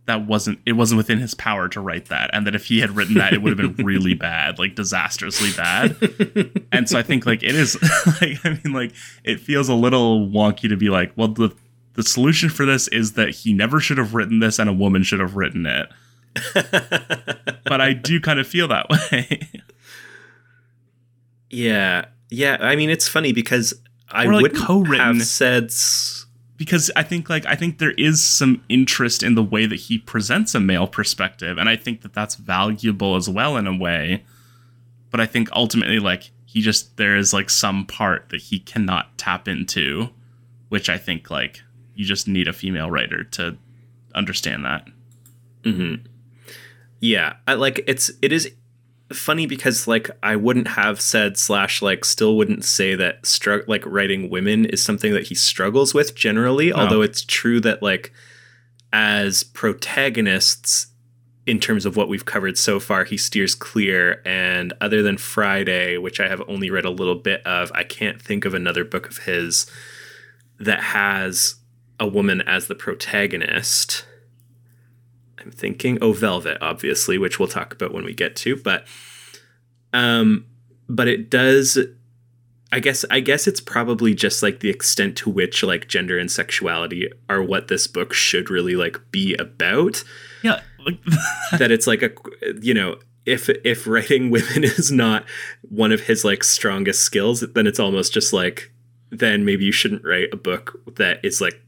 that 0.06 0.28
wasn't 0.28 0.60
it 0.66 0.74
wasn't 0.74 0.98
within 0.98 1.18
his 1.20 1.34
power 1.34 1.68
to 1.70 1.82
write 1.82 2.06
that 2.08 2.30
and 2.34 2.46
that 2.46 2.54
if 2.54 2.66
he 2.66 2.80
had 2.80 2.96
written 2.96 3.16
that 3.16 3.34
it 3.34 3.42
would 3.42 3.58
have 3.58 3.76
been 3.76 3.86
really 3.86 4.14
bad 4.30 4.60
like 4.60 4.76
disastrously 4.76 5.52
bad. 5.58 5.96
And 6.72 6.88
so 6.88 7.00
i 7.00 7.04
think 7.04 7.26
like 7.26 7.42
it 7.42 7.56
is 7.56 7.78
like 8.22 8.46
i 8.46 8.60
mean 8.64 8.74
like 8.74 8.92
it 9.24 9.40
feels 9.40 9.70
a 9.70 9.76
little 9.76 10.28
wonky 10.28 10.70
to 10.70 10.78
be 10.78 10.90
like 10.90 11.12
well 11.16 11.30
the 11.30 11.56
the 11.94 12.04
solution 12.04 12.50
for 12.50 12.66
this 12.66 12.88
is 12.90 13.14
that 13.14 13.30
he 13.30 13.54
never 13.54 13.80
should 13.80 13.98
have 13.98 14.14
written 14.14 14.40
this 14.40 14.60
and 14.60 14.70
a 14.70 14.74
woman 14.74 15.04
should 15.04 15.20
have 15.20 15.36
written 15.36 15.66
it. 15.66 15.90
but 17.66 17.82
I 17.82 17.94
do 17.94 18.20
kind 18.20 18.40
of 18.40 18.48
feel 18.48 18.68
that 18.68 18.90
way. 19.12 19.50
yeah. 21.50 22.06
Yeah, 22.30 22.58
I 22.60 22.76
mean 22.76 22.90
it's 22.90 23.08
funny 23.08 23.34
because 23.34 23.74
I 24.12 24.26
like 24.26 24.42
would 24.42 24.56
co-written 24.56 25.18
have 25.18 25.26
said 25.26 25.72
because 26.58 26.92
I 26.96 27.04
think 27.04 27.30
like 27.30 27.46
I 27.48 27.56
think 27.56 27.80
there 27.80 27.92
is 27.92 28.24
some 28.24 28.64
interest 28.70 29.24
in 29.24 29.34
the 29.34 29.44
way 29.44 29.66
that 29.66 29.76
he 29.76 29.98
presents 29.98 30.54
a 30.54 30.60
male 30.60 30.88
perspective 30.88 31.58
and 31.58 31.68
I 31.68 31.76
think 31.76 32.02
that 32.04 32.14
that's 32.14 32.36
valuable 32.36 33.16
as 33.16 33.28
well 33.28 33.58
in 33.58 33.66
a 33.66 33.76
way. 33.76 34.24
But 35.10 35.20
I 35.20 35.26
think 35.26 35.50
ultimately 35.54 36.00
like 36.00 36.30
he 36.46 36.62
just 36.62 36.98
there 36.98 37.18
is 37.18 37.34
like 37.34 37.50
some 37.50 37.86
part 37.86 38.30
that 38.30 38.42
he 38.42 38.60
cannot 38.60 39.18
tap 39.18 39.48
into 39.48 40.10
which 40.70 40.88
I 40.88 40.98
think 40.98 41.30
like 41.30 41.64
you 42.00 42.06
just 42.06 42.30
need 42.30 42.48
a 42.48 42.54
female 42.54 42.90
writer 42.90 43.26
to 43.26 43.58
understand 44.16 44.64
that. 44.64 44.88
Mm-hmm. 45.64 46.06
Yeah, 47.02 47.34
I 47.46 47.56
like 47.56 47.84
it's 47.88 48.10
it 48.22 48.32
is 48.32 48.50
funny 49.12 49.46
because 49.46 49.86
like 49.86 50.10
I 50.24 50.38
wouldn't 50.38 50.70
have 50.70 51.02
said 51.02 51.38
slash 51.38 51.82
like 51.82 52.06
still 52.06 52.38
wouldn't 52.38 52.64
say 52.64 52.96
that 52.96 53.24
stru- 53.24 53.68
like 53.68 53.86
writing 53.86 54.30
women 54.30 54.64
is 54.64 54.82
something 54.82 55.12
that 55.12 55.28
he 55.28 55.36
struggles 55.36 55.94
with 55.94 56.16
generally. 56.16 56.72
Although 56.72 57.02
it's 57.02 57.26
true 57.26 57.60
that 57.60 57.84
like 57.84 58.14
as 58.94 59.44
protagonists 59.44 60.88
in 61.46 61.60
terms 61.60 61.86
of 61.86 61.98
what 61.98 62.08
we've 62.08 62.26
covered 62.26 62.58
so 62.58 62.80
far, 62.80 63.04
he 63.04 63.18
steers 63.18 63.56
clear. 63.56 64.22
And 64.24 64.72
other 64.80 65.04
than 65.04 65.18
Friday, 65.18 65.98
which 65.98 66.22
I 66.22 66.30
have 66.30 66.42
only 66.48 66.70
read 66.70 66.86
a 66.86 66.90
little 66.90 67.16
bit 67.16 67.46
of, 67.46 67.74
I 67.76 67.84
can't 67.84 68.22
think 68.22 68.46
of 68.46 68.54
another 68.54 68.86
book 68.86 69.10
of 69.10 69.18
his 69.18 69.70
that 70.60 70.80
has 70.80 71.56
a 72.00 72.08
woman 72.08 72.42
as 72.42 72.68
the 72.68 72.76
protagonist. 72.76 74.06
I'm 75.40 75.52
thinking 75.52 75.98
oh 76.02 76.14
Velvet 76.14 76.58
obviously, 76.62 77.18
which 77.18 77.40
we'll 77.40 77.48
talk 77.48 77.74
about 77.74 77.94
when 77.94 78.06
we 78.06 78.14
get 78.14 78.36
to, 78.38 78.56
but 78.56 78.86
um 79.94 80.46
but 80.88 81.08
it 81.08 81.30
does 81.30 81.78
I 82.72 82.80
guess 82.80 83.04
I 83.10 83.20
guess 83.20 83.48
it's 83.48 83.62
probably 83.62 84.14
just 84.14 84.44
like 84.44 84.60
the 84.60 84.70
extent 84.70 85.18
to 85.18 85.30
which 85.30 85.64
like 85.64 85.88
gender 85.88 86.20
and 86.20 86.32
sexuality 86.32 87.12
are 87.28 87.42
what 87.42 87.68
this 87.68 87.88
book 87.88 88.14
should 88.14 88.50
really 88.50 88.76
like 88.76 89.00
be 89.12 89.34
about. 89.36 90.04
Yeah, 90.44 90.62
like 90.86 91.04
that 91.58 91.72
it's 91.72 91.88
like 91.88 92.04
a 92.04 92.12
you 92.62 92.74
know 92.74 92.98
if 93.26 93.50
if 93.50 93.88
writing 93.88 94.30
women 94.30 94.64
is 94.64 94.92
not 94.92 95.26
one 95.62 95.92
of 95.92 96.02
his 96.02 96.24
like 96.24 96.44
strongest 96.44 97.02
skills, 97.02 97.42
then 97.42 97.66
it's 97.66 97.80
almost 97.80 98.14
just 98.14 98.34
like 98.34 98.72
then 99.10 99.46
maybe 99.46 99.66
you 99.66 99.72
shouldn't 99.72 100.06
write 100.06 100.30
a 100.32 100.38
book 100.38 100.80
that 100.98 101.20
is 101.24 101.42
like 101.42 101.60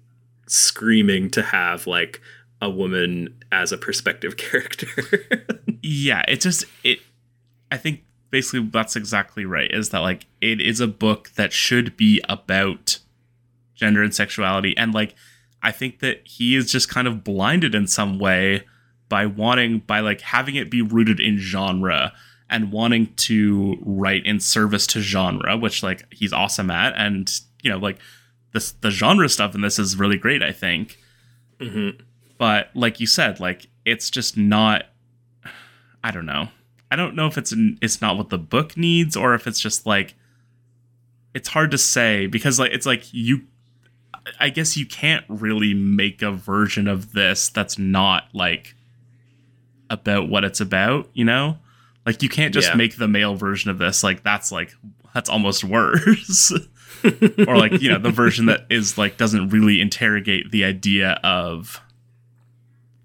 screaming 0.52 1.30
to 1.32 1.42
have 1.42 1.88
like 1.88 2.22
a 2.62 2.70
woman 2.70 3.44
as 3.52 3.72
a 3.72 3.78
perspective 3.78 4.38
character. 4.38 4.88
yeah, 5.82 6.24
it 6.28 6.42
just 6.42 6.66
it 6.84 7.00
I 7.72 7.78
think 7.78 8.04
basically 8.30 8.70
that's 8.72 8.96
exactly 8.96 9.46
right 9.46 9.70
is 9.72 9.90
that 9.90 10.00
like 10.00 10.26
it 10.40 10.62
is 10.62 10.80
a 10.80 10.88
book 10.88 11.32
that 11.36 11.52
should 11.52 11.98
be 11.98 12.22
about 12.30 13.00
gender 13.76 14.02
and 14.02 14.16
sexuality 14.16 14.76
and 14.78 14.94
like 14.94 15.16
I 15.64 15.72
think 15.72 16.00
that 16.00 16.22
he 16.26 16.56
is 16.56 16.72
just 16.72 16.90
kind 16.90 17.08
of 17.08 17.24
blinded 17.24 17.76
in 17.76 17.88
some 17.88 18.20
way 18.20 18.64
by 19.10 19.26
wanting 19.26 19.80
by 19.80 20.00
like 20.00 20.22
having 20.22 20.56
it 20.56 20.72
be 20.72 20.82
rooted 20.82 21.20
in 21.20 21.38
genre 21.38 22.14
and 22.50 22.72
wanting 22.72 23.14
to 23.16 23.78
write 23.82 24.26
in 24.26 24.40
service 24.40 24.86
to 24.88 25.00
genre, 25.00 25.56
which 25.58 25.84
like 25.84 26.06
he's 26.12 26.34
awesome 26.34 26.72
at, 26.72 26.94
and 26.96 27.42
you 27.64 27.70
know 27.70 27.78
like 27.78 27.98
this 28.54 28.72
the 28.72 28.90
genre 28.92 29.30
stuff 29.30 29.56
in 29.56 29.62
this 29.62 29.80
is 29.80 29.98
really 29.98 30.18
great, 30.18 30.42
I 30.44 30.52
think. 30.52 30.98
Mm-hmm. 31.60 32.02
But 32.38 32.70
like 32.74 33.00
you 33.00 33.08
said, 33.08 33.40
like 33.40 33.68
it's 33.86 34.10
just 34.10 34.38
not. 34.38 34.86
I 36.04 36.12
don't 36.12 36.26
know. 36.26 36.50
I 36.90 36.96
don't 36.96 37.16
know 37.16 37.28
if 37.28 37.38
it's 37.38 37.54
it's 37.82 38.02
not 38.02 38.18
what 38.18 38.30
the 38.30 38.38
book 38.38 38.76
needs 38.76 39.16
or 39.16 39.34
if 39.36 39.48
it's 39.48 39.60
just 39.60 39.86
like 39.86 40.16
it's 41.34 41.48
hard 41.50 41.72
to 41.72 41.78
say 41.78 42.28
because 42.28 42.60
like 42.60 42.72
it's 42.72 42.86
like 42.86 43.04
you 43.14 43.42
I 44.40 44.50
guess 44.50 44.76
you 44.76 44.86
can't 44.86 45.24
really 45.30 45.74
make 45.74 46.22
a 46.22 46.32
version 46.32 46.88
of 46.88 47.14
this 47.14 47.50
that's 47.50 47.80
not 47.80 48.26
like 48.34 48.76
about 49.90 50.30
what 50.30 50.44
it's 50.44 50.60
about, 50.62 51.10
you 51.14 51.24
know? 51.26 51.58
Like 52.06 52.22
you 52.24 52.30
can't 52.30 52.54
just 52.54 52.70
Yeah. 52.70 52.76
make 52.76 52.98
the 52.98 53.08
male 53.08 53.36
version 53.36 53.70
of 53.72 53.78
this 53.78 54.04
like 54.04 54.24
that's 54.24 54.52
like 54.52 54.74
that's 55.14 55.30
almost 55.30 55.64
worse. 55.64 56.52
or 57.48 57.58
like, 57.58 57.82
you 57.82 57.90
know, 57.90 58.00
the 58.00 58.12
version 58.12 58.46
that 58.48 58.66
is 58.70 58.98
like 58.98 59.18
doesn't 59.18 59.50
really 59.50 59.82
interrogate 59.82 60.52
the 60.52 60.64
idea 60.64 61.20
of 61.24 61.80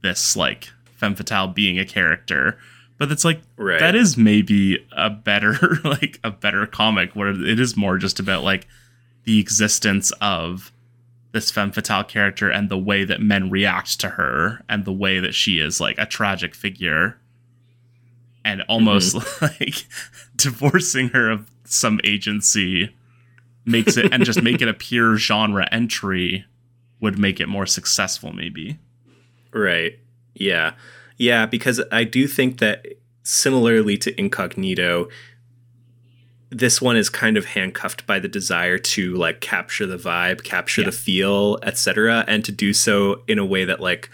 this 0.03 0.37
like 0.37 0.71
femme 0.97 1.15
fatale 1.15 1.49
being 1.49 1.79
a 1.79 1.85
character. 1.85 2.59
But 2.99 3.13
it's 3.13 3.25
like 3.25 3.43
Right. 3.57 3.79
that 3.81 3.95
is 3.95 4.17
maybe 4.17 4.87
a 4.93 5.11
better 5.11 5.79
like 5.85 6.19
a 6.25 6.31
better 6.31 6.67
comic 6.67 7.15
where 7.15 7.31
it 7.31 7.61
is 7.61 7.77
more 7.77 7.99
just 7.99 8.19
about 8.19 8.43
like 8.43 8.67
the 9.25 9.39
existence 9.39 10.13
of 10.21 10.73
this 11.33 11.51
femme 11.51 11.73
fatale 11.73 12.05
character 12.05 12.49
and 12.49 12.71
the 12.71 12.79
way 12.79 13.05
that 13.05 13.21
men 13.21 13.51
react 13.51 14.01
to 14.01 14.11
her 14.11 14.65
and 14.71 14.85
the 14.85 14.93
way 14.93 15.21
that 15.21 15.35
she 15.35 15.59
is 15.59 15.81
like 15.81 15.99
a 15.99 16.07
tragic 16.07 16.55
figure 16.55 17.19
and 18.45 18.63
almost 18.69 19.17
mm-hmm. 19.17 19.45
like 19.61 19.85
divorcing 20.37 21.09
her 21.11 21.29
of 21.29 21.51
some 21.65 22.01
agency 22.05 22.96
makes 23.67 23.97
it 23.97 24.13
and 24.13 24.25
just 24.25 24.43
make 24.43 24.63
it 24.63 24.69
a 24.69 24.75
pure 24.75 25.17
genre 25.19 25.69
entry 25.73 26.45
would 27.01 27.19
make 27.19 27.41
it 27.41 27.47
more 27.49 27.67
successful 27.67 28.33
maybe 28.33 28.79
Right. 29.53 29.99
Yeah. 30.35 30.73
Yeah, 31.17 31.47
because 31.47 31.81
I 31.91 32.05
do 32.05 32.27
think 32.27 32.59
that 32.59 32.85
similarly 33.23 33.97
to 33.99 34.19
Incognito, 34.21 35.09
this 36.51 36.81
one 36.83 36.97
is 36.97 37.09
kind 37.09 37.37
of 37.37 37.47
handcuffed 37.47 38.07
by 38.07 38.19
the 38.19 38.29
desire 38.29 38.77
to 38.79 39.15
like 39.15 39.41
capture 39.41 39.87
the 39.87 39.97
vibe, 39.97 40.45
capture 40.45 40.83
Yeah. 40.83 40.87
the 40.89 40.93
feel, 40.93 41.59
etc., 41.63 42.25
and 42.29 42.45
to 42.45 42.53
do 42.53 42.73
so 42.73 43.23
in 43.27 43.39
a 43.39 43.47
way 43.47 43.65
that 43.65 43.81
like 43.81 44.11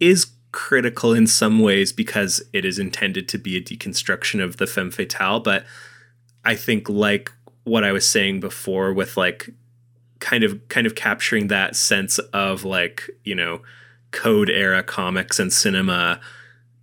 is 0.00 0.26
critical 0.50 1.14
in 1.14 1.26
some 1.26 1.60
ways 1.60 1.92
because 1.92 2.42
it 2.52 2.64
is 2.64 2.78
intended 2.78 3.28
to 3.28 3.38
be 3.38 3.56
a 3.56 3.60
deconstruction 3.62 4.42
of 4.42 4.56
the 4.58 4.66
femme 4.66 4.90
fatale, 4.90 5.40
but 5.40 5.64
I 6.44 6.56
think 6.56 6.88
like 6.88 7.30
what 7.64 7.84
I 7.84 7.92
was 7.92 8.08
saying 8.08 8.40
before 8.40 8.92
with 8.92 9.16
like 9.16 9.50
kind 10.20 10.44
of 10.44 10.68
kind 10.68 10.86
of 10.86 10.94
capturing 10.94 11.48
that 11.48 11.76
sense 11.76 12.18
of 12.18 12.64
like, 12.64 13.10
you 13.24 13.34
know, 13.34 13.62
code 14.12 14.50
era 14.50 14.82
comics 14.82 15.38
and 15.38 15.52
cinema 15.52 16.20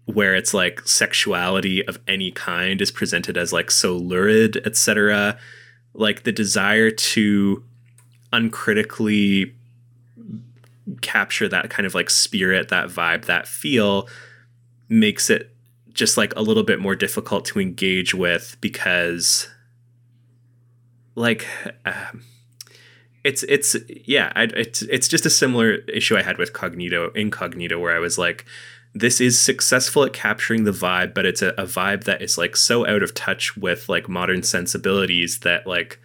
where 0.05 0.35
it's 0.35 0.53
like 0.53 0.81
sexuality 0.87 1.85
of 1.87 1.99
any 2.07 2.31
kind 2.31 2.81
is 2.81 2.91
presented 2.91 3.37
as 3.37 3.53
like 3.53 3.69
so 3.69 3.95
lurid 3.95 4.57
etc 4.65 5.37
like 5.93 6.23
the 6.23 6.31
desire 6.31 6.89
to 6.89 7.63
uncritically 8.33 9.53
capture 11.01 11.47
that 11.47 11.69
kind 11.69 11.85
of 11.85 11.93
like 11.93 12.09
spirit 12.09 12.69
that 12.69 12.87
vibe 12.87 13.25
that 13.25 13.47
feel 13.47 14.09
makes 14.87 15.29
it 15.29 15.55
just 15.93 16.17
like 16.17 16.35
a 16.35 16.41
little 16.41 16.63
bit 16.63 16.79
more 16.79 16.95
difficult 16.95 17.45
to 17.45 17.59
engage 17.59 18.15
with 18.15 18.57
because 18.61 19.47
like 21.19 21.45
um, 21.85 22.23
it's 23.23 23.43
it's 23.43 23.75
yeah 24.05 24.31
I, 24.35 24.43
it's 24.43 24.81
it's 24.83 25.07
just 25.07 25.25
a 25.25 25.29
similar 25.29 25.73
issue 25.93 26.17
i 26.17 26.21
had 26.21 26.37
with 26.37 26.53
cognito 26.53 27.15
incognito 27.15 27.77
where 27.77 27.95
i 27.95 27.99
was 27.99 28.17
like 28.17 28.45
this 28.95 29.21
is 29.21 29.39
successful 29.39 30.03
at 30.05 30.13
capturing 30.13 30.63
the 30.63 30.71
vibe 30.71 31.13
but 31.13 31.25
it's 31.25 31.41
a, 31.41 31.49
a 31.49 31.65
vibe 31.65 32.05
that 32.05 32.21
is 32.21 32.37
like 32.37 32.55
so 32.55 32.87
out 32.87 33.03
of 33.03 33.13
touch 33.13 33.57
with 33.57 33.89
like 33.89 34.07
modern 34.07 34.41
sensibilities 34.41 35.39
that 35.39 35.67
like 35.67 35.99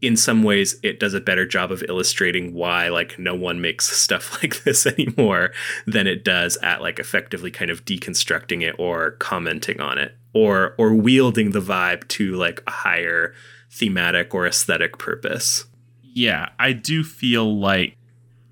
in 0.00 0.16
some 0.16 0.42
ways 0.42 0.76
it 0.82 0.98
does 0.98 1.14
a 1.14 1.20
better 1.20 1.46
job 1.46 1.70
of 1.70 1.82
illustrating 1.86 2.54
why 2.54 2.88
like 2.88 3.18
no 3.18 3.34
one 3.34 3.60
makes 3.60 3.86
stuff 4.02 4.42
like 4.42 4.64
this 4.64 4.86
anymore 4.86 5.52
than 5.86 6.06
it 6.06 6.24
does 6.24 6.56
at 6.62 6.80
like 6.80 6.98
effectively 6.98 7.50
kind 7.50 7.70
of 7.70 7.84
deconstructing 7.84 8.62
it 8.62 8.74
or 8.78 9.12
commenting 9.12 9.78
on 9.78 9.98
it 9.98 10.16
or 10.32 10.74
or 10.78 10.94
wielding 10.94 11.50
the 11.50 11.60
vibe 11.60 12.08
to 12.08 12.34
like 12.34 12.62
a 12.66 12.70
higher 12.70 13.34
thematic 13.76 14.34
or 14.34 14.46
aesthetic 14.46 14.98
purpose. 14.98 15.66
Yeah 16.02 16.48
i 16.58 16.72
do 16.72 17.04
feel 17.04 17.58
like 17.58 17.94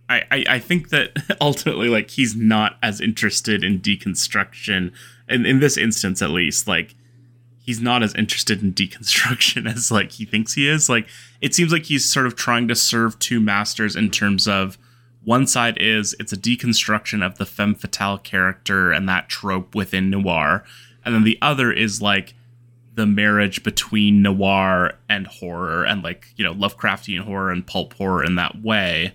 I, 0.09 0.23
I 0.31 0.45
i 0.49 0.59
think 0.59 0.91
that 0.91 1.13
ultimately 1.41 1.89
like 1.89 2.11
he's 2.11 2.37
not 2.37 2.77
as 2.83 3.01
interested 3.01 3.65
in 3.65 3.81
deconstruction 3.81 4.93
and 5.27 5.47
in 5.47 5.61
this 5.61 5.79
instance 5.79 6.21
at 6.21 6.29
least 6.31 6.69
like 6.69 6.95
he's 7.65 7.81
not 7.81 8.03
as 8.03 8.15
interested 8.15 8.63
in 8.63 8.73
deconstruction 8.75 9.73
as 9.73 9.91
like 9.91 10.13
he 10.13 10.25
thinks 10.25 10.53
he 10.53 10.69
is. 10.69 10.89
Like 10.89 11.09
it 11.41 11.55
seems 11.55 11.73
like 11.73 11.85
he's 11.85 12.05
sort 12.05 12.27
of 12.27 12.37
trying 12.37 12.69
to 12.69 12.75
serve 12.75 13.19
two 13.19 13.41
masters 13.41 13.97
in 13.97 14.11
terms 14.11 14.47
of 14.47 14.79
one 15.25 15.47
side 15.47 15.79
is 15.79 16.15
it's 16.21 16.33
a 16.35 16.37
deconstruction 16.37 17.25
of 17.25 17.39
the 17.39 17.47
femme 17.47 17.75
fatale 17.75 18.19
character 18.19 18.93
and 18.93 19.09
that 19.09 19.31
trope 19.31 19.75
within 19.75 20.11
noir 20.11 20.65
and 21.03 21.15
then 21.15 21.25
the 21.25 21.39
other 21.41 21.73
is 21.73 22.03
like 22.03 22.35
the 22.95 23.07
marriage 23.07 23.63
between 23.63 24.23
noir 24.23 24.93
and 25.09 25.27
horror 25.27 25.85
and 25.85 26.03
like 26.05 26.27
you 26.37 26.45
know 26.45 26.55
lovecraftian 26.55 27.21
horror 27.21 27.51
and 27.51 27.67
pulp 27.67 27.93
horror 27.95 28.23
in 28.25 28.37
that 28.37 28.63
way 28.63 29.13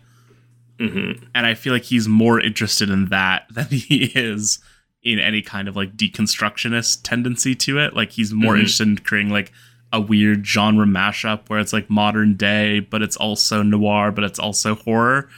mm-hmm. 0.77 1.23
and 1.33 1.45
i 1.45 1.53
feel 1.53 1.73
like 1.73 1.83
he's 1.83 2.07
more 2.07 2.39
interested 2.39 2.89
in 2.89 3.05
that 3.07 3.43
than 3.51 3.67
he 3.67 4.05
is 4.15 4.59
in 5.01 5.17
any 5.19 5.41
kind 5.41 5.67
of 5.67 5.75
like 5.75 5.95
deconstructionist 5.95 7.01
tendency 7.03 7.55
to 7.55 7.79
it 7.79 7.93
like 7.93 8.11
he's 8.11 8.33
more 8.33 8.53
Mhm. 8.55 8.59
interested 8.59 8.87
in 8.87 8.97
creating 8.97 9.31
like 9.31 9.51
a 9.91 9.99
weird 9.99 10.45
genre 10.45 10.85
mashup 10.85 11.47
where 11.49 11.59
it's 11.59 11.73
like 11.73 11.89
modern 11.89 12.35
day 12.35 12.79
but 12.81 13.01
it's 13.01 13.15
also 13.15 13.63
noir 13.63 14.11
but 14.11 14.23
it's 14.23 14.39
also 14.39 14.75
horror 14.75 15.29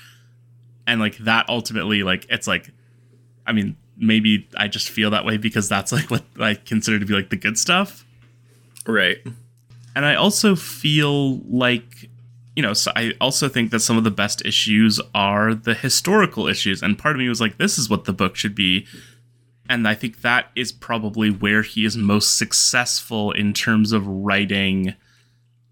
and 0.87 0.99
like 0.99 1.17
that 1.19 1.47
ultimately 1.47 2.01
like 2.03 2.25
it's 2.29 2.47
like 2.47 2.71
i 3.45 3.51
mean 3.53 3.77
maybe 3.97 4.49
i 4.57 4.67
just 4.67 4.89
feel 4.89 5.11
that 5.11 5.25
way 5.25 5.37
because 5.37 5.69
that's 5.69 5.91
like 5.91 6.09
what 6.09 6.23
i 6.39 6.55
consider 6.55 6.97
to 6.99 7.05
be 7.05 7.13
like 7.13 7.29
the 7.29 7.35
good 7.37 7.57
stuff 7.57 8.03
right. 8.87 9.17
And 9.95 10.05
I 10.05 10.15
also 10.15 10.55
feel 10.55 11.39
like 11.39 12.09
you 12.55 12.61
know, 12.61 12.73
so 12.73 12.91
I 12.95 13.13
also 13.21 13.47
think 13.47 13.71
that 13.71 13.79
some 13.79 13.97
of 13.97 14.03
the 14.03 14.11
best 14.11 14.45
issues 14.45 14.99
are 15.15 15.53
the 15.53 15.73
historical 15.73 16.47
issues, 16.47 16.83
and 16.83 16.97
part 16.97 17.15
of 17.15 17.19
me 17.19 17.29
was 17.29 17.39
like, 17.39 17.57
this 17.57 17.77
is 17.77 17.89
what 17.89 18.03
the 18.03 18.13
book 18.13 18.35
should 18.35 18.55
be, 18.55 18.85
and 19.69 19.87
I 19.87 19.95
think 19.95 20.21
that 20.21 20.51
is 20.55 20.73
probably 20.73 21.29
where 21.29 21.61
he 21.61 21.85
is 21.85 21.95
most 21.95 22.37
successful 22.37 23.31
in 23.31 23.53
terms 23.53 23.93
of 23.93 24.05
writing 24.05 24.95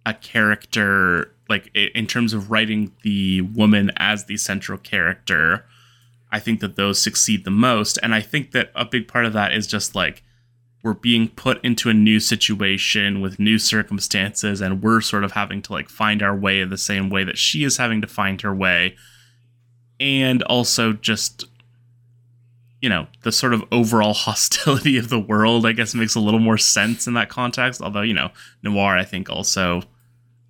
a 0.06 0.14
character, 0.14 1.34
like 1.50 1.70
in 1.76 2.08
terms 2.08 2.34
of 2.34 2.50
writing 2.50 2.94
the 3.04 3.42
woman 3.42 3.92
as 3.98 4.26
the 4.26 4.38
central 4.38 4.78
character. 4.78 5.66
I 6.32 6.40
think 6.40 6.60
that 6.62 6.76
those 6.76 7.02
succeed 7.02 7.44
the 7.44 7.52
most, 7.52 8.00
and 8.02 8.16
I 8.16 8.22
think 8.22 8.52
that 8.52 8.72
a 8.74 8.86
big 8.86 9.08
part 9.08 9.26
of 9.26 9.34
that 9.34 9.52
is 9.52 9.68
just 9.68 9.96
like 9.96 10.24
we're 10.84 10.94
being 10.94 11.28
put 11.28 11.64
into 11.64 11.90
a 11.90 11.94
new 11.94 12.20
situation 12.20 13.20
with 13.20 13.40
new 13.40 13.60
circumstances 13.60 14.62
and 14.62 14.82
we're 14.82 15.02
sort 15.02 15.24
of 15.24 15.34
having 15.34 15.62
to 15.62 15.74
like 15.74 15.90
find 15.90 16.24
our 16.24 16.36
way 16.36 16.64
the 16.64 16.78
same 16.78 17.10
way 17.10 17.24
that 17.24 17.38
she 17.38 17.64
is 17.64 17.78
having 17.78 18.02
to 18.02 18.08
find 18.08 18.42
her 18.42 18.56
way 18.56 18.96
and 20.00 20.42
also 20.44 20.94
just 20.94 21.46
you 22.82 22.88
know, 22.88 23.08
the 23.24 23.32
sort 23.32 23.54
of 23.54 23.64
overall 23.72 24.14
hostility 24.26 24.98
of 24.98 25.10
the 25.10 25.20
world, 25.20 25.66
I 25.66 25.74
guess, 25.74 25.94
makes 25.94 26.16
a 26.16 26.20
little 26.20 26.40
more 26.40 26.58
sense 26.58 27.08
in 27.08 27.14
that 27.16 27.30
context. 27.30 27.82
Although, 27.82 28.02
you 28.02 28.14
know, 28.14 28.32
noir, 28.64 28.98
I 28.98 29.04
think 29.04 29.30
also 29.30 29.84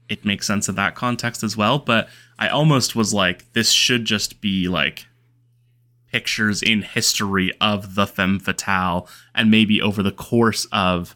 it 0.07 0.25
makes 0.25 0.47
sense 0.47 0.69
in 0.69 0.75
that 0.75 0.95
context 0.95 1.43
as 1.43 1.57
well. 1.57 1.79
But 1.79 2.09
I 2.37 2.47
almost 2.47 2.95
was 2.95 3.13
like, 3.13 3.51
this 3.53 3.71
should 3.71 4.05
just 4.05 4.41
be 4.41 4.67
like 4.67 5.07
pictures 6.11 6.61
in 6.61 6.81
history 6.81 7.51
of 7.61 7.95
the 7.95 8.07
femme 8.07 8.39
fatale, 8.39 9.07
and 9.35 9.51
maybe 9.51 9.81
over 9.81 10.01
the 10.01 10.11
course 10.11 10.65
of 10.71 11.15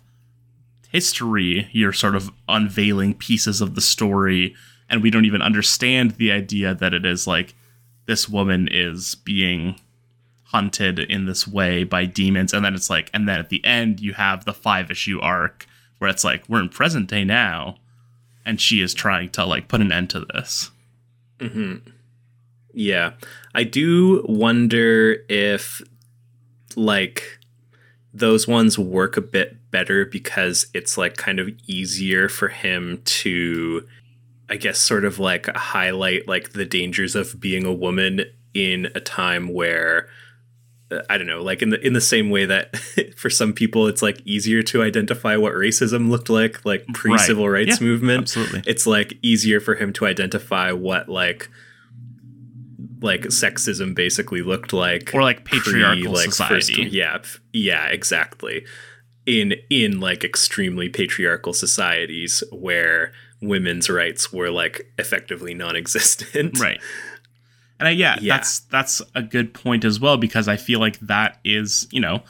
history, 0.89 1.67
you're 1.71 1.93
sort 1.93 2.15
of 2.15 2.31
unveiling 2.47 3.13
pieces 3.13 3.61
of 3.61 3.75
the 3.75 3.81
story, 3.81 4.55
and 4.89 5.01
we 5.01 5.09
don't 5.09 5.25
even 5.25 5.41
understand 5.41 6.11
the 6.11 6.31
idea 6.31 6.75
that 6.75 6.93
it 6.93 7.05
is 7.05 7.25
like 7.25 7.55
this 8.05 8.27
woman 8.27 8.67
is 8.69 9.15
being 9.15 9.79
hunted 10.53 10.99
in 10.99 11.25
this 11.25 11.47
way 11.47 11.83
by 11.83 12.05
demons 12.05 12.53
and 12.53 12.63
then 12.63 12.75
it's 12.75 12.89
like 12.89 13.09
and 13.11 13.27
then 13.27 13.39
at 13.39 13.49
the 13.49 13.63
end 13.65 13.99
you 13.99 14.13
have 14.13 14.45
the 14.45 14.53
five 14.53 14.91
issue 14.91 15.19
arc 15.19 15.65
where 15.97 16.09
it's 16.09 16.23
like 16.23 16.47
we're 16.47 16.61
in 16.61 16.69
present 16.69 17.09
day 17.09 17.23
now 17.23 17.75
and 18.45 18.61
she 18.61 18.79
is 18.79 18.93
trying 18.93 19.27
to 19.29 19.43
like 19.43 19.67
put 19.67 19.81
an 19.81 19.91
end 19.91 20.11
to 20.11 20.19
this 20.19 20.69
mm-hmm. 21.39 21.77
Yeah 22.73 23.11
i 23.55 23.63
do 23.63 24.23
wonder 24.27 25.17
if 25.29 25.81
like 26.75 27.39
those 28.13 28.47
ones 28.47 28.77
work 28.77 29.17
a 29.17 29.21
bit 29.21 29.57
better 29.71 30.05
because 30.05 30.67
it's 30.73 30.97
like 30.97 31.17
kind 31.17 31.39
of 31.39 31.49
easier 31.67 32.27
for 32.27 32.47
him 32.47 33.01
to 33.05 33.87
i 34.49 34.55
guess 34.55 34.79
sort 34.79 35.05
of 35.05 35.19
like 35.19 35.47
highlight 35.55 36.27
like 36.27 36.53
the 36.53 36.65
dangers 36.65 37.15
of 37.15 37.39
being 37.39 37.65
a 37.65 37.73
woman 37.73 38.23
in 38.53 38.87
a 38.95 38.99
time 38.99 39.47
where 39.51 40.07
uh, 40.93 41.01
I 41.09 41.17
don't 41.17 41.27
know, 41.27 41.41
like 41.41 41.61
in 41.61 41.69
the 41.69 41.85
in 41.85 41.93
the 41.93 42.01
same 42.01 42.29
way 42.29 42.45
that 42.45 42.77
for 43.17 43.29
some 43.29 43.53
people 43.53 43.87
it's 43.87 44.01
like 44.01 44.21
easier 44.25 44.61
to 44.63 44.83
identify 44.83 45.35
what 45.37 45.53
racism 45.53 46.09
looked 46.09 46.29
like, 46.29 46.65
like 46.65 46.85
pre 46.93 47.17
civil 47.17 47.49
right. 47.49 47.67
rights 47.67 47.81
yeah, 47.81 47.87
movement. 47.87 48.21
Absolutely. 48.23 48.63
It's 48.65 48.85
like 48.85 49.17
easier 49.21 49.59
for 49.59 49.75
him 49.75 49.93
to 49.93 50.05
identify 50.05 50.71
what 50.71 51.09
like 51.09 51.49
like 53.03 53.21
sexism 53.23 53.93
basically 53.93 54.41
looked 54.41 54.73
like 54.73 55.13
or 55.13 55.21
like 55.21 55.43
patriarchal 55.43 56.03
pre, 56.03 56.11
like, 56.11 56.25
society. 56.25 56.83
First, 56.83 56.93
yeah, 56.93 57.21
yeah, 57.51 57.87
exactly. 57.87 58.65
In 59.25 59.55
in 59.69 59.99
like 59.99 60.23
extremely 60.23 60.89
patriarchal 60.89 61.53
societies 61.53 62.43
where 62.51 63.11
women's 63.41 63.89
rights 63.89 64.31
were 64.31 64.49
like 64.49 64.91
effectively 64.97 65.53
non-existent. 65.53 66.57
Right. 66.59 66.79
And 67.79 67.89
I, 67.89 67.91
yeah, 67.91 68.17
yeah, 68.21 68.37
that's 68.37 68.59
that's 68.59 69.01
a 69.13 69.21
good 69.21 69.53
point 69.53 69.83
as 69.83 69.99
well 69.99 70.15
because 70.15 70.47
I 70.47 70.55
feel 70.55 70.79
like 70.79 70.97
that 71.01 71.39
is, 71.43 71.87
you 71.91 71.99
know, 71.99 72.23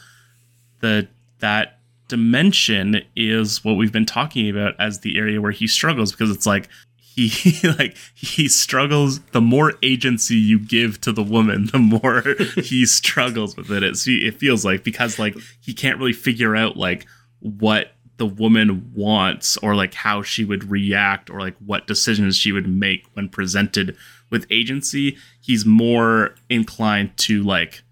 the 0.79 1.07
that 1.39 1.79
dimension 2.07 3.01
is 3.15 3.63
what 3.63 3.73
we've 3.73 3.91
been 3.91 4.05
talking 4.05 4.49
about 4.49 4.73
as 4.79 5.01
the 5.01 5.19
area 5.19 5.39
where 5.39 5.51
he 5.51 5.67
struggles 5.67 6.11
because 6.11 6.31
it's 6.31 6.47
like 6.47 6.69
he 7.15 7.67
like 7.79 7.95
he 8.13 8.47
struggles 8.47 9.19
the 9.31 9.41
more 9.41 9.73
agency 9.83 10.35
you 10.35 10.59
give 10.59 10.99
to 11.01 11.11
the 11.11 11.23
woman 11.23 11.67
the 11.67 11.79
more 11.79 12.23
he 12.55 12.85
struggles 12.85 13.55
with 13.55 13.71
it. 13.71 13.83
It, 13.83 14.39
feels 14.39 14.65
like 14.65 14.83
because 14.83 15.19
like 15.19 15.35
he 15.61 15.73
can't 15.73 15.99
really 15.99 16.13
figure 16.13 16.55
out 16.55 16.75
like 16.75 17.05
what 17.39 17.93
the 18.17 18.25
woman 18.25 18.91
wants 18.95 19.57
or 19.57 19.75
like 19.75 19.93
how 19.93 20.21
she 20.21 20.43
would 20.45 20.69
react 20.69 21.29
or 21.29 21.39
like 21.39 21.55
what 21.57 21.87
decisions 21.87 22.37
she 22.37 22.51
would 22.51 22.67
make 22.67 23.05
when 23.13 23.29
presented 23.29 23.95
with 24.29 24.45
agency. 24.49 25.17
He's 25.41 25.65
more 25.65 26.35
inclined 26.49 27.15
to 27.17 27.43
like 27.43 27.83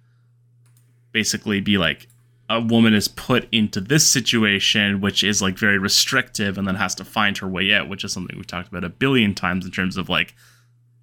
basically 1.11 1.61
be 1.61 1.77
like 1.77 2.07
a 2.51 2.59
woman 2.59 2.93
is 2.93 3.07
put 3.07 3.47
into 3.51 3.79
this 3.79 4.05
situation 4.05 4.99
which 4.99 5.23
is 5.23 5.41
like 5.41 5.57
very 5.57 5.77
restrictive 5.77 6.57
and 6.57 6.67
then 6.67 6.75
has 6.75 6.93
to 6.93 7.05
find 7.05 7.37
her 7.37 7.47
way 7.47 7.73
out 7.73 7.87
which 7.87 8.03
is 8.03 8.11
something 8.11 8.35
we've 8.35 8.45
talked 8.45 8.67
about 8.67 8.83
a 8.83 8.89
billion 8.89 9.33
times 9.33 9.65
in 9.65 9.71
terms 9.71 9.95
of 9.95 10.09
like 10.09 10.35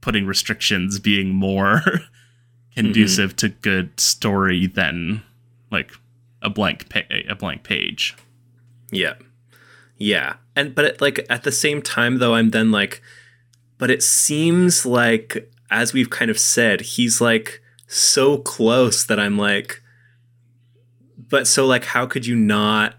putting 0.03 0.27
restrictions 0.27 0.99
being 0.99 1.31
more 1.31 1.83
conducive 2.77 3.31
mm-hmm. 3.31 3.37
to 3.37 3.49
good 3.49 3.99
story 3.99 4.67
than 4.67 5.23
like 5.71 5.91
a 6.43 6.51
blank 6.51 6.89
pa- 6.91 7.09
a 7.11 7.35
blank 7.35 7.63
page 7.63 8.15
yeah 8.91 9.15
yeah 9.97 10.35
and 10.55 10.75
but 10.75 10.85
it, 10.85 11.01
like 11.01 11.25
at 11.31 11.45
the 11.45 11.53
same 11.53 11.81
time 11.81 12.19
though 12.19 12.35
i'm 12.35 12.51
then 12.51 12.71
like 12.71 13.01
but 13.79 13.91
it 13.91 14.03
seems 14.03 14.85
like 14.85 15.51
as 15.71 15.95
we've 15.95 16.11
kind 16.11 16.31
of 16.31 16.39
said 16.39 16.83
he's 16.83 17.23
like 17.23 17.63
so 17.87 18.37
close 18.37 19.03
that 19.03 19.19
i'm 19.19 19.39
like 19.39 19.83
but 21.29 21.47
so 21.47 21.67
like 21.67 21.85
how 21.85 22.07
could 22.07 22.27
you 22.27 22.37
not 22.37 22.95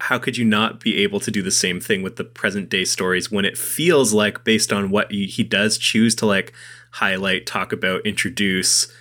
how 0.00 0.18
could 0.18 0.36
you 0.36 0.44
not 0.44 0.80
be 0.80 1.02
able 1.02 1.20
to 1.20 1.30
do 1.30 1.40
the 1.40 1.50
same 1.50 1.80
thing 1.80 2.02
with 2.02 2.16
the 2.16 2.24
present 2.24 2.68
day 2.68 2.84
stories 2.84 3.30
when 3.30 3.44
it 3.44 3.56
feels 3.56 4.12
like 4.12 4.44
based 4.44 4.72
on 4.72 4.90
what 4.90 5.10
he, 5.10 5.26
he 5.26 5.42
does 5.42 5.78
choose 5.78 6.14
to 6.14 6.26
like 6.26 6.52
highlight 6.92 7.46
talk 7.46 7.72
about 7.72 8.04
introduce 8.04 8.92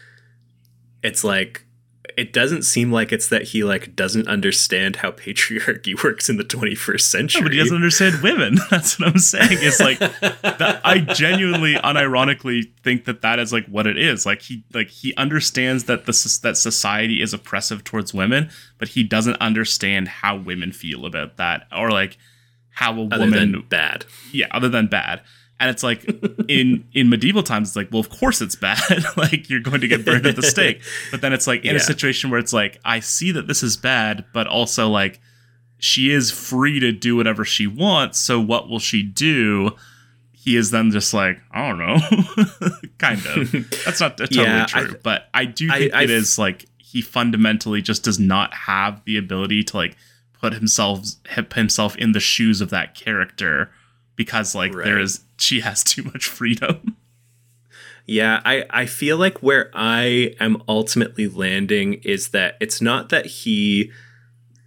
it's 1.03 1.23
like 1.23 1.65
it 2.17 2.33
doesn't 2.33 2.63
seem 2.63 2.91
like 2.91 3.11
it's 3.11 3.29
that 3.29 3.43
he 3.43 3.63
like 3.63 3.95
doesn't 3.95 4.27
understand 4.27 4.97
how 4.97 5.11
patriarchy 5.11 6.01
works 6.03 6.29
in 6.29 6.37
the 6.37 6.43
21st 6.43 7.01
century. 7.01 7.41
No, 7.41 7.45
but 7.45 7.53
he 7.53 7.59
doesn't 7.59 7.75
understand 7.75 8.21
women. 8.21 8.57
That's 8.69 8.99
what 8.99 9.09
I'm 9.09 9.17
saying. 9.17 9.59
It's 9.61 9.79
like 9.79 9.99
that, 9.99 10.81
I 10.83 10.99
genuinely, 11.13 11.75
unironically 11.75 12.71
think 12.83 13.05
that 13.05 13.21
that 13.21 13.39
is 13.39 13.53
like 13.53 13.65
what 13.67 13.87
it 13.87 13.97
is. 13.97 14.25
Like 14.25 14.41
he 14.41 14.63
like 14.73 14.89
he 14.89 15.15
understands 15.15 15.85
that 15.85 16.05
the 16.05 16.39
that 16.43 16.57
society 16.57 17.21
is 17.21 17.33
oppressive 17.33 17.83
towards 17.83 18.13
women, 18.13 18.49
but 18.77 18.89
he 18.89 19.03
doesn't 19.03 19.37
understand 19.37 20.07
how 20.07 20.35
women 20.35 20.71
feel 20.71 21.05
about 21.05 21.37
that 21.37 21.67
or 21.75 21.89
like 21.89 22.17
how 22.71 22.93
a 22.99 23.05
other 23.05 23.19
woman 23.19 23.65
bad. 23.69 24.05
Yeah, 24.31 24.47
other 24.51 24.69
than 24.69 24.87
bad 24.87 25.21
and 25.59 25.69
it's 25.69 25.83
like 25.83 26.03
in 26.47 26.85
in 26.93 27.09
medieval 27.09 27.43
times 27.43 27.69
it's 27.69 27.75
like 27.75 27.89
well 27.91 27.99
of 27.99 28.09
course 28.09 28.41
it's 28.41 28.55
bad. 28.55 28.79
Like 29.17 29.49
you're 29.49 29.61
going 29.61 29.81
to 29.81 29.87
get 29.87 30.05
burned 30.05 30.25
at 30.25 30.35
the 30.35 30.43
stake. 30.43 30.81
But 31.11 31.21
then 31.21 31.33
it's 31.33 31.47
like 31.47 31.63
in 31.63 31.71
yeah. 31.71 31.77
a 31.77 31.79
situation 31.79 32.29
where 32.29 32.39
it's 32.39 32.53
like 32.53 32.79
i 32.83 32.99
see 32.99 33.31
that 33.31 33.47
this 33.47 33.63
is 33.63 33.77
bad 33.77 34.25
but 34.33 34.47
also 34.47 34.89
like 34.89 35.21
she 35.77 36.11
is 36.11 36.31
free 36.31 36.79
to 36.79 36.91
do 36.91 37.15
whatever 37.15 37.45
she 37.45 37.67
wants. 37.67 38.19
So 38.19 38.39
what 38.39 38.69
will 38.69 38.79
she 38.79 39.03
do? 39.03 39.71
He 40.31 40.55
is 40.57 40.71
then 40.71 40.91
just 40.91 41.13
like 41.13 41.39
i 41.51 41.67
don't 41.67 41.77
know. 41.77 41.97
Kind 42.97 43.25
of. 43.25 43.51
That's 43.85 44.01
not 44.01 44.17
totally 44.17 44.43
yeah, 44.43 44.65
true 44.65 44.93
I, 44.93 44.99
but 45.03 45.29
i 45.33 45.45
do 45.45 45.69
think 45.69 45.93
I, 45.93 45.99
I, 45.99 46.03
it 46.03 46.09
is 46.09 46.37
like 46.37 46.65
he 46.77 47.01
fundamentally 47.01 47.81
just 47.81 48.03
does 48.03 48.19
not 48.19 48.53
have 48.53 49.03
the 49.05 49.17
ability 49.17 49.63
to 49.63 49.77
like 49.77 49.95
put 50.33 50.53
himself 50.53 51.05
himself 51.53 51.95
in 51.95 52.11
the 52.11 52.19
shoes 52.19 52.59
of 52.59 52.69
that 52.71 52.95
character 52.95 53.71
because 54.15 54.55
like 54.55 54.73
right. 54.73 54.85
there 54.85 54.99
is 54.99 55.21
she 55.37 55.61
has 55.61 55.83
too 55.83 56.03
much 56.03 56.25
freedom. 56.27 56.97
Yeah, 58.05 58.41
I, 58.43 58.65
I 58.69 58.85
feel 58.85 59.17
like 59.17 59.41
where 59.41 59.71
I 59.73 60.35
am 60.39 60.61
ultimately 60.67 61.27
landing 61.27 61.93
is 62.03 62.29
that 62.29 62.57
it's 62.59 62.81
not 62.81 63.09
that 63.09 63.25
he 63.25 63.91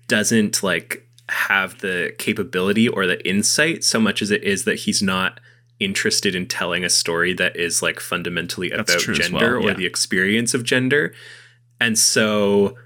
doesn't 0.09 0.63
like 0.63 1.07
have 1.29 1.79
the 1.81 2.15
capability 2.19 2.89
or 2.89 3.07
the 3.07 3.27
insight 3.29 3.85
so 3.85 4.01
much 4.01 4.23
as 4.23 4.31
it 4.31 4.43
is 4.43 4.65
that 4.65 4.77
he's 4.77 5.03
not 5.03 5.41
interested 5.81 6.35
in 6.35 6.47
telling 6.47 6.85
a 6.85 6.89
story 6.89 7.35
that 7.35 7.57
is 7.57 7.83
like 7.83 8.01
fundamentally 8.01 8.71
That's 8.71 8.95
about 9.05 9.17
gender 9.17 9.59
well, 9.59 9.69
yeah. 9.69 9.73
or 9.73 9.75
the 9.75 9.87
experience 9.87 10.55
of 10.55 10.65
gender. 10.65 11.13
And 11.79 11.99
so 11.99 12.77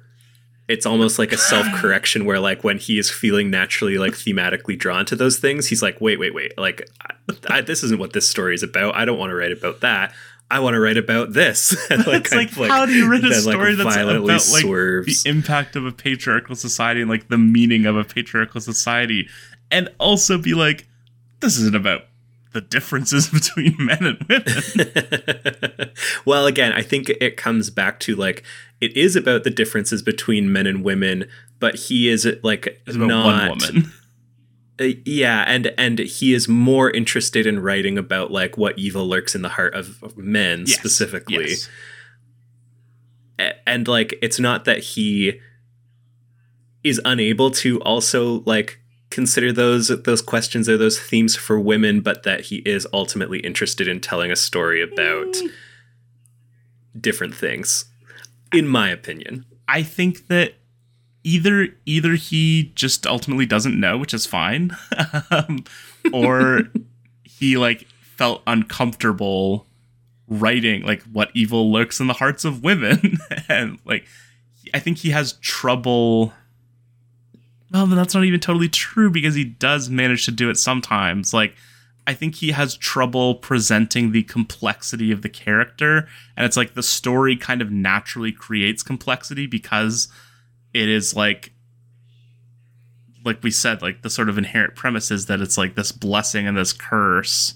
it's 0.71 0.87
almost 0.87 1.19
like 1.19 1.33
a 1.33 1.37
self 1.37 1.67
correction 1.75 2.25
where 2.25 2.39
like 2.39 2.63
when 2.63 2.79
he 2.79 2.99
is 2.99 3.11
feeling 3.11 3.51
naturally 3.51 3.99
like 3.99 4.13
thematically 4.15 4.79
drawn 4.79 5.05
to 5.07 5.17
those 5.17 5.39
things, 5.39 5.67
he's 5.67 5.83
like, 5.83 6.01
wait, 6.01 6.19
wait, 6.19 6.33
wait, 6.33 6.57
like 6.57 6.89
I, 7.03 7.15
I, 7.49 7.61
this 7.61 7.83
isn't 7.83 7.99
what 7.99 8.13
this 8.13 8.29
story 8.29 8.55
is 8.55 8.63
about. 8.63 8.95
I 8.95 9.05
don't 9.05 9.19
want 9.19 9.31
to 9.31 9.35
write 9.35 9.53
about 9.53 9.81
that. 9.81 10.15
I 10.49 10.61
want 10.61 10.75
to 10.75 10.81
write 10.81 10.97
about 10.97 11.33
this. 11.33 11.77
and 11.91 12.07
like, 12.07 12.27
it's 12.27 12.33
like, 12.33 12.57
like, 12.57 12.71
how 12.71 12.87
do 12.87 12.93
you 12.93 13.11
write 13.11 13.25
a 13.25 13.35
story 13.35 13.75
like, 13.75 13.85
that's 13.85 13.97
about 13.97 14.23
like 14.23 14.41
swerves. 14.41 15.23
the 15.23 15.29
impact 15.29 15.75
of 15.75 15.85
a 15.85 15.93
patriarchal 15.93 16.55
society 16.55 17.01
and 17.01 17.11
like 17.11 17.29
the 17.29 17.39
meaning 17.39 17.87
of 17.87 17.97
a 17.97 18.05
patriarchal 18.05 18.61
society, 18.61 19.29
and 19.73 19.89
also 19.99 20.39
be 20.39 20.55
like, 20.55 20.87
this 21.41 21.57
isn't 21.57 21.77
about 21.77 22.03
the 22.53 22.61
differences 22.61 23.29
between 23.31 23.77
men 23.79 24.05
and 24.05 24.27
women. 24.29 25.91
well, 26.25 26.47
again, 26.47 26.73
I 26.73 26.83
think 26.83 27.09
it 27.09 27.37
comes 27.37 27.71
back 27.71 28.01
to 28.01 28.17
like 28.17 28.45
it 28.81 28.97
is 28.97 29.17
about 29.17 29.45
the 29.45 29.51
differences 29.51 30.03
between 30.03 30.53
men 30.53 30.67
and 30.67 30.85
women, 30.85 31.29
but 31.59 31.75
he 31.75 32.09
is 32.09 32.29
like 32.43 32.81
not 32.87 33.25
one 33.25 33.49
woman. 33.49 33.93
Uh, 34.81 34.95
yeah, 35.05 35.45
and 35.47 35.73
and 35.77 35.99
he 35.99 36.33
is 36.33 36.49
more 36.49 36.91
interested 36.91 37.47
in 37.47 37.61
writing 37.61 37.99
about 37.99 38.31
like 38.31 38.57
what 38.57 38.79
evil 38.79 39.07
lurks 39.07 39.35
in 39.35 39.43
the 39.43 39.51
heart 39.51 39.75
of, 39.75 40.03
of 40.03 40.17
men 40.17 40.65
yes. 40.67 40.79
specifically. 40.79 41.51
Yes. 41.51 41.69
And 43.67 43.89
like 43.89 44.19
it's 44.23 44.41
not 44.41 44.65
that 44.67 44.79
he 44.79 45.41
is 46.83 47.01
unable 47.05 47.51
to 47.51 47.81
also 47.81 48.43
like 48.47 48.80
consider 49.11 49.53
those 49.53 49.89
those 49.89 50.23
questions 50.23 50.69
or 50.69 50.77
those 50.77 50.99
themes 50.99 51.37
for 51.37 51.61
women, 51.61 52.01
but 52.01 52.23
that 52.23 52.43
he 52.43 52.57
is 52.59 52.87
ultimately 52.93 53.41
interested 53.41 53.89
in 53.89 54.01
telling 54.01 54.31
a 54.31 54.37
story 54.37 54.83
about 54.83 55.35
mm. 55.35 55.51
different 56.99 57.35
things. 57.35 57.87
In 58.53 58.67
my 58.67 58.89
opinion, 58.89 59.45
I 59.69 59.83
think 59.83 60.29
that 60.29 60.55
either 61.25 61.69
either 61.87 62.15
he 62.15 62.73
just 62.75 63.07
ultimately 63.07 63.47
doesn't 63.47 63.79
know, 63.79 63.99
which 63.99 64.15
is 64.15 64.27
fine, 64.27 64.77
um, 65.31 65.65
or 66.13 66.63
he 67.25 67.57
like 67.57 67.87
felt 68.17 68.43
uncomfortable 68.47 69.67
writing 70.29 70.83
like 70.83 71.03
what 71.05 71.31
evil 71.35 71.73
lurks 71.73 71.99
in 72.01 72.07
the 72.07 72.15
hearts 72.15 72.45
of 72.45 72.63
women, 72.63 73.19
and 73.49 73.79
like 73.85 74.07
I 74.73 74.79
think 74.79 74.99
he 74.99 75.11
has 75.11 75.35
trouble. 75.35 76.33
Well, 77.71 77.87
but 77.87 77.95
that's 77.95 78.15
not 78.15 78.25
even 78.25 78.41
totally 78.41 78.69
true 78.69 79.11
because 79.11 79.35
he 79.35 79.45
does 79.45 79.89
manage 79.89 80.25
to 80.25 80.33
do 80.33 80.51
it 80.51 80.57
sometimes. 80.59 81.33
Like, 81.33 81.55
I 82.07 82.15
think 82.15 82.35
he 82.37 82.51
has 82.51 82.77
trouble 82.77 83.37
presenting 83.37 84.11
the 84.11 84.25
complexity 84.25 85.13
of 85.13 85.23
the 85.23 85.29
character. 85.29 86.09
And 86.37 86.45
it's 86.45 86.57
like 86.57 86.75
the 86.75 86.83
story 86.83 87.37
kind 87.37 87.63
of 87.63 87.71
naturally 87.71 88.33
creates 88.33 88.83
complexity 88.83 89.47
because 89.47 90.09
it 90.75 90.89
is 90.89 91.15
like 91.15 91.53
like 93.25 93.43
we 93.43 93.51
said, 93.51 93.83
like 93.83 94.01
the 94.03 94.09
sort 94.11 94.31
of 94.31 94.39
inherent 94.39 94.75
premise 94.75 95.11
is 95.11 95.27
that 95.27 95.41
it's 95.43 95.59
like 95.59 95.75
this 95.75 95.93
blessing 95.93 96.47
and 96.47 96.57
this 96.57 96.73
curse 96.73 97.55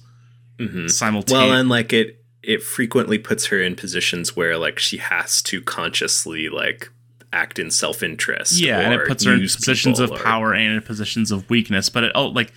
Mhm. 0.59 0.91
simultaneously. 0.91 1.49
Well, 1.51 1.59
and 1.59 1.69
like 1.69 1.93
it 1.93 2.23
it 2.43 2.63
frequently 2.63 3.17
puts 3.19 3.47
her 3.47 3.61
in 3.63 3.75
positions 3.75 4.37
where 4.37 4.59
like 4.59 4.79
she 4.79 4.99
has 4.99 5.41
to 5.43 5.63
consciously 5.63 6.49
like 6.51 6.91
act 7.35 7.59
in 7.59 7.71
self-interest. 7.71 8.61
yeah, 8.61 8.81
and 8.81 8.95
it 8.95 9.07
puts 9.07 9.25
her 9.25 9.35
in 9.35 9.41
positions 9.41 10.01
of 10.01 10.11
or- 10.13 10.17
power 10.19 10.55
and 10.55 10.75
in 10.75 10.81
positions 10.81 11.31
of 11.31 11.49
weakness. 11.51 11.89
But 11.89 12.05
it 12.05 12.13
oh 12.15 12.27
like 12.27 12.53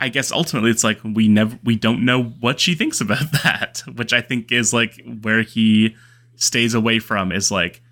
I 0.00 0.08
guess 0.08 0.32
ultimately 0.32 0.70
it's 0.70 0.84
like 0.84 0.98
we 1.04 1.28
never 1.28 1.58
we 1.62 1.76
don't 1.76 2.04
know 2.04 2.22
what 2.22 2.60
she 2.60 2.74
thinks 2.74 3.00
about 3.00 3.30
that, 3.44 3.82
which 3.94 4.12
I 4.12 4.20
think 4.20 4.50
is 4.50 4.72
like 4.72 5.00
where 5.22 5.42
he 5.42 5.94
stays 6.36 6.74
away 6.74 6.98
from 6.98 7.32
is 7.32 7.50
like 7.50 7.82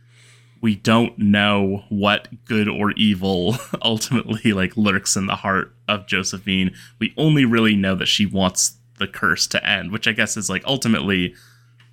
we 0.63 0.75
don't 0.75 1.19
know 1.19 1.85
what 1.91 2.29
good 2.47 2.69
or 2.69 2.93
evil 2.93 3.57
ultimately 3.83 4.53
like 4.53 4.77
lurks 4.77 5.17
in 5.17 5.27
the 5.27 5.37
heart 5.37 5.75
of 5.89 6.07
Josephine. 6.07 6.75
We 6.99 7.13
only 7.17 7.45
really 7.45 7.77
know 7.77 7.95
that 7.97 8.07
she 8.07 8.27
wants 8.27 8.77
the 8.99 9.07
curse 9.07 9.47
to 9.49 9.65
end, 9.69 9.93
which 9.93 10.09
I 10.09 10.13
guess 10.13 10.37
is 10.37 10.49
like 10.49 10.65
ultimately 10.65 11.35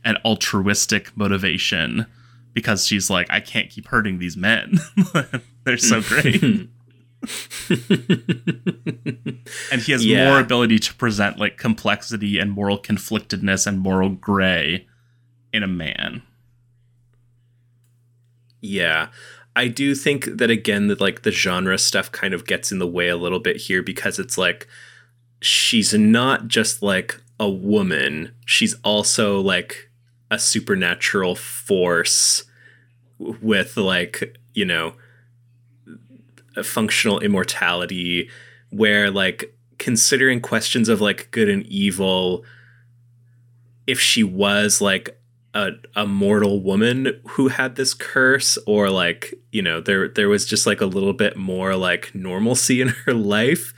an 0.06 0.18
altruistic 0.24 1.16
motivation 1.18 2.06
because 2.54 2.86
she's 2.86 3.10
like, 3.10 3.28
I 3.30 3.40
can't 3.40 3.70
keep 3.70 3.88
hurting 3.88 4.20
these 4.20 4.38
men. 4.38 4.80
They're 5.66 5.78
so 5.78 6.02
great. 6.02 6.42
and 9.72 9.82
he 9.82 9.92
has 9.92 10.06
Yeah. 10.06 10.30
more 10.30 10.40
ability 10.40 10.80
to 10.80 10.94
present 10.96 11.40
like 11.40 11.58
complexity 11.58 12.38
and 12.40 12.52
moral 12.52 12.78
conflictedness 12.80 13.66
and 13.68 13.80
moral 13.80 14.10
gray 14.10 14.88
in 15.52 15.64
a 15.64 15.68
man. 15.68 16.22
Yeah. 18.62 19.08
I 19.56 19.68
do 19.68 19.94
think 19.94 20.26
that 20.26 20.50
again 20.50 20.88
that 20.88 21.00
like 21.00 21.22
the 21.22 21.32
genre 21.32 21.78
stuff 21.78 22.12
kind 22.12 22.34
of 22.34 22.46
gets 22.48 22.72
in 22.72 22.80
the 22.80 22.88
way 22.88 23.08
a 23.08 23.18
little 23.18 23.40
bit 23.40 23.58
here 23.58 23.84
because 23.84 24.18
it's 24.20 24.38
like 24.38 24.68
she's 25.42 25.94
not 25.94 26.48
just 26.48 26.82
like 26.82 27.22
a 27.40 27.50
woman, 27.50 28.34
she's 28.46 28.76
also 28.84 29.40
like 29.40 29.90
a 30.34 30.40
supernatural 30.40 31.36
force 31.36 32.44
with 33.18 33.78
like, 33.78 34.38
you 34.54 34.66
know, 34.66 34.94
a 36.56 36.64
functional 36.64 37.20
immortality 37.20 38.30
where 38.70 39.10
like 39.10 39.56
considering 39.78 40.40
questions 40.40 40.90
of 40.90 41.02
like 41.02 41.30
good 41.32 41.50
and 41.50 41.66
evil 41.66 42.44
if 43.88 44.00
she 44.00 44.24
was 44.24 44.82
like 44.82 45.20
a, 45.54 45.72
a 45.96 46.06
mortal 46.06 46.62
woman 46.62 47.20
who 47.30 47.48
had 47.50 47.76
this 47.76 47.94
curse 47.94 48.58
or 48.66 48.90
like 48.90 49.34
you 49.52 49.62
know 49.62 49.80
there 49.80 50.08
there 50.08 50.30
was 50.30 50.46
just 50.46 50.66
like 50.66 50.82
a 50.82 50.86
little 50.86 51.14
bit 51.14 51.38
more 51.38 51.76
like 51.76 52.14
normalcy 52.16 52.82
in 52.82 52.88
her 53.06 53.14
life 53.14 53.74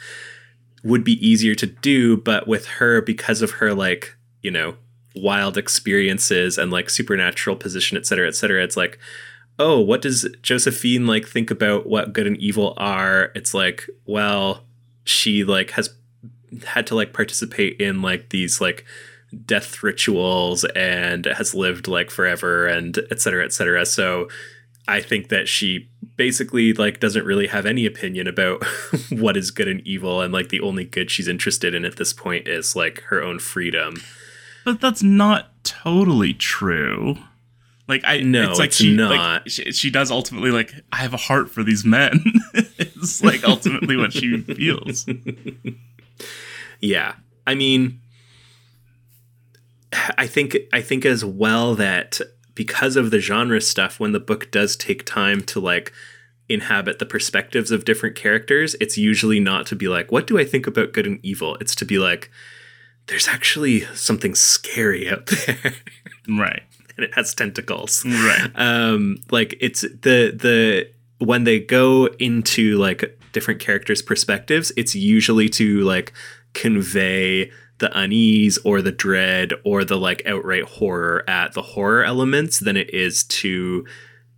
would 0.84 1.03
be 1.03 1.27
easier 1.27 1.56
to 1.56 1.65
do. 1.65 2.15
But 2.15 2.48
with 2.48 2.65
her 2.65 3.02
because 3.02 3.41
of 3.41 3.52
her 3.52 3.73
like 3.73 4.15
you 4.41 4.52
know 4.52 4.76
wild 5.15 5.57
experiences 5.57 6.57
and 6.57 6.71
like 6.71 6.89
supernatural 6.89 7.55
position 7.55 7.97
et 7.97 8.05
cetera 8.05 8.27
et 8.27 8.35
cetera 8.35 8.63
it's 8.63 8.77
like 8.77 8.99
oh 9.59 9.79
what 9.79 10.01
does 10.01 10.27
josephine 10.41 11.07
like 11.07 11.27
think 11.27 11.49
about 11.49 11.87
what 11.87 12.13
good 12.13 12.27
and 12.27 12.37
evil 12.37 12.73
are 12.77 13.31
it's 13.35 13.53
like 13.53 13.87
well 14.05 14.63
she 15.05 15.43
like 15.43 15.71
has 15.71 15.89
had 16.65 16.87
to 16.87 16.95
like 16.95 17.13
participate 17.13 17.79
in 17.79 18.01
like 18.01 18.29
these 18.29 18.61
like 18.61 18.85
death 19.45 19.83
rituals 19.83 20.63
and 20.75 21.25
has 21.25 21.53
lived 21.53 21.87
like 21.87 22.09
forever 22.09 22.67
and 22.67 22.99
et 23.11 23.21
cetera, 23.21 23.43
et 23.43 23.53
cetera. 23.53 23.85
So 23.85 24.27
I 24.87 25.01
think 25.01 25.29
that 25.29 25.47
she 25.47 25.89
basically 26.15 26.73
like 26.73 26.99
doesn't 26.99 27.25
really 27.25 27.47
have 27.47 27.65
any 27.65 27.85
opinion 27.85 28.27
about 28.27 28.63
what 29.09 29.35
is 29.35 29.51
good 29.51 29.67
and 29.67 29.81
evil 29.85 30.21
and 30.21 30.33
like 30.33 30.49
the 30.49 30.61
only 30.61 30.85
good 30.85 31.11
she's 31.11 31.27
interested 31.27 31.73
in 31.73 31.85
at 31.85 31.97
this 31.97 32.13
point 32.13 32.47
is 32.47 32.75
like 32.75 33.01
her 33.03 33.21
own 33.21 33.39
freedom. 33.39 33.95
But 34.65 34.81
that's 34.81 35.03
not 35.03 35.63
totally 35.63 36.33
true. 36.33 37.15
Like 37.87 38.01
I 38.03 38.21
No, 38.21 38.49
it's 38.49 38.59
like 38.59 38.67
it's 38.69 38.77
she 38.77 38.95
not. 38.95 39.11
like 39.11 39.47
she, 39.49 39.71
she 39.71 39.91
does 39.91 40.09
ultimately 40.09 40.49
like 40.51 40.73
I 40.91 40.97
have 40.97 41.13
a 41.13 41.17
heart 41.17 41.51
for 41.51 41.63
these 41.63 41.85
men. 41.85 42.19
it's 42.53 43.23
like 43.23 43.43
ultimately 43.47 43.95
what 43.95 44.11
she 44.11 44.41
feels. 44.41 45.05
Yeah. 46.81 47.13
I 47.45 47.53
mean 47.53 48.01
I 50.17 50.25
think 50.25 50.57
I 50.73 50.81
think 50.81 51.05
as 51.05 51.23
well 51.23 51.75
that 51.75 52.19
because 52.55 52.95
of 52.95 53.11
the 53.11 53.19
genre 53.19 53.61
stuff 53.61 53.99
when 53.99 54.13
the 54.13 54.19
book 54.19 54.49
does 54.49 54.75
take 54.75 55.05
time 55.05 55.41
to 55.43 55.59
like 55.59 55.93
inhabit 56.49 56.99
the 56.99 57.05
perspectives 57.05 57.71
of 57.71 57.85
different 57.85 58.15
characters, 58.15 58.75
it's 58.79 58.97
usually 58.97 59.39
not 59.39 59.67
to 59.67 59.75
be 59.75 59.87
like 59.87 60.11
what 60.11 60.25
do 60.25 60.39
I 60.39 60.43
think 60.45 60.65
about 60.65 60.91
good 60.91 61.05
and 61.05 61.19
evil? 61.21 61.55
It's 61.61 61.75
to 61.75 61.85
be 61.85 61.99
like 61.99 62.31
there's 63.07 63.27
actually 63.27 63.82
something 63.94 64.34
scary 64.36 65.10
out 65.10 65.26
there 65.48 65.73
Right. 66.27 66.64
and 66.98 67.06
it 67.06 67.14
has 67.15 67.34
tentacles 67.34 68.03
Right. 68.06 68.52
um 68.56 69.18
like 69.32 69.56
it's 69.60 69.82
the 69.82 70.32
the 70.36 70.90
when 71.19 71.44
they 71.45 71.60
go 71.60 72.07
into 72.19 72.77
like 72.77 73.19
different 73.32 73.60
characters 73.60 74.02
perspectives 74.02 74.72
it's 74.77 74.95
usually 74.95 75.49
to 75.49 75.82
like 75.82 76.14
convey 76.53 77.52
the 77.77 77.91
unease 77.99 78.57
or 78.64 78.82
the 78.82 78.91
dread 78.91 79.52
or 79.65 79.84
the 79.84 79.98
like 79.98 80.22
outright 80.26 80.64
horror 80.64 81.23
at 81.30 81.53
the 81.53 81.61
horror 81.61 82.03
elements 82.03 82.60
than 82.60 82.77
it 82.77 82.90
is 82.94 83.23
to 83.26 83.86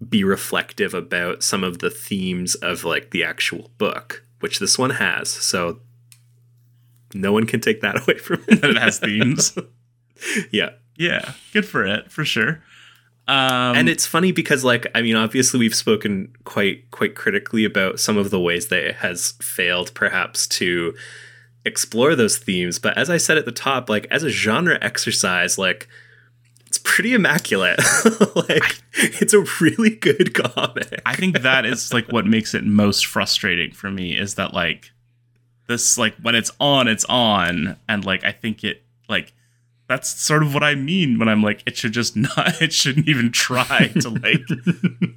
be 0.09 0.23
reflective 0.23 0.93
about 0.95 1.43
some 1.43 1.63
of 1.63 1.79
the 1.79 1.89
themes 1.91 2.55
of 2.55 2.83
like 2.83 3.11
the 3.11 3.23
actual 3.23 3.69
book 3.77 4.23
which 4.39 4.59
this 4.59 4.77
one 4.77 4.89
has 4.91 5.29
so 5.29 5.79
no 7.13 7.31
one 7.31 7.45
can 7.45 7.59
take 7.59 7.81
that 7.81 8.01
away 8.03 8.17
from 8.17 8.43
it 8.47 8.63
it 8.63 8.77
has 8.77 8.99
themes. 8.99 9.57
yeah 10.51 10.71
Yeah. 10.97 11.33
Good 11.53 11.65
for 11.65 11.85
it, 11.85 12.11
for 12.11 12.25
sure. 12.25 12.63
Um 13.27 13.75
and 13.75 13.89
it's 13.89 14.05
funny 14.05 14.31
because 14.31 14.63
like 14.63 14.87
i 14.95 15.01
mean 15.01 15.15
obviously 15.15 15.59
we've 15.59 15.75
spoken 15.75 16.33
quite 16.45 16.89
quite 16.91 17.13
critically 17.15 17.65
about 17.65 17.99
some 17.99 18.17
of 18.17 18.29
the 18.29 18.39
ways 18.39 18.67
that 18.69 18.83
it 18.83 18.95
has 18.95 19.31
failed 19.41 19.93
perhaps 19.93 20.47
to 20.47 20.95
explore 21.65 22.15
those 22.15 22.37
themes 22.37 22.79
but 22.79 22.97
as 22.97 23.09
i 23.09 23.17
said 23.17 23.37
at 23.37 23.43
the 23.43 23.51
top 23.51 23.89
like 23.89 24.07
as 24.09 24.23
a 24.23 24.29
genre 24.29 24.77
exercise 24.81 25.57
like 25.57 25.89
it's 26.65 26.77
pretty 26.77 27.13
immaculate 27.13 27.77
like 28.35 28.81
it's 28.93 29.33
a 29.33 29.43
really 29.59 29.89
good 29.89 30.33
comic 30.33 31.01
I 31.05 31.15
think 31.15 31.41
that 31.41 31.65
is 31.65 31.91
like 31.93 32.09
what 32.11 32.25
makes 32.25 32.53
it 32.53 32.63
most 32.63 33.05
frustrating 33.05 33.73
for 33.73 33.91
me 33.91 34.17
is 34.17 34.35
that 34.35 34.53
like 34.53 34.91
this 35.67 35.97
like 35.97 36.15
when 36.21 36.35
it's 36.35 36.51
on 36.59 36.87
it's 36.87 37.05
on. 37.05 37.77
And 37.87 38.05
like 38.05 38.23
I 38.23 38.31
think 38.31 38.63
it 38.63 38.83
like 39.07 39.33
that's 39.87 40.09
sort 40.09 40.43
of 40.43 40.53
what 40.53 40.63
I 40.63 40.75
mean 40.75 41.19
when 41.19 41.29
I'm 41.29 41.43
like 41.43 41.63
it 41.65 41.77
should 41.77 41.93
just 41.93 42.15
not 42.15 42.61
it 42.61 42.73
shouldn't 42.73 43.07
even 43.07 43.31
try 43.31 43.87
to 43.99 44.09
like 44.09 44.45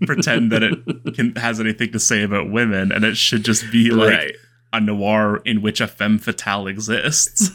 pretend 0.06 0.52
that 0.52 0.62
it 0.62 1.14
can 1.14 1.34
has 1.36 1.60
anything 1.60 1.92
to 1.92 1.98
say 1.98 2.22
about 2.22 2.50
women. 2.50 2.92
And 2.92 3.04
it 3.04 3.16
should 3.16 3.44
just 3.44 3.70
be 3.70 3.90
like 3.90 4.16
right. 4.16 4.34
a 4.72 4.80
noir 4.80 5.40
in 5.44 5.62
which 5.62 5.80
a 5.80 5.86
femme 5.86 6.18
fatale 6.18 6.66
exists. 6.66 7.50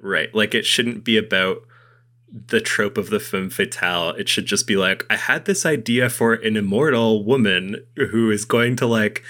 right. 0.00 0.34
Like 0.34 0.54
it 0.54 0.64
shouldn't 0.64 1.04
be 1.04 1.16
about 1.16 1.62
the 2.32 2.60
trope 2.60 2.96
of 2.96 3.10
the 3.10 3.18
femme 3.18 3.50
fatale. 3.50 4.10
It 4.10 4.28
should 4.28 4.46
just 4.46 4.66
be 4.66 4.76
like 4.76 5.04
i 5.10 5.16
had 5.16 5.44
this 5.44 5.66
idea 5.66 6.08
for 6.08 6.34
an 6.34 6.56
immortal 6.56 7.24
woman 7.24 7.84
who 7.96 8.30
is 8.30 8.44
going 8.44 8.76
to 8.76 8.86
like 8.86 9.22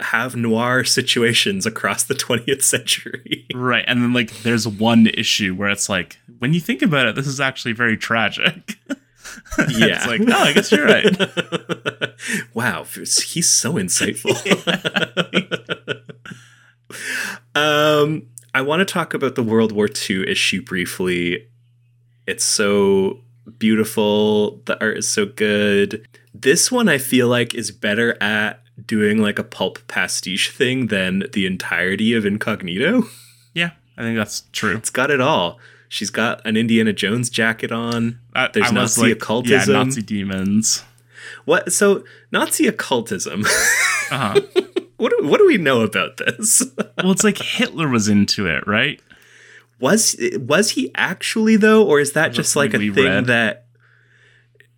have 0.00 0.36
noir 0.36 0.84
situations 0.84 1.66
across 1.66 2.04
the 2.04 2.14
20th 2.26 2.62
century 2.62 3.46
right. 3.54 3.84
And 3.86 4.02
then 4.02 4.12
like 4.12 4.30
there's 4.42 4.66
one 4.66 5.06
issue 5.08 5.54
where 5.54 5.68
it's 5.70 5.88
like 5.88 6.18
when 6.38 6.52
you 6.52 6.60
think 6.60 6.82
about 6.82 7.06
it 7.06 7.14
this 7.14 7.26
is 7.26 7.40
actually 7.40 7.72
very 7.72 7.96
tragic. 7.96 8.76
yeah 9.68 9.96
it's 9.96 10.06
like, 10.06 10.20
"No, 10.20 10.38
I 10.38 10.52
guess 10.52 10.70
you're 10.72 10.86
right. 10.86 11.04
wow 12.54 12.84
he's 12.84 13.48
so 13.50 13.74
insightful 13.74 14.34
um 17.54 18.22
i 18.54 18.60
want 18.62 18.80
to 18.80 18.84
talk 18.90 19.12
about 19.14 19.34
the 19.34 19.42
world 19.42 19.72
war 19.72 19.88
ii 20.08 20.28
issue 20.30 20.62
briefly 20.62 21.46
it's 22.26 22.44
so 22.44 23.20
beautiful 23.58 24.62
the 24.66 24.80
art 24.80 24.98
is 24.98 25.08
so 25.08 25.26
good 25.26 26.06
This 26.34 26.70
one 26.70 26.88
I 26.88 26.98
feel 26.98 27.28
like 27.28 27.54
is 27.54 27.70
better 27.70 28.20
at 28.22 28.60
doing 28.84 29.18
like 29.18 29.38
a 29.38 29.44
pulp 29.44 29.78
pastiche 29.88 30.50
thing 30.50 30.88
than 30.88 31.24
the 31.32 31.46
entirety 31.46 32.12
of 32.12 32.26
Incognito. 32.26 33.04
Yeah, 33.54 33.70
I 33.96 34.02
think 34.02 34.16
that's 34.18 34.42
true. 34.52 34.76
It's 34.76 34.90
got 34.90 35.10
it 35.10 35.20
all. 35.20 35.58
She's 35.88 36.10
got 36.10 36.44
an 36.46 36.56
Indiana 36.56 36.92
Jones 36.92 37.30
jacket 37.30 37.72
on. 37.72 38.18
I- 38.34 38.48
There's 38.52 38.70
I 38.70 38.74
Nazi 38.74 39.02
like, 39.02 39.12
occultism. 39.12 39.74
Yeah, 39.74 39.82
Nazi 39.84 40.02
demons. 40.02 40.84
What? 41.44 41.72
So 41.72 42.04
Nazi 42.32 42.66
occultism. 42.66 43.44
Uh-huh. 44.08 44.40
what 44.98 45.10
do, 45.10 45.26
what 45.26 45.38
do 45.38 45.46
we 45.48 45.58
know 45.58 45.80
about 45.80 46.18
this? 46.18 46.62
well, 46.98 47.10
it's 47.10 47.24
like 47.24 47.38
Hitler 47.38 47.88
was 47.88 48.08
into 48.08 48.46
it, 48.46 48.64
right? 48.64 49.02
was 49.80 50.16
was 50.38 50.70
he 50.70 50.90
actually 50.94 51.56
though, 51.56 51.84
or 51.84 52.00
is 52.00 52.12
that 52.12 52.32
just 52.32 52.56
like 52.56 52.72
a 52.72 52.78
thing 52.78 52.94
read. 52.94 53.26
that 53.26 53.66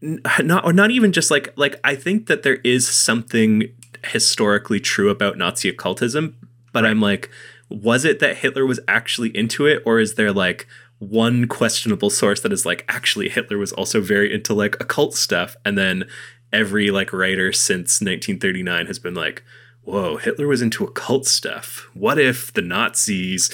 not 0.00 0.64
or 0.64 0.72
not 0.72 0.90
even 0.90 1.12
just 1.12 1.30
like 1.30 1.52
like 1.56 1.78
I 1.84 1.94
think 1.94 2.26
that 2.26 2.42
there 2.42 2.56
is 2.64 2.88
something 2.88 3.68
historically 4.06 4.80
true 4.80 5.10
about 5.10 5.38
Nazi 5.38 5.68
occultism, 5.68 6.36
but 6.72 6.84
I'm 6.84 7.00
like, 7.00 7.30
was 7.68 8.04
it 8.04 8.18
that 8.20 8.38
Hitler 8.38 8.66
was 8.66 8.80
actually 8.88 9.36
into 9.36 9.66
it, 9.66 9.82
or 9.84 10.00
is 10.00 10.14
there 10.14 10.32
like 10.32 10.66
one 10.98 11.46
questionable 11.46 12.10
source 12.10 12.40
that 12.40 12.52
is 12.52 12.66
like 12.66 12.84
actually 12.88 13.28
Hitler 13.28 13.58
was 13.58 13.72
also 13.72 14.00
very 14.00 14.32
into 14.32 14.54
like 14.54 14.74
occult 14.80 15.14
stuff, 15.14 15.56
and 15.64 15.76
then 15.76 16.04
every 16.52 16.90
like 16.90 17.12
writer 17.12 17.52
since 17.52 18.00
1939 18.00 18.86
has 18.86 18.98
been 18.98 19.14
like. 19.14 19.44
Whoa, 19.84 20.18
Hitler 20.18 20.46
was 20.46 20.60
into 20.60 20.84
occult 20.84 21.24
stuff. 21.24 21.88
What 21.94 22.18
if 22.18 22.52
the 22.52 22.60
Nazis 22.60 23.50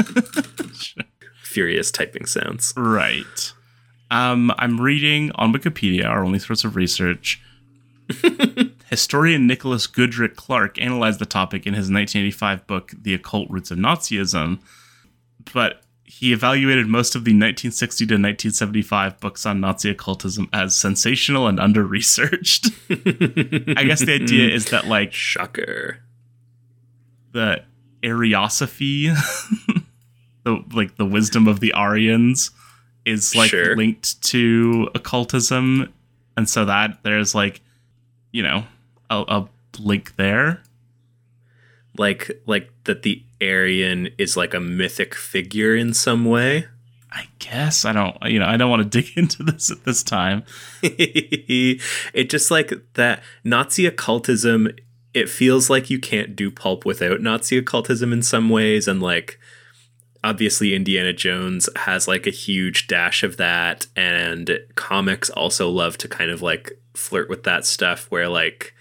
furious 1.52 1.90
typing 1.90 2.26
sounds. 2.26 2.72
Right. 2.76 3.52
Um, 4.10 4.52
I'm 4.58 4.80
reading 4.80 5.30
on 5.36 5.52
Wikipedia, 5.52 6.06
our 6.06 6.24
only 6.24 6.38
source 6.38 6.64
of 6.64 6.76
research. 6.76 7.40
Historian 8.92 9.46
Nicholas 9.46 9.86
Goodrick-Clarke 9.86 10.78
analyzed 10.78 11.18
the 11.18 11.24
topic 11.24 11.66
in 11.66 11.72
his 11.72 11.90
1985 11.90 12.66
book, 12.66 12.92
The 13.00 13.14
Occult 13.14 13.48
Roots 13.48 13.70
of 13.70 13.78
Nazism, 13.78 14.60
but 15.54 15.80
he 16.04 16.34
evaluated 16.34 16.86
most 16.88 17.14
of 17.14 17.24
the 17.24 17.30
1960 17.30 18.04
to 18.04 18.14
1975 18.16 19.18
books 19.18 19.46
on 19.46 19.60
Nazi 19.62 19.88
occultism 19.88 20.46
as 20.52 20.76
sensational 20.76 21.46
and 21.48 21.58
under 21.58 21.84
researched. 21.84 22.66
I 22.90 23.84
guess 23.84 24.00
the 24.04 24.18
idea 24.22 24.54
is 24.54 24.66
that, 24.66 24.86
like, 24.88 25.14
Shocker. 25.14 26.00
the 27.32 27.62
Ariosophy, 28.02 29.06
the 30.44 30.62
like 30.74 30.96
the 30.96 31.06
wisdom 31.06 31.48
of 31.48 31.60
the 31.60 31.72
Aryans, 31.72 32.50
is 33.06 33.34
like 33.34 33.48
Sure. 33.48 33.74
linked 33.74 34.22
to 34.24 34.90
occultism, 34.94 35.90
and 36.36 36.46
so 36.46 36.66
that 36.66 36.98
there's 37.04 37.34
like, 37.34 37.62
you 38.32 38.42
know, 38.42 38.64
a, 39.12 39.24
a 39.28 39.48
link 39.78 40.16
there. 40.16 40.62
Like 41.98 42.30
like 42.46 42.70
that 42.84 43.02
the 43.02 43.22
Aryan 43.40 44.08
is 44.18 44.36
like 44.36 44.54
a 44.54 44.60
mythic 44.60 45.14
figure 45.14 45.76
in 45.76 45.92
some 45.94 46.24
way. 46.24 46.66
I 47.14 47.28
guess 47.40 47.84
I 47.84 47.92
don't, 47.92 48.16
you 48.24 48.38
know, 48.38 48.46
I 48.46 48.56
don't 48.56 48.70
want 48.70 48.90
to 48.90 49.00
dig 49.02 49.16
into 49.16 49.42
this 49.42 49.70
at 49.70 49.84
this 49.84 50.02
time. 50.02 50.44
it 50.82 52.30
just 52.30 52.50
like 52.50 52.72
that 52.94 53.22
Nazi 53.44 53.86
occultism 53.86 54.68
it 55.14 55.28
feels 55.28 55.68
like 55.68 55.90
you 55.90 55.98
can't 55.98 56.34
do 56.34 56.50
pulp 56.50 56.86
without 56.86 57.20
Nazi 57.20 57.58
occultism 57.58 58.12
in 58.12 58.22
some 58.22 58.48
ways 58.48 58.88
and 58.88 59.02
like 59.02 59.38
obviously 60.24 60.74
Indiana 60.74 61.12
Jones 61.12 61.68
has 61.76 62.08
like 62.08 62.26
a 62.26 62.30
huge 62.30 62.86
dash 62.86 63.22
of 63.22 63.36
that 63.36 63.86
and 63.94 64.58
comics 64.74 65.28
also 65.30 65.68
love 65.68 65.98
to 65.98 66.08
kind 66.08 66.30
of 66.30 66.40
like 66.40 66.72
flirt 66.94 67.28
with 67.28 67.42
that 67.42 67.66
stuff 67.66 68.06
where 68.10 68.28
like 68.28 68.74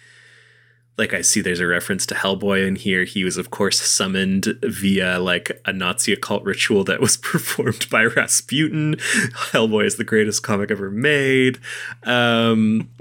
like 1.02 1.16
I 1.16 1.22
see 1.22 1.42
there's 1.42 1.60
a 1.60 1.66
reference 1.66 2.06
to 2.06 2.16
Hellboy 2.16 2.68
in 2.68 2.76
here. 2.76 3.06
He 3.06 3.24
was 3.24 3.36
of 3.36 3.50
course 3.50 3.82
summoned 3.82 4.46
via 4.62 5.20
like 5.20 5.60
a 5.66 5.74
Nazi 5.74 6.14
occult 6.14 6.44
ritual 6.44 6.84
that 6.84 7.02
was 7.02 7.18
performed 7.32 7.90
by 7.90 8.04
Rasputin. 8.04 8.98
Hellboy 9.52 9.86
is 9.86 9.96
the 9.96 10.04
greatest 10.04 10.44
comic 10.44 10.70
ever 10.70 10.92
made. 10.92 11.60
Um 12.04 12.90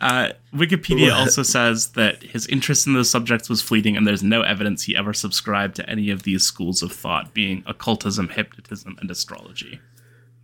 Uh, 0.00 0.30
Wikipedia 0.54 1.10
What? 1.10 1.20
also 1.20 1.42
says 1.42 1.88
that 1.88 2.22
his 2.22 2.46
interest 2.46 2.86
in 2.86 2.94
those 2.94 3.10
subjects 3.10 3.50
was 3.50 3.60
fleeting, 3.60 3.98
and 3.98 4.06
there's 4.06 4.22
no 4.22 4.40
evidence 4.40 4.84
he 4.84 4.96
ever 4.96 5.12
subscribed 5.12 5.76
to 5.76 5.90
any 5.90 6.08
of 6.08 6.22
these 6.22 6.42
schools 6.42 6.82
of 6.82 6.90
thought, 6.90 7.34
being 7.34 7.62
occultism, 7.66 8.30
hypnotism, 8.30 8.96
and 8.98 9.10
astrology. 9.10 9.78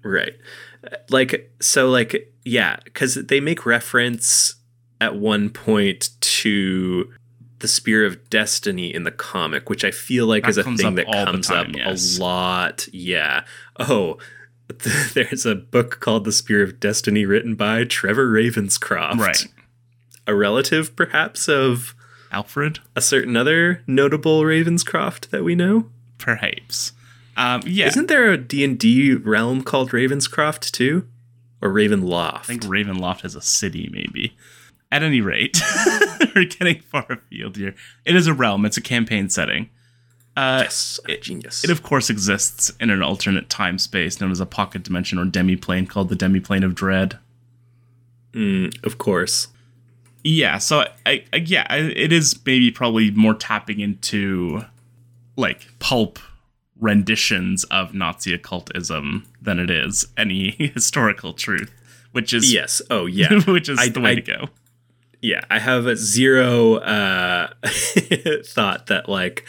Right. 0.05 0.35
Like, 1.09 1.51
so, 1.59 1.89
like, 1.89 2.35
yeah, 2.45 2.77
because 2.85 3.15
they 3.15 3.41
make 3.41 3.65
reference 3.65 4.57
at 5.01 5.17
one 5.17 5.51
point 5.51 6.11
to 6.43 7.13
the 7.61 7.69
Spear 7.69 8.05
of 8.05 8.29
Destiny 8.29 8.95
in 8.95 9.05
the 9.05 9.11
comic, 9.11 9.71
which 9.71 9.85
I 9.85 9.91
feel 9.91 10.27
like 10.27 10.43
That 10.43 10.51
is 10.51 10.59
a 10.59 10.65
thing 10.65 10.95
that 10.97 11.11
comes 11.11 11.49
time, 11.49 11.71
up 11.71 11.77
yes. 11.77 12.19
a 12.19 12.23
lot. 12.23 12.89
Yeah. 12.93 13.45
Oh, 13.79 14.19
there's 15.15 15.47
a 15.47 15.55
book 15.55 16.01
called 16.01 16.25
The 16.25 16.33
Spear 16.33 16.63
of 16.63 16.81
Destiny 16.81 17.25
written 17.25 17.55
by 17.55 17.85
Trevor 17.85 18.31
Ravenscroft. 18.31 19.19
Right. 19.19 19.47
A 20.27 20.35
relative, 20.35 20.97
perhaps, 20.97 21.49
of 21.49 21.95
Alfred? 22.33 22.81
a 22.95 23.01
certain 23.01 23.37
other 23.37 23.83
notable 23.87 24.43
Ravenscroft 24.43 25.31
that 25.31 25.45
we 25.45 25.55
know. 25.55 25.89
Perhaps. 26.19 26.93
Um, 27.37 27.63
yeah. 27.65 27.87
Isn't 27.87 28.09
there 28.09 28.33
a 28.33 28.39
D&D 28.39 29.15
realm 29.15 29.63
called 29.63 29.91
Ravenscroft, 29.91 30.73
too? 30.73 31.07
Or 31.63 31.71
Ravenloft? 31.71 32.35
I 32.35 32.43
think 32.43 32.63
Ravenloft 32.65 33.25
is 33.25 33.35
a 33.35 33.41
city, 33.41 33.89
maybe. 33.93 34.37
At 34.97 35.03
any 35.03 35.21
rate, 35.21 35.61
we're 36.35 36.47
getting 36.47 36.81
far 36.81 37.05
afield 37.11 37.57
here. 37.59 37.75
It 38.07 38.17
is 38.17 38.27
a 38.27 38.33
realm, 38.33 38.65
it's 38.65 38.79
a 38.79 38.81
campaign 38.81 39.29
setting. 39.29 39.69
Uh, 40.35 40.61
Yes, 40.63 40.99
a 41.07 41.17
genius. 41.19 41.63
It, 41.65 41.71
of 41.71 41.83
course, 41.83 42.09
exists 42.09 42.71
in 42.81 42.89
an 42.89 43.03
alternate 43.03 43.51
time 43.51 43.79
space 43.79 44.21
known 44.21 44.31
as 44.31 44.41
a 44.41 44.47
pocket 44.47 44.83
dimension 44.85 45.19
or 45.19 45.27
demiplane 45.27 45.87
called 45.89 46.09
the 46.09 46.17
demiplane 46.17 46.65
of 46.65 46.75
dread. 46.75 47.19
Mm, 48.33 48.83
of 48.85 48.97
course. 48.99 49.49
Yeah, 50.25 50.59
so 50.59 50.85
I, 51.05 51.25
I 51.33 51.37
yeah, 51.37 51.67
I, 51.71 51.77
it 51.77 52.13
is 52.13 52.39
maybe 52.45 52.71
probably 52.71 53.11
more 53.11 53.35
tapping 53.35 53.81
into 53.81 54.63
like 55.37 55.67
pulp 55.79 56.19
renditions 56.81 57.65
of 57.65 57.95
Nazi 57.95 58.33
occultism 58.35 59.27
than 59.41 59.59
it 59.59 59.71
is 59.71 60.07
any 60.17 60.51
historical 60.75 61.33
truth, 61.33 61.71
which 62.13 62.33
is 62.35 62.53
Yes. 62.53 62.83
Oh, 62.91 63.07
yeah. 63.07 63.41
which 63.47 63.69
is 63.69 63.79
I- 63.79 63.89
the 63.91 64.01
way 64.01 64.13
I- 64.13 64.15
to 64.17 64.21
go. 64.23 64.49
Yeah. 65.27 65.43
I 65.51 65.59
have 65.59 65.87
a 65.87 65.97
zero 65.97 66.77
uh, 66.77 67.49
thought 68.45 68.87
that 68.87 69.09
like 69.09 69.45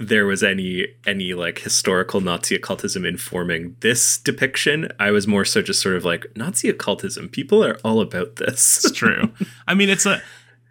there 0.00 0.26
was 0.26 0.42
any 0.44 0.86
any 1.06 1.34
like 1.34 1.58
historical 1.58 2.20
Nazi 2.20 2.54
occultism 2.54 3.04
informing 3.04 3.74
this 3.80 4.18
depiction. 4.18 4.88
I 5.00 5.10
was 5.10 5.26
more 5.26 5.44
so 5.44 5.60
just 5.62 5.80
sort 5.82 5.96
of 5.96 6.04
like 6.04 6.26
Nazi 6.36 6.68
occultism. 6.68 7.28
People 7.28 7.64
are 7.64 7.78
all 7.84 8.00
about 8.00 8.36
this. 8.36 8.84
It's 8.84 8.92
true. 8.96 9.32
I 9.68 9.74
mean, 9.74 9.88
it's 9.88 10.06
a 10.06 10.20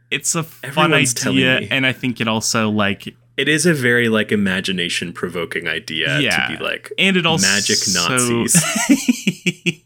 it's 0.09 0.33
a 0.35 0.43
fun 0.43 0.93
Everyone's 0.93 1.27
idea, 1.27 1.67
and 1.69 1.85
I 1.85 1.91
think 1.93 2.21
it 2.21 2.27
also 2.29 2.69
like 2.69 3.13
It 3.35 3.49
is 3.49 3.65
a 3.65 3.73
very 3.73 4.07
like 4.07 4.31
imagination 4.31 5.11
provoking 5.11 5.67
idea 5.67 6.19
Yeah. 6.21 6.47
to 6.47 6.57
be 6.57 6.63
like 6.63 6.93
and 6.97 7.17
it 7.17 7.25
also 7.25 7.45
magic 7.47 7.79
Nazis. 7.93 8.55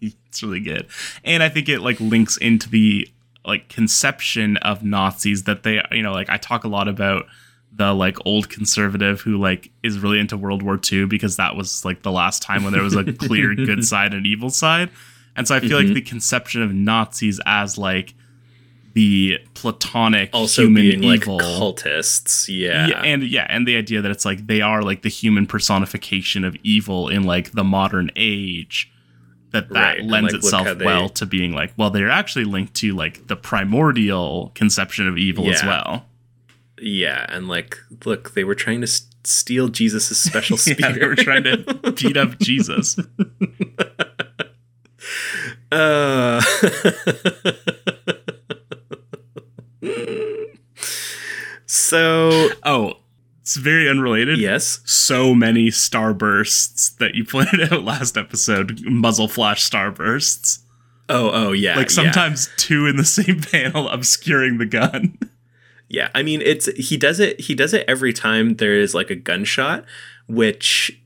it's 0.02 0.44
really 0.44 0.60
good, 0.60 0.86
and 1.24 1.42
I 1.42 1.50
think 1.50 1.68
it 1.70 1.80
like 1.80 2.00
links 2.00 2.38
into 2.38 2.70
the 2.70 3.08
like 3.46 3.70
conception 3.70 4.58
of 4.58 4.84
Nazis 4.84 5.44
that 5.44 5.64
they 5.64 5.82
you 5.92 6.04
know 6.04 6.12
like 6.14 6.30
I 6.30 6.38
talk 6.38 6.64
a 6.64 6.68
lot 6.68 6.88
about 6.88 7.26
the 7.74 7.94
like 7.94 8.18
old 8.26 8.50
conservative 8.50 9.22
who 9.22 9.38
like 9.38 9.72
is 9.82 9.98
really 10.00 10.20
into 10.20 10.36
World 10.38 10.62
War 10.62 10.80
II 10.92 11.06
because 11.06 11.38
that 11.38 11.56
was 11.56 11.84
like 11.86 12.04
the 12.04 12.12
last 12.12 12.42
time 12.42 12.64
when 12.64 12.74
there 12.74 12.84
was 12.84 12.96
a 12.96 13.12
clear 13.14 13.56
good 13.70 13.84
side 13.86 14.14
and 14.14 14.26
evil 14.28 14.50
side, 14.50 14.90
and 15.36 15.48
so 15.48 15.56
I 15.56 15.60
feel 15.62 15.78
Mm-hmm. 15.80 15.88
like 15.88 15.94
the 15.96 16.02
conception 16.02 16.62
of 16.62 16.74
Nazis 16.74 17.40
as 17.46 17.78
like 17.78 18.14
the 18.94 19.38
platonic 19.54 20.30
also 20.34 20.64
human 20.64 20.82
being 20.82 21.02
like 21.02 21.22
evil 21.22 21.40
cultists. 21.40 22.50
Yeah. 22.50 22.88
yeah, 22.88 23.02
and 23.04 23.24
yeah, 23.24 23.48
and 23.50 23.66
the 23.66 23.78
idea 23.78 24.02
that 24.02 24.12
it's 24.12 24.26
like 24.26 24.48
they 24.48 24.60
are 24.60 24.82
like 24.84 25.02
the 25.02 25.10
human 25.10 25.48
personification 25.48 26.44
of 26.44 26.58
evil 26.64 27.08
in 27.08 27.24
like 27.24 27.54
the 27.54 27.64
modern 27.64 28.12
age. 28.18 28.91
That 29.52 29.70
that 29.70 29.98
Right, 29.98 30.04
lends 30.04 30.34
like, 30.34 30.44
itself 30.44 30.78
they- 30.78 30.86
well 30.86 31.10
to 31.10 31.26
being 31.26 31.54
like, 31.54 31.74
well, 31.78 31.90
they're 31.90 32.10
actually 32.10 32.46
linked 32.46 32.74
to 32.76 32.94
like 32.94 33.28
the 33.28 33.36
primordial 33.36 34.52
conception 34.56 35.08
of 35.08 35.18
evil 35.18 35.50
as 35.50 35.64
well. 35.64 36.06
Yeah, 36.82 37.26
and 37.30 37.48
like, 37.48 37.78
look, 38.06 38.34
they 38.34 38.44
were 38.44 38.56
trying 38.56 38.82
to 38.82 38.88
s- 38.88 39.06
steal 39.24 39.68
Jesus' 39.68 40.18
special 40.20 40.58
spear. 40.58 40.76
Yeah, 40.80 40.92
they 40.94 41.06
were 41.06 41.16
trying 41.16 41.44
to 41.44 41.94
beat 41.96 42.18
up 42.18 42.40
Jesus. 42.40 42.98
Uh, 45.72 46.42
so 51.66 52.50
Oh, 52.64 52.98
it's 53.52 53.60
very 53.60 53.90
unrelated. 53.90 54.40
yes, 54.40 54.80
So 54.86 55.36
many 55.36 55.68
starbursts 55.68 56.98
that 57.00 57.16
you 57.16 57.26
pointed 57.30 57.74
out 57.74 57.84
last 57.84 58.16
episode, 58.16 58.80
muzzle 58.86 59.28
flash 59.28 59.70
starbursts. 59.70 60.60
Oh, 61.10 61.30
oh 61.34 61.52
yeah. 61.52 61.76
Like 61.76 61.90
sometimes 61.90 62.48
yeah. 62.48 62.54
two 62.56 62.88
in 62.88 62.96
the 62.96 63.04
same 63.20 63.42
panel 63.42 63.90
obscuring 63.90 64.58
the 64.58 64.66
gun. 64.66 65.18
Yeah, 65.90 66.10
I 66.16 66.24
mean 66.24 66.42
it's 66.42 66.68
he 66.78 66.96
does 66.96 67.20
it 67.20 67.42
he 67.42 67.54
does 67.54 67.74
it 67.74 67.84
every 67.90 68.14
time 68.14 68.56
there 68.56 68.80
is 68.80 68.96
like 68.96 69.10
a 69.10 69.16
gunshot, 69.16 69.84
which 70.28 70.98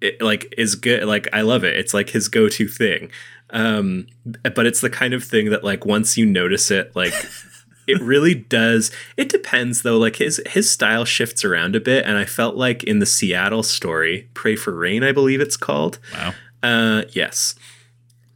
it, 0.00 0.22
like 0.22 0.54
is 0.56 0.74
good. 0.74 1.04
Like 1.04 1.28
I 1.34 1.42
love 1.42 1.62
it. 1.62 1.76
It's 1.76 1.92
like 1.92 2.08
his 2.08 2.28
go-to 2.28 2.68
thing. 2.68 3.10
Um 3.50 4.06
but 4.24 4.64
it's 4.64 4.80
the 4.80 4.88
kind 4.88 5.12
of 5.12 5.22
thing 5.22 5.50
that 5.50 5.62
like 5.62 5.84
once 5.84 6.16
you 6.16 6.24
notice 6.24 6.70
it 6.70 6.96
like 6.96 7.12
it 7.86 8.00
really 8.00 8.34
does. 8.34 8.90
It 9.16 9.28
depends 9.28 9.82
though. 9.82 9.98
Like 9.98 10.16
his 10.16 10.40
his 10.46 10.70
style 10.70 11.04
shifts 11.04 11.44
around 11.44 11.76
a 11.76 11.80
bit, 11.80 12.04
and 12.06 12.16
I 12.16 12.24
felt 12.24 12.56
like 12.56 12.84
in 12.84 12.98
the 12.98 13.06
Seattle 13.06 13.62
story, 13.62 14.28
"Pray 14.34 14.56
for 14.56 14.74
Rain," 14.74 15.02
I 15.02 15.12
believe 15.12 15.40
it's 15.40 15.56
called. 15.56 15.98
Wow. 16.12 16.34
Uh, 16.62 17.02
yes. 17.10 17.54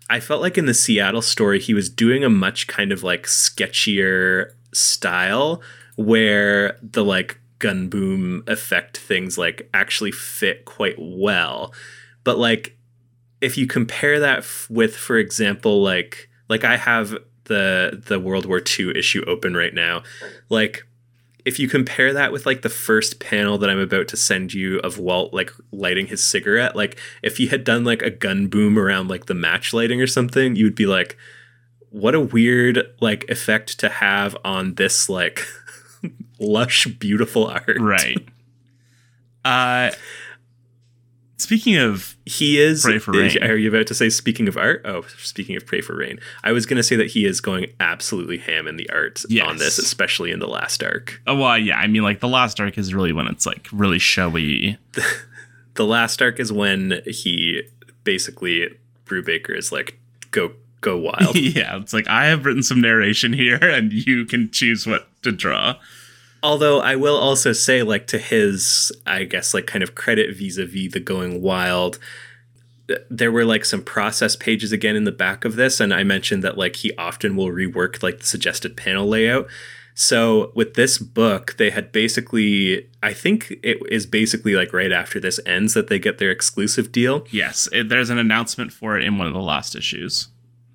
I 0.09 0.21
felt 0.21 0.41
like 0.41 0.57
in 0.57 0.67
the 0.67 0.75
Seattle 0.75 1.23
story, 1.23 1.59
he 1.59 1.75
was 1.75 1.91
doing 1.91 2.23
a 2.23 2.31
much 2.31 2.67
kind 2.69 2.93
of 2.93 3.03
like 3.03 3.25
sketchier 3.25 4.53
style 4.73 5.63
where 5.97 6.79
the 6.83 7.05
like 7.05 7.39
gun 7.59 7.89
boom 7.89 8.45
effect 8.47 8.99
things 8.99 9.39
like 9.39 9.69
actually 9.73 10.13
fit 10.13 10.65
quite 10.65 10.97
well. 10.99 11.73
But 12.23 12.39
like 12.39 12.77
if 13.41 13.59
you 13.59 13.67
compare 13.67 14.21
that 14.21 14.39
f- 14.39 14.67
with, 14.71 14.97
for 14.97 15.17
example, 15.17 15.83
like 15.83 16.29
like 16.49 16.65
I 16.65 16.77
have 16.77 17.17
the 17.47 18.03
the 18.07 18.21
World 18.21 18.47
War 18.47 18.61
II 18.61 18.97
issue 18.97 19.25
open 19.27 19.57
right 19.57 19.75
now. 19.75 20.03
Like 20.49 20.87
if 21.47 21.61
you 21.61 21.69
compare 21.69 22.13
that 22.13 22.33
with 22.33 22.45
like 22.45 22.63
the 22.63 22.69
first 22.69 23.21
panel 23.21 23.57
that 23.59 23.71
I'm 23.71 23.79
about 23.79 24.09
to 24.09 24.17
send 24.17 24.53
you 24.53 24.81
of 24.81 24.99
Walt 24.99 25.33
like 25.33 25.53
lighting 25.71 26.09
his 26.09 26.23
cigarette, 26.23 26.75
like 26.75 26.99
if 27.23 27.37
he 27.37 27.47
had 27.47 27.63
done 27.63 27.85
like 27.85 28.03
a 28.03 28.11
gun 28.11 28.49
boom 28.49 28.77
around 28.77 29.09
like 29.09 29.27
the 29.27 29.35
match 29.35 29.73
lighting 29.73 30.01
or 30.03 30.09
something, 30.09 30.57
you 30.57 30.65
would 30.65 30.75
be 30.75 30.87
like, 30.87 31.17
what 31.91 32.17
a 32.17 32.21
weird 32.21 32.93
like 33.01 33.25
effect 33.31 33.79
to 33.79 33.89
have 33.89 34.37
on 34.45 34.75
this 34.75 35.09
like 35.09 35.47
lush, 36.41 36.87
beautiful 36.87 37.47
art. 37.47 37.79
Right. 37.81 38.29
Uh 39.45 39.93
Speaking 41.39 41.77
of 41.77 42.17
he 42.25 42.59
is 42.59 42.83
Pray 42.83 42.99
for 42.99 43.13
Rain. 43.13 43.43
Are 43.43 43.57
you 43.57 43.69
about 43.69 43.87
to 43.89 43.95
say 43.95 44.09
speaking 44.09 44.49
of 44.49 44.57
art? 44.57 44.81
Oh, 44.87 45.03
speaking 45.19 45.55
of 45.57 45.67
Pray 45.67 45.83
for 45.83 45.95
Rain. 45.95 46.19
I 46.43 46.53
was 46.53 46.65
going 46.65 46.79
to 46.79 46.83
say 46.83 46.97
that 46.97 47.09
he 47.09 47.27
is 47.27 47.43
going 47.43 47.67
absolutely 47.79 48.39
ham 48.39 48.67
in 48.67 48.77
the 48.77 48.89
art 48.89 49.23
yes. 49.29 49.47
on 49.47 49.59
this, 49.59 49.79
especially 49.79 50.31
in 50.31 50.39
the 50.39 50.47
last 50.47 50.83
arc. 50.83 51.21
Oh, 51.27 51.37
well, 51.37 51.59
yeah. 51.59 51.77
I 51.77 51.89
mean, 51.89 52.03
like 52.03 52.21
the 52.21 52.29
last 52.29 52.59
arc 52.59 52.79
is 52.79 52.95
really 52.95 53.13
when 53.13 53.27
it's 53.27 53.47
like 53.47 53.69
really 53.73 53.99
showy. 53.99 54.79
The, 55.75 55.85
last 55.85 56.23
arc 56.23 56.41
is 56.41 56.51
when 56.51 57.03
he 57.05 57.61
basically 58.03 58.75
Brubaker 59.05 59.55
is 59.55 59.71
like 59.71 59.99
go 60.31 60.53
go 60.81 60.97
wild. 60.97 61.37
yeah, 61.37 61.77
it's 61.77 61.93
like 61.93 62.09
I 62.09 62.29
have 62.29 62.47
written 62.47 62.63
some 62.63 62.81
narration 62.81 63.35
here 63.35 63.59
and 63.61 63.93
you 63.93 64.25
can 64.25 64.51
choose 64.51 64.87
what 64.87 65.07
to 65.23 65.33
draw. 65.33 65.75
Although 66.43 66.81
I 66.81 66.97
will 66.97 67.17
also 67.17 67.53
say, 67.53 67.83
like, 67.83 68.07
to 68.09 68.19
his, 68.19 68.93
I 69.07 69.25
guess, 69.25 69.55
like, 69.55 69.67
kind 69.67 69.83
of 69.83 69.95
credit 69.95 70.37
vis 70.37 70.59
a 70.59 70.67
vis 70.67 70.93
the 70.93 71.01
going 71.01 71.43
wild, 71.43 71.99
there 73.11 73.33
were 73.33 73.45
like 73.45 73.65
some 73.65 73.83
process 73.83 74.37
pages 74.37 74.71
again 74.71 74.95
in 74.95 75.05
the 75.05 75.13
back 75.13 75.45
of 75.45 75.57
this. 75.57 75.81
And 75.81 75.93
I 75.93 76.05
mentioned 76.05 76.45
that, 76.45 76.57
like, 76.57 76.77
he 76.77 76.97
often 76.97 77.37
will 77.37 77.49
rework, 77.49 78.03
like, 78.03 78.21
the 78.21 78.27
suggested 78.27 78.77
panel 78.77 79.09
layout. 79.09 79.49
So 79.99 80.53
with 80.55 80.75
this 80.75 80.99
book, 80.99 81.57
they 81.57 81.71
had 81.71 81.91
basically, 81.91 82.87
I 83.03 83.15
think 83.15 83.53
it 83.63 83.79
is 83.91 84.05
basically 84.05 84.55
like 84.55 84.75
right 84.75 84.93
after 84.93 85.19
this 85.19 85.41
ends 85.47 85.73
that 85.73 85.89
they 85.89 85.99
get 85.99 86.19
their 86.19 86.31
exclusive 86.31 86.93
deal. 86.93 87.27
Yes, 87.31 87.67
it, 87.73 87.89
there's 87.89 88.11
an 88.11 88.19
announcement 88.19 88.75
for 88.75 88.99
it 88.99 89.05
in 89.05 89.17
one 89.17 89.27
of 89.27 89.33
the 89.33 89.41
last 89.41 89.75
issues. 89.75 90.29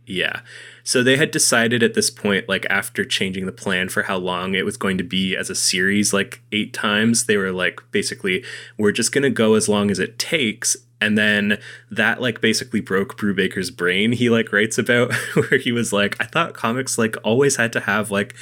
Yeah. 0.07 0.41
So 0.83 1.03
they 1.03 1.17
had 1.17 1.31
decided 1.31 1.83
at 1.83 1.93
this 1.93 2.09
point, 2.09 2.49
like 2.49 2.65
after 2.69 3.05
changing 3.05 3.45
the 3.45 3.51
plan 3.51 3.89
for 3.89 4.03
how 4.03 4.17
long 4.17 4.55
it 4.55 4.65
was 4.65 4.77
going 4.77 4.97
to 4.97 5.03
be 5.03 5.35
as 5.35 5.49
a 5.49 5.55
series, 5.55 6.13
like 6.13 6.41
eight 6.51 6.73
times, 6.73 7.25
they 7.25 7.37
were 7.37 7.51
like, 7.51 7.79
basically, 7.91 8.43
we're 8.77 8.91
just 8.91 9.11
going 9.11 9.23
to 9.23 9.29
go 9.29 9.55
as 9.55 9.69
long 9.69 9.91
as 9.91 9.99
it 9.99 10.19
takes. 10.19 10.77
And 10.99 11.17
then 11.17 11.59
that 11.89 12.21
like 12.21 12.41
basically 12.41 12.79
broke 12.79 13.17
Brubaker's 13.17 13.71
brain. 13.71 14.11
He 14.11 14.29
like 14.29 14.53
writes 14.53 14.77
about 14.77 15.13
where 15.33 15.59
he 15.59 15.71
was 15.71 15.91
like, 15.91 16.15
I 16.19 16.25
thought 16.25 16.53
comics 16.53 16.97
like 16.97 17.15
always 17.23 17.55
had 17.55 17.73
to 17.73 17.81
have 17.81 18.11
like 18.11 18.35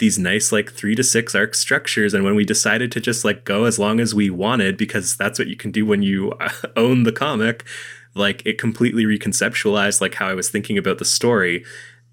these 0.00 0.18
nice 0.18 0.50
like 0.50 0.72
three 0.72 0.96
to 0.96 1.04
six 1.04 1.34
arc 1.34 1.54
structures 1.54 2.14
and 2.14 2.24
when 2.24 2.34
we 2.34 2.44
decided 2.44 2.90
to 2.90 3.00
just 3.00 3.22
like 3.22 3.44
go 3.44 3.64
as 3.64 3.78
long 3.78 4.00
as 4.00 4.14
we 4.14 4.30
wanted 4.30 4.78
because 4.78 5.14
that's 5.14 5.38
what 5.38 5.46
you 5.46 5.56
can 5.56 5.70
do 5.70 5.84
when 5.84 6.02
you 6.02 6.32
uh, 6.40 6.48
own 6.76 7.04
the 7.04 7.12
comic 7.12 7.64
like 8.14 8.42
it 8.44 8.58
completely 8.58 9.04
reconceptualized 9.04 10.00
like 10.00 10.14
how 10.14 10.28
I 10.28 10.34
was 10.34 10.50
thinking 10.50 10.78
about 10.78 10.98
the 10.98 11.04
story. 11.04 11.64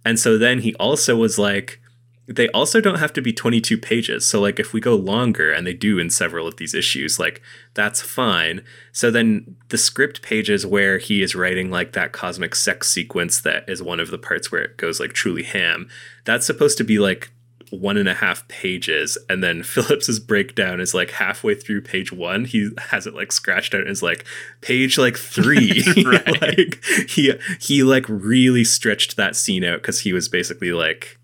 And 0.06 0.19
so 0.19 0.38
then 0.38 0.60
he 0.60 0.74
also 0.76 1.15
was 1.15 1.38
like, 1.38 1.82
they 2.28 2.49
also 2.49 2.82
don't 2.82 2.99
have 2.99 3.14
to 3.14 3.22
be 3.22 3.32
22 3.32 3.78
pages. 3.78 4.28
So 4.28 4.41
like 4.41 4.60
if 4.60 4.74
we 4.74 4.82
go 4.82 4.95
longer 4.95 5.52
and 5.52 5.65
they 5.65 5.74
do 5.74 5.98
in 5.98 6.10
several 6.10 6.45
of 6.45 6.57
these 6.57 6.74
issues, 6.74 7.19
like 7.19 7.41
that's 7.74 8.02
fine. 8.02 8.64
So 8.91 9.10
then 9.10 9.56
the 9.69 9.78
script 9.78 10.22
pages 10.22 10.65
where 10.65 10.98
he 10.98 11.22
is 11.22 11.36
writing 11.36 11.72
like 11.72 11.94
that 11.94 12.11
cosmic 12.11 12.53
sex 12.53 12.90
sequence 12.90 13.40
that 13.41 13.68
is 13.69 13.82
one 13.82 14.02
of 14.02 14.11
the 14.11 14.18
parts 14.18 14.52
where 14.52 14.61
it 14.61 14.78
goes 14.78 14.99
like 14.99 15.14
truly 15.14 15.44
ham, 15.44 15.88
that's 16.26 16.45
supposed 16.45 16.78
to 16.80 16.84
be 16.84 16.99
like 16.99 17.32
one 17.72 17.98
and 17.98 18.07
a 18.07 18.14
half 18.14 18.48
pages 18.48 19.18
and 19.30 19.44
then 19.44 19.64
phillips's 19.64 20.19
breakdown 20.19 20.80
is 20.80 20.94
like 20.94 21.11
halfway 21.11 21.56
through 21.56 21.81
page 21.81 22.11
one 22.11 22.45
he 22.45 22.69
has 22.77 23.06
it 23.06 23.14
like 23.14 23.31
scratched 23.31 23.73
out 23.73 23.81
and 23.81 23.89
is 23.89 24.03
like 24.03 24.26
page 24.61 24.98
like 24.98 25.18
three. 25.18 25.84
Like 26.27 26.84
he 27.10 27.34
he 27.60 27.84
like 27.84 28.06
really 28.07 28.64
stretched 28.64 29.18
that 29.18 29.35
scene 29.35 29.64
out 29.64 29.81
because 29.81 30.02
he 30.02 30.14
was 30.14 30.30
basically 30.30 30.72
like 30.72 31.18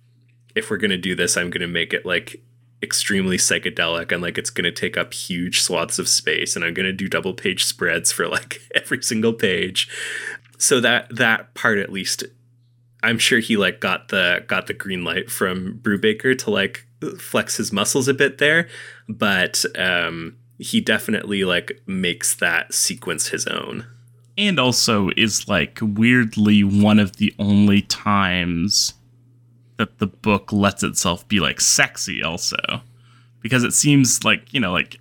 if 0.55 0.69
we're 0.69 0.77
gonna 0.77 0.97
do 0.97 1.15
this 1.15 1.37
i'm 1.37 1.49
gonna 1.49 1.67
make 1.67 1.93
it 1.93 2.05
like 2.05 2.41
extremely 2.81 3.37
psychedelic 3.37 4.11
and 4.11 4.21
like 4.21 4.37
it's 4.37 4.49
going 4.49 4.65
to 4.65 4.71
take 4.71 4.97
up 4.97 5.13
huge 5.13 5.61
swaths 5.61 5.97
of 5.99 6.07
space 6.07 6.55
and 6.55 6.65
i'm 6.65 6.73
going 6.73 6.85
to 6.85 6.91
do 6.91 7.07
double 7.07 7.33
page 7.33 7.63
spreads 7.63 8.11
for 8.11 8.27
like 8.27 8.59
every 8.75 9.01
single 9.01 9.33
page. 9.33 9.87
So 10.57 10.79
that 10.79 11.13
that 11.15 11.53
part 11.53 11.77
at 11.77 11.91
least 11.91 12.23
I'm 13.03 13.19
sure 13.19 13.39
he 13.39 13.57
like 13.57 13.79
got 13.79 14.07
the 14.07 14.43
got 14.47 14.67
the 14.67 14.73
green 14.73 15.03
light 15.03 15.29
from 15.29 15.79
Brubaker 15.81 16.37
to 16.39 16.49
like 16.49 16.87
flex 17.19 17.57
his 17.57 17.71
muscles 17.73 18.07
a 18.07 18.13
bit 18.13 18.37
there, 18.37 18.69
but 19.09 19.65
um, 19.77 20.37
he 20.57 20.79
definitely 20.79 21.43
like 21.43 21.81
makes 21.85 22.33
that 22.35 22.73
sequence 22.73 23.27
his 23.27 23.45
own. 23.45 23.85
And 24.37 24.59
also 24.59 25.09
is 25.15 25.47
like 25.47 25.79
weirdly 25.81 26.63
one 26.63 26.97
of 26.97 27.17
the 27.17 27.35
only 27.37 27.81
times 27.81 28.93
that 29.77 29.99
the 29.99 30.07
book 30.07 30.51
lets 30.51 30.81
itself 30.81 31.27
be 31.27 31.39
like 31.39 31.61
sexy 31.61 32.23
also. 32.23 32.57
Because 33.41 33.63
it 33.63 33.73
seems 33.73 34.23
like, 34.23 34.53
you 34.53 34.59
know, 34.59 34.71
like 34.71 34.99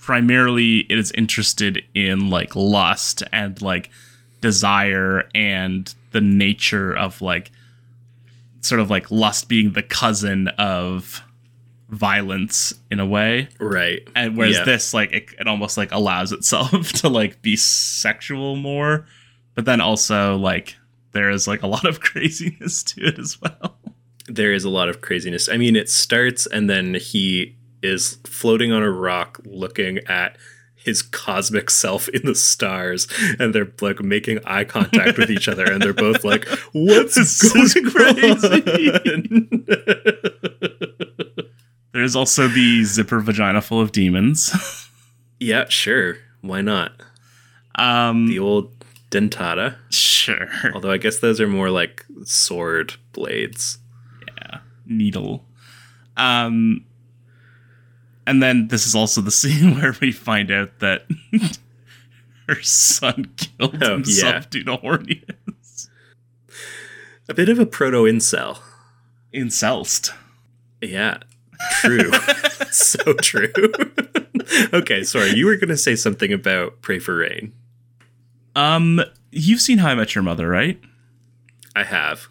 primarily 0.00 0.80
it 0.90 0.98
is 0.98 1.12
interested 1.12 1.82
in 1.94 2.28
like 2.28 2.56
lust 2.56 3.22
and 3.32 3.62
like 3.62 3.88
desire 4.42 5.26
and 5.34 5.94
the 6.10 6.20
nature 6.20 6.94
of 6.94 7.22
like 7.22 7.50
sort 8.60 8.80
of 8.80 8.90
like 8.90 9.10
lust 9.10 9.48
being 9.48 9.72
the 9.72 9.82
cousin 9.82 10.48
of 10.58 11.22
violence 11.88 12.74
in 12.90 13.00
a 13.00 13.06
way. 13.06 13.48
Right. 13.58 14.06
And 14.14 14.36
whereas 14.36 14.58
yeah. 14.58 14.64
this 14.64 14.92
like 14.92 15.12
it, 15.12 15.30
it 15.38 15.46
almost 15.46 15.78
like 15.78 15.90
allows 15.92 16.32
itself 16.32 16.92
to 17.00 17.08
like 17.08 17.40
be 17.40 17.56
sexual 17.56 18.56
more. 18.56 19.06
But 19.54 19.64
then 19.64 19.80
also 19.80 20.36
like 20.36 20.76
there 21.12 21.30
is 21.30 21.48
like 21.48 21.62
a 21.62 21.66
lot 21.66 21.86
of 21.86 22.00
craziness 22.00 22.82
to 22.84 23.06
it 23.06 23.18
as 23.18 23.40
well. 23.40 23.78
There 24.26 24.52
is 24.52 24.64
a 24.64 24.70
lot 24.70 24.88
of 24.88 25.00
craziness. 25.00 25.48
I 25.48 25.56
mean 25.56 25.76
it 25.76 25.88
starts 25.88 26.46
and 26.46 26.68
then 26.68 26.94
he 26.94 27.56
is 27.82 28.18
floating 28.24 28.72
on 28.72 28.82
a 28.82 28.90
rock 28.90 29.40
looking 29.44 29.98
at 30.06 30.36
his 30.84 31.02
cosmic 31.02 31.70
self 31.70 32.08
in 32.08 32.22
the 32.24 32.34
stars 32.34 33.06
and 33.38 33.54
they're 33.54 33.72
like 33.80 34.00
making 34.00 34.38
eye 34.44 34.64
contact 34.64 35.18
with 35.18 35.30
each 35.30 35.48
other 35.48 35.64
and 35.64 35.82
they're 35.82 35.92
both 35.92 36.24
like 36.24 36.46
what's 36.72 37.14
this 37.14 37.52
going 37.52 37.90
crazy. 37.90 38.60
there's 41.92 42.16
also 42.16 42.48
the 42.48 42.84
zipper 42.84 43.20
vagina 43.20 43.60
full 43.60 43.80
of 43.80 43.92
demons. 43.92 44.52
Yeah 45.40 45.68
sure. 45.68 46.18
Why 46.40 46.60
not? 46.60 46.92
Um 47.74 48.28
the 48.28 48.38
old 48.38 48.70
dentata. 49.10 49.74
Sure. 49.90 50.46
Although 50.72 50.92
i 50.92 50.98
guess 50.98 51.18
those 51.18 51.40
are 51.40 51.48
more 51.48 51.68
like 51.68 52.06
sword 52.22 52.94
blades. 53.12 53.78
Yeah 54.36 54.60
needle. 54.86 55.44
Um 56.16 56.84
and 58.26 58.42
then 58.42 58.68
this 58.68 58.86
is 58.86 58.94
also 58.94 59.20
the 59.20 59.30
scene 59.30 59.76
where 59.76 59.94
we 60.00 60.12
find 60.12 60.50
out 60.50 60.78
that 60.80 61.06
her 62.48 62.62
son 62.62 63.32
killed 63.36 63.82
oh, 63.82 63.94
himself 63.94 64.34
yeah. 64.34 64.48
due 64.50 64.64
to 64.64 64.76
horniness. 64.78 65.88
A 67.28 67.34
bit 67.34 67.48
of 67.48 67.58
a 67.58 67.66
proto 67.66 68.02
incel. 68.02 68.58
Incelsed. 69.32 70.12
Yeah, 70.80 71.18
true. 71.80 72.12
so 72.70 73.14
true. 73.14 73.52
okay, 74.72 75.02
sorry. 75.04 75.30
You 75.30 75.46
were 75.46 75.56
going 75.56 75.68
to 75.68 75.76
say 75.76 75.94
something 75.94 76.32
about 76.32 76.82
Pray 76.82 76.98
for 76.98 77.16
Rain. 77.16 77.52
Um, 78.54 79.00
you've 79.30 79.60
seen 79.60 79.78
How 79.78 79.90
I 79.90 79.94
Met 79.94 80.14
Your 80.14 80.24
Mother, 80.24 80.48
right? 80.48 80.80
I 81.74 81.84
have. 81.84 82.28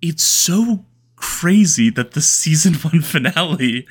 It's 0.00 0.22
so 0.22 0.84
crazy 1.16 1.90
that 1.90 2.12
the 2.12 2.22
season 2.22 2.74
one 2.74 3.02
finale 3.02 3.86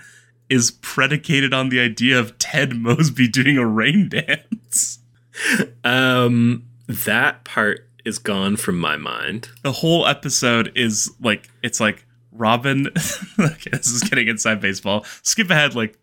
is 0.53 0.69
predicated 0.69 1.51
on 1.51 1.69
the 1.69 1.79
idea 1.79 2.19
of 2.19 2.37
Ted 2.37 2.75
Mosby 2.75 3.27
doing 3.27 3.57
a 3.57 3.65
rain 3.65 4.07
dance. 4.07 4.99
Um, 5.83 6.65
that 6.87 7.43
part 7.43 7.89
is 8.05 8.19
gone 8.19 8.55
from 8.55 8.77
my 8.77 8.95
mind. 8.95 9.49
The 9.63 9.71
whole 9.71 10.05
episode 10.05 10.71
is 10.75 11.11
like 11.19 11.49
it's 11.63 11.79
like 11.79 12.05
Robin. 12.31 12.87
okay, 13.39 13.71
this 13.71 13.87
is 13.87 14.03
getting 14.03 14.27
inside 14.27 14.61
baseball. 14.61 15.05
Skip 15.23 15.49
ahead 15.49 15.73
like 15.73 15.97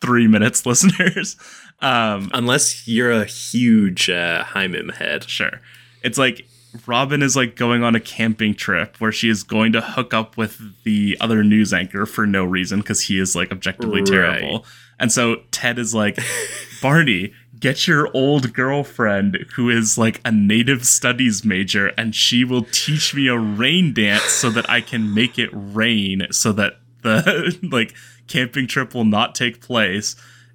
three 0.00 0.28
minutes, 0.28 0.64
listeners. 0.66 1.36
Um, 1.80 2.30
Unless 2.32 2.86
you're 2.86 3.10
a 3.10 3.24
huge 3.24 4.08
uh, 4.08 4.44
HIMYM 4.44 4.94
head. 4.94 5.28
sure. 5.28 5.60
It's 6.04 6.18
like 6.18 6.46
Robin 6.86 7.22
is 7.22 7.34
like 7.36 7.56
going 7.56 7.82
on 7.82 7.94
a 7.94 8.00
camping 8.00 8.54
trip 8.54 8.96
where 9.00 9.12
she 9.12 9.28
is 9.28 9.42
going 9.42 9.72
to 9.72 9.80
hook 9.80 10.12
up 10.14 10.36
with 10.36 10.60
the 10.84 11.16
other 11.20 11.42
news 11.42 11.72
anchor 11.72 12.06
for 12.06 12.26
no 12.26 12.44
reason 12.44 12.80
because 12.80 13.02
he 13.02 13.18
is 13.18 13.34
like 13.34 13.50
objectively 13.50 14.00
Right. 14.00 14.06
terrible. 14.10 14.64
And 15.00 15.10
so 15.12 15.42
Ted 15.50 15.78
is 15.78 15.94
like, 15.94 16.18
Barney, 16.82 17.32
get 17.58 17.86
your 17.88 18.08
old 18.14 18.52
girlfriend 18.52 19.38
who 19.54 19.70
is 19.70 19.96
like 19.98 20.20
a 20.24 20.30
native 20.30 20.84
studies 20.86 21.44
major 21.44 21.88
and 21.98 22.14
she 22.14 22.44
will 22.44 22.62
teach 22.70 23.14
me 23.14 23.28
a 23.28 23.38
rain 23.38 23.92
dance 23.92 24.22
so 24.24 24.50
that 24.50 24.68
I 24.70 24.80
can 24.80 25.12
make 25.14 25.38
it 25.38 25.50
rain 25.52 26.26
so 26.30 26.52
that 26.52 26.74
the 27.02 27.58
like 27.72 27.94
camping 28.26 28.66
trip 28.66 28.94
will 28.94 29.04
not 29.04 29.34
take 29.34 29.60
place. 29.60 30.14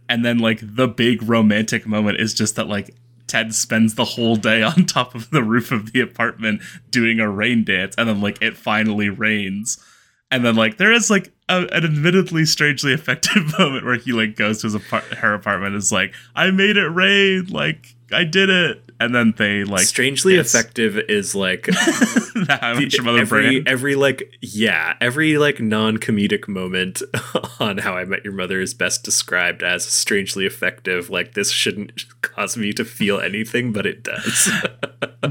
And 0.10 0.24
then 0.26 0.38
like 0.40 0.60
the 0.62 0.88
big 0.88 1.24
romantic 1.24 1.88
moment 1.88 2.20
is 2.20 2.34
just 2.34 2.56
that 2.58 2.68
like 2.68 2.94
Ted 3.34 3.56
spends 3.56 3.96
the 3.96 4.06
whole 4.06 4.36
day 4.36 4.62
on 4.62 4.86
top 4.86 5.16
of 5.16 5.32
the 5.32 5.42
roof 5.42 5.72
of 5.72 5.92
the 5.92 6.02
apartment 6.02 6.62
doing 6.92 7.20
a 7.20 7.28
rain 7.28 7.64
dance, 7.64 7.96
and 7.98 8.08
then 8.08 8.22
like 8.22 8.40
it 8.44 8.56
finally 8.56 9.10
rains. 9.10 9.84
And 10.30 10.46
then 10.46 10.56
like 10.56 10.78
there 10.78 10.92
is 10.92 11.10
like 11.10 11.34
a, 11.50 11.62
an 11.72 11.84
admittedly 11.84 12.46
strangely 12.46 12.94
effective 12.94 13.52
moment 13.58 13.86
where 13.86 13.96
he 13.96 14.14
like 14.14 14.36
goes 14.36 14.62
to 14.62 14.68
his 14.68 14.76
apart- 14.76 15.06
her 15.16 15.34
apartment 15.34 15.74
is 15.74 15.92
like, 15.92 16.14
"I 16.36 16.52
made 16.52 16.78
it 16.78 16.88
rain, 16.90 17.48
like 17.48 17.96
I 18.14 18.24
did 18.24 18.50
it." 18.50 18.80
And 19.00 19.14
then 19.14 19.34
they 19.38 19.66
like 19.66 19.86
Strangely 19.86 20.36
kiss. 20.38 20.54
effective 20.56 20.98
is 20.98 21.36
like 21.36 21.68
How 22.48 22.76
much 22.76 22.94
of 22.98 23.08
other 23.08 23.20
every 23.20 23.42
brand? 23.62 23.68
every 23.68 23.96
like 23.96 24.32
yeah 24.42 24.96
every 25.02 25.38
like 25.38 25.60
non 25.60 25.98
comedic 25.98 26.48
moment 26.48 27.02
on 27.60 27.80
How 27.80 27.96
I 27.98 28.06
Met 28.06 28.24
Your 28.24 28.32
Mother 28.34 28.62
is 28.62 28.74
best 28.74 29.04
described 29.04 29.62
as 29.62 29.84
strangely 29.84 30.46
effective. 30.46 31.10
Like 31.10 31.34
this 31.34 31.52
shouldn't 31.52 32.06
cause 32.22 32.56
me 32.56 32.72
to 32.74 32.86
feel 32.86 33.20
anything, 33.20 33.74
but 33.74 33.86
it 33.86 34.04
does. 34.04 34.50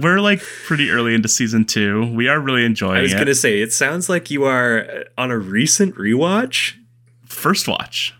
We're 0.02 0.20
like 0.20 0.42
pretty 0.66 0.90
early 0.90 1.14
into 1.14 1.28
season 1.28 1.64
two. 1.64 2.12
We 2.12 2.28
are 2.28 2.40
really 2.40 2.64
enjoying 2.66 2.98
I 2.98 3.02
was 3.02 3.14
it. 3.14 3.18
gonna 3.18 3.34
say 3.34 3.62
it 3.62 3.72
sounds 3.72 4.08
like 4.10 4.30
you 4.30 4.44
are 4.44 5.04
on 5.16 5.30
a 5.30 5.38
recent 5.38 5.94
rewatch. 5.94 6.74
First 7.24 7.68
watch. 7.68 8.14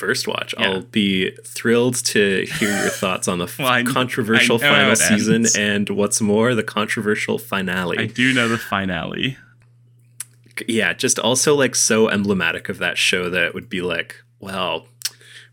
First 0.00 0.26
watch. 0.26 0.54
Yeah. 0.58 0.70
I'll 0.70 0.80
be 0.80 1.30
thrilled 1.44 1.96
to 2.06 2.46
hear 2.46 2.70
your 2.70 2.88
thoughts 2.88 3.28
on 3.28 3.38
the 3.38 3.54
Well, 3.58 3.68
I- 3.68 3.82
controversial 3.82 4.56
I 4.56 4.58
final 4.60 4.96
season 4.96 5.34
ends. 5.34 5.56
and 5.56 5.90
what's 5.90 6.20
more, 6.22 6.54
the 6.54 6.62
controversial 6.62 7.38
finale. 7.38 7.98
I 7.98 8.06
do 8.06 8.32
know 8.32 8.48
the 8.48 8.56
finale. 8.58 9.36
yeah, 10.66 10.92
just 10.94 11.18
also 11.18 11.54
like 11.54 11.74
so 11.74 12.08
emblematic 12.08 12.68
of 12.68 12.78
that 12.78 12.98
show 12.98 13.28
that 13.30 13.42
it 13.44 13.54
would 13.54 13.68
be 13.68 13.82
like, 13.82 14.16
well, 14.38 14.86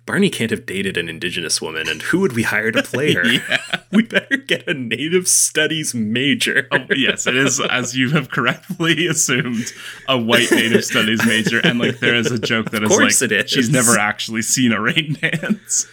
Barney 0.07 0.29
can't 0.29 0.51
have 0.51 0.65
dated 0.65 0.95
an 0.95 1.09
indigenous 1.09 1.61
woman, 1.61 1.89
and 1.89 2.01
who 2.01 2.21
would 2.21 2.31
we 2.31 2.43
hire 2.43 2.71
to 2.71 2.81
play 2.81 3.13
her? 3.13 3.23
Yeah. 3.27 3.57
we 3.91 4.03
better 4.03 4.37
get 4.37 4.67
a 4.67 4.73
native 4.73 5.27
studies 5.27 5.93
major. 5.93 6.67
Oh, 6.71 6.85
yes, 6.95 7.27
it 7.27 7.35
is, 7.35 7.59
as 7.59 7.95
you 7.95 8.11
have 8.11 8.29
correctly 8.29 9.05
assumed, 9.09 9.73
a 10.07 10.17
white 10.17 10.49
native 10.49 10.85
studies 10.85 11.25
major. 11.25 11.59
And 11.59 11.77
like, 11.77 11.99
there 11.99 12.15
is 12.15 12.31
a 12.31 12.39
joke 12.39 12.71
that 12.71 12.83
is 12.83 12.89
course 12.89 13.21
like, 13.21 13.31
is. 13.31 13.51
she's 13.51 13.69
never 13.69 13.99
actually 13.99 14.43
seen 14.43 14.71
a 14.71 14.81
rain 14.81 15.17
dance. 15.21 15.87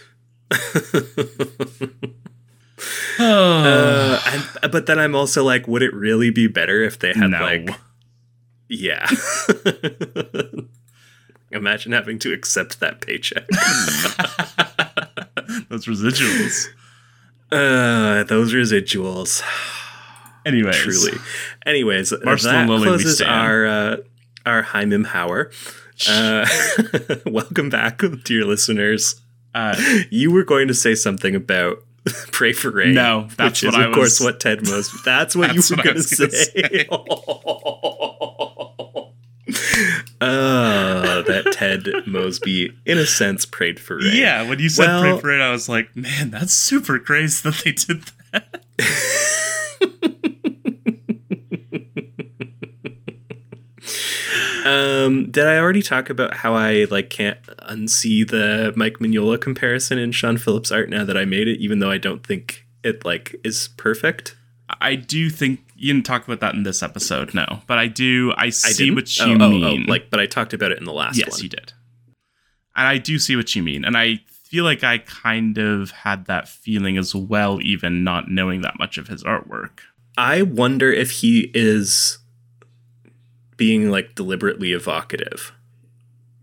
Uh, 3.17 4.21
and, 4.27 4.71
but 4.71 4.85
then 4.85 4.99
I'm 4.99 5.15
also 5.15 5.43
like, 5.43 5.67
would 5.67 5.81
it 5.81 5.93
really 5.93 6.29
be 6.29 6.47
better 6.47 6.83
if 6.83 6.99
they 6.99 7.13
had 7.13 7.31
no. 7.31 7.39
like, 7.39 7.69
yeah. 8.67 9.09
Imagine 11.51 11.91
having 11.91 12.17
to 12.19 12.33
accept 12.33 12.79
that 12.79 13.01
paycheck. 13.01 13.47
Those 15.69 15.85
residuals. 15.85 16.67
Uh, 17.51 18.23
those 18.23 18.53
residuals. 18.53 19.41
Anyways, 20.45 20.75
truly. 20.75 21.17
Anyways, 21.65 22.13
Marcel 22.23 22.51
that 22.51 22.67
closes 22.67 23.21
our 23.21 23.65
uh, 23.65 23.97
our 24.45 24.63
HIMYM 24.63 25.05
Hauer. 25.07 25.51
Uh, 26.09 26.45
welcome 27.29 27.69
back, 27.69 28.01
dear 28.23 28.45
listeners. 28.45 29.21
Uh, 29.53 29.75
You 30.09 30.31
were 30.31 30.43
going 30.43 30.67
to 30.67 30.73
say 30.73 30.95
something 30.95 31.35
about 31.35 31.83
pray 32.31 32.53
for 32.53 32.71
rain. 32.71 32.93
No, 32.93 33.27
that's 33.37 33.61
which 33.61 33.69
is 33.69 33.73
what 33.73 33.85
of 33.85 33.91
I 33.91 33.95
course 33.95 34.19
what 34.19 34.39
Ted 34.39 34.67
Mosby. 34.67 34.97
That's 35.05 35.35
what 35.35 35.53
That's 35.53 35.69
you 35.69 35.77
were 35.77 35.83
going 35.83 35.95
to 35.95 35.99
was 35.99 36.13
gonna 36.13 36.31
say. 36.31 36.87
uh, 40.21 41.21
that 41.21 41.49
Ted 41.51 41.87
Mosby, 42.07 42.71
in 42.85 42.97
a 42.97 43.05
sense, 43.05 43.45
prayed 43.45 43.79
for 43.79 43.97
rain. 43.97 44.15
yeah, 44.15 44.47
when 44.47 44.59
you 44.59 44.69
said 44.69 44.87
Well- 44.87 45.01
pray 45.01 45.19
for 45.19 45.31
it, 45.31 45.41
I 45.41 45.51
was 45.51 45.69
like, 45.69 45.95
man, 45.95 46.31
that's 46.31 46.53
super 46.53 46.97
crazy 46.99 47.47
that 47.49 47.61
they 47.63 47.71
did 47.73 48.03
that. 48.31 48.61
Um, 54.65 55.29
did 55.29 55.45
I 55.45 55.59
already 55.59 55.83
talk 55.83 56.09
about 56.09 56.33
how 56.37 56.55
I 56.55 56.87
like 56.89 57.11
can't 57.11 57.39
unsee 57.69 58.27
the 58.27 58.73
Mike 58.75 58.95
Mignola 58.95 59.39
comparison 59.39 59.99
in 59.99 60.11
Sean 60.11 60.37
Phillips' 60.37 60.71
art 60.71 60.89
now 60.89 61.05
that 61.05 61.15
I 61.15 61.23
made 61.25 61.47
it, 61.47 61.59
even 61.59 61.79
though 61.79 61.91
I 61.91 61.99
don't 61.99 62.25
think 62.25 62.65
it 62.83 63.05
like 63.05 63.35
is 63.43 63.69
perfect? 63.77 64.35
I 64.81 64.95
do 64.95 65.29
think 65.29 65.59
you 65.75 65.93
didn't 65.93 66.05
talk 66.05 66.25
about 66.25 66.39
that 66.39 66.55
in 66.55 66.63
this 66.63 66.81
episode, 66.81 67.33
no, 67.33 67.45
but 67.67 67.77
I 67.77 67.87
do. 67.87 68.33
I 68.37 68.45
I 68.45 68.49
see 68.49 68.85
didn't? 68.85 68.95
what 68.95 69.09
Oh, 69.21 69.25
you 69.25 69.37
oh, 69.39 69.45
oh, 69.45 69.49
mean. 69.49 69.85
like, 69.85 70.09
but 70.09 70.19
I 70.19 70.25
talked 70.25 70.53
about 70.53 70.71
it 70.71 70.79
in 70.79 70.85
the 70.85 70.93
last 70.93 71.17
yes, 71.17 71.31
one. 71.31 71.41
you 71.43 71.49
did, 71.49 71.73
and 72.75 72.87
I 72.87 72.97
do 72.97 73.19
see 73.19 73.35
what 73.35 73.55
you 73.55 73.61
mean, 73.61 73.85
and 73.85 73.95
I 73.97 74.21
feel 74.27 74.63
like 74.63 74.83
I 74.83 74.99
kind 74.99 75.57
of 75.57 75.91
had 75.91 76.25
that 76.25 76.47
feeling 76.47 76.97
as 76.97 77.13
well, 77.13 77.59
even 77.61 78.03
not 78.03 78.29
knowing 78.29 78.61
that 78.61 78.79
much 78.79 78.97
of 78.97 79.07
his 79.07 79.23
artwork. 79.23 79.79
I 80.17 80.41
wonder 80.43 80.91
if 80.91 81.11
he 81.11 81.51
is 81.53 82.19
being 83.57 83.89
like 83.91 84.15
deliberately 84.15 84.71
evocative, 84.71 85.51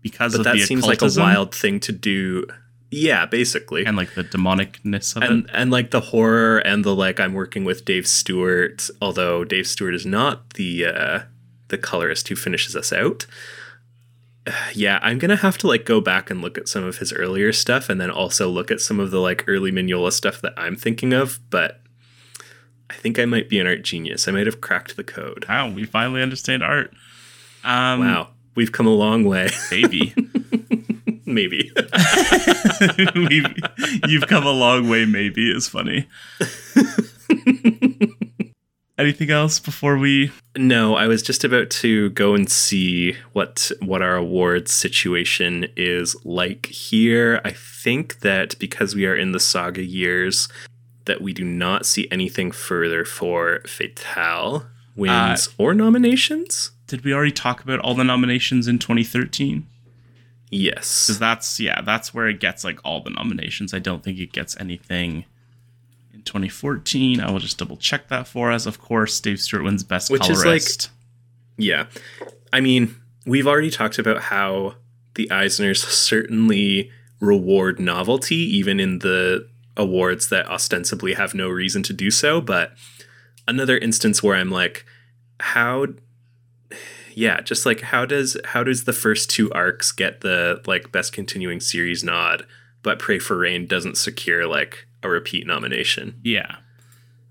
Because 0.01 0.33
but 0.33 0.39
of 0.39 0.43
that 0.45 0.53
the 0.55 0.65
seems 0.65 0.85
like 0.85 1.01
a 1.01 1.09
wild 1.17 1.53
thing 1.55 1.79
to 1.81 1.91
do. 1.91 2.45
Yeah, 2.93 3.25
basically. 3.25 3.85
and 3.85 3.97
like 3.97 4.13
the 4.15 4.23
demonicness 4.23 5.15
of 5.15 5.23
and 5.23 5.45
it. 5.45 5.51
and 5.53 5.71
like 5.71 5.91
the 5.91 5.99
horror 6.01 6.59
and 6.59 6.83
the 6.85 6.95
like 6.95 7.19
i'm 7.19 7.33
working 7.33 7.63
with 7.65 7.85
dave 7.85 8.07
stewart 8.07 8.89
although 9.01 9.43
dave 9.43 9.67
stewart 9.67 9.95
is 9.95 10.05
not 10.05 10.51
the 10.55 10.85
uh 10.85 11.19
the 11.69 11.77
colorist 11.77 12.27
who 12.27 12.35
finishes 12.35 12.75
us 12.75 12.93
out 12.93 13.25
yeah 14.73 14.99
i'm 15.01 15.17
gonna 15.17 15.35
have 15.35 15.57
to 15.57 15.67
like 15.67 15.85
go 15.85 15.99
back 16.01 16.29
and 16.29 16.41
look 16.41 16.57
at 16.57 16.67
some 16.67 16.83
of 16.83 16.97
his 16.97 17.11
earlier 17.13 17.51
stuff 17.53 17.89
and 17.89 17.99
then 17.99 18.09
also 18.11 18.49
look 18.49 18.69
at 18.71 18.79
some 18.81 18.99
of 18.99 19.11
the 19.11 19.19
like 19.19 19.43
early 19.47 19.71
mignola 19.71 20.11
stuff 20.11 20.41
that 20.41 20.53
i'm 20.57 20.75
thinking 20.75 21.13
of 21.13 21.39
but 21.49 21.81
i 22.89 22.93
think 22.95 23.17
i 23.17 23.25
might 23.25 23.49
be 23.49 23.59
an 23.59 23.67
art 23.67 23.81
genius 23.83 24.27
i 24.27 24.31
might 24.31 24.45
have 24.45 24.61
cracked 24.61 24.95
the 24.97 25.03
code 25.03 25.45
Wow, 25.49 25.69
we 25.71 25.85
finally 25.85 26.21
understand 26.21 26.61
art. 26.63 26.93
Um, 27.63 27.99
wow 28.01 28.27
we've 28.55 28.71
come 28.71 28.85
a 28.85 28.93
long 28.93 29.23
way 29.23 29.49
baby. 29.69 30.13
Maybe 31.33 31.71
We've, 33.15 33.45
you've 34.07 34.27
come 34.27 34.45
a 34.45 34.51
long 34.51 34.89
way. 34.89 35.05
Maybe 35.05 35.51
is 35.51 35.67
funny. 35.67 36.07
Anything 38.97 39.31
else 39.31 39.59
before 39.59 39.97
we? 39.97 40.31
No, 40.55 40.95
I 40.95 41.07
was 41.07 41.23
just 41.23 41.43
about 41.43 41.71
to 41.71 42.11
go 42.11 42.35
and 42.35 42.49
see 42.49 43.17
what 43.33 43.71
what 43.81 44.03
our 44.03 44.15
awards 44.15 44.71
situation 44.71 45.67
is 45.75 46.15
like 46.23 46.67
here. 46.67 47.41
I 47.43 47.51
think 47.51 48.19
that 48.19 48.57
because 48.59 48.93
we 48.93 49.05
are 49.07 49.15
in 49.15 49.31
the 49.31 49.39
saga 49.39 49.83
years, 49.83 50.47
that 51.05 51.21
we 51.21 51.33
do 51.33 51.43
not 51.43 51.85
see 51.87 52.07
anything 52.11 52.51
further 52.51 53.03
for 53.03 53.61
Fatale 53.65 54.67
wins 54.95 55.47
uh, 55.47 55.51
or 55.57 55.73
nominations. 55.73 56.71
Did 56.85 57.03
we 57.03 57.13
already 57.13 57.31
talk 57.31 57.63
about 57.63 57.79
all 57.79 57.95
the 57.95 58.03
nominations 58.03 58.67
in 58.67 58.77
2013? 58.77 59.65
Yes. 60.53 61.07
Because 61.07 61.19
that's 61.19 61.59
yeah, 61.59 61.81
that's 61.81 62.13
where 62.13 62.27
it 62.27 62.39
gets 62.39 62.63
like 62.63 62.79
all 62.85 63.01
the 63.01 63.09
nominations. 63.09 63.73
I 63.73 63.79
don't 63.79 64.03
think 64.03 64.19
it 64.19 64.31
gets 64.31 64.55
anything 64.59 65.25
in 66.13 66.21
2014. 66.21 67.19
I 67.19 67.31
will 67.31 67.39
just 67.39 67.57
double 67.57 67.77
check 67.77 68.07
that 68.09 68.27
for 68.27 68.51
us. 68.51 68.65
Of 68.65 68.79
course, 68.79 69.19
Dave 69.19 69.39
Stewart 69.39 69.63
wins 69.63 69.83
Best 69.83 70.11
Which 70.11 70.29
is, 70.29 70.37
like, 70.37 70.43
Colorist. 70.43 70.89
Yeah. 71.57 71.87
I 72.51 72.59
mean, 72.61 72.95
we've 73.25 73.47
already 73.47 73.71
talked 73.71 73.97
about 73.97 74.21
how 74.21 74.75
the 75.15 75.27
Eisners 75.27 75.77
certainly 75.77 76.91
reward 77.19 77.79
novelty, 77.79 78.35
even 78.35 78.79
in 78.79 78.99
the 78.99 79.47
awards 79.75 80.29
that 80.29 80.47
ostensibly 80.47 81.13
have 81.13 81.33
no 81.33 81.49
reason 81.49 81.81
to 81.83 81.93
do 81.93 82.11
so. 82.11 82.41
But 82.41 82.73
another 83.47 83.77
instance 83.77 84.21
where 84.21 84.35
I'm 84.35 84.51
like, 84.51 84.85
how 85.39 85.87
yeah, 87.15 87.41
just 87.41 87.65
like 87.65 87.81
how 87.81 88.05
does 88.05 88.37
how 88.45 88.63
does 88.63 88.83
the 88.83 88.93
first 88.93 89.29
two 89.29 89.51
arcs 89.51 89.91
get 89.91 90.21
the 90.21 90.61
like 90.65 90.91
best 90.91 91.13
continuing 91.13 91.59
series 91.59 92.03
nod, 92.03 92.45
but 92.81 92.99
Pray 92.99 93.19
for 93.19 93.37
Rain 93.37 93.65
doesn't 93.67 93.97
secure 93.97 94.47
like 94.47 94.87
a 95.01 95.09
repeat 95.09 95.45
nomination? 95.47 96.19
Yeah. 96.23 96.57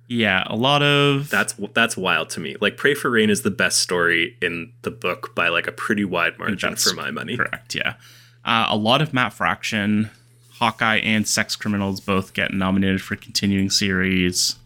Yeah, 0.09 0.43
a 0.47 0.57
lot 0.57 0.83
of 0.83 1.31
That's 1.31 1.55
that's 1.75 1.97
wild 1.97 2.29
to 2.31 2.41
me. 2.41 2.57
Like 2.61 2.77
Pray 2.77 2.95
for 2.95 3.09
Rain 3.11 3.31
is 3.31 3.43
the 3.43 3.51
best 3.51 3.79
story 3.79 4.37
in 4.43 4.73
the 4.83 4.91
book 4.91 5.35
by 5.35 5.49
like 5.49 5.67
a 5.67 5.73
pretty 5.73 6.05
wide 6.05 6.39
margin 6.39 6.71
that's 6.71 6.89
for 6.89 6.95
my 6.95 7.11
money. 7.11 7.37
correct. 7.37 7.75
Yeah, 7.75 7.95
uh, 8.45 8.67
a 8.69 8.77
lot 8.77 9.01
of 9.01 9.15
Matt 9.15 9.33
Fraction, 9.33 10.11
Hawkeye, 10.55 10.99
and 10.99 11.27
Sex 11.27 11.57
Criminals 11.57 12.01
both 12.01 12.35
get 12.35 12.53
nominated 12.53 13.01
for 13.01 13.17
continuing 13.17 13.71
series. 13.71 14.57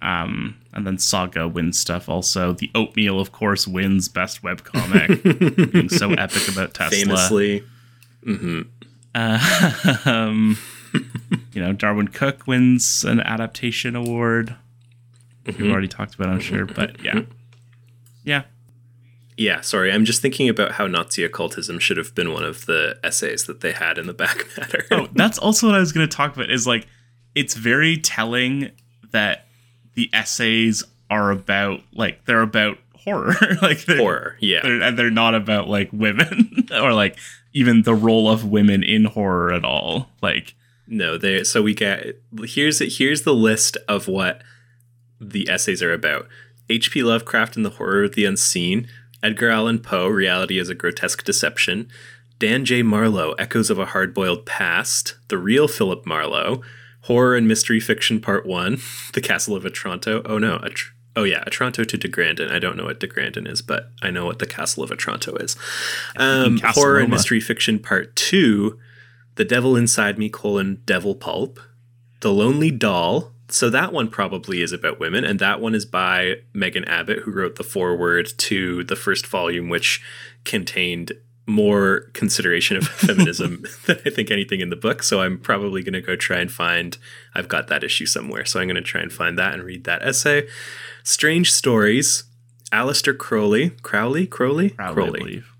Um, 0.00 0.56
and 0.76 0.86
then 0.86 0.98
Saga 0.98 1.48
wins 1.48 1.78
stuff 1.78 2.08
also. 2.08 2.52
The 2.52 2.70
Oatmeal, 2.74 3.18
of 3.18 3.32
course, 3.32 3.66
wins 3.66 4.08
best 4.08 4.42
webcomic, 4.42 5.72
being 5.72 5.88
so 5.88 6.12
epic 6.12 6.48
about 6.48 6.74
Tesla. 6.74 6.98
Famously, 6.98 7.64
Uh, 9.14 9.96
um, 10.04 10.58
you 11.52 11.62
know, 11.62 11.72
Darwyn 11.72 12.08
Cooke 12.08 12.46
wins 12.46 13.04
an 13.04 13.20
adaptation 13.20 13.96
award. 13.96 14.54
We've 15.46 15.70
already 15.70 15.88
talked 15.88 16.14
about, 16.14 16.28
I'm 16.28 16.40
sure, 16.40 16.66
but 16.66 17.02
yeah, 17.02 17.20
yeah, 18.24 18.42
yeah. 19.38 19.62
Sorry, 19.62 19.90
I'm 19.90 20.04
just 20.04 20.20
thinking 20.20 20.48
about 20.48 20.72
how 20.72 20.86
Nazi 20.86 21.24
occultism 21.24 21.78
should 21.78 21.96
have 21.96 22.14
been 22.14 22.32
one 22.34 22.42
of 22.44 22.66
the 22.66 22.98
essays 23.02 23.44
that 23.44 23.60
they 23.60 23.72
had 23.72 23.96
in 23.96 24.06
the 24.06 24.12
back 24.12 24.44
matter. 24.58 24.84
Oh, 24.90 25.08
that's 25.14 25.38
also 25.38 25.68
what 25.68 25.76
I 25.76 25.78
was 25.78 25.92
going 25.92 26.06
to 26.06 26.14
talk 26.14 26.34
about. 26.36 26.50
Is 26.50 26.66
like, 26.66 26.86
it's 27.34 27.54
very 27.54 27.96
telling 27.96 28.72
that 29.12 29.45
the 29.96 30.08
essays 30.12 30.84
are 31.10 31.30
about 31.30 31.80
like 31.92 32.24
they're 32.26 32.42
about 32.42 32.78
horror, 32.94 33.34
like 33.62 33.84
they're, 33.86 33.96
Horror, 33.96 34.36
yeah. 34.40 34.60
they're, 34.62 34.82
and 34.82 34.98
they're 34.98 35.10
not 35.10 35.34
about 35.34 35.68
like 35.68 35.90
women 35.92 36.68
or 36.72 36.92
like 36.92 37.18
even 37.52 37.82
the 37.82 37.94
role 37.94 38.30
of 38.30 38.44
women 38.44 38.82
in 38.82 39.06
horror 39.06 39.52
at 39.52 39.64
all. 39.64 40.10
Like, 40.22 40.54
No, 40.86 41.18
they 41.18 41.42
so 41.42 41.62
we 41.62 41.74
get 41.74 42.20
here's 42.44 42.98
here's 42.98 43.22
the 43.22 43.34
list 43.34 43.76
of 43.88 44.06
what 44.06 44.42
the 45.20 45.48
essays 45.48 45.82
are 45.82 45.92
about. 45.92 46.28
H.P. 46.68 47.04
Lovecraft 47.04 47.54
and 47.54 47.64
the 47.64 47.70
Horror 47.70 48.04
of 48.04 48.16
the 48.16 48.24
Unseen, 48.24 48.88
Edgar 49.22 49.50
Allan 49.50 49.78
Poe, 49.78 50.08
Reality 50.08 50.58
is 50.58 50.68
a 50.68 50.74
Grotesque 50.74 51.24
Deception, 51.24 51.88
Dan 52.40 52.64
J. 52.64 52.82
Marlowe, 52.82 53.34
Echoes 53.34 53.70
of 53.70 53.78
a 53.78 53.86
Hard-Boiled 53.86 54.46
Past, 54.46 55.14
The 55.28 55.38
Real 55.38 55.68
Philip 55.68 56.04
Marlowe, 56.04 56.62
Horror 57.06 57.36
and 57.36 57.46
Mystery 57.46 57.78
Fiction 57.78 58.20
Part 58.20 58.46
1, 58.46 58.78
The 59.12 59.20
Castle 59.20 59.54
of 59.54 59.64
Otranto. 59.64 60.22
Oh 60.24 60.38
no, 60.38 60.60
Oh 61.14 61.22
yeah, 61.24 61.42
Otranto 61.46 61.82
to 61.82 61.96
De 61.96 62.08
Grandin. 62.08 62.50
I 62.50 62.58
don't 62.58 62.76
know 62.76 62.84
what 62.84 63.00
De 63.00 63.06
Grandin 63.06 63.46
is, 63.46 63.62
but 63.62 63.90
I 64.02 64.10
know 64.10 64.26
what 64.26 64.38
the 64.38 64.46
Castle 64.46 64.82
of 64.82 64.90
Otranto 64.90 65.34
is. 65.36 65.56
Um, 66.16 66.58
horror 66.62 66.98
and 66.98 67.10
Mystery 67.10 67.40
Fiction 67.40 67.78
Part 67.78 68.14
2, 68.16 68.78
The 69.36 69.44
Devil 69.44 69.76
Inside 69.76 70.18
Me, 70.18 70.28
colon, 70.28 70.82
Devil 70.84 71.14
Pulp, 71.14 71.58
The 72.20 72.32
Lonely 72.32 72.70
Doll. 72.70 73.32
So 73.48 73.70
that 73.70 73.92
one 73.92 74.08
probably 74.08 74.60
is 74.60 74.72
about 74.72 74.98
women, 75.00 75.24
and 75.24 75.38
that 75.38 75.60
one 75.60 75.74
is 75.74 75.86
by 75.86 76.40
Megan 76.52 76.84
Abbott, 76.84 77.20
who 77.20 77.30
wrote 77.32 77.54
the 77.54 77.64
foreword 77.64 78.28
to 78.38 78.84
the 78.84 78.96
first 78.96 79.26
volume, 79.26 79.68
which 79.68 80.02
contained 80.44 81.12
more 81.46 82.10
consideration 82.12 82.76
of 82.76 82.86
feminism 82.88 83.64
than 83.86 83.98
I 84.04 84.10
think 84.10 84.30
anything 84.30 84.60
in 84.60 84.70
the 84.70 84.76
book. 84.76 85.02
So 85.02 85.20
I'm 85.20 85.38
probably 85.38 85.82
going 85.82 85.94
to 85.94 86.00
go 86.00 86.16
try 86.16 86.38
and 86.38 86.50
find. 86.50 86.98
I've 87.34 87.48
got 87.48 87.68
that 87.68 87.84
issue 87.84 88.06
somewhere, 88.06 88.44
so 88.44 88.60
I'm 88.60 88.66
going 88.66 88.76
to 88.76 88.82
try 88.82 89.00
and 89.00 89.12
find 89.12 89.38
that 89.38 89.54
and 89.54 89.62
read 89.62 89.84
that 89.84 90.02
essay. 90.02 90.48
Strange 91.02 91.52
Stories, 91.52 92.24
Aleister 92.72 93.16
Crowley, 93.16 93.70
Crowley, 93.82 94.26
Crowley, 94.26 94.70
Crowley, 94.70 95.20
believe. 95.20 95.52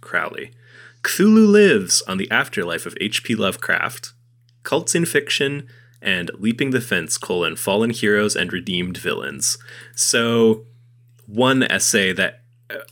Crowley. 0.00 0.50
Cthulhu 1.02 1.48
Lives 1.48 2.02
on 2.02 2.18
the 2.18 2.30
Afterlife 2.30 2.84
of 2.84 2.96
H.P. 3.00 3.36
Lovecraft, 3.36 4.12
Cults 4.64 4.94
in 4.94 5.06
Fiction, 5.06 5.68
and 6.02 6.30
Leaping 6.34 6.70
the 6.70 6.80
Fence, 6.80 7.16
colon, 7.16 7.56
Fallen 7.56 7.90
Heroes 7.90 8.36
and 8.36 8.52
Redeemed 8.52 8.98
Villains. 8.98 9.58
So, 9.94 10.66
one 11.26 11.62
essay 11.62 12.12
that 12.12 12.42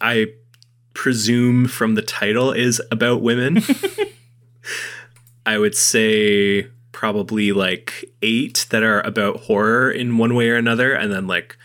I 0.01 0.29
presume 0.97 1.69
from 1.69 1.95
the 1.95 2.03
title 2.03 2.51
is 2.51 2.81
about 2.91 3.21
women. 3.21 3.63
I 5.47 5.59
would 5.59 5.77
say 5.77 6.69
probably 6.91 7.53
like 7.53 8.07
eight 8.23 8.67
that 8.71 8.83
are 8.83 9.03
about 9.03 9.41
horror 9.41 9.91
in 9.91 10.17
one 10.17 10.35
way 10.35 10.49
or 10.49 10.57
another, 10.57 10.95
and 10.95 11.13
then 11.13 11.27
like 11.27 11.57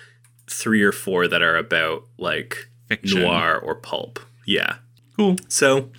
three 0.48 0.84
or 0.84 0.91
four 0.91 1.28
that 1.30 1.41
are 1.41 1.56
about 1.56 2.03
like 2.18 2.68
Fiction. 2.90 3.22
noir 3.22 3.58
or 3.58 3.76
pulp. 3.76 4.20
Yeah. 4.45 4.76
Cool. 5.16 5.38
So, 5.48 5.90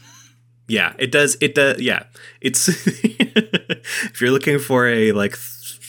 yeah, 0.68 0.92
it 0.98 1.10
does. 1.10 1.36
It 1.40 1.54
does. 1.54 1.80
Yeah, 1.80 2.04
it's 2.42 2.68
if 2.86 4.20
you're 4.20 4.30
looking 4.30 4.58
for 4.58 4.86
a 4.86 5.12
like 5.12 5.36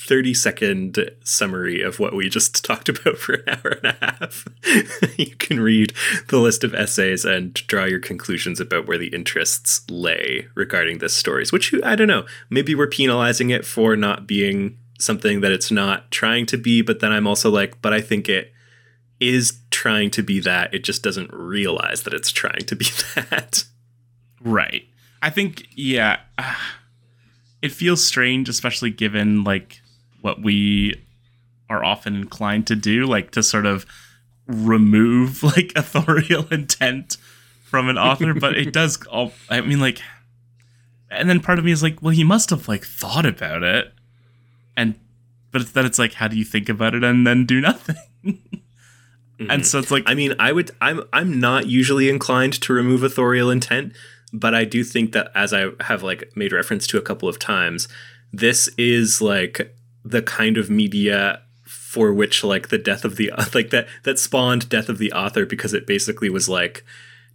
30 0.05 0.33
second 0.33 1.09
summary 1.23 1.81
of 1.81 1.99
what 1.99 2.13
we 2.13 2.29
just 2.29 2.63
talked 2.65 2.89
about 2.89 3.17
for 3.17 3.33
an 3.33 3.49
hour 3.49 3.79
and 3.83 3.85
a 3.85 3.97
half, 4.01 4.47
you 5.17 5.35
can 5.35 5.59
read 5.59 5.93
the 6.27 6.39
list 6.39 6.63
of 6.63 6.73
essays 6.73 7.25
and 7.25 7.53
draw 7.53 7.85
your 7.85 7.99
conclusions 7.99 8.59
about 8.59 8.87
where 8.87 8.97
the 8.97 9.07
interests 9.07 9.89
lay 9.89 10.47
regarding 10.55 10.97
this 10.97 11.15
stories. 11.15 11.51
Which 11.51 11.73
I 11.83 11.95
don't 11.95 12.07
know. 12.07 12.25
Maybe 12.49 12.75
we're 12.75 12.87
penalizing 12.87 13.49
it 13.49 13.65
for 13.65 13.95
not 13.95 14.27
being 14.27 14.77
something 14.99 15.41
that 15.41 15.51
it's 15.51 15.71
not 15.71 16.09
trying 16.11 16.45
to 16.47 16.57
be. 16.57 16.81
But 16.81 16.99
then 16.99 17.11
I'm 17.11 17.27
also 17.27 17.49
like, 17.49 17.81
but 17.81 17.93
I 17.93 18.01
think 18.01 18.29
it 18.29 18.51
is 19.19 19.59
trying 19.71 20.09
to 20.11 20.23
be 20.23 20.39
that. 20.41 20.73
It 20.73 20.83
just 20.83 21.03
doesn't 21.03 21.31
realize 21.33 22.03
that 22.03 22.13
it's 22.13 22.31
trying 22.31 22.65
to 22.65 22.75
be 22.75 22.85
that. 23.15 23.65
Right. 24.41 24.87
I 25.21 25.29
think 25.29 25.67
yeah, 25.75 26.19
it 27.61 27.71
feels 27.71 28.03
strange, 28.03 28.49
especially 28.49 28.89
given 28.89 29.43
like 29.43 29.81
what 30.23 30.41
we 30.41 30.95
are 31.69 31.83
often 31.83 32.15
inclined 32.15 32.65
to 32.67 32.75
do, 32.75 33.05
like 33.05 33.31
to 33.31 33.43
sort 33.43 33.65
of 33.65 33.85
remove 34.47 35.43
like 35.55 35.73
authorial 35.75 36.47
intent 36.49 37.17
from 37.63 37.89
an 37.89 37.97
author. 37.97 38.33
but 38.33 38.57
it 38.57 38.73
does. 38.79 39.03
All 39.07 39.33
I 39.49 39.61
mean, 39.61 39.79
like, 39.79 40.01
and 41.11 41.29
then 41.29 41.41
part 41.41 41.59
of 41.59 41.65
me 41.65 41.71
is 41.71 41.83
like, 41.83 42.01
well, 42.01 42.13
he 42.13 42.23
must 42.23 42.49
have 42.49 42.67
like 42.67 42.85
thought 42.85 43.25
about 43.25 43.63
it, 43.63 43.93
and 44.77 44.95
but 45.51 45.61
it's, 45.61 45.71
then 45.71 45.85
it's 45.85 45.99
like, 45.99 46.13
how 46.13 46.27
do 46.27 46.37
you 46.37 46.45
think 46.45 46.69
about 46.69 46.95
it 46.95 47.03
and 47.03 47.27
then 47.27 47.45
do 47.45 47.61
nothing? 47.61 47.97
And 49.49 49.65
so 49.65 49.79
it's 49.79 49.87
mm-hmm. 49.87 49.93
like, 49.95 50.03
I 50.07 50.13
mean, 50.13 50.35
I 50.39 50.53
would 50.53 50.71
I'm 50.79 51.01
I'm 51.11 51.39
not 51.39 51.67
usually 51.67 52.09
inclined 52.09 52.53
to 52.61 52.71
remove 52.71 53.03
authorial 53.03 53.49
intent, 53.51 53.93
but 54.31 54.55
I 54.55 54.63
do 54.63 54.85
think 54.85 55.11
that 55.11 55.31
as 55.35 55.53
I 55.53 55.71
have 55.81 56.01
like 56.01 56.31
made 56.35 56.53
reference 56.53 56.87
to 56.87 56.97
a 56.97 57.01
couple 57.01 57.27
of 57.27 57.39
times, 57.39 57.89
this 58.31 58.69
is 58.77 59.21
like 59.21 59.75
the 60.03 60.21
kind 60.21 60.57
of 60.57 60.69
media 60.69 61.41
for 61.65 62.13
which 62.13 62.43
like 62.43 62.69
the 62.69 62.77
death 62.77 63.05
of 63.05 63.15
the 63.15 63.31
like 63.53 63.69
that 63.69 63.87
that 64.03 64.19
spawned 64.19 64.67
death 64.69 64.89
of 64.89 64.97
the 64.97 65.11
author 65.11 65.45
because 65.45 65.73
it 65.73 65.87
basically 65.87 66.29
was 66.29 66.49
like 66.49 66.83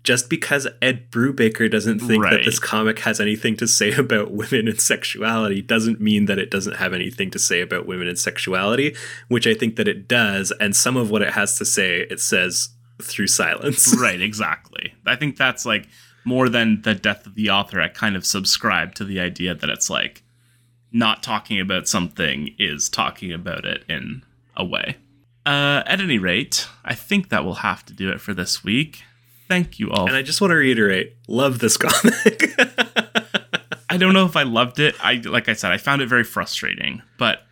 just 0.04 0.30
because 0.30 0.66
Ed 0.80 1.10
Brubaker 1.10 1.70
doesn't 1.70 1.98
think 1.98 2.22
that 2.22 2.44
this 2.44 2.60
comic 2.60 3.00
has 3.00 3.20
anything 3.20 3.56
to 3.56 3.66
say 3.66 3.92
about 3.98 4.30
women 4.30 4.68
and 4.68 4.80
sexuality 4.80 5.60
doesn't 5.60 6.00
mean 6.00 6.26
that 6.26 6.38
it 6.38 6.50
doesn't 6.50 6.76
have 6.76 6.94
anything 6.94 7.30
to 7.32 7.38
say 7.38 7.60
about 7.60 7.84
women 7.84 8.06
and 8.06 8.18
sexuality, 8.18 8.94
which 9.26 9.46
I 9.46 9.54
think 9.54 9.74
that 9.74 9.88
it 9.88 10.06
does. 10.06 10.52
And 10.60 10.74
some 10.74 10.96
of 10.96 11.10
what 11.10 11.20
it 11.20 11.34
has 11.34 11.58
to 11.58 11.64
say, 11.64 12.06
it 12.10 12.20
says 12.20 12.70
through 13.02 13.26
silence. 13.26 13.94
right 14.00 14.20
exactly 14.20 14.94
i 15.06 15.16
think 15.16 15.36
that's 15.36 15.64
like 15.64 15.88
more 16.24 16.48
than 16.48 16.82
the 16.82 16.94
death 16.94 17.26
of 17.26 17.34
the 17.34 17.50
author 17.50 17.80
i 17.80 17.88
kind 17.88 18.16
of 18.16 18.26
subscribe 18.26 18.94
to 18.94 19.04
the 19.04 19.20
idea 19.20 19.54
that 19.54 19.70
it's 19.70 19.88
like 19.88 20.22
not 20.92 21.22
talking 21.22 21.60
about 21.60 21.86
something 21.88 22.54
is 22.58 22.88
talking 22.88 23.32
about 23.32 23.64
it 23.64 23.84
in 23.88 24.22
a 24.56 24.64
way 24.64 24.96
uh, 25.46 25.82
at 25.86 26.00
any 26.00 26.18
rate 26.18 26.66
i 26.84 26.94
think 26.94 27.28
that 27.28 27.44
will 27.44 27.54
have 27.54 27.84
to 27.84 27.92
do 27.92 28.10
it 28.10 28.20
for 28.20 28.34
this 28.34 28.62
week 28.64 29.02
thank 29.48 29.78
you 29.78 29.90
all 29.90 30.06
And 30.06 30.16
I 30.16 30.22
just 30.22 30.40
want 30.40 30.50
to 30.50 30.56
reiterate, 30.56 31.16
love 31.26 31.58
this 31.58 31.76
comic. 31.78 32.52
i 33.90 33.96
don't 33.96 34.12
know 34.12 34.26
if 34.26 34.36
i 34.36 34.42
loved 34.42 34.78
it 34.78 34.94
i 35.02 35.14
like 35.14 35.48
i 35.48 35.52
said 35.54 35.72
i 35.72 35.78
found 35.78 36.02
it 36.02 36.08
very 36.08 36.24
frustrating 36.24 37.02
but 37.18 37.42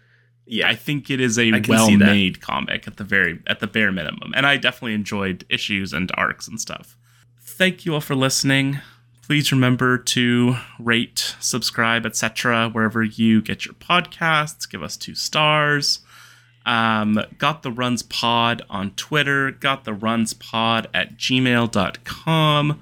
yeah, 0.48 0.68
I 0.68 0.76
think 0.76 1.10
it 1.10 1.20
is 1.20 1.40
a 1.40 1.48
I 1.48 1.58
can 1.58 1.64
see 1.64 1.96
that. 1.96 2.04
well-made 2.06 2.40
comic 2.40 2.86
at 2.86 2.98
the 2.98 3.02
very 3.02 3.40
at 3.48 3.58
the 3.58 3.66
bare 3.66 3.90
minimum, 3.90 4.32
and 4.36 4.46
I 4.46 4.56
definitely 4.56 4.94
enjoyed 4.94 5.44
issues 5.48 5.92
and 5.92 6.08
arcs 6.14 6.46
and 6.46 6.60
stuff. 6.60 6.96
Thank 7.40 7.84
you 7.84 7.94
all 7.94 8.00
for 8.00 8.14
listening. 8.14 8.78
Please 9.26 9.50
remember 9.50 9.98
to 9.98 10.56
rate, 10.78 11.34
subscribe, 11.40 12.06
etc. 12.06 12.68
wherever 12.70 13.02
you 13.02 13.42
get 13.42 13.64
your 13.64 13.74
podcasts. 13.74 14.70
Give 14.70 14.82
us 14.84 14.96
two 14.96 15.16
stars. 15.16 16.00
Um, 16.64 17.20
got 17.38 17.62
the 17.62 17.72
runs 17.72 18.02
pod 18.02 18.62
on 18.70 18.92
Twitter. 18.92 19.50
Got 19.50 19.84
the 19.84 19.94
runs 19.94 20.32
pod 20.32 20.88
at 20.94 21.16
gmail.com. 21.16 22.80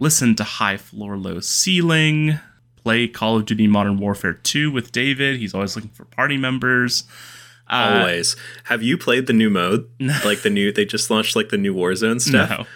Listen 0.00 0.34
to 0.34 0.44
High 0.44 0.76
Floor 0.76 1.16
Low 1.16 1.40
Ceiling 1.40 2.38
play 2.88 3.06
Call 3.06 3.36
of 3.36 3.44
Duty 3.44 3.66
Modern 3.66 3.98
Warfare 3.98 4.32
2 4.32 4.70
with 4.70 4.92
David. 4.92 5.38
He's 5.38 5.52
always 5.52 5.76
looking 5.76 5.90
for 5.90 6.06
party 6.06 6.38
members. 6.38 7.04
Uh, 7.68 7.98
Always. 8.00 8.34
Have 8.64 8.82
you 8.82 8.96
played 8.96 9.26
the 9.26 9.34
new 9.34 9.50
mode? 9.50 9.90
Like 10.24 10.40
the 10.40 10.48
new, 10.48 10.72
they 10.72 10.86
just 10.86 11.10
launched 11.10 11.36
like 11.36 11.50
the 11.50 11.58
new 11.58 11.74
Warzone 11.74 12.18
stuff. 12.18 12.50
no. 12.50 12.66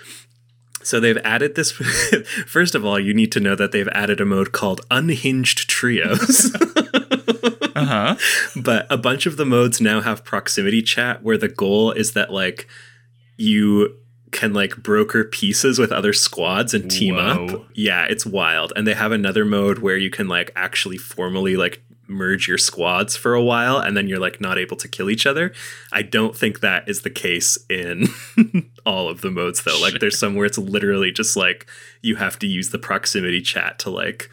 So 0.82 1.00
they've 1.00 1.18
added 1.18 1.54
this. 1.54 1.70
First 2.46 2.74
of 2.74 2.84
all, 2.84 2.98
you 2.98 3.14
need 3.14 3.32
to 3.32 3.40
know 3.40 3.54
that 3.54 3.72
they've 3.72 3.88
added 3.88 4.20
a 4.20 4.24
mode 4.24 4.52
called 4.52 4.80
Unhinged 4.90 5.68
Trios. 5.68 6.54
Uh 7.74 7.84
huh. 7.86 8.16
but 8.62 8.86
a 8.90 8.98
bunch 8.98 9.24
of 9.26 9.38
the 9.38 9.46
modes 9.46 9.80
now 9.80 10.02
have 10.02 10.24
proximity 10.24 10.82
chat 10.82 11.22
where 11.22 11.38
the 11.38 11.48
goal 11.48 11.90
is 11.90 12.12
that 12.12 12.30
like 12.30 12.68
you 13.38 13.96
can 14.30 14.52
like 14.52 14.76
broker 14.76 15.24
pieces 15.24 15.78
with 15.78 15.90
other 15.90 16.12
squads 16.12 16.74
and 16.74 16.90
team 16.90 17.16
up. 17.16 17.66
Yeah, 17.74 18.06
it's 18.09 18.26
wild. 18.26 18.72
And 18.76 18.86
they 18.86 18.94
have 18.94 19.10
another 19.10 19.44
mode 19.44 19.78
where 19.78 19.96
you 19.96 20.10
can 20.10 20.28
like 20.28 20.52
actually 20.54 20.96
formally 20.98 21.56
like 21.56 21.82
merge 22.12 22.48
your 22.48 22.59
squads 22.59 23.16
for 23.16 23.34
a 23.34 23.43
while 23.43 23.78
and 23.78 23.97
then 23.97 24.09
you're 24.09 24.18
like 24.18 24.40
not 24.40 24.59
able 24.59 24.76
to 24.76 24.89
kill 24.89 25.10
each 25.10 25.26
other. 25.26 25.52
I 25.90 26.02
don't 26.02 26.36
think 26.36 26.60
that 26.60 26.89
is 26.89 27.02
the 27.02 27.10
case 27.10 27.59
in 27.68 28.09
all 28.86 29.09
of 29.09 29.20
the 29.20 29.30
modes 29.30 29.62
though. 29.62 29.80
Like 29.80 30.01
there's 30.01 30.18
some 30.18 30.34
where 30.34 30.47
it's 30.47 30.59
literally 30.59 31.10
just 31.12 31.36
like 31.36 31.66
you 32.02 32.16
have 32.16 32.39
to 32.40 32.47
use 32.47 32.70
the 32.70 32.78
proximity 32.78 33.40
chat 33.40 33.78
to 33.80 33.90
like 33.90 34.30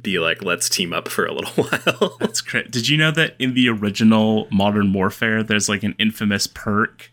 be 0.00 0.18
like 0.18 0.42
let's 0.42 0.68
team 0.68 0.92
up 0.92 1.08
for 1.08 1.26
a 1.26 1.32
little 1.32 1.64
while. 1.64 2.16
That's 2.18 2.40
great. 2.40 2.70
Did 2.70 2.88
you 2.88 2.96
know 2.96 3.10
that 3.12 3.34
in 3.38 3.54
the 3.54 3.68
original 3.68 4.48
Modern 4.50 4.92
Warfare, 4.92 5.42
there's 5.42 5.68
like 5.68 5.82
an 5.82 5.94
infamous 5.98 6.46
perk 6.46 7.10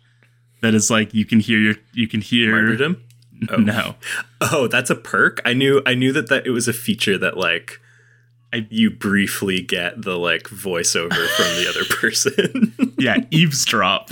that 0.62 0.74
is 0.74 0.90
like 0.90 1.14
you 1.14 1.26
can 1.26 1.40
hear 1.40 1.60
your 1.60 1.76
you 1.94 2.08
can 2.08 2.22
hear 2.22 2.52
Martyrdom? 2.52 3.04
Oh. 3.50 3.58
no 3.58 3.96
Oh, 4.40 4.68
that's 4.68 4.90
a 4.90 4.96
perk. 4.96 5.42
I 5.46 5.54
knew 5.54 5.82
I 5.86 5.94
knew 5.94 6.12
that 6.14 6.30
that 6.30 6.46
it 6.46 6.52
was 6.52 6.68
a 6.68 6.74
feature 6.74 7.18
that 7.18 7.38
like 7.38 7.81
I- 8.54 8.68
you 8.70 8.90
briefly 8.90 9.62
get 9.62 10.02
the 10.02 10.18
like 10.18 10.44
voiceover 10.44 11.28
from 11.30 11.46
the 11.56 11.68
other 11.70 11.86
person. 11.86 12.94
yeah 12.98 13.18
eavesdrop 13.32 14.10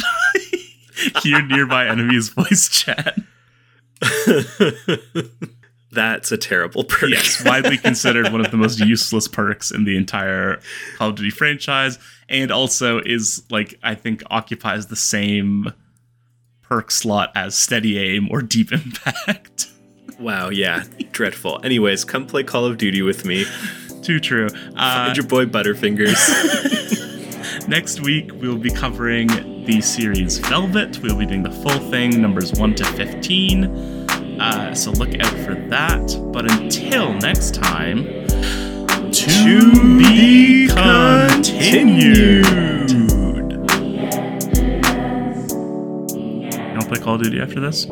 hear 1.23 1.41
nearby 1.45 1.87
enemies 1.87 2.29
voice 2.29 2.67
chat 2.69 3.15
that's 5.91 6.31
a 6.31 6.37
terrible 6.37 6.83
perk. 6.83 7.09
yes 7.09 7.43
widely 7.43 7.77
considered 7.77 8.31
one 8.31 8.43
of 8.43 8.51
the 8.51 8.57
most 8.57 8.79
useless 8.79 9.27
perks 9.27 9.71
in 9.71 9.83
the 9.85 9.97
entire 9.97 10.59
Call 10.97 11.09
of 11.09 11.15
Duty 11.15 11.29
franchise 11.31 11.97
and 12.29 12.51
also 12.51 12.99
is 12.99 13.43
like 13.49 13.77
I 13.83 13.95
think 13.95 14.23
occupies 14.29 14.87
the 14.87 14.95
same 14.95 15.73
perk 16.61 16.91
slot 16.91 17.31
as 17.35 17.55
steady 17.55 17.97
aim 17.97 18.27
or 18.31 18.41
deep 18.41 18.71
impact 18.71 19.67
wow, 20.19 20.49
yeah. 20.49 20.83
Dreadful. 21.13 21.61
Anyways, 21.63 22.03
come 22.03 22.27
play 22.27 22.43
Call 22.43 22.65
of 22.65 22.77
Duty 22.77 23.01
with 23.01 23.25
me. 23.25 23.45
Too 24.03 24.19
true 24.19 24.47
uh, 24.75 25.05
Find 25.05 25.17
your 25.17 25.25
boy 25.25 25.45
Butterfingers. 25.45 26.17
Next 27.67 28.01
week, 28.01 28.31
we'll 28.33 28.57
be 28.57 28.71
covering 28.71 29.27
the 29.65 29.81
series 29.81 30.39
Velvet. 30.39 30.99
We'll 31.03 31.17
be 31.17 31.25
doing 31.25 31.43
the 31.43 31.51
full 31.51 31.79
thing, 31.91 32.21
numbers 32.21 32.53
1 32.53 32.75
to 32.75 32.85
15. 32.85 33.65
Uh, 33.65 34.73
so 34.73 34.91
look 34.91 35.13
out 35.19 35.33
for 35.45 35.53
that. 35.69 36.31
But 36.31 36.51
until 36.51 37.13
next 37.13 37.55
time, 37.55 38.05
to, 39.11 39.97
be 39.97 40.67
continued. 40.67 42.45
You 42.89 43.07
want 46.71 46.81
to 46.81 46.87
play 46.87 46.99
Call 46.99 47.15
of 47.15 47.23
Duty 47.23 47.39
after 47.41 47.59
this? 47.59 47.85